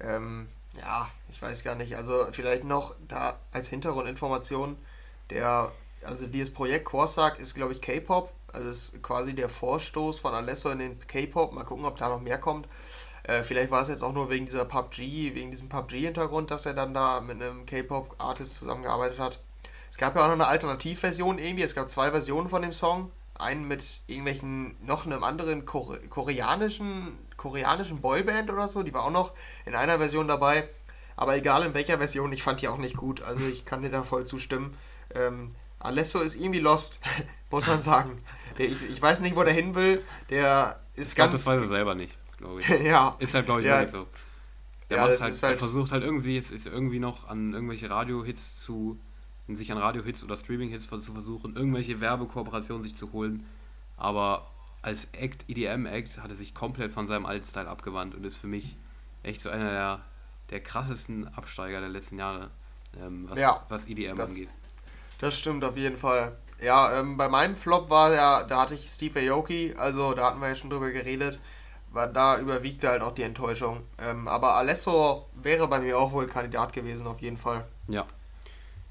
Ähm, 0.00 0.48
ja, 0.78 1.10
ich 1.28 1.40
weiß 1.40 1.64
gar 1.64 1.74
nicht. 1.74 1.96
Also 1.96 2.28
vielleicht 2.32 2.64
noch 2.64 2.94
da 3.08 3.38
als 3.52 3.68
Hintergrundinformation, 3.68 4.76
der, 5.28 5.72
also 6.02 6.26
dieses 6.26 6.54
Projekt 6.54 6.86
Corsac 6.86 7.38
ist, 7.38 7.54
glaube 7.54 7.72
ich, 7.72 7.82
K-Pop. 7.82 8.32
Also 8.52 8.70
ist 8.70 9.02
quasi 9.02 9.34
der 9.34 9.48
Vorstoß 9.48 10.18
von 10.18 10.34
Alesso 10.34 10.70
in 10.70 10.78
den 10.78 11.06
K-Pop. 11.06 11.52
Mal 11.52 11.64
gucken, 11.64 11.84
ob 11.84 11.96
da 11.96 12.08
noch 12.08 12.20
mehr 12.20 12.38
kommt. 12.38 12.66
Äh, 13.24 13.42
vielleicht 13.42 13.70
war 13.70 13.82
es 13.82 13.88
jetzt 13.88 14.02
auch 14.02 14.12
nur 14.12 14.30
wegen 14.30 14.46
dieser 14.46 14.64
PUBG, 14.64 15.34
wegen 15.34 15.50
diesem 15.50 15.68
PUBG-Hintergrund, 15.68 16.50
dass 16.50 16.66
er 16.66 16.74
dann 16.74 16.94
da 16.94 17.20
mit 17.20 17.42
einem 17.42 17.66
K-Pop-Artist 17.66 18.56
zusammengearbeitet 18.56 19.18
hat. 19.18 19.40
Es 19.90 19.98
gab 19.98 20.14
ja 20.14 20.22
auch 20.22 20.28
noch 20.28 20.34
eine 20.34 20.46
Alternativversion 20.46 21.38
irgendwie. 21.38 21.64
Es 21.64 21.74
gab 21.74 21.88
zwei 21.88 22.10
Versionen 22.10 22.48
von 22.48 22.62
dem 22.62 22.72
Song. 22.72 23.10
Einen 23.34 23.66
mit 23.66 24.02
irgendwelchen, 24.06 24.76
noch 24.84 25.06
einem 25.06 25.24
anderen 25.24 25.64
Kore 25.64 25.98
koreanischen 26.08 27.18
koreanischen 27.36 28.00
Boyband 28.02 28.50
oder 28.50 28.68
so. 28.68 28.82
Die 28.82 28.92
war 28.92 29.04
auch 29.04 29.10
noch 29.10 29.32
in 29.64 29.74
einer 29.74 29.98
Version 29.98 30.28
dabei. 30.28 30.68
Aber 31.16 31.36
egal 31.36 31.64
in 31.64 31.74
welcher 31.74 31.98
Version, 31.98 32.32
ich 32.32 32.42
fand 32.42 32.60
die 32.60 32.68
auch 32.68 32.78
nicht 32.78 32.96
gut. 32.96 33.22
Also 33.22 33.46
ich 33.46 33.64
kann 33.64 33.82
dir 33.82 33.90
da 33.90 34.04
voll 34.04 34.26
zustimmen. 34.26 34.76
Ähm, 35.14 35.48
Alesso 35.78 36.20
ist 36.20 36.36
irgendwie 36.36 36.60
lost, 36.60 37.00
muss 37.50 37.66
man 37.66 37.78
sagen. 37.78 38.22
Ich, 38.58 38.82
ich 38.82 39.00
weiß 39.00 39.20
nicht, 39.20 39.36
wo 39.36 39.42
der 39.42 39.54
hin 39.54 39.74
will. 39.74 40.04
Der 40.28 40.80
ist 40.94 41.08
ich 41.08 41.14
glaub, 41.14 41.30
ganz. 41.30 41.44
Das 41.44 41.46
weiß 41.46 41.62
er 41.62 41.68
selber 41.68 41.94
nicht, 41.94 42.16
glaube 42.40 42.60
ich. 42.60 42.68
ja. 42.84 43.16
Ist 43.18 43.34
halt, 43.34 43.46
glaube 43.46 43.60
ich, 43.60 43.66
ja. 43.66 43.82
nicht 43.82 43.92
so. 43.92 44.06
Der, 44.88 44.96
ja, 44.96 45.02
halt, 45.04 45.20
halt, 45.20 45.58
versucht 45.58 45.92
halt 45.92 46.02
irgendwie 46.02 46.34
jetzt 46.34 46.50
ist 46.50 46.66
irgendwie 46.66 46.98
noch 46.98 47.28
an 47.28 47.52
irgendwelche 47.52 47.88
Radio-Hits 47.88 48.58
zu 48.64 48.98
sich 49.56 49.72
an 49.72 49.78
Radio-Hits 49.78 50.24
oder 50.24 50.36
Streaming-Hits 50.36 50.88
zu 50.88 51.12
versuchen, 51.12 51.56
irgendwelche 51.56 52.00
Werbekooperationen 52.00 52.84
sich 52.84 52.96
zu 52.96 53.12
holen. 53.12 53.46
Aber 53.96 54.50
als 54.82 55.08
Act, 55.12 55.44
EDM-Act, 55.48 56.18
hat 56.18 56.30
er 56.30 56.36
sich 56.36 56.54
komplett 56.54 56.92
von 56.92 57.06
seinem 57.06 57.26
alten 57.26 57.46
Style 57.46 57.68
abgewandt 57.68 58.14
und 58.14 58.24
ist 58.24 58.36
für 58.36 58.46
mich 58.46 58.76
echt 59.22 59.40
so 59.42 59.50
einer 59.50 59.70
der, 59.70 60.00
der 60.50 60.60
krassesten 60.60 61.28
Absteiger 61.34 61.80
der 61.80 61.88
letzten 61.88 62.18
Jahre, 62.18 62.50
ähm, 63.00 63.28
was, 63.28 63.38
ja, 63.38 63.64
was 63.68 63.86
EDM 63.86 64.16
das, 64.16 64.32
angeht. 64.32 64.48
Das 65.18 65.38
stimmt 65.38 65.64
auf 65.64 65.76
jeden 65.76 65.96
Fall. 65.96 66.36
Ja, 66.62 66.98
ähm, 66.98 67.16
bei 67.16 67.28
meinem 67.28 67.56
Flop 67.56 67.90
war 67.90 68.12
ja, 68.12 68.44
da 68.44 68.62
hatte 68.62 68.74
ich 68.74 68.88
Steve 68.88 69.32
Aoki, 69.32 69.74
also 69.76 70.14
da 70.14 70.26
hatten 70.26 70.40
wir 70.40 70.48
ja 70.48 70.54
schon 70.54 70.70
drüber 70.70 70.90
geredet, 70.90 71.38
war, 71.90 72.06
da 72.08 72.38
überwiegte 72.38 72.88
halt 72.88 73.02
auch 73.02 73.12
die 73.12 73.22
Enttäuschung. 73.22 73.82
Ähm, 73.98 74.28
aber 74.28 74.54
Alesso 74.54 75.26
wäre 75.34 75.68
bei 75.68 75.80
mir 75.80 75.98
auch 75.98 76.12
wohl 76.12 76.26
Kandidat 76.26 76.72
gewesen, 76.72 77.06
auf 77.06 77.20
jeden 77.20 77.36
Fall. 77.36 77.66
Ja. 77.88 78.06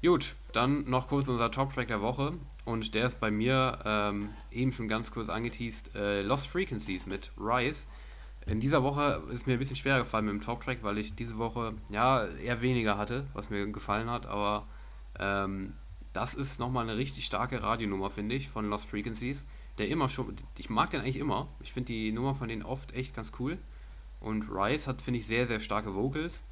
Gut, 0.02 0.34
dann 0.52 0.88
noch 0.88 1.08
kurz 1.08 1.28
unser 1.28 1.50
Top-Track 1.50 1.88
der 1.88 2.00
Woche. 2.00 2.32
Und 2.64 2.94
der 2.94 3.06
ist 3.06 3.20
bei 3.20 3.30
mir 3.30 3.78
ähm, 3.84 4.30
eben 4.50 4.72
schon 4.72 4.88
ganz 4.88 5.10
kurz 5.10 5.28
angeteased. 5.28 5.94
Äh, 5.94 6.22
Lost 6.22 6.46
Frequencies 6.46 7.06
mit 7.06 7.30
Rise. 7.38 7.84
In 8.46 8.60
dieser 8.60 8.82
Woche 8.82 9.22
ist 9.30 9.46
mir 9.46 9.54
ein 9.54 9.58
bisschen 9.58 9.76
schwerer 9.76 9.98
gefallen 9.98 10.24
mit 10.24 10.34
dem 10.34 10.40
Top-Track, 10.40 10.78
weil 10.82 10.98
ich 10.98 11.14
diese 11.14 11.38
Woche 11.38 11.74
ja 11.90 12.26
eher 12.26 12.62
weniger 12.62 12.96
hatte, 12.96 13.26
was 13.34 13.50
mir 13.50 13.66
gefallen 13.66 14.10
hat. 14.10 14.26
Aber 14.26 14.66
ähm, 15.18 15.74
das 16.12 16.34
ist 16.34 16.58
nochmal 16.58 16.88
eine 16.88 16.96
richtig 16.96 17.26
starke 17.26 17.62
Radionummer, 17.62 18.10
finde 18.10 18.34
ich, 18.34 18.48
von 18.48 18.68
Lost 18.68 18.86
Frequencies. 18.86 19.44
Der 19.78 19.88
immer 19.88 20.08
schon, 20.08 20.36
ich 20.58 20.70
mag 20.70 20.90
den 20.90 21.00
eigentlich 21.00 21.16
immer. 21.16 21.48
Ich 21.60 21.72
finde 21.72 21.92
die 21.92 22.12
Nummer 22.12 22.34
von 22.34 22.48
denen 22.48 22.62
oft 22.62 22.92
echt 22.94 23.14
ganz 23.14 23.32
cool. 23.38 23.58
Und 24.20 24.50
Rise 24.50 24.86
hat, 24.86 25.00
finde 25.00 25.20
ich, 25.20 25.26
sehr, 25.26 25.46
sehr 25.46 25.60
starke 25.60 25.94
Vocals, 25.94 26.42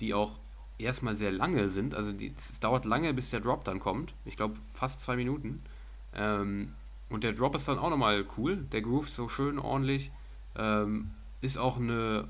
die 0.00 0.14
auch 0.14 0.38
erstmal 0.78 1.16
sehr 1.16 1.32
lange 1.32 1.68
sind. 1.68 1.94
Also 1.94 2.12
die, 2.12 2.32
es 2.36 2.60
dauert 2.60 2.84
lange, 2.84 3.12
bis 3.12 3.30
der 3.30 3.40
Drop 3.40 3.64
dann 3.64 3.80
kommt. 3.80 4.14
Ich 4.24 4.36
glaube 4.36 4.54
fast 4.74 5.00
zwei 5.00 5.16
Minuten. 5.16 5.60
Ähm, 6.14 6.74
und 7.10 7.24
der 7.24 7.32
Drop 7.32 7.54
ist 7.54 7.66
dann 7.66 7.78
auch 7.78 7.90
nochmal 7.90 8.24
cool. 8.36 8.58
Der 8.72 8.82
Groove 8.82 9.08
so 9.08 9.28
schön 9.28 9.58
ordentlich. 9.58 10.10
Ähm, 10.56 11.10
ist 11.40 11.58
auch 11.58 11.78
eine 11.78 12.28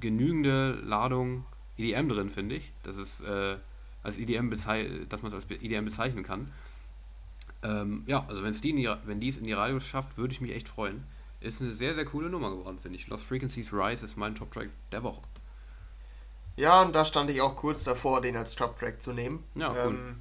genügende 0.00 0.72
Ladung 0.84 1.44
EDM 1.76 2.08
drin, 2.08 2.30
finde 2.30 2.56
ich. 2.56 2.72
Das 2.82 2.96
ist 2.96 3.20
äh, 3.22 3.56
als 4.02 4.18
EDM 4.18 4.50
dass 4.50 4.66
man 5.22 5.32
es 5.32 5.34
als 5.34 5.46
EDM 5.50 5.84
bezeichnen 5.84 6.24
kann. 6.24 6.50
Ähm, 7.62 8.04
ja, 8.06 8.24
also 8.28 8.42
wenn's 8.42 8.60
die 8.60 8.70
in 8.70 8.76
die, 8.76 8.90
wenn 9.04 9.20
die 9.20 9.28
es 9.28 9.36
in 9.36 9.44
die 9.44 9.52
Radios 9.52 9.84
schafft, 9.84 10.16
würde 10.16 10.32
ich 10.32 10.40
mich 10.40 10.52
echt 10.52 10.68
freuen. 10.68 11.04
Ist 11.40 11.60
eine 11.60 11.74
sehr, 11.74 11.94
sehr 11.94 12.04
coole 12.04 12.28
Nummer 12.28 12.50
geworden, 12.50 12.78
finde 12.80 12.96
ich. 12.96 13.08
Lost 13.08 13.24
Frequencies 13.24 13.72
Rise 13.72 14.04
ist 14.04 14.16
mein 14.16 14.34
Top-Track 14.34 14.70
der 14.92 15.02
Woche. 15.02 15.20
Ja, 16.56 16.82
und 16.82 16.94
da 16.94 17.04
stand 17.04 17.30
ich 17.30 17.40
auch 17.40 17.56
kurz 17.56 17.84
davor, 17.84 18.20
den 18.20 18.36
als 18.36 18.54
Top-Track 18.54 19.00
zu 19.00 19.12
nehmen. 19.12 19.44
Ja, 19.54 19.70
cool. 19.70 19.94
Ähm, 19.94 20.20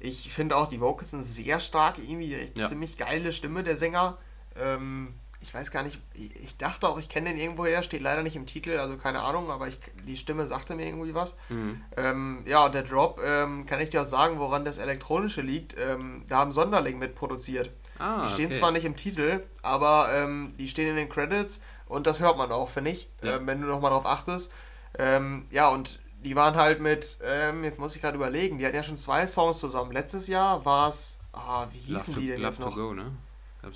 ich 0.00 0.32
finde 0.32 0.56
auch, 0.56 0.68
die 0.68 0.80
Vocals 0.80 1.12
sind 1.12 1.22
sehr 1.22 1.60
stark, 1.60 1.98
irgendwie 1.98 2.50
ja. 2.56 2.68
ziemlich 2.68 2.96
geile 2.96 3.32
Stimme 3.32 3.62
der 3.62 3.76
Sänger. 3.76 4.18
Ähm, 4.56 5.14
ich 5.40 5.52
weiß 5.52 5.70
gar 5.70 5.82
nicht, 5.82 6.00
ich 6.14 6.56
dachte 6.56 6.88
auch, 6.88 6.98
ich 6.98 7.08
kenne 7.08 7.30
den 7.30 7.38
irgendwoher, 7.38 7.82
steht 7.82 8.00
leider 8.00 8.22
nicht 8.22 8.36
im 8.36 8.46
Titel, 8.46 8.78
also 8.78 8.96
keine 8.96 9.20
Ahnung, 9.20 9.50
aber 9.50 9.68
ich, 9.68 9.78
die 10.04 10.16
Stimme 10.16 10.46
sagte 10.46 10.74
mir 10.74 10.86
irgendwie 10.86 11.14
was. 11.14 11.36
Mhm. 11.48 11.82
Ähm, 11.96 12.42
ja, 12.46 12.64
und 12.64 12.74
der 12.74 12.82
Drop, 12.82 13.20
ähm, 13.24 13.66
kann 13.66 13.80
ich 13.80 13.90
dir 13.90 14.02
auch 14.02 14.06
sagen, 14.06 14.38
woran 14.38 14.64
das 14.64 14.78
Elektronische 14.78 15.42
liegt. 15.42 15.76
Ähm, 15.78 16.24
da 16.28 16.38
haben 16.38 16.52
Sonderling 16.52 16.98
mitproduziert. 16.98 17.70
Ah, 17.98 18.24
die 18.24 18.32
stehen 18.32 18.46
okay. 18.46 18.58
zwar 18.58 18.72
nicht 18.72 18.84
im 18.84 18.96
Titel, 18.96 19.42
aber 19.62 20.10
ähm, 20.12 20.54
die 20.58 20.68
stehen 20.68 20.88
in 20.88 20.96
den 20.96 21.08
Credits 21.08 21.62
Und 21.86 22.06
das 22.06 22.20
hört 22.20 22.36
man 22.36 22.50
auch, 22.50 22.68
finde 22.68 22.90
ich, 22.90 23.08
ja. 23.22 23.36
äh, 23.36 23.46
wenn 23.46 23.60
du 23.60 23.66
nochmal 23.66 23.90
drauf 23.90 24.06
achtest. 24.06 24.52
Ähm, 24.98 25.46
ja, 25.50 25.68
und 25.68 26.00
die 26.24 26.34
waren 26.34 26.56
halt 26.56 26.80
mit, 26.80 27.18
ähm, 27.22 27.62
jetzt 27.62 27.78
muss 27.78 27.94
ich 27.94 28.02
gerade 28.02 28.16
überlegen, 28.16 28.58
die 28.58 28.66
hatten 28.66 28.76
ja 28.76 28.82
schon 28.82 28.96
zwei 28.96 29.26
Songs 29.26 29.58
zusammen. 29.58 29.92
Letztes 29.92 30.26
Jahr 30.26 30.64
war 30.64 30.88
es, 30.88 31.18
ah, 31.32 31.66
wie 31.72 31.78
hießen 31.78 32.14
Love 32.14 32.20
die 32.20 32.28
denn 32.28 32.40
to, 32.40 32.46
jetzt 32.46 32.58
Love 32.58 32.70
noch? 32.70 32.76
To 32.76 32.88
Go, 32.88 32.94
ne? 32.94 33.12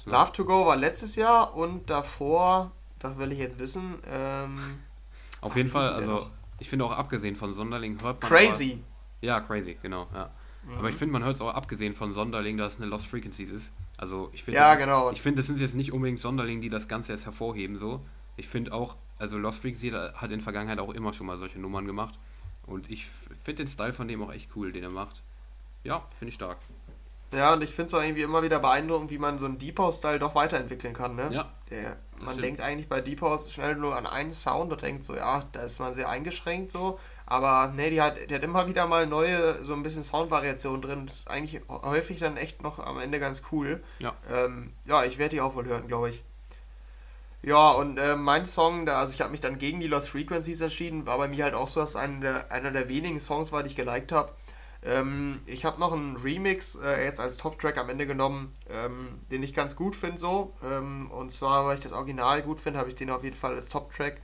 Love 0.06 0.32
to 0.32 0.44
Go 0.44 0.66
war 0.66 0.76
letztes 0.76 1.16
Jahr 1.16 1.54
und 1.54 1.88
davor, 1.90 2.72
das 2.98 3.18
will 3.18 3.32
ich 3.32 3.38
jetzt 3.38 3.58
wissen. 3.58 3.98
Ähm, 4.06 4.80
Auf 5.40 5.56
jeden 5.56 5.68
Fall, 5.68 5.88
also 5.90 6.28
ich 6.58 6.68
finde 6.68 6.84
auch 6.84 6.92
abgesehen 6.92 7.36
von 7.36 7.52
Sonderling 7.52 8.00
hört 8.02 8.22
man. 8.22 8.30
Crazy! 8.30 8.72
Aber, 8.72 9.26
ja, 9.26 9.40
crazy, 9.40 9.78
genau. 9.82 10.06
Ja. 10.12 10.30
Mhm. 10.64 10.78
Aber 10.78 10.88
ich 10.88 10.94
finde, 10.94 11.12
man 11.12 11.24
hört 11.24 11.36
es 11.36 11.40
auch 11.40 11.54
abgesehen 11.54 11.94
von 11.94 12.12
Sonderling, 12.12 12.56
dass 12.56 12.74
es 12.74 12.80
eine 12.80 12.88
Lost 12.88 13.06
Frequencies 13.06 13.50
ist. 13.50 13.72
Also 13.96 14.30
ich 14.32 14.44
finde, 14.44 14.58
ja, 14.58 14.74
das, 14.74 14.82
genau. 14.82 15.10
ich 15.10 15.20
finde, 15.20 15.40
das 15.40 15.46
sind 15.46 15.60
jetzt 15.60 15.74
nicht 15.74 15.92
unbedingt 15.92 16.20
Sonderling, 16.20 16.60
die 16.60 16.70
das 16.70 16.88
Ganze 16.88 17.12
jetzt 17.12 17.26
hervorheben. 17.26 17.78
So, 17.78 18.00
ich 18.36 18.48
finde 18.48 18.72
auch, 18.72 18.96
also 19.18 19.38
Lost 19.38 19.60
Frequencies 19.60 19.92
hat 19.92 20.30
in 20.30 20.38
der 20.38 20.40
Vergangenheit 20.40 20.78
auch 20.78 20.92
immer 20.94 21.12
schon 21.12 21.26
mal 21.26 21.38
solche 21.38 21.58
Nummern 21.58 21.86
gemacht. 21.86 22.18
Und 22.66 22.90
ich 22.90 23.06
finde 23.42 23.64
den 23.64 23.68
Style 23.68 23.92
von 23.92 24.08
dem 24.08 24.22
auch 24.22 24.32
echt 24.32 24.50
cool, 24.54 24.72
den 24.72 24.82
er 24.82 24.90
macht. 24.90 25.22
Ja, 25.82 26.06
finde 26.18 26.30
ich 26.30 26.34
stark. 26.34 26.58
Ja, 27.32 27.52
und 27.52 27.62
ich 27.62 27.70
finde 27.70 27.86
es 27.86 27.94
auch 27.94 28.02
irgendwie 28.02 28.22
immer 28.22 28.42
wieder 28.42 28.58
beeindruckend, 28.58 29.10
wie 29.10 29.18
man 29.18 29.38
so 29.38 29.46
einen 29.46 29.58
Deep 29.58 29.78
House-Style 29.78 30.18
doch 30.18 30.34
weiterentwickeln 30.34 30.94
kann, 30.94 31.14
ne? 31.14 31.28
Ja. 31.30 31.52
Der, 31.70 31.96
man 32.18 32.30
stimmt. 32.30 32.44
denkt 32.44 32.60
eigentlich 32.60 32.88
bei 32.88 33.00
Deep 33.00 33.20
House 33.22 33.50
schnell 33.52 33.76
nur 33.76 33.96
an 33.96 34.06
einen 34.06 34.32
Sound 34.32 34.72
und 34.72 34.82
denkt 34.82 35.04
so, 35.04 35.14
ja, 35.14 35.44
da 35.52 35.60
ist 35.60 35.78
man 35.78 35.94
sehr 35.94 36.08
eingeschränkt 36.08 36.70
so. 36.70 36.98
Aber 37.26 37.72
ne, 37.72 37.90
die 37.90 38.00
hat, 38.00 38.16
die 38.28 38.34
hat 38.34 38.42
immer 38.42 38.66
wieder 38.66 38.88
mal 38.88 39.06
neue, 39.06 39.62
so 39.62 39.72
ein 39.72 39.84
bisschen 39.84 40.02
Soundvariationen 40.02 40.82
drin. 40.82 41.06
Das 41.06 41.18
ist 41.18 41.30
eigentlich 41.30 41.62
häufig 41.68 42.18
dann 42.18 42.36
echt 42.36 42.62
noch 42.62 42.80
am 42.80 42.98
Ende 42.98 43.20
ganz 43.20 43.42
cool. 43.52 43.84
Ja. 44.02 44.14
Ähm, 44.28 44.72
ja, 44.86 45.04
ich 45.04 45.18
werde 45.18 45.36
die 45.36 45.40
auch 45.40 45.54
wohl 45.54 45.66
hören, 45.66 45.86
glaube 45.86 46.10
ich. 46.10 46.24
Ja, 47.42 47.70
und 47.70 47.98
äh, 47.98 48.16
mein 48.16 48.44
Song, 48.44 48.84
da, 48.84 48.98
also 48.98 49.14
ich 49.14 49.20
habe 49.20 49.30
mich 49.30 49.40
dann 49.40 49.58
gegen 49.58 49.80
die 49.80 49.86
Lost 49.86 50.08
Frequencies 50.08 50.60
entschieden, 50.60 51.06
war 51.06 51.16
bei 51.16 51.28
mir 51.28 51.44
halt 51.44 51.54
auch 51.54 51.68
so, 51.68 51.80
dass 51.80 51.96
einer 51.96 52.20
der, 52.20 52.52
einer 52.52 52.72
der 52.72 52.88
wenigen 52.88 53.20
Songs 53.20 53.52
war, 53.52 53.62
die 53.62 53.70
ich 53.70 53.76
geliked 53.76 54.12
habe. 54.12 54.32
Ähm, 54.82 55.40
ich 55.46 55.64
habe 55.64 55.78
noch 55.78 55.92
einen 55.92 56.16
Remix 56.16 56.76
äh, 56.76 57.04
jetzt 57.04 57.20
als 57.20 57.36
Top-Track 57.36 57.76
am 57.76 57.90
Ende 57.90 58.06
genommen, 58.06 58.54
ähm, 58.70 59.18
den 59.30 59.42
ich 59.42 59.52
ganz 59.52 59.76
gut 59.76 59.94
finde 59.94 60.18
so. 60.18 60.54
Ähm, 60.64 61.10
und 61.10 61.30
zwar, 61.30 61.66
weil 61.66 61.76
ich 61.76 61.82
das 61.82 61.92
Original 61.92 62.42
gut 62.42 62.60
finde, 62.60 62.78
habe 62.78 62.88
ich 62.88 62.94
den 62.94 63.10
auf 63.10 63.22
jeden 63.22 63.36
Fall 63.36 63.54
als 63.54 63.68
Top-Track. 63.68 64.20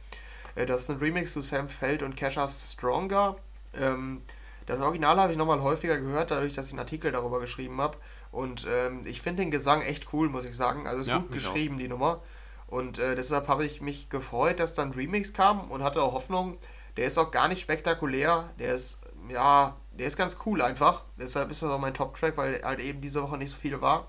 Äh, 0.54 0.66
das 0.66 0.82
ist 0.82 0.90
ein 0.90 0.98
Remix 0.98 1.32
zu 1.32 1.42
Sam 1.42 1.68
Feld 1.68 2.02
und 2.02 2.16
Cashas 2.16 2.72
Stronger. 2.72 3.36
Ähm, 3.74 4.22
das 4.64 4.80
Original 4.80 5.16
habe 5.18 5.32
ich 5.32 5.38
nochmal 5.38 5.62
häufiger 5.62 5.98
gehört, 5.98 6.30
dadurch, 6.30 6.54
dass 6.54 6.66
ich 6.66 6.72
einen 6.72 6.80
Artikel 6.80 7.12
darüber 7.12 7.38
geschrieben 7.38 7.80
habe. 7.80 7.98
Und 8.32 8.66
ähm, 8.70 9.02
ich 9.04 9.22
finde 9.22 9.42
den 9.42 9.50
Gesang 9.50 9.82
echt 9.82 10.12
cool, 10.12 10.28
muss 10.28 10.44
ich 10.44 10.56
sagen. 10.56 10.86
Also 10.86 11.02
ist 11.02 11.06
ja, 11.06 11.18
gut 11.18 11.32
geschrieben, 11.32 11.76
auch. 11.76 11.80
die 11.80 11.88
Nummer. 11.88 12.22
Und 12.66 12.98
äh, 12.98 13.14
deshalb 13.14 13.46
habe 13.46 13.64
ich 13.64 13.80
mich 13.80 14.10
gefreut, 14.10 14.58
dass 14.58 14.74
dann 14.74 14.92
Remix 14.92 15.32
kam 15.32 15.70
und 15.70 15.84
hatte 15.84 16.02
auch 16.02 16.14
Hoffnung. 16.14 16.58
Der 16.96 17.06
ist 17.06 17.18
auch 17.18 17.30
gar 17.30 17.46
nicht 17.46 17.60
spektakulär. 17.60 18.50
Der 18.58 18.74
ist, 18.74 19.00
ja, 19.28 19.76
der 19.98 20.06
ist 20.06 20.16
ganz 20.16 20.36
cool 20.46 20.62
einfach. 20.62 21.04
Deshalb 21.18 21.50
ist 21.50 21.62
das 21.62 21.70
auch 21.70 21.78
mein 21.78 21.94
Top-Track, 21.94 22.36
weil 22.36 22.62
halt 22.62 22.80
eben 22.80 23.00
diese 23.00 23.22
Woche 23.22 23.38
nicht 23.38 23.50
so 23.50 23.56
viel 23.56 23.80
war. 23.80 24.08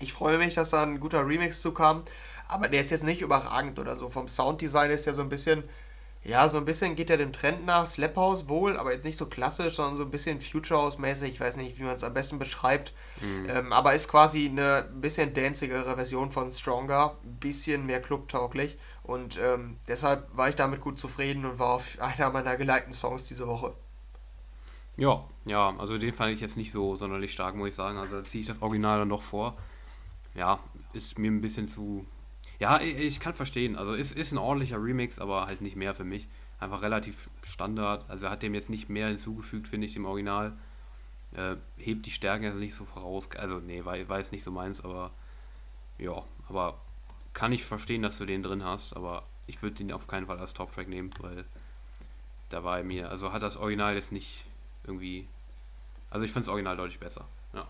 Ich 0.00 0.12
freue 0.12 0.38
mich, 0.38 0.54
dass 0.54 0.70
da 0.70 0.82
ein 0.82 1.00
guter 1.00 1.26
Remix 1.26 1.60
zu 1.60 1.72
kam. 1.72 2.04
Aber 2.46 2.68
der 2.68 2.80
ist 2.80 2.90
jetzt 2.90 3.04
nicht 3.04 3.20
überragend 3.20 3.78
oder 3.78 3.96
so. 3.96 4.08
Vom 4.08 4.26
Sounddesign 4.26 4.90
ist 4.90 5.06
der 5.06 5.12
so 5.12 5.20
ein 5.20 5.28
bisschen, 5.28 5.64
ja, 6.24 6.48
so 6.48 6.56
ein 6.56 6.64
bisschen 6.64 6.96
geht 6.96 7.10
er 7.10 7.18
dem 7.18 7.32
Trend 7.32 7.66
nach. 7.66 7.86
Slap 7.86 8.16
House 8.16 8.48
wohl, 8.48 8.76
aber 8.78 8.92
jetzt 8.92 9.04
nicht 9.04 9.18
so 9.18 9.26
klassisch, 9.26 9.74
sondern 9.74 9.96
so 9.96 10.04
ein 10.04 10.10
bisschen 10.10 10.40
Future 10.40 10.80
House-mäßig. 10.80 11.32
Ich 11.34 11.40
weiß 11.40 11.58
nicht, 11.58 11.78
wie 11.78 11.82
man 11.82 11.94
es 11.94 12.04
am 12.04 12.14
besten 12.14 12.38
beschreibt. 12.38 12.94
Mhm. 13.20 13.50
Ähm, 13.50 13.72
aber 13.72 13.92
ist 13.92 14.08
quasi 14.08 14.46
eine 14.46 14.88
bisschen 14.94 15.34
danzigere 15.34 15.94
Version 15.94 16.30
von 16.30 16.50
Stronger. 16.50 17.16
Ein 17.22 17.36
bisschen 17.36 17.84
mehr 17.84 18.00
clubtauglich. 18.00 18.78
Und 19.02 19.38
ähm, 19.42 19.76
deshalb 19.86 20.34
war 20.34 20.48
ich 20.48 20.56
damit 20.56 20.80
gut 20.80 20.98
zufrieden 20.98 21.44
und 21.44 21.58
war 21.58 21.74
auf 21.74 21.96
einer 22.00 22.30
meiner 22.30 22.56
gelikten 22.56 22.94
Songs 22.94 23.24
diese 23.26 23.46
Woche. 23.46 23.74
Ja, 24.98 25.24
ja, 25.46 25.76
also 25.78 25.96
den 25.96 26.12
fand 26.12 26.34
ich 26.34 26.40
jetzt 26.40 26.56
nicht 26.56 26.72
so 26.72 26.96
sonderlich 26.96 27.32
stark, 27.32 27.54
muss 27.54 27.68
ich 27.68 27.74
sagen. 27.76 27.98
Also 27.98 28.20
ziehe 28.22 28.42
ich 28.42 28.48
das 28.48 28.60
Original 28.60 28.98
dann 28.98 29.08
doch 29.08 29.22
vor. 29.22 29.56
Ja, 30.34 30.58
ist 30.92 31.18
mir 31.18 31.30
ein 31.30 31.40
bisschen 31.40 31.68
zu. 31.68 32.04
Ja, 32.58 32.80
ich, 32.80 32.96
ich 32.96 33.20
kann 33.20 33.32
verstehen. 33.32 33.76
Also 33.76 33.94
ist, 33.94 34.12
ist 34.12 34.32
ein 34.32 34.38
ordentlicher 34.38 34.82
Remix, 34.82 35.20
aber 35.20 35.46
halt 35.46 35.60
nicht 35.60 35.76
mehr 35.76 35.94
für 35.94 36.04
mich. 36.04 36.26
Einfach 36.58 36.82
relativ 36.82 37.30
Standard. 37.42 38.10
Also 38.10 38.28
hat 38.28 38.42
dem 38.42 38.54
jetzt 38.54 38.70
nicht 38.70 38.88
mehr 38.88 39.06
hinzugefügt, 39.06 39.68
finde 39.68 39.86
ich, 39.86 39.94
dem 39.94 40.04
Original. 40.04 40.52
Äh, 41.32 41.54
hebt 41.76 42.04
die 42.06 42.10
Stärken 42.10 42.46
also 42.46 42.58
nicht 42.58 42.74
so 42.74 42.84
voraus. 42.84 43.28
Also, 43.36 43.60
nee, 43.60 43.84
war, 43.84 43.96
war 44.08 44.18
jetzt 44.18 44.32
nicht 44.32 44.42
so 44.42 44.50
meins, 44.50 44.82
aber 44.84 45.12
ja, 45.98 46.24
aber 46.48 46.80
kann 47.34 47.52
ich 47.52 47.64
verstehen, 47.64 48.02
dass 48.02 48.18
du 48.18 48.26
den 48.26 48.42
drin 48.42 48.64
hast, 48.64 48.96
aber 48.96 49.22
ich 49.46 49.62
würde 49.62 49.76
den 49.76 49.92
auf 49.92 50.08
keinen 50.08 50.26
Fall 50.26 50.38
als 50.38 50.54
Top-Track 50.54 50.88
nehmen, 50.88 51.10
weil 51.20 51.44
da 52.48 52.64
war 52.64 52.78
er 52.78 52.84
mir, 52.84 53.10
also 53.10 53.32
hat 53.32 53.42
das 53.42 53.56
Original 53.56 53.94
jetzt 53.94 54.10
nicht 54.10 54.47
irgendwie. 54.88 55.28
Also 56.10 56.24
ich 56.24 56.32
finde 56.32 56.46
das 56.46 56.50
Original 56.50 56.76
deutlich 56.76 56.98
besser. 56.98 57.26
Ja. 57.52 57.66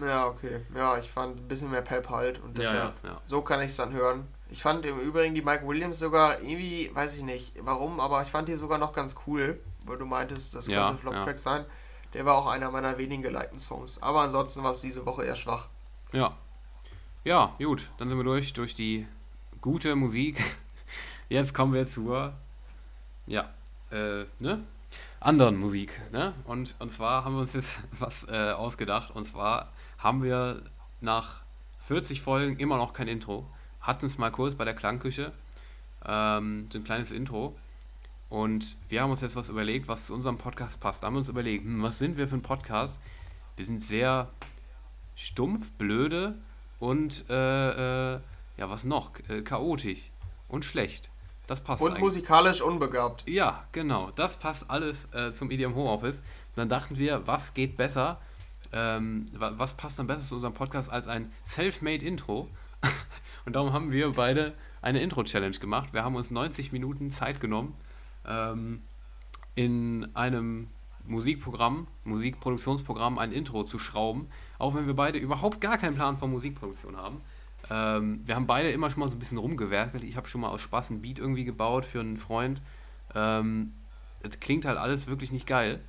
Ja, 0.00 0.26
okay. 0.26 0.62
Ja, 0.74 0.98
ich 0.98 1.10
fand 1.10 1.38
ein 1.38 1.48
bisschen 1.48 1.70
mehr 1.70 1.82
Pep 1.82 2.08
halt 2.08 2.40
und 2.42 2.56
deshalb, 2.56 2.94
ja, 3.02 3.08
ja, 3.08 3.14
ja. 3.14 3.20
so 3.22 3.42
kann 3.42 3.60
ich 3.60 3.66
es 3.66 3.76
dann 3.76 3.92
hören. 3.92 4.26
Ich 4.48 4.62
fand 4.62 4.84
im 4.86 4.98
Übrigen 4.98 5.34
die 5.34 5.42
Mike 5.42 5.66
Williams 5.66 5.98
sogar 5.98 6.40
irgendwie, 6.40 6.90
weiß 6.94 7.18
ich 7.18 7.22
nicht 7.22 7.52
warum, 7.62 8.00
aber 8.00 8.22
ich 8.22 8.28
fand 8.28 8.48
die 8.48 8.54
sogar 8.54 8.78
noch 8.78 8.94
ganz 8.94 9.14
cool, 9.26 9.60
weil 9.86 9.98
du 9.98 10.06
meintest, 10.06 10.54
das 10.54 10.66
könnte 10.66 10.86
ein 10.86 10.98
Flop-Track 10.98 11.38
sein. 11.38 11.64
Der 12.14 12.24
war 12.24 12.34
auch 12.34 12.46
einer 12.46 12.70
meiner 12.70 12.98
wenigen 12.98 13.22
gelikten 13.22 13.58
Songs. 13.58 14.02
Aber 14.02 14.22
ansonsten 14.22 14.64
war 14.64 14.72
es 14.72 14.80
diese 14.80 15.06
Woche 15.06 15.24
eher 15.24 15.36
schwach. 15.36 15.68
Ja. 16.12 16.36
Ja, 17.22 17.54
gut. 17.58 17.90
Dann 17.98 18.08
sind 18.08 18.16
wir 18.16 18.24
durch, 18.24 18.52
durch 18.52 18.74
die 18.74 19.06
gute 19.60 19.94
Musik. 19.94 20.42
Jetzt 21.28 21.54
kommen 21.54 21.72
wir 21.72 21.86
zur, 21.86 22.32
ja, 23.26 23.50
äh, 23.92 24.24
ne? 24.40 24.64
Anderen 25.20 25.58
Musik. 25.58 26.00
Ne? 26.12 26.32
Und, 26.44 26.74
und 26.78 26.92
zwar 26.92 27.24
haben 27.24 27.34
wir 27.34 27.40
uns 27.40 27.52
jetzt 27.52 27.80
was 27.98 28.26
äh, 28.28 28.52
ausgedacht. 28.52 29.14
Und 29.14 29.26
zwar 29.26 29.72
haben 29.98 30.22
wir 30.22 30.62
nach 31.00 31.42
40 31.86 32.22
Folgen 32.22 32.58
immer 32.58 32.76
noch 32.76 32.92
kein 32.92 33.08
Intro. 33.08 33.46
Hatten 33.80 34.06
es 34.06 34.18
mal 34.18 34.30
kurz 34.30 34.54
bei 34.54 34.64
der 34.64 34.74
Klangküche. 34.74 35.32
Ähm, 36.04 36.66
so 36.70 36.78
ein 36.78 36.84
kleines 36.84 37.10
Intro. 37.10 37.54
Und 38.28 38.76
wir 38.88 39.02
haben 39.02 39.10
uns 39.10 39.20
jetzt 39.20 39.36
was 39.36 39.48
überlegt, 39.48 39.88
was 39.88 40.06
zu 40.06 40.14
unserem 40.14 40.38
Podcast 40.38 40.80
passt. 40.80 41.02
Da 41.02 41.06
haben 41.06 41.14
wir 41.14 41.18
uns 41.18 41.28
überlegt, 41.28 41.64
hm, 41.64 41.82
was 41.82 41.98
sind 41.98 42.16
wir 42.16 42.28
für 42.28 42.36
ein 42.36 42.42
Podcast? 42.42 42.96
Wir 43.56 43.64
sind 43.64 43.82
sehr 43.82 44.30
stumpf, 45.16 45.72
blöde 45.72 46.38
und 46.78 47.28
äh, 47.28 48.14
äh, 48.14 48.20
ja, 48.56 48.70
was 48.70 48.84
noch? 48.84 49.12
Äh, 49.28 49.42
chaotisch 49.42 50.12
und 50.48 50.64
schlecht. 50.64 51.10
Das 51.50 51.60
passt. 51.60 51.82
Und 51.82 51.88
eigentlich. 51.88 52.04
musikalisch 52.04 52.62
unbegabt. 52.62 53.28
Ja, 53.28 53.64
genau. 53.72 54.12
Das 54.14 54.36
passt 54.36 54.70
alles 54.70 55.08
äh, 55.12 55.32
zum 55.32 55.50
EDM 55.50 55.74
Homeoffice. 55.74 56.18
Und 56.18 56.58
dann 56.58 56.68
dachten 56.68 56.96
wir, 56.96 57.26
was 57.26 57.54
geht 57.54 57.76
besser? 57.76 58.20
Ähm, 58.72 59.26
was 59.32 59.74
passt 59.74 59.98
am 59.98 60.06
besten 60.06 60.26
zu 60.26 60.36
unserem 60.36 60.54
Podcast 60.54 60.92
als 60.92 61.08
ein 61.08 61.32
Self-Made 61.44 62.06
Intro? 62.06 62.48
und 63.46 63.56
darum 63.56 63.72
haben 63.72 63.90
wir 63.90 64.12
beide 64.12 64.54
eine 64.80 65.00
Intro-Challenge 65.00 65.58
gemacht. 65.58 65.92
Wir 65.92 66.04
haben 66.04 66.14
uns 66.14 66.30
90 66.30 66.70
Minuten 66.70 67.10
Zeit 67.10 67.40
genommen, 67.40 67.74
ähm, 68.24 68.84
in 69.56 70.08
einem 70.14 70.68
Musikprogramm, 71.04 71.88
Musikproduktionsprogramm 72.04 73.18
ein 73.18 73.32
Intro 73.32 73.64
zu 73.64 73.80
schrauben, 73.80 74.28
auch 74.60 74.76
wenn 74.76 74.86
wir 74.86 74.94
beide 74.94 75.18
überhaupt 75.18 75.60
gar 75.60 75.78
keinen 75.78 75.96
Plan 75.96 76.16
von 76.16 76.30
Musikproduktion 76.30 76.96
haben. 76.96 77.20
Ähm, 77.70 78.20
wir 78.24 78.34
haben 78.34 78.48
beide 78.48 78.70
immer 78.70 78.90
schon 78.90 79.00
mal 79.00 79.08
so 79.08 79.14
ein 79.14 79.20
bisschen 79.20 79.38
rumgewerkelt. 79.38 80.02
Ich 80.02 80.16
habe 80.16 80.26
schon 80.26 80.40
mal 80.40 80.48
aus 80.48 80.60
Spaß 80.60 80.90
ein 80.90 81.00
Beat 81.00 81.18
irgendwie 81.18 81.44
gebaut 81.44 81.84
für 81.84 82.00
einen 82.00 82.16
Freund. 82.16 82.60
Ähm, 83.14 83.72
es 84.22 84.40
klingt 84.40 84.64
halt 84.64 84.76
alles 84.76 85.06
wirklich 85.06 85.30
nicht 85.30 85.46
geil. 85.46 85.80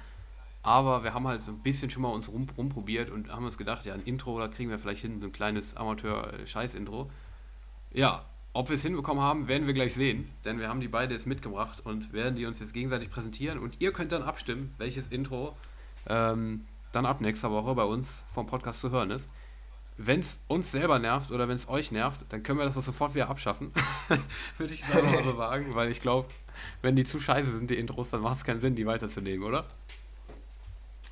Aber 0.63 1.03
wir 1.03 1.15
haben 1.15 1.27
halt 1.27 1.41
so 1.41 1.51
ein 1.51 1.59
bisschen 1.59 1.89
schon 1.89 2.03
mal 2.03 2.09
uns 2.09 2.29
rum, 2.29 2.47
rumprobiert 2.55 3.09
und 3.09 3.31
haben 3.31 3.45
uns 3.45 3.57
gedacht, 3.57 3.83
ja, 3.85 3.95
ein 3.95 4.03
Intro, 4.03 4.39
da 4.39 4.47
kriegen 4.47 4.69
wir 4.69 4.77
vielleicht 4.77 5.01
hin, 5.01 5.19
ein 5.23 5.31
kleines 5.31 5.75
Amateur-Scheiß-Intro. 5.75 7.09
Ja, 7.93 8.25
ob 8.53 8.69
wir 8.69 8.75
es 8.75 8.83
hinbekommen 8.83 9.23
haben, 9.23 9.47
werden 9.47 9.65
wir 9.65 9.73
gleich 9.73 9.95
sehen, 9.95 10.29
denn 10.45 10.59
wir 10.59 10.69
haben 10.69 10.81
die 10.81 10.87
beide 10.87 11.15
jetzt 11.15 11.25
mitgebracht 11.25 11.83
und 11.83 12.13
werden 12.13 12.35
die 12.35 12.45
uns 12.45 12.59
jetzt 12.59 12.73
gegenseitig 12.73 13.09
präsentieren 13.09 13.57
und 13.57 13.77
ihr 13.79 13.91
könnt 13.91 14.11
dann 14.11 14.23
abstimmen, 14.23 14.71
welches 14.77 15.07
Intro 15.07 15.55
ähm, 16.05 16.65
dann 16.91 17.05
ab 17.05 17.21
nächster 17.21 17.49
Woche 17.49 17.73
bei 17.73 17.85
uns 17.85 18.23
vom 18.33 18.47
Podcast 18.47 18.81
zu 18.81 18.91
hören 18.91 19.09
ist 19.09 19.29
wenn 19.97 20.21
es 20.21 20.39
uns 20.47 20.71
selber 20.71 20.99
nervt 20.99 21.31
oder 21.31 21.47
wenn 21.47 21.55
es 21.55 21.67
euch 21.67 21.91
nervt, 21.91 22.21
dann 22.29 22.43
können 22.43 22.59
wir 22.59 22.65
das 22.65 22.75
sofort 22.83 23.13
wieder 23.13 23.29
abschaffen. 23.29 23.71
Würde 24.57 24.73
ich 24.73 24.87
mal 24.87 25.23
so 25.23 25.33
sagen, 25.35 25.75
weil 25.75 25.91
ich 25.91 26.01
glaube, 26.01 26.29
wenn 26.81 26.95
die 26.95 27.05
zu 27.05 27.19
scheiße 27.19 27.51
sind, 27.51 27.69
die 27.69 27.75
Intros, 27.75 28.09
dann 28.09 28.21
macht 28.21 28.37
es 28.37 28.43
keinen 28.43 28.61
Sinn, 28.61 28.75
die 28.75 28.85
weiterzunehmen, 28.85 29.45
oder? 29.45 29.65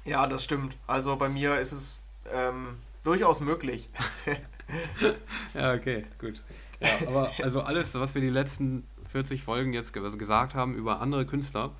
Ja, 0.05 0.25
das 0.27 0.43
stimmt. 0.43 0.75
Also 0.87 1.15
bei 1.17 1.29
mir 1.29 1.59
ist 1.59 1.71
es 1.71 2.03
ähm, 2.33 2.77
durchaus 3.03 3.39
möglich. 3.39 3.87
ja, 5.53 5.73
okay, 5.73 6.05
gut. 6.19 6.41
Ja, 6.81 7.07
aber 7.07 7.31
also 7.41 7.61
alles, 7.61 7.93
was 7.95 8.15
wir 8.15 8.21
die 8.21 8.29
letzten 8.29 8.87
40 9.11 9.43
Folgen 9.43 9.73
jetzt 9.73 9.93
gesagt 9.93 10.55
haben 10.55 10.75
über 10.75 11.01
andere 11.01 11.25
Künstler, 11.25 11.71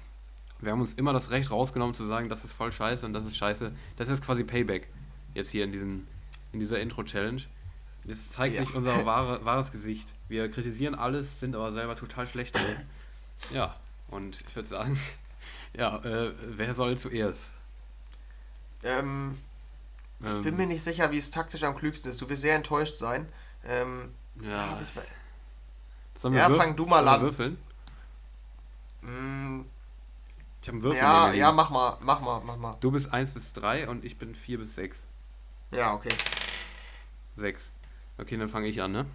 wir 0.61 0.71
haben 0.71 0.81
uns 0.81 0.93
immer 0.93 1.13
das 1.13 1.31
Recht 1.31 1.51
rausgenommen 1.51 1.95
zu 1.95 2.05
sagen, 2.05 2.27
das 2.27 2.43
ist 2.43 2.51
voll 2.51 2.71
scheiße 2.71 3.05
und 3.05 3.13
das 3.13 3.25
ist 3.25 3.37
scheiße. 3.37 3.71
Das 3.95 4.09
ist 4.09 4.23
quasi 4.23 4.43
Payback. 4.43 4.89
Jetzt 5.33 5.51
hier 5.51 5.63
in 5.63 5.71
diesem 5.71 6.05
in 6.51 6.59
dieser 6.59 6.79
Intro-Challenge. 6.79 7.41
Das 8.05 8.31
zeigt 8.31 8.55
ja. 8.55 8.65
sich 8.65 8.75
unser 8.75 9.05
wahre, 9.05 9.43
wahres 9.45 9.71
Gesicht. 9.71 10.07
Wir 10.27 10.49
kritisieren 10.49 10.95
alles, 10.95 11.39
sind 11.39 11.55
aber 11.55 11.71
selber 11.71 11.95
total 11.95 12.27
schlecht. 12.27 12.57
Ja, 13.51 13.75
und 14.09 14.41
ich 14.47 14.55
würde 14.55 14.67
sagen, 14.67 14.99
ja, 15.77 15.97
äh, 16.03 16.33
wer 16.47 16.73
soll 16.73 16.97
zuerst? 16.97 17.53
Ähm, 18.83 19.37
ich 20.21 20.27
ähm, 20.27 20.43
bin 20.43 20.57
mir 20.57 20.67
nicht 20.67 20.83
sicher, 20.83 21.11
wie 21.11 21.17
es 21.17 21.31
taktisch 21.31 21.63
am 21.63 21.75
klügsten 21.75 22.09
ist. 22.09 22.21
Du 22.21 22.29
wirst 22.29 22.41
sehr 22.41 22.55
enttäuscht 22.55 22.95
sein. 22.95 23.27
Ähm, 23.65 24.13
ja. 24.41 24.79
Ich, 24.81 26.33
ja, 26.33 26.49
fang 26.49 26.75
du 26.75 26.85
mal 26.85 27.07
an. 27.07 27.21
Würfeln? 27.21 27.57
Mm, 29.01 29.61
ich 30.61 30.67
habe 30.67 30.75
einen 30.75 30.83
Würfel. 30.83 30.99
Ja, 30.99 31.31
ja, 31.31 31.51
mach 31.51 31.69
mal, 31.69 31.97
mach 32.01 32.19
mal, 32.21 32.41
mach 32.45 32.57
mal. 32.57 32.77
Du 32.81 32.91
bist 32.91 33.13
1 33.13 33.31
bis 33.31 33.53
3 33.53 33.87
und 33.87 34.03
ich 34.03 34.17
bin 34.17 34.35
4 34.35 34.57
bis 34.59 34.75
6. 34.75 35.05
Ja, 35.71 35.93
okay. 35.93 36.09
6. 37.39 37.71
Okay, 38.17 38.37
dann 38.37 38.49
fange 38.49 38.67
ich 38.67 38.81
an, 38.81 38.91
ne? 38.91 39.05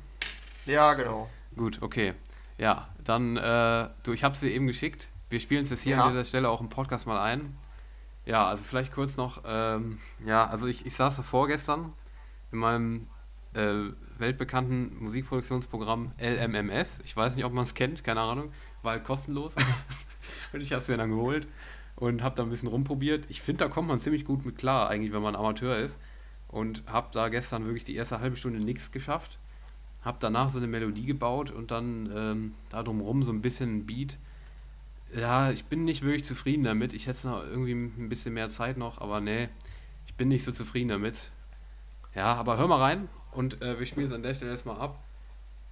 Ja, 0.66 0.94
genau. 0.94 1.28
Gut, 1.56 1.82
okay. 1.82 2.14
Ja, 2.58 2.88
dann, 3.02 3.36
äh, 3.36 3.88
du, 4.02 4.12
ich 4.12 4.24
habe 4.24 4.34
sie 4.34 4.50
eben 4.50 4.66
geschickt. 4.66 5.08
Wir 5.30 5.40
spielen 5.40 5.64
es 5.64 5.70
jetzt 5.70 5.82
hier 5.82 5.96
ja. 5.96 6.04
an 6.04 6.12
dieser 6.12 6.24
Stelle 6.24 6.48
auch 6.48 6.60
im 6.60 6.68
Podcast 6.68 7.06
mal 7.06 7.20
ein. 7.20 7.56
Ja, 8.26 8.46
also 8.48 8.64
vielleicht 8.64 8.92
kurz 8.92 9.16
noch, 9.16 9.42
ähm, 9.44 9.98
ja, 10.24 10.46
also 10.46 10.66
ich, 10.66 10.86
ich 10.86 10.94
saß 10.94 11.20
vorgestern 11.20 11.92
in 12.52 12.58
meinem 12.58 13.06
äh, 13.52 13.90
weltbekannten 14.18 14.96
Musikproduktionsprogramm 15.02 16.12
LMMS. 16.18 17.00
Ich 17.04 17.16
weiß 17.16 17.34
nicht, 17.36 17.44
ob 17.44 17.52
man 17.52 17.64
es 17.64 17.74
kennt, 17.74 18.04
keine 18.04 18.20
Ahnung. 18.20 18.52
War 18.82 18.92
halt 18.92 19.04
kostenlos. 19.04 19.54
und 20.52 20.60
ich 20.60 20.72
habe 20.72 20.80
es 20.80 20.88
mir 20.88 20.96
dann 20.96 21.10
geholt 21.10 21.46
und 21.96 22.22
habe 22.22 22.34
da 22.34 22.42
ein 22.42 22.50
bisschen 22.50 22.68
rumprobiert. 22.68 23.26
Ich 23.28 23.42
finde, 23.42 23.64
da 23.64 23.70
kommt 23.70 23.88
man 23.88 23.98
ziemlich 23.98 24.24
gut 24.24 24.44
mit 24.46 24.56
klar, 24.56 24.88
eigentlich, 24.88 25.12
wenn 25.12 25.22
man 25.22 25.36
Amateur 25.36 25.76
ist. 25.76 25.98
Und 26.54 26.84
habe 26.86 27.08
da 27.12 27.30
gestern 27.30 27.64
wirklich 27.64 27.82
die 27.82 27.96
erste 27.96 28.20
halbe 28.20 28.36
Stunde 28.36 28.60
nichts 28.60 28.92
geschafft. 28.92 29.40
Habe 30.02 30.18
danach 30.20 30.50
so 30.50 30.58
eine 30.58 30.68
Melodie 30.68 31.04
gebaut 31.04 31.50
und 31.50 31.72
dann 31.72 32.08
ähm, 32.14 32.54
da 32.68 32.84
drumherum 32.84 33.24
so 33.24 33.32
ein 33.32 33.42
bisschen 33.42 33.78
ein 33.78 33.86
Beat. 33.86 34.18
Ja, 35.16 35.50
ich 35.50 35.64
bin 35.64 35.84
nicht 35.84 36.02
wirklich 36.02 36.24
zufrieden 36.24 36.62
damit. 36.62 36.92
Ich 36.92 37.08
hätte 37.08 37.26
noch 37.26 37.42
irgendwie 37.42 37.72
ein 37.72 38.08
bisschen 38.08 38.34
mehr 38.34 38.50
Zeit 38.50 38.76
noch, 38.76 39.00
aber 39.00 39.20
nee, 39.20 39.48
ich 40.06 40.14
bin 40.14 40.28
nicht 40.28 40.44
so 40.44 40.52
zufrieden 40.52 40.90
damit. 40.90 41.32
Ja, 42.14 42.34
aber 42.34 42.56
hör 42.56 42.68
mal 42.68 42.78
rein 42.78 43.08
und 43.32 43.60
äh, 43.60 43.80
wir 43.80 43.86
spielen 43.86 44.06
es 44.06 44.12
an 44.12 44.22
der 44.22 44.34
Stelle 44.34 44.52
erstmal 44.52 44.78
ab. 44.78 45.02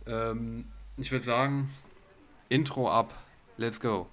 Ähm, 0.05 0.65
ich 0.97 1.13
würde 1.13 1.25
sagen, 1.25 1.71
Intro 2.49 2.91
ab. 2.91 3.15
Let's 3.57 3.79
go. 3.79 4.09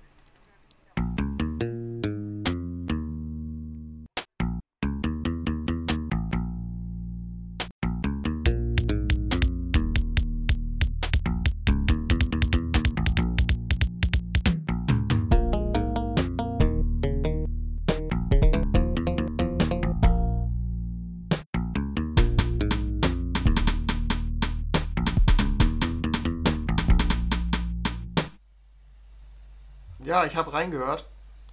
Ja, 30.09 30.25
ich 30.25 30.35
habe 30.35 30.51
reingehört. 30.51 31.05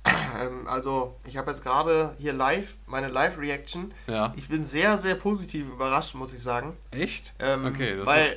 Ähm, 0.39 0.69
also, 0.69 1.17
ich 1.25 1.39
habe 1.39 1.51
jetzt 1.51 1.63
gerade 1.63 2.15
hier 2.19 2.35
live, 2.35 2.75
meine 2.85 3.09
Live-Reaction. 3.09 3.95
Ja. 4.07 4.35
Ich 4.37 4.49
bin 4.49 4.63
sehr, 4.63 4.99
sehr 4.99 5.15
positiv 5.15 5.67
überrascht, 5.67 6.15
muss 6.15 6.35
ich 6.35 6.43
sagen. 6.43 6.77
Echt? 6.91 7.33
Ähm, 7.39 7.65
okay. 7.65 8.05
weil, 8.05 8.37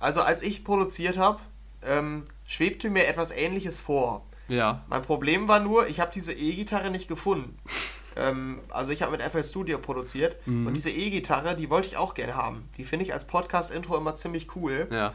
also 0.00 0.22
als 0.22 0.40
ich 0.40 0.64
produziert 0.64 1.18
habe, 1.18 1.38
ähm, 1.84 2.24
schwebte 2.46 2.88
mir 2.88 3.06
etwas 3.06 3.32
Ähnliches 3.32 3.78
vor. 3.78 4.24
Ja. 4.48 4.82
Mein 4.88 5.02
Problem 5.02 5.46
war 5.46 5.60
nur, 5.60 5.86
ich 5.88 6.00
habe 6.00 6.10
diese 6.14 6.32
E-Gitarre 6.32 6.90
nicht 6.90 7.06
gefunden. 7.06 7.58
ähm, 8.16 8.60
also 8.70 8.92
ich 8.92 9.02
habe 9.02 9.12
mit 9.12 9.22
FL 9.22 9.44
Studio 9.44 9.78
produziert 9.78 10.36
mhm. 10.46 10.68
und 10.68 10.74
diese 10.74 10.90
E-Gitarre, 10.90 11.54
die 11.54 11.68
wollte 11.68 11.88
ich 11.88 11.98
auch 11.98 12.14
gerne 12.14 12.34
haben. 12.34 12.66
Die 12.78 12.86
finde 12.86 13.04
ich 13.04 13.12
als 13.12 13.26
Podcast-Intro 13.26 13.98
immer 13.98 14.14
ziemlich 14.14 14.56
cool. 14.56 14.88
Ja. 14.90 15.12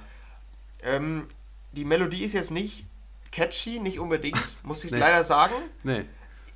Ähm, 0.83 1.25
die 1.71 1.85
Melodie 1.85 2.23
ist 2.23 2.33
jetzt 2.33 2.51
nicht 2.51 2.85
catchy, 3.31 3.79
nicht 3.79 3.99
unbedingt, 3.99 4.55
muss 4.63 4.83
ich 4.83 4.91
nee. 4.91 4.97
leider 4.97 5.23
sagen. 5.23 5.53
Nee. 5.83 6.05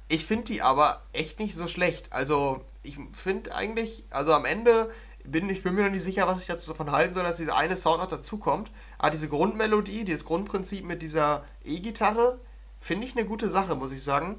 Ich 0.07 0.26
finde 0.26 0.45
die 0.45 0.61
aber 0.61 1.01
echt 1.13 1.39
nicht 1.39 1.55
so 1.55 1.67
schlecht. 1.67 2.13
Also, 2.13 2.63
ich 2.84 2.97
finde 3.13 3.55
eigentlich, 3.55 4.03
also 4.11 4.34
am 4.34 4.45
Ende 4.45 4.91
bin 5.23 5.49
ich 5.49 5.63
bin 5.63 5.73
mir 5.73 5.84
noch 5.84 5.89
nicht 5.89 6.03
sicher, 6.03 6.28
was 6.28 6.41
ich 6.41 6.47
dazu 6.47 6.71
davon 6.71 6.91
halten 6.91 7.15
soll, 7.15 7.23
dass 7.23 7.38
dieser 7.38 7.57
eine 7.57 7.76
Sound 7.76 7.99
noch 7.99 8.07
dazukommt. 8.07 8.71
Aber 8.99 9.09
diese 9.09 9.28
Grundmelodie, 9.28 10.05
dieses 10.05 10.26
Grundprinzip 10.26 10.86
mit 10.86 11.01
dieser 11.01 11.43
E-Gitarre, 11.63 12.39
finde 12.78 13.07
ich 13.07 13.17
eine 13.17 13.26
gute 13.26 13.49
Sache, 13.49 13.76
muss 13.76 13.91
ich 13.91 14.03
sagen. 14.03 14.38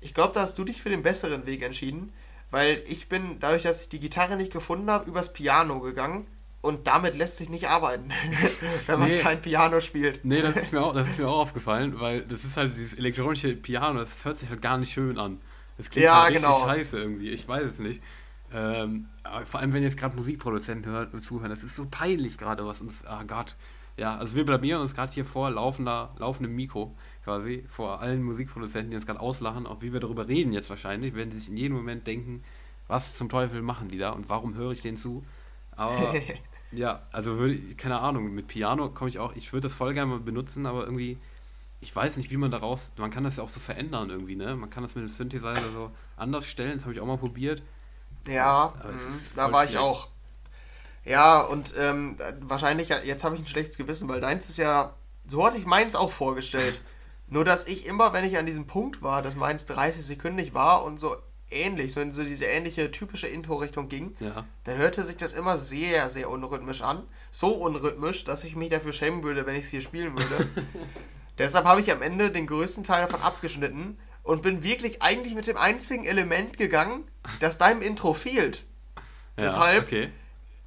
Ich 0.00 0.12
glaube, 0.12 0.34
da 0.34 0.42
hast 0.42 0.58
du 0.58 0.64
dich 0.64 0.82
für 0.82 0.90
den 0.90 1.02
besseren 1.02 1.46
Weg 1.46 1.62
entschieden, 1.62 2.12
weil 2.50 2.84
ich 2.86 3.08
bin, 3.08 3.40
dadurch, 3.40 3.62
dass 3.62 3.82
ich 3.82 3.88
die 3.88 3.98
Gitarre 3.98 4.36
nicht 4.36 4.52
gefunden 4.52 4.90
habe, 4.90 5.08
übers 5.08 5.32
Piano 5.32 5.80
gegangen 5.80 6.26
und 6.68 6.86
damit 6.86 7.16
lässt 7.16 7.38
sich 7.38 7.48
nicht 7.48 7.68
arbeiten, 7.68 8.10
wenn 8.86 8.98
man 8.98 9.08
nee, 9.08 9.20
kein 9.20 9.40
Piano 9.40 9.80
spielt. 9.80 10.24
Nee, 10.24 10.42
das 10.42 10.56
ist, 10.56 10.72
mir 10.72 10.82
auch, 10.82 10.92
das 10.92 11.08
ist 11.08 11.18
mir 11.18 11.28
auch 11.28 11.38
aufgefallen, 11.42 11.98
weil 11.98 12.22
das 12.22 12.44
ist 12.44 12.56
halt 12.56 12.76
dieses 12.76 12.94
elektronische 12.94 13.54
Piano, 13.54 13.98
das 13.98 14.24
hört 14.24 14.38
sich 14.38 14.50
halt 14.50 14.62
gar 14.62 14.78
nicht 14.78 14.92
schön 14.92 15.18
an. 15.18 15.40
Das 15.76 15.90
klingt 15.90 16.04
ja, 16.04 16.22
halt 16.22 16.34
richtig 16.34 16.44
genau. 16.44 16.66
scheiße 16.66 16.98
irgendwie, 16.98 17.30
ich 17.30 17.48
weiß 17.48 17.64
es 17.64 17.78
nicht. 17.78 18.02
Ähm, 18.52 19.08
vor 19.44 19.60
allem, 19.60 19.72
wenn 19.72 19.82
jetzt 19.82 19.96
gerade 19.96 20.16
Musikproduzenten 20.16 20.92
hört 20.92 21.14
und 21.14 21.22
zuhören, 21.22 21.50
das 21.50 21.64
ist 21.64 21.74
so 21.74 21.86
peinlich 21.90 22.38
gerade, 22.38 22.66
was 22.66 22.80
uns, 22.80 23.04
ah 23.06 23.22
Gott. 23.26 23.56
Ja, 23.96 24.16
also 24.16 24.36
wir 24.36 24.44
blamieren 24.44 24.80
uns 24.80 24.94
gerade 24.94 25.12
hier 25.12 25.24
vor 25.24 25.50
laufender, 25.50 26.14
laufendem 26.18 26.54
Mikro 26.54 26.94
quasi, 27.24 27.64
vor 27.68 28.00
allen 28.00 28.22
Musikproduzenten, 28.22 28.90
die 28.90 28.96
uns 28.96 29.06
gerade 29.06 29.20
auslachen, 29.20 29.66
auch 29.66 29.82
wie 29.82 29.92
wir 29.92 30.00
darüber 30.00 30.28
reden 30.28 30.52
jetzt 30.52 30.70
wahrscheinlich, 30.70 31.14
werden 31.14 31.32
sich 31.32 31.48
in 31.48 31.56
jedem 31.56 31.76
Moment 31.76 32.06
denken, 32.06 32.44
was 32.86 33.16
zum 33.16 33.28
Teufel 33.28 33.60
machen 33.60 33.88
die 33.88 33.98
da 33.98 34.10
und 34.10 34.28
warum 34.28 34.54
höre 34.54 34.72
ich 34.72 34.80
denen 34.80 34.96
zu? 34.96 35.22
Aber 35.72 36.14
ja, 36.70 37.06
also 37.12 37.38
würde 37.38 37.74
keine 37.76 38.00
Ahnung, 38.00 38.34
mit 38.34 38.46
Piano 38.48 38.90
komme 38.90 39.08
ich 39.10 39.18
auch, 39.18 39.34
ich 39.36 39.52
würde 39.52 39.64
das 39.66 39.74
voll 39.74 39.94
gerne 39.94 40.10
mal 40.12 40.20
benutzen, 40.20 40.66
aber 40.66 40.84
irgendwie, 40.84 41.18
ich 41.80 41.94
weiß 41.94 42.16
nicht, 42.18 42.30
wie 42.30 42.36
man 42.38 42.50
daraus, 42.50 42.92
man 42.98 43.10
kann 43.10 43.24
das 43.24 43.36
ja 43.36 43.44
auch 43.44 43.48
so 43.50 43.60
verändern 43.60 44.10
irgendwie, 44.10 44.36
ne? 44.36 44.56
Man 44.56 44.70
kann 44.70 44.82
das 44.84 44.94
mit 44.94 45.04
dem 45.04 45.10
Synthesizer 45.10 45.72
so 45.72 45.92
anders 46.16 46.46
stellen, 46.46 46.74
das 46.74 46.84
habe 46.84 46.94
ich 46.94 47.00
auch 47.00 47.06
mal 47.06 47.18
probiert. 47.18 47.62
Ja, 48.26 48.74
mh, 48.84 49.30
da 49.34 49.52
war 49.52 49.64
ich 49.64 49.78
auch. 49.78 50.08
Ja, 51.04 51.40
und 51.40 51.74
ähm, 51.78 52.18
wahrscheinlich, 52.40 52.88
jetzt 52.90 53.24
habe 53.24 53.34
ich 53.34 53.40
ein 53.42 53.46
schlechtes 53.46 53.76
Gewissen, 53.78 54.08
weil 54.08 54.20
deins 54.20 54.48
ist 54.48 54.58
ja, 54.58 54.94
so 55.26 55.46
hatte 55.46 55.56
ich 55.58 55.66
meins 55.66 55.96
auch 55.96 56.10
vorgestellt. 56.10 56.82
Nur, 57.28 57.44
dass 57.44 57.66
ich 57.66 57.86
immer, 57.86 58.12
wenn 58.12 58.24
ich 58.24 58.38
an 58.38 58.46
diesem 58.46 58.66
Punkt 58.66 59.02
war, 59.02 59.22
dass 59.22 59.34
meins 59.34 59.66
30 59.66 60.04
Sekündig 60.04 60.54
war 60.54 60.84
und 60.84 60.98
so 61.00 61.16
ähnlich, 61.50 61.92
so 61.92 62.00
in 62.00 62.12
so 62.12 62.24
diese 62.24 62.44
ähnliche 62.44 62.90
typische 62.90 63.26
Intro-Richtung 63.26 63.88
ging, 63.88 64.16
ja. 64.20 64.44
dann 64.64 64.78
hörte 64.78 65.02
sich 65.02 65.16
das 65.16 65.32
immer 65.32 65.56
sehr, 65.56 66.08
sehr 66.08 66.30
unrhythmisch 66.30 66.82
an. 66.82 67.04
So 67.30 67.48
unrhythmisch, 67.48 68.24
dass 68.24 68.44
ich 68.44 68.56
mich 68.56 68.70
dafür 68.70 68.92
schämen 68.92 69.22
würde, 69.22 69.46
wenn 69.46 69.54
ich 69.56 69.64
es 69.64 69.70
hier 69.70 69.80
spielen 69.80 70.14
würde. 70.16 70.48
Deshalb 71.38 71.66
habe 71.66 71.80
ich 71.80 71.92
am 71.92 72.02
Ende 72.02 72.30
den 72.30 72.46
größten 72.46 72.84
Teil 72.84 73.02
davon 73.02 73.22
abgeschnitten 73.22 73.98
und 74.22 74.42
bin 74.42 74.62
wirklich 74.62 75.02
eigentlich 75.02 75.34
mit 75.34 75.46
dem 75.46 75.56
einzigen 75.56 76.04
Element 76.04 76.58
gegangen, 76.58 77.04
das 77.40 77.58
deinem 77.58 77.80
Intro 77.80 78.12
fehlt. 78.12 78.66
Ja, 79.36 79.44
Deshalb, 79.44 79.84
okay. 79.84 80.10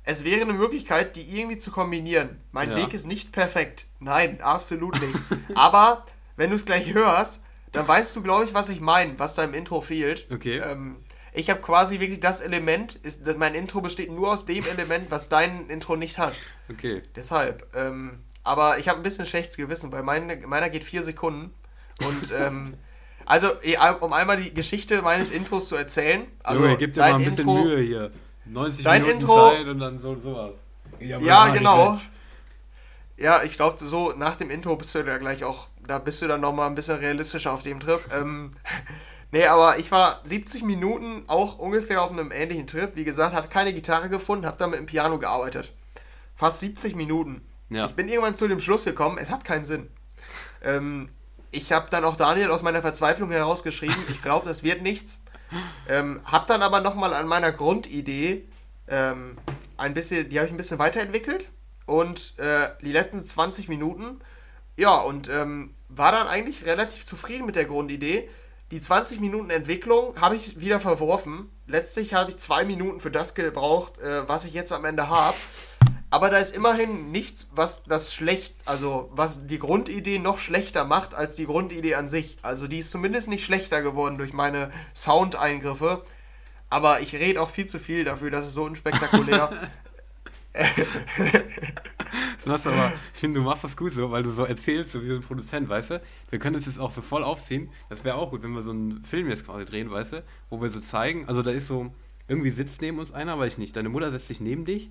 es 0.03 0.23
wäre 0.23 0.41
eine 0.41 0.53
Möglichkeit, 0.53 1.15
die 1.15 1.37
irgendwie 1.37 1.57
zu 1.57 1.71
kombinieren. 1.71 2.41
Mein 2.51 2.71
ja. 2.71 2.77
Weg 2.77 2.93
ist 2.93 3.05
nicht 3.05 3.31
perfekt. 3.31 3.85
Nein, 3.99 4.41
absolut 4.41 4.99
nicht. 5.01 5.15
Aber 5.55 6.05
wenn 6.37 6.49
du 6.49 6.55
es 6.55 6.65
gleich 6.65 6.93
hörst, 6.93 7.43
dann 7.71 7.87
weißt 7.87 8.15
du, 8.15 8.21
glaube 8.21 8.45
ich, 8.45 8.53
was 8.53 8.69
ich 8.69 8.81
meine, 8.81 9.17
was 9.19 9.35
da 9.35 9.43
im 9.43 9.53
Intro 9.53 9.81
fehlt. 9.81 10.27
Okay. 10.31 10.57
Ähm, 10.57 10.97
ich 11.33 11.49
habe 11.49 11.61
quasi 11.61 11.99
wirklich 11.99 12.19
das 12.19 12.41
Element, 12.41 12.95
ist, 12.95 13.25
mein 13.37 13.55
Intro 13.55 13.81
besteht 13.81 14.11
nur 14.11 14.31
aus 14.33 14.45
dem 14.45 14.65
Element, 14.65 15.09
was 15.09 15.29
dein 15.29 15.69
Intro 15.69 15.95
nicht 15.95 16.17
hat. 16.17 16.33
Okay. 16.69 17.01
Deshalb. 17.15 17.67
Ähm, 17.73 18.19
aber 18.43 18.79
ich 18.79 18.89
habe 18.89 18.99
ein 18.99 19.03
bisschen 19.03 19.25
schlechtes 19.25 19.55
Gewissen, 19.55 19.91
weil 19.91 20.03
meine, 20.03 20.35
meiner 20.47 20.69
geht 20.69 20.83
vier 20.83 21.03
Sekunden. 21.03 21.53
Und 22.05 22.31
ähm, 22.37 22.75
also, 23.25 23.49
um 24.01 24.11
einmal 24.13 24.41
die 24.41 24.53
Geschichte 24.53 25.01
meines 25.01 25.31
Intros 25.31 25.69
zu 25.69 25.75
erzählen. 25.75 26.27
Also, 26.43 26.61
Junge, 26.61 26.77
gib 26.77 26.93
dir 26.93 27.01
mal 27.01 27.13
ein 27.13 27.17
bisschen 27.19 27.47
Intro, 27.47 27.63
Mühe 27.63 27.81
hier. 27.81 28.11
90 28.45 28.83
dein 28.83 29.01
Minuten 29.03 29.21
Intro, 29.21 29.49
Zeit 29.51 29.67
und 29.67 29.79
dann 29.79 29.99
so 29.99 30.15
sowas. 30.15 30.53
Ja, 30.99 31.47
genau. 31.49 31.99
Ja, 33.17 33.43
ich 33.43 33.53
glaube, 33.53 33.77
so 33.77 34.13
nach 34.13 34.35
dem 34.35 34.49
Intro 34.49 34.75
bist 34.75 34.93
du 34.95 35.03
da 35.03 35.17
gleich 35.17 35.43
auch 35.43 35.67
da 35.87 35.99
bist 35.99 36.21
du 36.21 36.27
dann 36.27 36.41
nochmal 36.41 36.67
ein 36.67 36.75
bisschen 36.75 36.97
realistischer 36.97 37.53
auf 37.53 37.63
dem 37.63 37.79
Trip. 37.79 37.99
Ähm, 38.13 38.55
nee, 39.31 39.45
aber 39.45 39.79
ich 39.79 39.91
war 39.91 40.21
70 40.23 40.63
Minuten 40.63 41.23
auch 41.27 41.59
ungefähr 41.59 42.01
auf 42.01 42.11
einem 42.11 42.31
ähnlichen 42.31 42.67
Trip. 42.67 42.95
Wie 42.95 43.03
gesagt, 43.03 43.35
habe 43.35 43.47
keine 43.47 43.73
Gitarre 43.73 44.09
gefunden, 44.09 44.45
habe 44.45 44.57
dann 44.57 44.71
mit 44.71 44.79
dem 44.79 44.85
Piano 44.85 45.17
gearbeitet. 45.19 45.73
Fast 46.35 46.59
70 46.59 46.95
Minuten. 46.95 47.41
Ja. 47.69 47.85
Ich 47.85 47.91
bin 47.91 48.07
irgendwann 48.09 48.35
zu 48.35 48.47
dem 48.47 48.59
Schluss 48.59 48.83
gekommen, 48.83 49.17
es 49.19 49.31
hat 49.31 49.43
keinen 49.43 49.63
Sinn. 49.63 49.89
Ähm, 50.63 51.09
ich 51.51 51.71
habe 51.71 51.87
dann 51.89 52.03
auch 52.03 52.17
Daniel 52.17 52.49
aus 52.49 52.61
meiner 52.61 52.81
Verzweiflung 52.81 53.31
herausgeschrieben, 53.31 53.95
ich 54.09 54.21
glaube, 54.21 54.47
das 54.47 54.63
wird 54.63 54.81
nichts. 54.81 55.21
Ähm, 55.87 56.21
hab 56.25 56.47
dann 56.47 56.61
aber 56.61 56.79
nochmal 56.79 57.13
an 57.13 57.27
meiner 57.27 57.51
Grundidee 57.51 58.47
ähm, 58.87 59.37
ein 59.77 59.93
bisschen, 59.93 60.29
die 60.29 60.37
habe 60.37 60.47
ich 60.47 60.53
ein 60.53 60.57
bisschen 60.57 60.79
weiterentwickelt 60.79 61.49
und 61.85 62.37
äh, 62.37 62.69
die 62.81 62.91
letzten 62.91 63.19
20 63.19 63.67
Minuten, 63.67 64.19
ja, 64.77 64.97
und 64.97 65.29
ähm, 65.29 65.75
war 65.89 66.11
dann 66.11 66.27
eigentlich 66.27 66.65
relativ 66.65 67.05
zufrieden 67.05 67.45
mit 67.45 67.55
der 67.55 67.65
Grundidee. 67.65 68.29
Die 68.71 68.79
20 68.79 69.19
Minuten 69.19 69.49
Entwicklung 69.49 70.19
habe 70.19 70.35
ich 70.35 70.59
wieder 70.59 70.79
verworfen. 70.79 71.49
Letztlich 71.67 72.13
habe 72.13 72.31
ich 72.31 72.37
zwei 72.37 72.63
Minuten 72.63 73.01
für 73.01 73.11
das 73.11 73.35
gebraucht, 73.35 73.99
äh, 73.99 74.27
was 74.27 74.45
ich 74.45 74.53
jetzt 74.53 74.71
am 74.71 74.85
Ende 74.85 75.09
habe. 75.09 75.35
Aber 76.09 76.29
da 76.29 76.37
ist 76.37 76.55
immerhin 76.55 77.11
nichts, 77.11 77.51
was 77.55 77.83
das 77.83 78.13
schlecht, 78.13 78.55
also 78.65 79.09
was 79.13 79.47
die 79.47 79.59
Grundidee 79.59 80.19
noch 80.19 80.39
schlechter 80.39 80.83
macht 80.83 81.13
als 81.15 81.37
die 81.37 81.45
Grundidee 81.45 81.95
an 81.95 82.09
sich. 82.09 82.37
Also 82.41 82.67
die 82.67 82.79
ist 82.79 82.91
zumindest 82.91 83.29
nicht 83.29 83.45
schlechter 83.45 83.81
geworden 83.81 84.17
durch 84.17 84.33
meine 84.33 84.71
Soundeingriffe. 84.93 86.03
Aber 86.69 87.01
ich 87.01 87.13
rede 87.13 87.41
auch 87.41 87.49
viel 87.49 87.65
zu 87.65 87.79
viel 87.79 88.05
dafür, 88.05 88.31
dass 88.31 88.45
es 88.45 88.53
so 88.53 88.63
unspektakulär. 88.63 89.51
das 90.53 92.45
machst 92.45 92.65
du 92.65 92.69
aber, 92.71 92.91
ich 93.13 93.19
finde, 93.19 93.39
du 93.39 93.45
machst 93.45 93.63
das 93.63 93.77
gut 93.77 93.91
so, 93.91 94.11
weil 94.11 94.23
du 94.23 94.29
so 94.29 94.43
erzählst, 94.43 94.91
so 94.91 95.01
wie 95.01 95.07
so 95.07 95.15
ein 95.15 95.21
Produzent, 95.21 95.69
weißt 95.69 95.91
du? 95.91 96.01
Wir 96.29 96.39
können 96.39 96.55
das 96.55 96.65
jetzt 96.65 96.79
auch 96.79 96.91
so 96.91 97.01
voll 97.01 97.23
aufziehen. 97.23 97.69
Das 97.89 98.03
wäre 98.03 98.17
auch 98.17 98.31
gut, 98.31 98.43
wenn 98.43 98.51
wir 98.53 98.61
so 98.61 98.71
einen 98.71 99.03
Film 99.03 99.29
jetzt 99.29 99.45
quasi 99.45 99.65
drehen, 99.65 99.89
weißt 99.89 100.13
du? 100.13 100.23
Wo 100.49 100.61
wir 100.61 100.69
so 100.69 100.81
zeigen, 100.81 101.27
also 101.27 101.41
da 101.41 101.51
ist 101.51 101.67
so, 101.67 101.93
irgendwie 102.27 102.49
sitzt 102.49 102.81
neben 102.81 102.99
uns 102.99 103.11
einer, 103.11 103.37
weiß 103.39 103.53
ich 103.53 103.57
nicht, 103.57 103.75
deine 103.75 103.89
Mutter 103.89 104.11
setzt 104.11 104.27
sich 104.27 104.41
neben 104.41 104.65
dich 104.65 104.89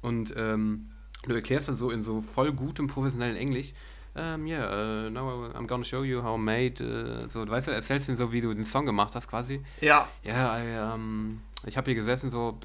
und 0.00 0.34
ähm, 0.36 0.90
du 1.26 1.34
erklärst 1.34 1.68
dann 1.68 1.76
so 1.76 1.90
in 1.90 2.02
so 2.02 2.20
voll 2.20 2.52
gutem 2.52 2.86
professionellen 2.86 3.36
Englisch, 3.36 3.72
um, 4.14 4.20
ähm, 4.22 4.46
yeah, 4.46 5.06
uh, 5.06 5.10
now 5.10 5.50
I'm 5.54 5.66
gonna 5.66 5.82
show 5.82 6.04
you 6.04 6.22
how 6.22 6.38
I 6.38 6.40
made, 6.40 6.80
uh, 6.80 7.28
so, 7.28 7.48
weißt 7.48 7.66
du, 7.66 7.72
erzählst 7.72 8.08
ihn 8.08 8.14
so, 8.14 8.30
wie 8.30 8.40
du 8.40 8.54
den 8.54 8.64
Song 8.64 8.86
gemacht 8.86 9.14
hast 9.16 9.28
quasi. 9.28 9.60
Ja. 9.80 10.08
Ja, 10.22 10.62
yeah, 10.62 10.94
um, 10.94 11.40
ich 11.66 11.76
habe 11.76 11.86
hier 11.86 11.94
gesessen 11.94 12.30
so, 12.30 12.58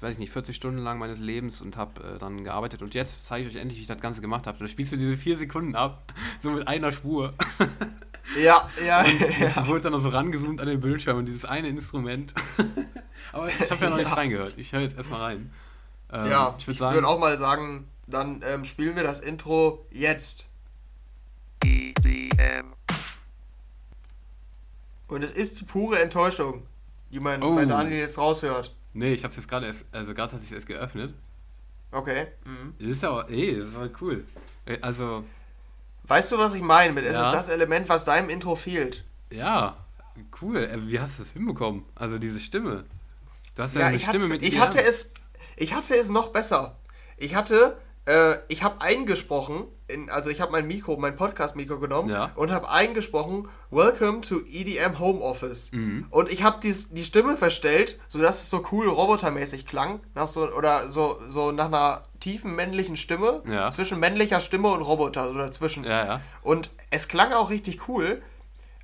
weiß 0.00 0.14
ich 0.14 0.18
nicht, 0.18 0.32
40 0.32 0.56
Stunden 0.56 0.78
lang 0.78 0.98
meines 0.98 1.18
Lebens 1.18 1.60
und 1.60 1.76
habe 1.76 2.02
äh, 2.02 2.18
dann 2.18 2.44
gearbeitet 2.44 2.82
und 2.82 2.94
jetzt 2.94 3.26
zeige 3.26 3.46
ich 3.46 3.54
euch 3.54 3.60
endlich, 3.60 3.78
wie 3.78 3.82
ich 3.82 3.88
das 3.88 4.00
Ganze 4.00 4.20
gemacht 4.20 4.46
habe. 4.46 4.58
So, 4.58 4.64
da 4.64 4.68
spielst 4.68 4.92
du 4.92 4.96
diese 4.96 5.16
vier 5.16 5.36
Sekunden 5.36 5.74
ab, 5.74 6.02
so 6.40 6.50
mit 6.50 6.66
einer 6.68 6.92
Spur. 6.92 7.30
Ja, 8.36 8.70
ja, 8.86 9.00
und, 9.00 9.20
ja. 9.40 9.48
Du 9.48 9.66
wurdest 9.66 9.84
dann 9.84 9.92
noch 9.92 10.00
so 10.00 10.08
rangezoomt 10.08 10.60
an 10.60 10.68
den 10.68 10.78
Bildschirm 10.80 11.18
und 11.18 11.26
dieses 11.26 11.44
eine 11.44 11.68
Instrument. 11.68 12.32
Aber 13.32 13.48
ich 13.48 13.70
habe 13.70 13.84
ja 13.84 13.90
noch 13.90 13.96
nicht 13.96 14.08
ja. 14.08 14.14
reingehört. 14.14 14.56
Ich 14.56 14.72
höre 14.72 14.80
jetzt 14.80 14.96
erstmal 14.96 15.20
rein. 15.20 15.52
Ähm, 16.10 16.30
ja, 16.30 16.54
ich 16.56 16.66
würde 16.66 16.78
würd 16.78 17.04
auch 17.04 17.18
mal 17.18 17.36
sagen, 17.36 17.88
dann 18.06 18.42
ähm, 18.46 18.64
spielen 18.64 18.96
wir 18.96 19.02
das 19.02 19.20
Intro 19.20 19.84
jetzt. 19.90 20.46
EDM. 21.64 22.72
Und 25.08 25.22
es 25.22 25.32
ist 25.32 25.66
pure 25.66 26.00
Enttäuschung, 26.00 26.62
die 27.12 27.20
man 27.20 27.42
oh. 27.42 27.54
bei 27.54 27.66
Daniel 27.66 27.98
jetzt 27.98 28.18
raushört. 28.18 28.74
Nee, 28.94 29.12
ich 29.12 29.24
hab's 29.24 29.36
jetzt 29.36 29.48
gerade 29.48 29.66
erst, 29.66 29.84
also 29.92 30.14
gerade 30.14 30.32
hatte 30.32 30.42
ich 30.42 30.50
es 30.50 30.56
erst 30.56 30.66
geöffnet. 30.66 31.14
Okay. 31.92 32.28
Mhm. 32.44 32.74
Das 32.78 32.88
ist 32.88 33.04
aber, 33.04 33.30
ey, 33.30 33.58
das 33.58 33.74
war 33.74 33.88
cool. 34.00 34.24
Also. 34.80 35.24
Weißt 36.04 36.32
du, 36.32 36.38
was 36.38 36.54
ich 36.54 36.62
meine 36.62 36.92
mit? 36.92 37.04
Es 37.04 37.12
ja. 37.12 37.28
ist 37.28 37.34
das 37.34 37.48
Element, 37.48 37.88
was 37.88 38.04
deinem 38.04 38.28
Intro 38.30 38.56
fehlt. 38.56 39.04
Ja, 39.30 39.76
cool. 40.40 40.64
Äh, 40.64 40.88
wie 40.88 40.98
hast 40.98 41.18
du 41.18 41.22
das 41.22 41.32
hinbekommen? 41.32 41.84
Also 41.94 42.18
diese 42.18 42.40
Stimme. 42.40 42.84
Du 43.54 43.62
hast 43.62 43.74
ja, 43.74 43.82
ja 43.82 43.86
eine 43.88 44.00
Stimme 44.00 44.28
mit 44.28 44.42
Ich 44.42 44.58
hatte 44.58 44.82
es, 44.82 45.12
ich 45.56 45.74
hatte 45.74 45.94
es 45.94 46.08
noch 46.08 46.30
besser. 46.30 46.78
Ich 47.18 47.34
hatte 47.34 47.76
äh, 48.06 48.34
ich 48.48 48.62
habe 48.62 48.80
eingesprochen, 48.80 49.64
in, 49.88 50.10
also 50.10 50.30
ich 50.30 50.40
habe 50.40 50.52
mein 50.52 50.66
Mikro, 50.66 50.96
mein 50.96 51.14
Podcast-Mikro 51.14 51.78
genommen 51.78 52.08
ja. 52.08 52.32
und 52.34 52.50
habe 52.50 52.70
eingesprochen, 52.70 53.48
Welcome 53.70 54.22
to 54.22 54.40
EDM 54.40 54.98
Home 54.98 55.20
Office. 55.20 55.70
Mhm. 55.72 56.06
Und 56.10 56.30
ich 56.30 56.42
habe 56.42 56.58
die, 56.62 56.74
die 56.90 57.04
Stimme 57.04 57.36
verstellt, 57.36 58.00
sodass 58.08 58.42
es 58.42 58.50
so 58.50 58.64
cool 58.72 58.88
robotermäßig 58.88 59.66
klang, 59.66 60.00
nach 60.14 60.26
so, 60.26 60.48
oder 60.52 60.88
so, 60.88 61.20
so 61.28 61.52
nach 61.52 61.66
einer 61.66 62.02
tiefen 62.20 62.54
männlichen 62.54 62.96
Stimme, 62.96 63.42
ja. 63.48 63.70
zwischen 63.70 64.00
männlicher 64.00 64.40
Stimme 64.40 64.68
und 64.68 64.82
Roboter, 64.82 65.28
so 65.28 65.34
dazwischen. 65.34 65.84
Ja, 65.84 66.20
und 66.42 66.70
es 66.90 67.08
klang 67.08 67.32
auch 67.32 67.50
richtig 67.50 67.88
cool. 67.88 68.22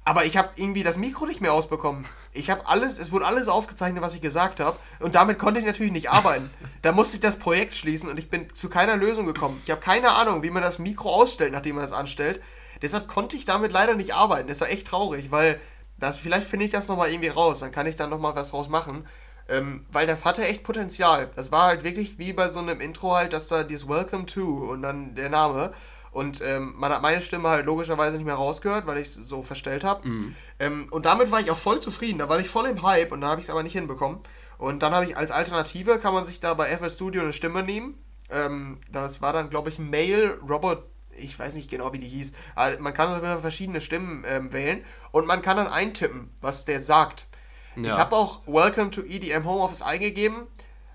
Aber 0.05 0.25
ich 0.25 0.37
habe 0.37 0.51
irgendwie 0.57 0.83
das 0.83 0.97
Mikro 0.97 1.27
nicht 1.27 1.41
mehr 1.41 1.53
ausbekommen. 1.53 2.07
Ich 2.33 2.51
habe 2.51 2.67
alles, 2.67 2.99
es 2.99 3.13
wurde 3.13 3.27
alles 3.27 3.49
aufgezeichnet, 3.49 4.03
was 4.03 4.15
ich 4.15 4.23
gesagt 4.23 4.61
habe. 4.61 4.79
Und 5.01 5.15
damit 5.15 5.39
konnte 5.39 5.61
ich 5.61 5.67
natürlich 5.67 5.93
nicht 5.93 6.11
arbeiten. 6.11 6.51
da 6.83 6.93
musste 6.93 7.17
ich 7.17 7.21
das 7.21 7.39
Projekt 7.39 7.75
schließen 7.77 8.09
und 8.09 8.19
ich 8.19 8.31
bin 8.31 8.53
zu 8.55 8.69
keiner 8.69 8.97
Lösung 8.97 9.27
gekommen. 9.27 9.61
Ich 9.65 9.71
habe 9.71 9.81
keine 9.81 10.13
Ahnung, 10.13 10.43
wie 10.43 10.51
man 10.51 10.63
das 10.63 10.79
Mikro 10.79 11.11
ausstellt, 11.11 11.53
nachdem 11.53 11.75
man 11.75 11.85
das 11.85 11.93
anstellt. 11.93 12.41
Deshalb 12.81 13.09
konnte 13.09 13.37
ich 13.37 13.45
damit 13.45 13.73
leider 13.73 13.95
nicht 13.95 14.15
arbeiten. 14.15 14.49
Das 14.49 14.61
war 14.61 14.71
echt 14.71 14.87
traurig, 14.87 15.31
weil 15.31 15.61
das, 15.99 16.17
vielleicht 16.17 16.47
finde 16.47 16.65
ich 16.65 16.73
das 16.73 16.89
nochmal 16.89 17.11
irgendwie 17.11 17.29
raus. 17.29 17.61
Dann 17.61 17.73
kann 17.73 17.87
ich 17.87 17.97
dann 17.97 18.11
nochmal 18.11 18.35
was 18.37 18.51
draus 18.51 18.69
machen. 18.69 19.07
Ähm, 19.49 19.85
weil 19.91 20.07
das 20.07 20.25
hatte 20.25 20.47
echt 20.47 20.63
Potenzial. 20.63 21.31
Das 21.35 21.51
war 21.51 21.67
halt 21.67 21.83
wirklich 21.83 22.19
wie 22.19 22.33
bei 22.33 22.49
so 22.49 22.59
einem 22.59 22.81
Intro 22.81 23.15
halt, 23.15 23.33
dass 23.33 23.49
da 23.49 23.65
dieses 23.65 23.89
Welcome 23.89 24.27
to 24.27 24.43
und 24.43 24.83
dann 24.83 25.15
der 25.15 25.31
Name. 25.31 25.73
Und 26.19 26.41
ähm, 26.45 26.75
man 26.77 26.93
hat 26.93 27.01
meine 27.01 27.23
Stimme 27.23 27.49
halt 27.49 27.65
logischerweise 27.65 28.17
nicht 28.17 28.27
mehr 28.27 28.35
rausgehört, 28.35 28.89
weil 28.89 28.97
ich 28.97 29.05
es 29.05 29.15
so 29.15 29.45
verstellt 29.45 29.85
habe. 29.85 30.09
Mhm. 30.09 30.35
Ähm, 30.59 30.89
und 30.91 31.07
damit 31.07 31.31
war 31.31 31.39
ich 31.39 31.49
auch 31.53 31.59
voll 31.59 31.81
zufrieden. 31.81 32.19
Da 32.19 32.29
war 32.29 32.41
ich 32.41 32.49
voll 32.49 32.67
im 32.67 32.83
Hype 32.83 33.13
und 33.13 33.21
dann 33.21 33.31
habe 33.31 33.41
ich 33.41 33.47
es 33.47 33.51
aber 33.51 33.63
nicht 33.63 33.75
hinbekommen. 33.75 34.19
Und 34.59 34.83
dann 34.83 34.93
habe 34.93 35.05
ich 35.05 35.17
als 35.17 35.31
Alternative, 35.31 36.01
kann 36.01 36.13
man 36.13 36.27
sich 36.27 36.41
da 36.41 36.55
bei 36.55 36.77
FL 36.77 36.91
Studio 36.91 37.23
eine 37.23 37.33
Stimme 37.33 37.63
nehmen. 37.63 38.03
Ähm, 38.31 38.79
das 38.91 39.23
war 39.23 39.33
dann, 39.33 39.49
glaube 39.49 39.69
ich, 39.69 39.79
Mail 39.79 40.41
Robot 40.43 40.83
ich 41.21 41.39
weiß 41.39 41.55
nicht 41.55 41.71
genau, 41.71 41.93
wie 41.93 41.99
die 41.99 42.09
hieß. 42.09 42.33
Aber 42.57 42.79
man 42.81 42.95
kann 42.95 43.41
verschiedene 43.41 43.81
Stimmen 43.81 44.25
ähm, 44.27 44.53
wählen 44.53 44.85
und 45.13 45.27
man 45.27 45.41
kann 45.41 45.57
dann 45.57 45.69
eintippen, 45.69 46.31
was 46.41 46.65
der 46.65 46.81
sagt. 46.81 47.29
Ja. 47.77 47.83
Ich 47.83 47.91
habe 47.91 48.17
auch 48.17 48.41
Welcome 48.47 48.91
to 48.91 49.03
EDM 49.03 49.45
Homeoffice 49.45 49.83
eingegeben, 49.83 50.49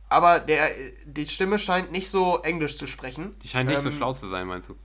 aber 0.10 0.40
der, 0.40 0.70
die 1.06 1.28
Stimme 1.28 1.60
scheint 1.60 1.91
nicht 1.91 2.10
so 2.10 2.40
Englisch 2.44 2.78
zu 2.78 2.88
sprechen. 2.88 3.36
Die 3.41 3.48
scheint 3.48 3.70
nicht 3.70 3.78
ähm, 3.78 3.84
so 3.84 3.91
schlau 3.91 4.14
zu 4.14 4.28
sein, 4.28 4.48
meinst 4.48 4.70
du? 4.70 4.76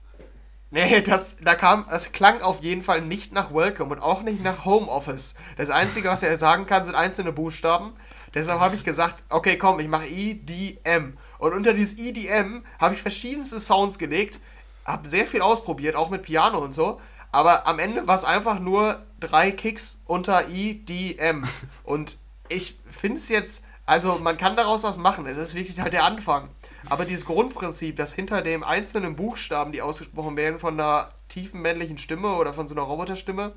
Nee, 0.71 1.01
das, 1.01 1.37
da 1.37 1.55
kam, 1.55 1.85
es 1.89 2.11
klang 2.11 2.41
auf 2.41 2.61
jeden 2.61 2.83
Fall 2.83 3.01
nicht 3.01 3.33
nach 3.33 3.53
Welcome 3.53 3.91
und 3.91 4.01
auch 4.01 4.21
nicht 4.21 4.43
nach 4.43 4.65
Homeoffice. 4.65 5.33
Das 5.57 5.71
Einzige, 5.71 6.09
was 6.09 6.21
er 6.21 6.37
sagen 6.37 6.67
kann, 6.67 6.83
sind 6.83 6.93
einzelne 6.93 7.31
Buchstaben. 7.31 7.93
Deshalb 8.35 8.59
habe 8.59 8.75
ich 8.75 8.83
gesagt, 8.83 9.23
okay, 9.29 9.57
komm, 9.57 9.79
ich 9.79 9.87
mache 9.87 10.07
EDM. 10.07 11.17
Und 11.39 11.53
unter 11.53 11.73
dieses 11.73 11.97
EDM 11.97 12.63
habe 12.79 12.93
ich 12.93 13.01
verschiedenste 13.01 13.59
Sounds 13.59 13.97
gelegt, 13.97 14.39
habe 14.85 15.07
sehr 15.07 15.25
viel 15.25 15.41
ausprobiert, 15.41 15.95
auch 15.95 16.11
mit 16.11 16.21
Piano 16.21 16.59
und 16.59 16.73
so. 16.73 17.01
Aber 17.31 17.65
am 17.67 17.79
Ende 17.79 18.07
war 18.07 18.15
es 18.15 18.23
einfach 18.23 18.59
nur 18.59 19.03
drei 19.19 19.51
Kicks 19.51 20.01
unter 20.05 20.49
EDM. 20.49 21.45
Und 21.83 22.17
ich 22.47 22.79
finde 22.89 23.17
es 23.17 23.29
jetzt, 23.29 23.65
also 23.85 24.15
man 24.15 24.37
kann 24.37 24.55
daraus 24.55 24.83
was 24.83 24.97
machen. 24.97 25.27
Es 25.27 25.37
ist 25.37 25.53
wirklich 25.53 25.79
halt 25.79 25.93
der 25.93 26.05
Anfang. 26.05 26.49
Aber 26.89 27.05
dieses 27.05 27.25
Grundprinzip, 27.25 27.95
dass 27.95 28.13
hinter 28.13 28.41
dem 28.41 28.63
einzelnen 28.63 29.15
Buchstaben, 29.15 29.71
die 29.71 29.81
ausgesprochen 29.81 30.35
werden, 30.37 30.59
von 30.59 30.73
einer 30.79 31.09
tiefen 31.29 31.61
männlichen 31.61 31.97
Stimme 31.97 32.35
oder 32.35 32.53
von 32.53 32.67
so 32.67 32.75
einer 32.75 32.83
Roboterstimme, 32.83 33.53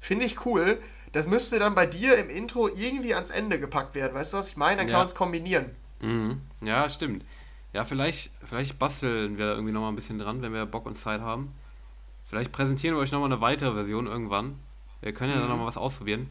finde 0.00 0.24
ich 0.24 0.46
cool. 0.46 0.80
Das 1.12 1.26
müsste 1.26 1.58
dann 1.58 1.74
bei 1.74 1.86
dir 1.86 2.16
im 2.18 2.30
Intro 2.30 2.68
irgendwie 2.68 3.14
ans 3.14 3.30
Ende 3.30 3.58
gepackt 3.58 3.94
werden. 3.94 4.14
Weißt 4.14 4.32
du, 4.32 4.38
was 4.38 4.50
ich 4.50 4.56
meine? 4.56 4.78
Dann 4.78 4.86
kann 4.86 4.98
man 4.98 5.06
es 5.06 5.14
kombinieren. 5.14 5.70
Mhm. 6.00 6.40
Ja, 6.60 6.88
stimmt. 6.88 7.24
Ja, 7.72 7.84
vielleicht, 7.84 8.30
vielleicht 8.44 8.78
basteln 8.78 9.38
wir 9.38 9.46
da 9.46 9.52
irgendwie 9.52 9.72
nochmal 9.72 9.92
ein 9.92 9.96
bisschen 9.96 10.18
dran, 10.18 10.42
wenn 10.42 10.52
wir 10.52 10.66
Bock 10.66 10.86
und 10.86 10.98
Zeit 10.98 11.20
haben. 11.20 11.52
Vielleicht 12.26 12.52
präsentieren 12.52 12.96
wir 12.96 13.00
euch 13.00 13.12
nochmal 13.12 13.30
eine 13.30 13.40
weitere 13.40 13.72
Version 13.72 14.06
irgendwann. 14.06 14.58
Wir 15.00 15.12
können 15.12 15.30
ja 15.30 15.36
mhm. 15.36 15.42
dann 15.42 15.50
nochmal 15.50 15.66
was 15.66 15.76
ausprobieren. 15.76 16.28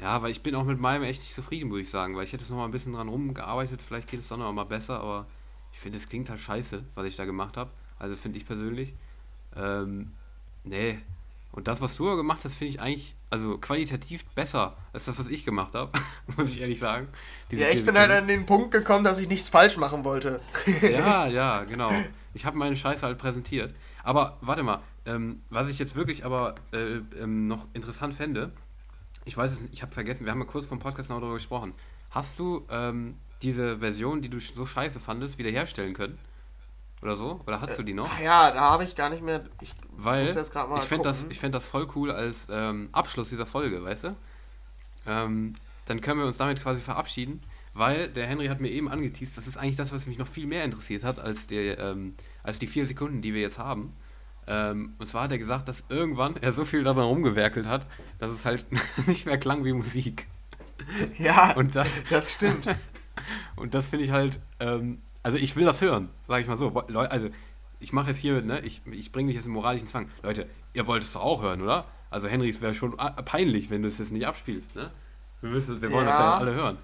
Ja, 0.00 0.22
weil 0.22 0.30
ich 0.30 0.42
bin 0.42 0.54
auch 0.54 0.64
mit 0.64 0.78
meinem 0.78 1.02
echt 1.02 1.22
nicht 1.22 1.34
zufrieden, 1.34 1.70
würde 1.70 1.82
ich 1.82 1.90
sagen, 1.90 2.16
weil 2.16 2.24
ich 2.24 2.32
hätte 2.32 2.44
es 2.44 2.50
nochmal 2.50 2.68
ein 2.68 2.70
bisschen 2.70 2.92
dran 2.92 3.08
rumgearbeitet, 3.08 3.82
vielleicht 3.82 4.08
geht 4.08 4.20
es 4.20 4.28
dann 4.28 4.38
noch 4.38 4.52
mal 4.52 4.64
besser, 4.64 5.00
aber 5.00 5.26
ich 5.78 5.82
finde, 5.82 5.96
es 5.98 6.08
klingt 6.08 6.28
halt 6.28 6.40
scheiße, 6.40 6.82
was 6.96 7.06
ich 7.06 7.14
da 7.14 7.24
gemacht 7.24 7.56
habe. 7.56 7.70
Also 8.00 8.16
finde 8.16 8.36
ich 8.36 8.44
persönlich. 8.44 8.94
Ähm, 9.54 10.10
nee. 10.64 10.98
Und 11.52 11.68
das, 11.68 11.80
was 11.80 11.96
du 11.96 12.16
gemacht 12.16 12.40
hast, 12.42 12.56
finde 12.56 12.74
ich 12.74 12.80
eigentlich, 12.80 13.14
also 13.30 13.58
qualitativ 13.58 14.24
besser 14.34 14.76
als 14.92 15.04
das, 15.04 15.16
was 15.20 15.28
ich 15.28 15.44
gemacht 15.44 15.76
habe, 15.76 15.92
muss 16.36 16.50
ich 16.50 16.62
ehrlich 16.62 16.80
sagen. 16.80 17.06
Diese 17.52 17.62
ja, 17.62 17.68
ich 17.68 17.86
bin 17.86 17.96
halt 17.96 18.10
an 18.10 18.26
den 18.26 18.44
Punkt 18.44 18.72
gekommen, 18.72 19.04
dass 19.04 19.20
ich 19.20 19.28
nichts 19.28 19.50
falsch 19.50 19.76
machen 19.76 20.02
wollte. 20.02 20.40
ja, 20.82 21.26
ja, 21.28 21.62
genau. 21.62 21.92
Ich 22.34 22.44
habe 22.44 22.58
meine 22.58 22.74
Scheiße 22.74 23.06
halt 23.06 23.16
präsentiert. 23.16 23.72
Aber 24.02 24.36
warte 24.40 24.64
mal, 24.64 24.82
ähm, 25.06 25.42
was 25.48 25.68
ich 25.68 25.78
jetzt 25.78 25.94
wirklich 25.94 26.24
aber 26.24 26.56
äh, 26.72 26.96
ähm, 27.22 27.44
noch 27.44 27.68
interessant 27.72 28.14
fände, 28.14 28.50
ich 29.26 29.36
weiß 29.36 29.52
es 29.52 29.60
nicht, 29.60 29.74
ich 29.74 29.82
habe 29.82 29.92
vergessen, 29.92 30.24
wir 30.24 30.32
haben 30.32 30.40
ja 30.40 30.46
kurz 30.46 30.66
vom 30.66 30.80
Podcast 30.80 31.08
noch 31.08 31.20
darüber 31.20 31.34
gesprochen. 31.34 31.72
Hast 32.10 32.36
du 32.40 32.66
ähm, 32.68 33.14
diese 33.42 33.78
Version, 33.78 34.20
die 34.20 34.28
du 34.28 34.38
so 34.38 34.66
scheiße 34.66 35.00
fandest, 35.00 35.38
wiederherstellen 35.38 35.94
können? 35.94 36.18
Oder 37.00 37.16
so? 37.16 37.40
Oder 37.46 37.60
hast 37.60 37.78
du 37.78 37.82
die 37.82 37.94
noch? 37.94 38.18
Äh, 38.18 38.24
ja, 38.24 38.50
da 38.50 38.60
habe 38.60 38.84
ich 38.84 38.96
gar 38.96 39.08
nicht 39.08 39.22
mehr. 39.22 39.40
Ich 39.60 39.72
Weil 39.96 40.24
muss 40.24 40.34
jetzt 40.34 40.54
mal 40.54 40.78
ich 40.78 40.84
fände 40.84 41.04
das, 41.04 41.24
fänd 41.30 41.54
das 41.54 41.66
voll 41.66 41.86
cool 41.94 42.10
als 42.10 42.48
ähm, 42.50 42.88
Abschluss 42.92 43.28
dieser 43.28 43.46
Folge, 43.46 43.84
weißt 43.84 44.04
du? 44.04 44.16
Ähm, 45.06 45.52
dann 45.86 46.00
können 46.00 46.20
wir 46.20 46.26
uns 46.26 46.36
damit 46.36 46.60
quasi 46.60 46.80
verabschieden, 46.80 47.40
weil 47.72 48.08
der 48.08 48.26
Henry 48.26 48.48
hat 48.48 48.60
mir 48.60 48.70
eben 48.70 48.88
angeteased, 48.90 49.38
das 49.38 49.46
ist 49.46 49.56
eigentlich 49.56 49.76
das, 49.76 49.92
was 49.92 50.06
mich 50.06 50.18
noch 50.18 50.26
viel 50.26 50.46
mehr 50.46 50.64
interessiert 50.64 51.04
hat, 51.04 51.18
als, 51.18 51.46
der, 51.46 51.78
ähm, 51.78 52.14
als 52.42 52.58
die 52.58 52.66
vier 52.66 52.84
Sekunden, 52.84 53.22
die 53.22 53.32
wir 53.32 53.40
jetzt 53.40 53.58
haben. 53.58 53.94
Ähm, 54.48 54.94
und 54.98 55.06
zwar 55.06 55.24
hat 55.24 55.32
er 55.32 55.38
gesagt, 55.38 55.68
dass 55.68 55.84
irgendwann 55.88 56.36
er 56.36 56.52
so 56.52 56.64
viel 56.64 56.82
daran 56.82 57.04
rumgewerkelt 57.04 57.66
hat, 57.66 57.86
dass 58.18 58.32
es 58.32 58.44
halt 58.44 58.66
nicht 59.06 59.24
mehr 59.24 59.38
klang 59.38 59.64
wie 59.64 59.72
Musik. 59.72 60.26
Ja, 61.18 61.52
und 61.54 61.74
das, 61.74 61.88
das 62.10 62.32
stimmt. 62.32 62.74
Und 63.56 63.74
das 63.74 63.88
finde 63.88 64.04
ich 64.04 64.10
halt, 64.10 64.40
ähm, 64.60 65.02
also 65.22 65.38
ich 65.38 65.56
will 65.56 65.64
das 65.64 65.80
hören, 65.80 66.08
sage 66.26 66.42
ich 66.42 66.48
mal 66.48 66.56
so. 66.56 66.68
Also 66.70 67.28
ich 67.80 67.92
mache 67.92 68.08
jetzt 68.08 68.18
hier, 68.18 68.42
ne, 68.42 68.60
ich, 68.60 68.82
ich 68.90 69.12
bringe 69.12 69.28
dich 69.28 69.36
jetzt 69.36 69.46
im 69.46 69.52
moralischen 69.52 69.86
Zwang. 69.86 70.10
Leute, 70.22 70.48
ihr 70.72 70.86
wollt 70.86 71.02
es 71.02 71.12
doch 71.12 71.22
auch 71.22 71.42
hören, 71.42 71.62
oder? 71.62 71.86
Also 72.10 72.28
Henry, 72.28 72.48
es 72.48 72.60
wäre 72.60 72.74
schon 72.74 72.96
peinlich, 72.96 73.70
wenn 73.70 73.82
du 73.82 73.88
es 73.88 73.98
jetzt 73.98 74.12
nicht 74.12 74.26
abspielst, 74.26 74.74
ne? 74.74 74.90
Wir, 75.40 75.50
müssen, 75.50 75.80
wir 75.80 75.92
wollen 75.92 76.06
ja. 76.06 76.10
das 76.10 76.18
ja 76.18 76.36
alle 76.38 76.54
hören. 76.54 76.78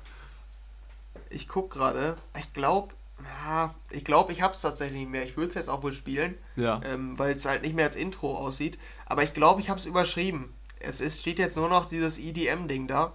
Ich 1.31 1.48
gucke 1.48 1.78
gerade, 1.78 2.16
ich 2.39 2.52
glaube, 2.52 2.94
ja, 3.47 3.74
ich 3.90 4.05
glaube, 4.05 4.32
ich 4.32 4.43
habe 4.43 4.52
es 4.52 4.61
tatsächlich 4.61 5.01
nicht 5.01 5.11
mehr. 5.11 5.24
Ich 5.24 5.36
würde 5.36 5.48
es 5.48 5.55
jetzt 5.55 5.69
auch 5.69 5.82
wohl 5.82 5.93
spielen, 5.93 6.35
ja. 6.56 6.81
ähm, 6.85 7.19
weil 7.19 7.35
es 7.35 7.47
halt 7.47 7.62
nicht 7.62 7.74
mehr 7.74 7.86
als 7.86 7.97
Intro 7.97 8.36
aussieht. 8.36 8.78
Aber 9.06 9.23
ich 9.23 9.32
glaube, 9.32 9.61
ich 9.61 9.70
habe 9.70 9.78
es 9.78 9.86
überschrieben. 9.86 10.52
Es 10.78 11.01
ist, 11.01 11.20
steht 11.20 11.39
jetzt 11.39 11.56
nur 11.56 11.69
noch 11.69 11.89
dieses 11.89 12.19
EDM-Ding 12.19 12.86
da. 12.86 13.15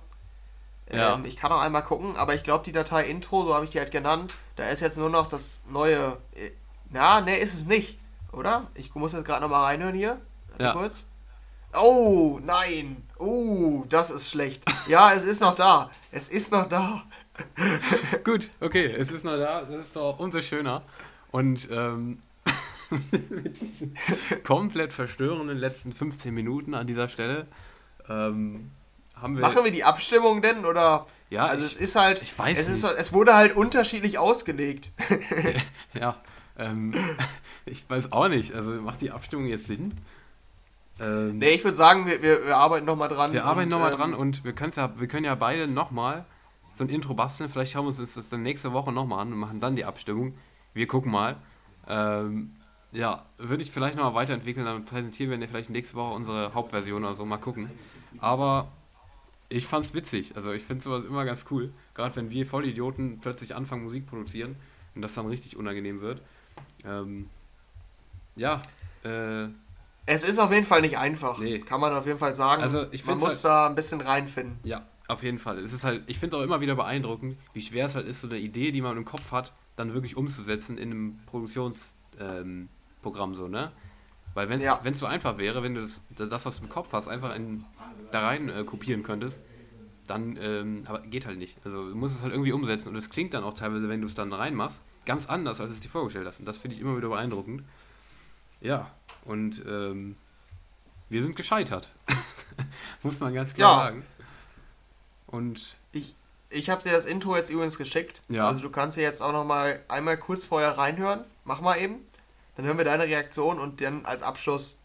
Ja. 0.92 1.16
Ähm, 1.16 1.26
ich 1.26 1.38
kann 1.38 1.52
auch 1.52 1.62
einmal 1.62 1.84
gucken, 1.84 2.18
aber 2.18 2.36
ich 2.36 2.44
glaube, 2.44 2.64
die 2.64 2.72
Datei 2.72 3.04
Intro, 3.06 3.44
so 3.44 3.54
habe 3.54 3.66
ich 3.66 3.72
die 3.72 3.80
halt 3.80 3.92
genannt, 3.92 4.36
da 4.56 4.68
ist 4.70 4.82
jetzt 4.82 4.98
nur 4.98 5.10
noch 5.10 5.28
das 5.28 5.62
neue. 5.70 6.18
Äh, 6.36 6.52
na, 6.90 7.22
ne, 7.22 7.38
ist 7.38 7.54
es 7.54 7.66
nicht, 7.66 8.00
oder? 8.32 8.68
Ich 8.74 8.94
muss 8.96 9.14
jetzt 9.14 9.26
gerade 9.26 9.42
nochmal 9.42 9.66
reinhören 9.66 9.96
hier. 9.96 10.20
Warte 10.50 10.64
ja. 10.64 10.74
kurz. 10.74 11.06
Oh, 11.80 12.40
nein. 12.44 13.04
Oh, 13.20 13.84
das 13.90 14.10
ist 14.10 14.30
schlecht. 14.30 14.64
Ja, 14.88 15.12
es 15.14 15.24
ist 15.24 15.42
noch 15.42 15.54
da. 15.54 15.92
Es 16.12 16.30
ist 16.30 16.52
noch 16.52 16.68
da. 16.68 17.04
Gut, 18.24 18.50
okay, 18.60 18.86
es 18.86 19.12
ist 19.12 19.24
noch 19.24 19.38
da. 19.38 19.62
Das 19.62 19.86
ist 19.86 19.96
doch 19.96 20.18
umso 20.18 20.42
schöner. 20.42 20.82
Und 21.32 21.70
ähm, 21.72 22.24
mit 23.30 23.62
diesen 23.62 23.96
komplett 24.44 24.94
verstörenden 24.94 25.58
letzten 25.58 25.94
15 25.94 26.34
Minuten 26.34 26.74
an 26.74 26.88
dieser 26.88 27.08
Stelle 27.08 27.46
ähm, 28.10 28.72
haben 29.22 29.36
wir. 29.36 29.42
Machen 29.42 29.64
wir 29.64 29.72
die 29.72 29.84
Abstimmung 29.84 30.42
denn 30.42 30.66
oder? 30.66 31.08
Ja, 31.30 31.46
also 31.46 31.66
ich, 31.66 31.72
es 31.72 31.78
ist 31.78 31.96
halt. 31.96 32.22
Ich 32.22 32.38
weiß 32.38 32.58
es, 32.58 32.68
nicht. 32.68 32.84
Ist, 32.84 33.00
es 33.00 33.14
wurde 33.14 33.36
halt 33.36 33.56
unterschiedlich 33.56 34.18
ausgelegt. 34.18 34.92
ja, 35.94 36.16
ähm, 36.58 36.94
ich 37.66 37.90
weiß 37.90 38.12
auch 38.12 38.28
nicht. 38.28 38.54
Also 38.54 38.72
macht 38.74 39.02
die 39.02 39.12
Abstimmung 39.12 39.48
jetzt 39.48 39.68
Sinn? 39.68 39.94
Ähm, 41.00 41.38
nee, 41.38 41.52
ich 41.52 41.64
würde 41.64 41.76
sagen, 41.76 42.06
wir, 42.06 42.22
wir, 42.22 42.46
wir 42.46 42.58
arbeiten 42.58 42.86
nochmal 42.86 43.10
dran. 43.10 43.34
Wir 43.34 43.46
arbeiten 43.46 43.70
nochmal 43.70 43.92
ähm, 43.94 43.98
dran 43.98 44.14
und 44.14 44.44
wir, 44.44 44.54
ja, 44.54 45.00
wir 45.00 45.08
können 45.08 45.26
ja 45.26 45.36
beide 45.36 45.68
nochmal 45.68 46.26
so 46.76 46.84
ein 46.84 46.90
Intro 46.90 47.14
basteln. 47.14 47.50
Vielleicht 47.50 47.72
schauen 47.72 47.86
wir 47.86 47.98
uns 47.98 48.14
das 48.14 48.30
dann 48.30 48.42
nächste 48.42 48.74
Woche 48.74 48.92
nochmal 48.92 49.20
an 49.20 49.34
und 49.34 49.40
machen 49.40 49.60
dann 49.60 49.76
die 49.76 49.86
Abstimmung. 49.86 50.34
Wir 50.74 50.88
gucken 50.88 51.12
mal. 51.12 51.38
Ähm, 51.88 52.56
ja, 52.92 53.26
würde 53.38 53.64
ich 53.64 53.72
vielleicht 53.72 53.98
nochmal 53.98 54.16
weiterentwickeln, 54.16 54.66
dann 54.66 54.84
präsentieren 54.86 55.40
wir 55.40 55.48
vielleicht 55.48 55.70
nächste 55.70 55.96
Woche 55.96 56.14
unsere 56.16 56.54
Hauptversion 56.54 57.04
oder 57.04 57.14
so. 57.14 57.26
Mal 57.26 57.38
gucken. 57.38 57.70
Aber 58.20 58.72
ich 59.50 59.66
fand's 59.66 59.94
witzig. 59.94 60.36
Also 60.36 60.52
ich 60.52 60.64
finde 60.64 60.84
sowas 60.84 61.06
immer 61.06 61.26
ganz 61.26 61.46
cool. 61.52 61.74
Gerade 61.96 62.16
wenn 62.16 62.30
wir 62.30 62.46
Vollidioten 62.46 63.20
plötzlich 63.20 63.56
anfangen, 63.56 63.84
Musik 63.84 64.06
produzieren 64.06 64.56
und 64.96 65.02
das 65.02 65.16
dann 65.16 65.26
richtig 65.26 65.58
unangenehm 65.58 66.02
wird. 66.02 66.22
Ähm, 66.86 67.30
ja, 68.36 68.62
äh, 69.04 69.48
es 70.06 70.24
ist 70.24 70.40
auf 70.40 70.52
jeden 70.52 70.66
Fall 70.66 70.82
nicht 70.82 70.98
einfach. 70.98 71.40
Nee. 71.40 71.60
Kann 71.60 71.82
man 71.82 71.94
auf 71.94 72.06
jeden 72.06 72.20
Fall 72.20 72.36
sagen. 72.36 72.62
Also 72.62 72.86
ich 72.92 73.06
man 73.06 73.20
muss 73.20 73.44
halt, 73.44 73.46
da 73.46 73.68
ein 73.68 73.76
bisschen 73.76 74.02
reinfinden. 74.02 74.60
Ja, 74.64 74.86
auf 75.08 75.24
jeden 75.24 75.40
Fall. 75.40 75.60
Es 75.60 75.74
ist 75.74 75.84
halt, 75.84 76.04
ich 76.08 76.20
finde 76.20 76.36
es 76.36 76.42
auch 76.42 76.46
immer 76.46 76.62
wieder 76.62 76.76
beeindruckend, 76.76 77.38
wie 77.54 77.62
schwer 77.62 77.88
es 77.88 77.96
halt 77.96 78.08
ist, 78.08 78.22
so 78.22 78.28
eine 78.28 78.38
Idee, 78.38 78.72
die 78.72 78.82
man 78.82 78.98
im 78.98 79.06
Kopf 79.06 79.32
hat, 79.32 79.54
dann 79.76 79.94
wirklich 79.94 80.16
umzusetzen 80.16 80.78
in 80.78 80.92
einem 80.92 81.20
Produktionsprogramm 81.26 82.70
ähm, 83.32 83.36
so, 83.36 83.48
ne? 83.48 83.72
Weil 84.34 84.50
wenn 84.50 84.60
es 84.60 84.66
ja. 84.66 84.82
so 84.94 85.06
einfach 85.06 85.38
wäre, 85.38 85.64
wenn 85.64 85.76
du 85.76 85.82
das, 85.82 86.02
das, 86.10 86.46
was 86.46 86.58
du 86.58 86.64
im 86.64 86.70
Kopf 86.70 86.94
hast, 86.94 87.08
einfach 87.08 87.36
in, 87.36 87.66
da 88.12 88.28
rein 88.28 88.50
äh, 88.50 88.64
kopieren 88.64 89.04
könntest, 89.04 89.44
dann, 90.08 90.38
ähm, 90.42 90.84
aber 90.86 91.02
geht 91.02 91.26
halt 91.26 91.38
nicht. 91.38 91.58
Also 91.64 91.90
du 91.90 91.96
musst 91.96 92.16
es 92.16 92.24
halt 92.24 92.34
irgendwie 92.34 92.52
umsetzen 92.52 92.90
und 92.90 92.96
es 92.96 93.10
klingt 93.10 93.34
dann 93.34 93.44
auch 93.44 93.54
teilweise, 93.54 93.90
wenn 93.90 94.02
du 94.02 94.08
es 94.08 94.16
dann 94.16 94.34
reinmachst, 94.34 94.82
ganz 95.06 95.28
anders, 95.28 95.62
als 95.62 95.72
es 95.72 95.80
dir 95.80 95.90
vorgestellt 95.90 96.28
hast. 96.28 96.40
Und 96.40 96.46
das 96.46 96.58
finde 96.58 96.76
ich 96.76 96.82
immer 96.82 96.98
wieder 96.98 97.10
beeindruckend. 97.10 97.64
Ja, 98.62 98.92
und 99.26 99.64
ähm, 99.68 100.16
wir 101.10 101.24
sind 101.24 101.36
gescheitert. 101.36 101.90
Muss 103.04 103.20
man 103.20 103.34
ganz 103.34 103.54
klar 103.54 103.72
ja. 103.72 103.86
sagen. 103.86 104.06
Und 105.28 105.76
ich, 105.92 106.16
ich 106.50 106.70
habe 106.70 106.84
dir 106.84 106.92
das 106.92 107.06
Intro 107.06 107.36
jetzt 107.36 107.50
übrigens 107.50 107.78
geschickt. 107.78 108.22
Ja. 108.30 108.48
Also 108.48 108.62
du 108.62 108.70
kannst 108.70 108.96
hier 108.96 109.04
jetzt 109.04 109.22
auch 109.22 109.32
noch 109.32 109.46
mal 109.46 109.84
einmal 109.88 110.18
kurz 110.18 110.46
vorher 110.46 110.78
reinhören. 110.78 111.24
Mach 111.46 111.62
mal 111.62 111.78
eben. 111.78 112.00
Dann 112.60 112.66
hören 112.66 112.78
wir 112.78 112.84
deine 112.84 113.06
Reaktion 113.06 113.58
und 113.58 113.80
dann 113.80 114.04
als 114.04 114.22
Abschluss 114.22 114.78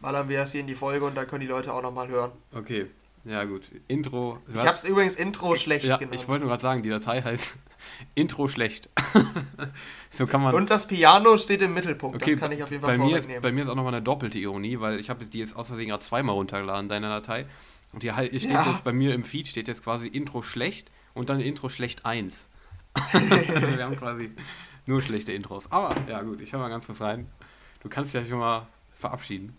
ballern 0.00 0.28
wir 0.28 0.38
das 0.38 0.50
hier 0.50 0.62
in 0.62 0.66
die 0.66 0.74
Folge 0.74 1.04
und 1.04 1.16
dann 1.16 1.28
können 1.28 1.42
die 1.42 1.46
Leute 1.46 1.72
auch 1.72 1.80
noch 1.80 1.94
mal 1.94 2.08
hören. 2.08 2.32
Okay. 2.52 2.86
Ja 3.24 3.44
gut. 3.44 3.70
Intro. 3.86 4.40
Ich 4.52 4.58
habe 4.58 4.74
es 4.74 4.84
übrigens 4.84 5.14
Intro 5.14 5.54
schlecht 5.54 5.84
ja, 5.84 5.96
genannt. 5.96 6.16
Ich 6.16 6.26
wollte 6.26 6.40
nur 6.40 6.50
gerade 6.50 6.62
sagen, 6.62 6.82
die 6.82 6.88
Datei 6.88 7.22
heißt 7.22 7.54
Intro 8.16 8.48
schlecht. 8.48 8.90
so 10.10 10.26
kann 10.26 10.42
man. 10.42 10.56
Und 10.56 10.70
das 10.70 10.88
Piano 10.88 11.38
steht 11.38 11.62
im 11.62 11.72
Mittelpunkt. 11.72 12.16
Okay, 12.16 12.32
das 12.32 12.40
kann 12.40 12.50
ich 12.50 12.64
auf 12.64 12.72
jeden 12.72 12.82
Fall 12.82 12.98
bei 12.98 13.04
mir 13.04 13.16
ist, 13.16 13.28
Bei 13.40 13.52
mir 13.52 13.62
ist 13.62 13.68
auch 13.68 13.76
nochmal 13.76 13.94
eine 13.94 14.02
doppelte 14.02 14.40
Ironie, 14.40 14.80
weil 14.80 14.98
ich 14.98 15.08
habe 15.08 15.24
die 15.24 15.38
jetzt 15.38 15.54
aus 15.54 15.68
Versehen 15.68 15.90
gerade 15.90 16.02
zweimal 16.02 16.34
runtergeladen, 16.34 16.88
deine 16.88 17.06
Datei. 17.06 17.46
Und 17.92 18.02
hier 18.02 18.14
steht 18.14 18.50
ja. 18.50 18.68
jetzt 18.68 18.82
bei 18.82 18.92
mir 18.92 19.14
im 19.14 19.22
Feed 19.22 19.46
steht 19.46 19.68
jetzt 19.68 19.84
quasi 19.84 20.08
Intro 20.08 20.42
schlecht 20.42 20.90
und 21.12 21.28
dann 21.28 21.38
Intro 21.38 21.68
schlecht 21.68 22.04
1. 22.04 22.48
also 23.12 23.76
wir 23.76 23.84
haben 23.84 23.96
quasi 23.96 24.32
nur 24.86 25.02
schlechte 25.02 25.32
Intros. 25.32 25.70
Aber 25.70 25.94
ja 26.08 26.22
gut, 26.22 26.40
ich 26.40 26.52
höre 26.52 26.60
mal 26.60 26.68
ganz 26.68 26.86
kurz 26.86 27.00
rein. 27.00 27.30
Du 27.80 27.88
kannst 27.88 28.14
dich 28.14 28.22
ja 28.22 28.28
schon 28.28 28.38
mal 28.38 28.66
verabschieden. 28.98 29.56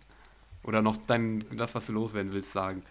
Oder 0.63 0.81
noch 0.81 0.97
dein, 0.97 1.45
das, 1.55 1.75
was 1.75 1.85
du 1.85 1.93
loswerden 1.93 2.31
willst, 2.31 2.51
sagen. 2.51 2.83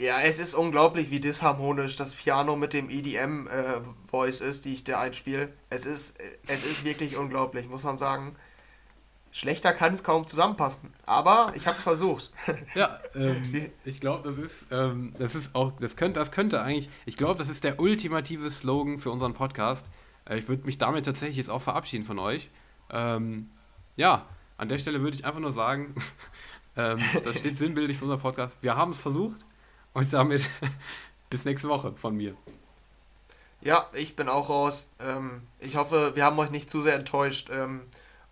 Ja, 0.00 0.20
es 0.20 0.40
ist 0.40 0.54
unglaublich, 0.54 1.10
wie 1.10 1.20
disharmonisch 1.20 1.94
das 1.94 2.14
Piano 2.14 2.56
mit 2.56 2.72
dem 2.72 2.88
EDM-Voice 2.88 4.40
äh, 4.40 4.48
ist, 4.48 4.64
die 4.64 4.72
ich 4.72 4.82
da 4.82 4.98
einspiele. 4.98 5.52
Es 5.68 5.84
ist, 5.84 6.18
es 6.46 6.64
ist 6.64 6.84
wirklich 6.84 7.16
unglaublich, 7.16 7.68
muss 7.68 7.84
man 7.84 7.98
sagen. 7.98 8.34
Schlechter 9.30 9.72
kann 9.72 9.94
es 9.94 10.02
kaum 10.02 10.26
zusammenpassen, 10.26 10.92
aber 11.06 11.52
ich 11.54 11.66
habe 11.66 11.76
es 11.76 11.82
versucht. 11.82 12.32
Ja, 12.74 12.98
ähm, 13.14 13.70
ich 13.84 14.00
glaube, 14.00 14.26
das 14.28 14.38
ist, 14.38 14.66
ähm, 14.72 15.14
das 15.18 15.34
ist 15.36 15.54
auch, 15.54 15.72
das 15.78 15.96
könnte, 15.96 16.18
das 16.18 16.32
könnte 16.32 16.62
eigentlich, 16.62 16.88
ich 17.06 17.16
glaube, 17.16 17.38
das 17.38 17.48
ist 17.48 17.62
der 17.62 17.78
ultimative 17.78 18.50
Slogan 18.50 18.98
für 18.98 19.10
unseren 19.10 19.34
Podcast. 19.34 19.86
Äh, 20.30 20.38
ich 20.38 20.48
würde 20.48 20.64
mich 20.64 20.78
damit 20.78 21.04
tatsächlich 21.04 21.36
jetzt 21.36 21.50
auch 21.50 21.62
verabschieden 21.62 22.04
von 22.04 22.18
euch. 22.18 22.50
Ähm, 22.90 23.50
ja, 23.96 24.26
an 24.56 24.68
der 24.68 24.78
Stelle 24.78 25.02
würde 25.02 25.16
ich 25.16 25.24
einfach 25.24 25.40
nur 25.40 25.52
sagen, 25.52 25.94
ähm, 26.76 26.98
das 27.24 27.38
steht 27.38 27.58
sinnbildlich 27.58 27.98
für 27.98 28.04
unseren 28.04 28.20
Podcast. 28.20 28.56
Wir 28.62 28.76
haben 28.76 28.92
es 28.92 28.98
versucht. 28.98 29.40
Und 29.92 30.12
damit 30.12 30.48
bis 31.30 31.44
nächste 31.44 31.68
Woche 31.68 31.92
von 31.96 32.16
mir. 32.16 32.36
Ja, 33.60 33.86
ich 33.92 34.16
bin 34.16 34.28
auch 34.28 34.48
raus. 34.48 34.92
Ähm, 35.00 35.42
ich 35.58 35.76
hoffe, 35.76 36.12
wir 36.14 36.24
haben 36.24 36.38
euch 36.38 36.50
nicht 36.50 36.70
zu 36.70 36.80
sehr 36.80 36.94
enttäuscht. 36.94 37.50
Ähm, 37.52 37.82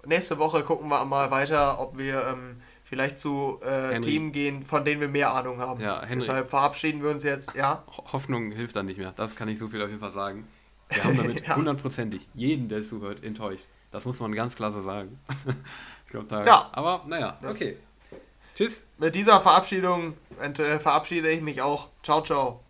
nächste 0.06 0.38
Woche 0.38 0.62
gucken 0.62 0.88
wir 0.88 1.04
mal 1.04 1.30
weiter, 1.30 1.80
ob 1.80 1.98
wir 1.98 2.26
ähm, 2.28 2.62
vielleicht 2.84 3.18
zu 3.18 3.58
äh, 3.62 4.00
Themen 4.00 4.32
gehen, 4.32 4.62
von 4.62 4.84
denen 4.84 5.00
wir 5.00 5.08
mehr 5.08 5.34
Ahnung 5.34 5.60
haben. 5.60 5.80
Ja, 5.80 6.00
Henry, 6.00 6.20
Deshalb 6.20 6.48
verabschieden 6.48 7.02
wir 7.02 7.10
uns 7.10 7.24
jetzt. 7.24 7.54
Ja. 7.54 7.84
Hoffnung 8.12 8.52
hilft 8.52 8.76
dann 8.76 8.86
nicht 8.86 8.98
mehr. 8.98 9.12
Das 9.16 9.36
kann 9.36 9.48
ich 9.48 9.58
so 9.58 9.68
viel 9.68 9.82
auf 9.82 9.88
jeden 9.88 10.00
Fall 10.00 10.12
sagen. 10.12 10.46
Wir 10.88 11.04
haben 11.04 11.16
damit 11.16 11.48
hundertprozentig 11.56 12.22
ja. 12.34 12.48
jeden, 12.48 12.68
der 12.68 12.82
zuhört, 12.82 13.22
enttäuscht. 13.24 13.66
Das 13.90 14.04
muss 14.04 14.20
man 14.20 14.32
ganz 14.32 14.54
klar 14.56 14.72
so 14.72 14.82
sagen. 14.82 15.18
ich 16.06 16.10
glaube, 16.10 16.26
da. 16.28 16.44
Ja. 16.44 16.68
Aber 16.72 17.04
naja, 17.06 17.38
okay. 17.42 17.76
Tschüss. 18.54 18.82
Mit 18.98 19.14
dieser 19.14 19.40
Verabschiedung 19.40 20.14
äh, 20.40 20.78
verabschiede 20.78 21.30
ich 21.30 21.40
mich 21.40 21.62
auch. 21.62 21.88
Ciao, 22.02 22.22
ciao. 22.22 22.60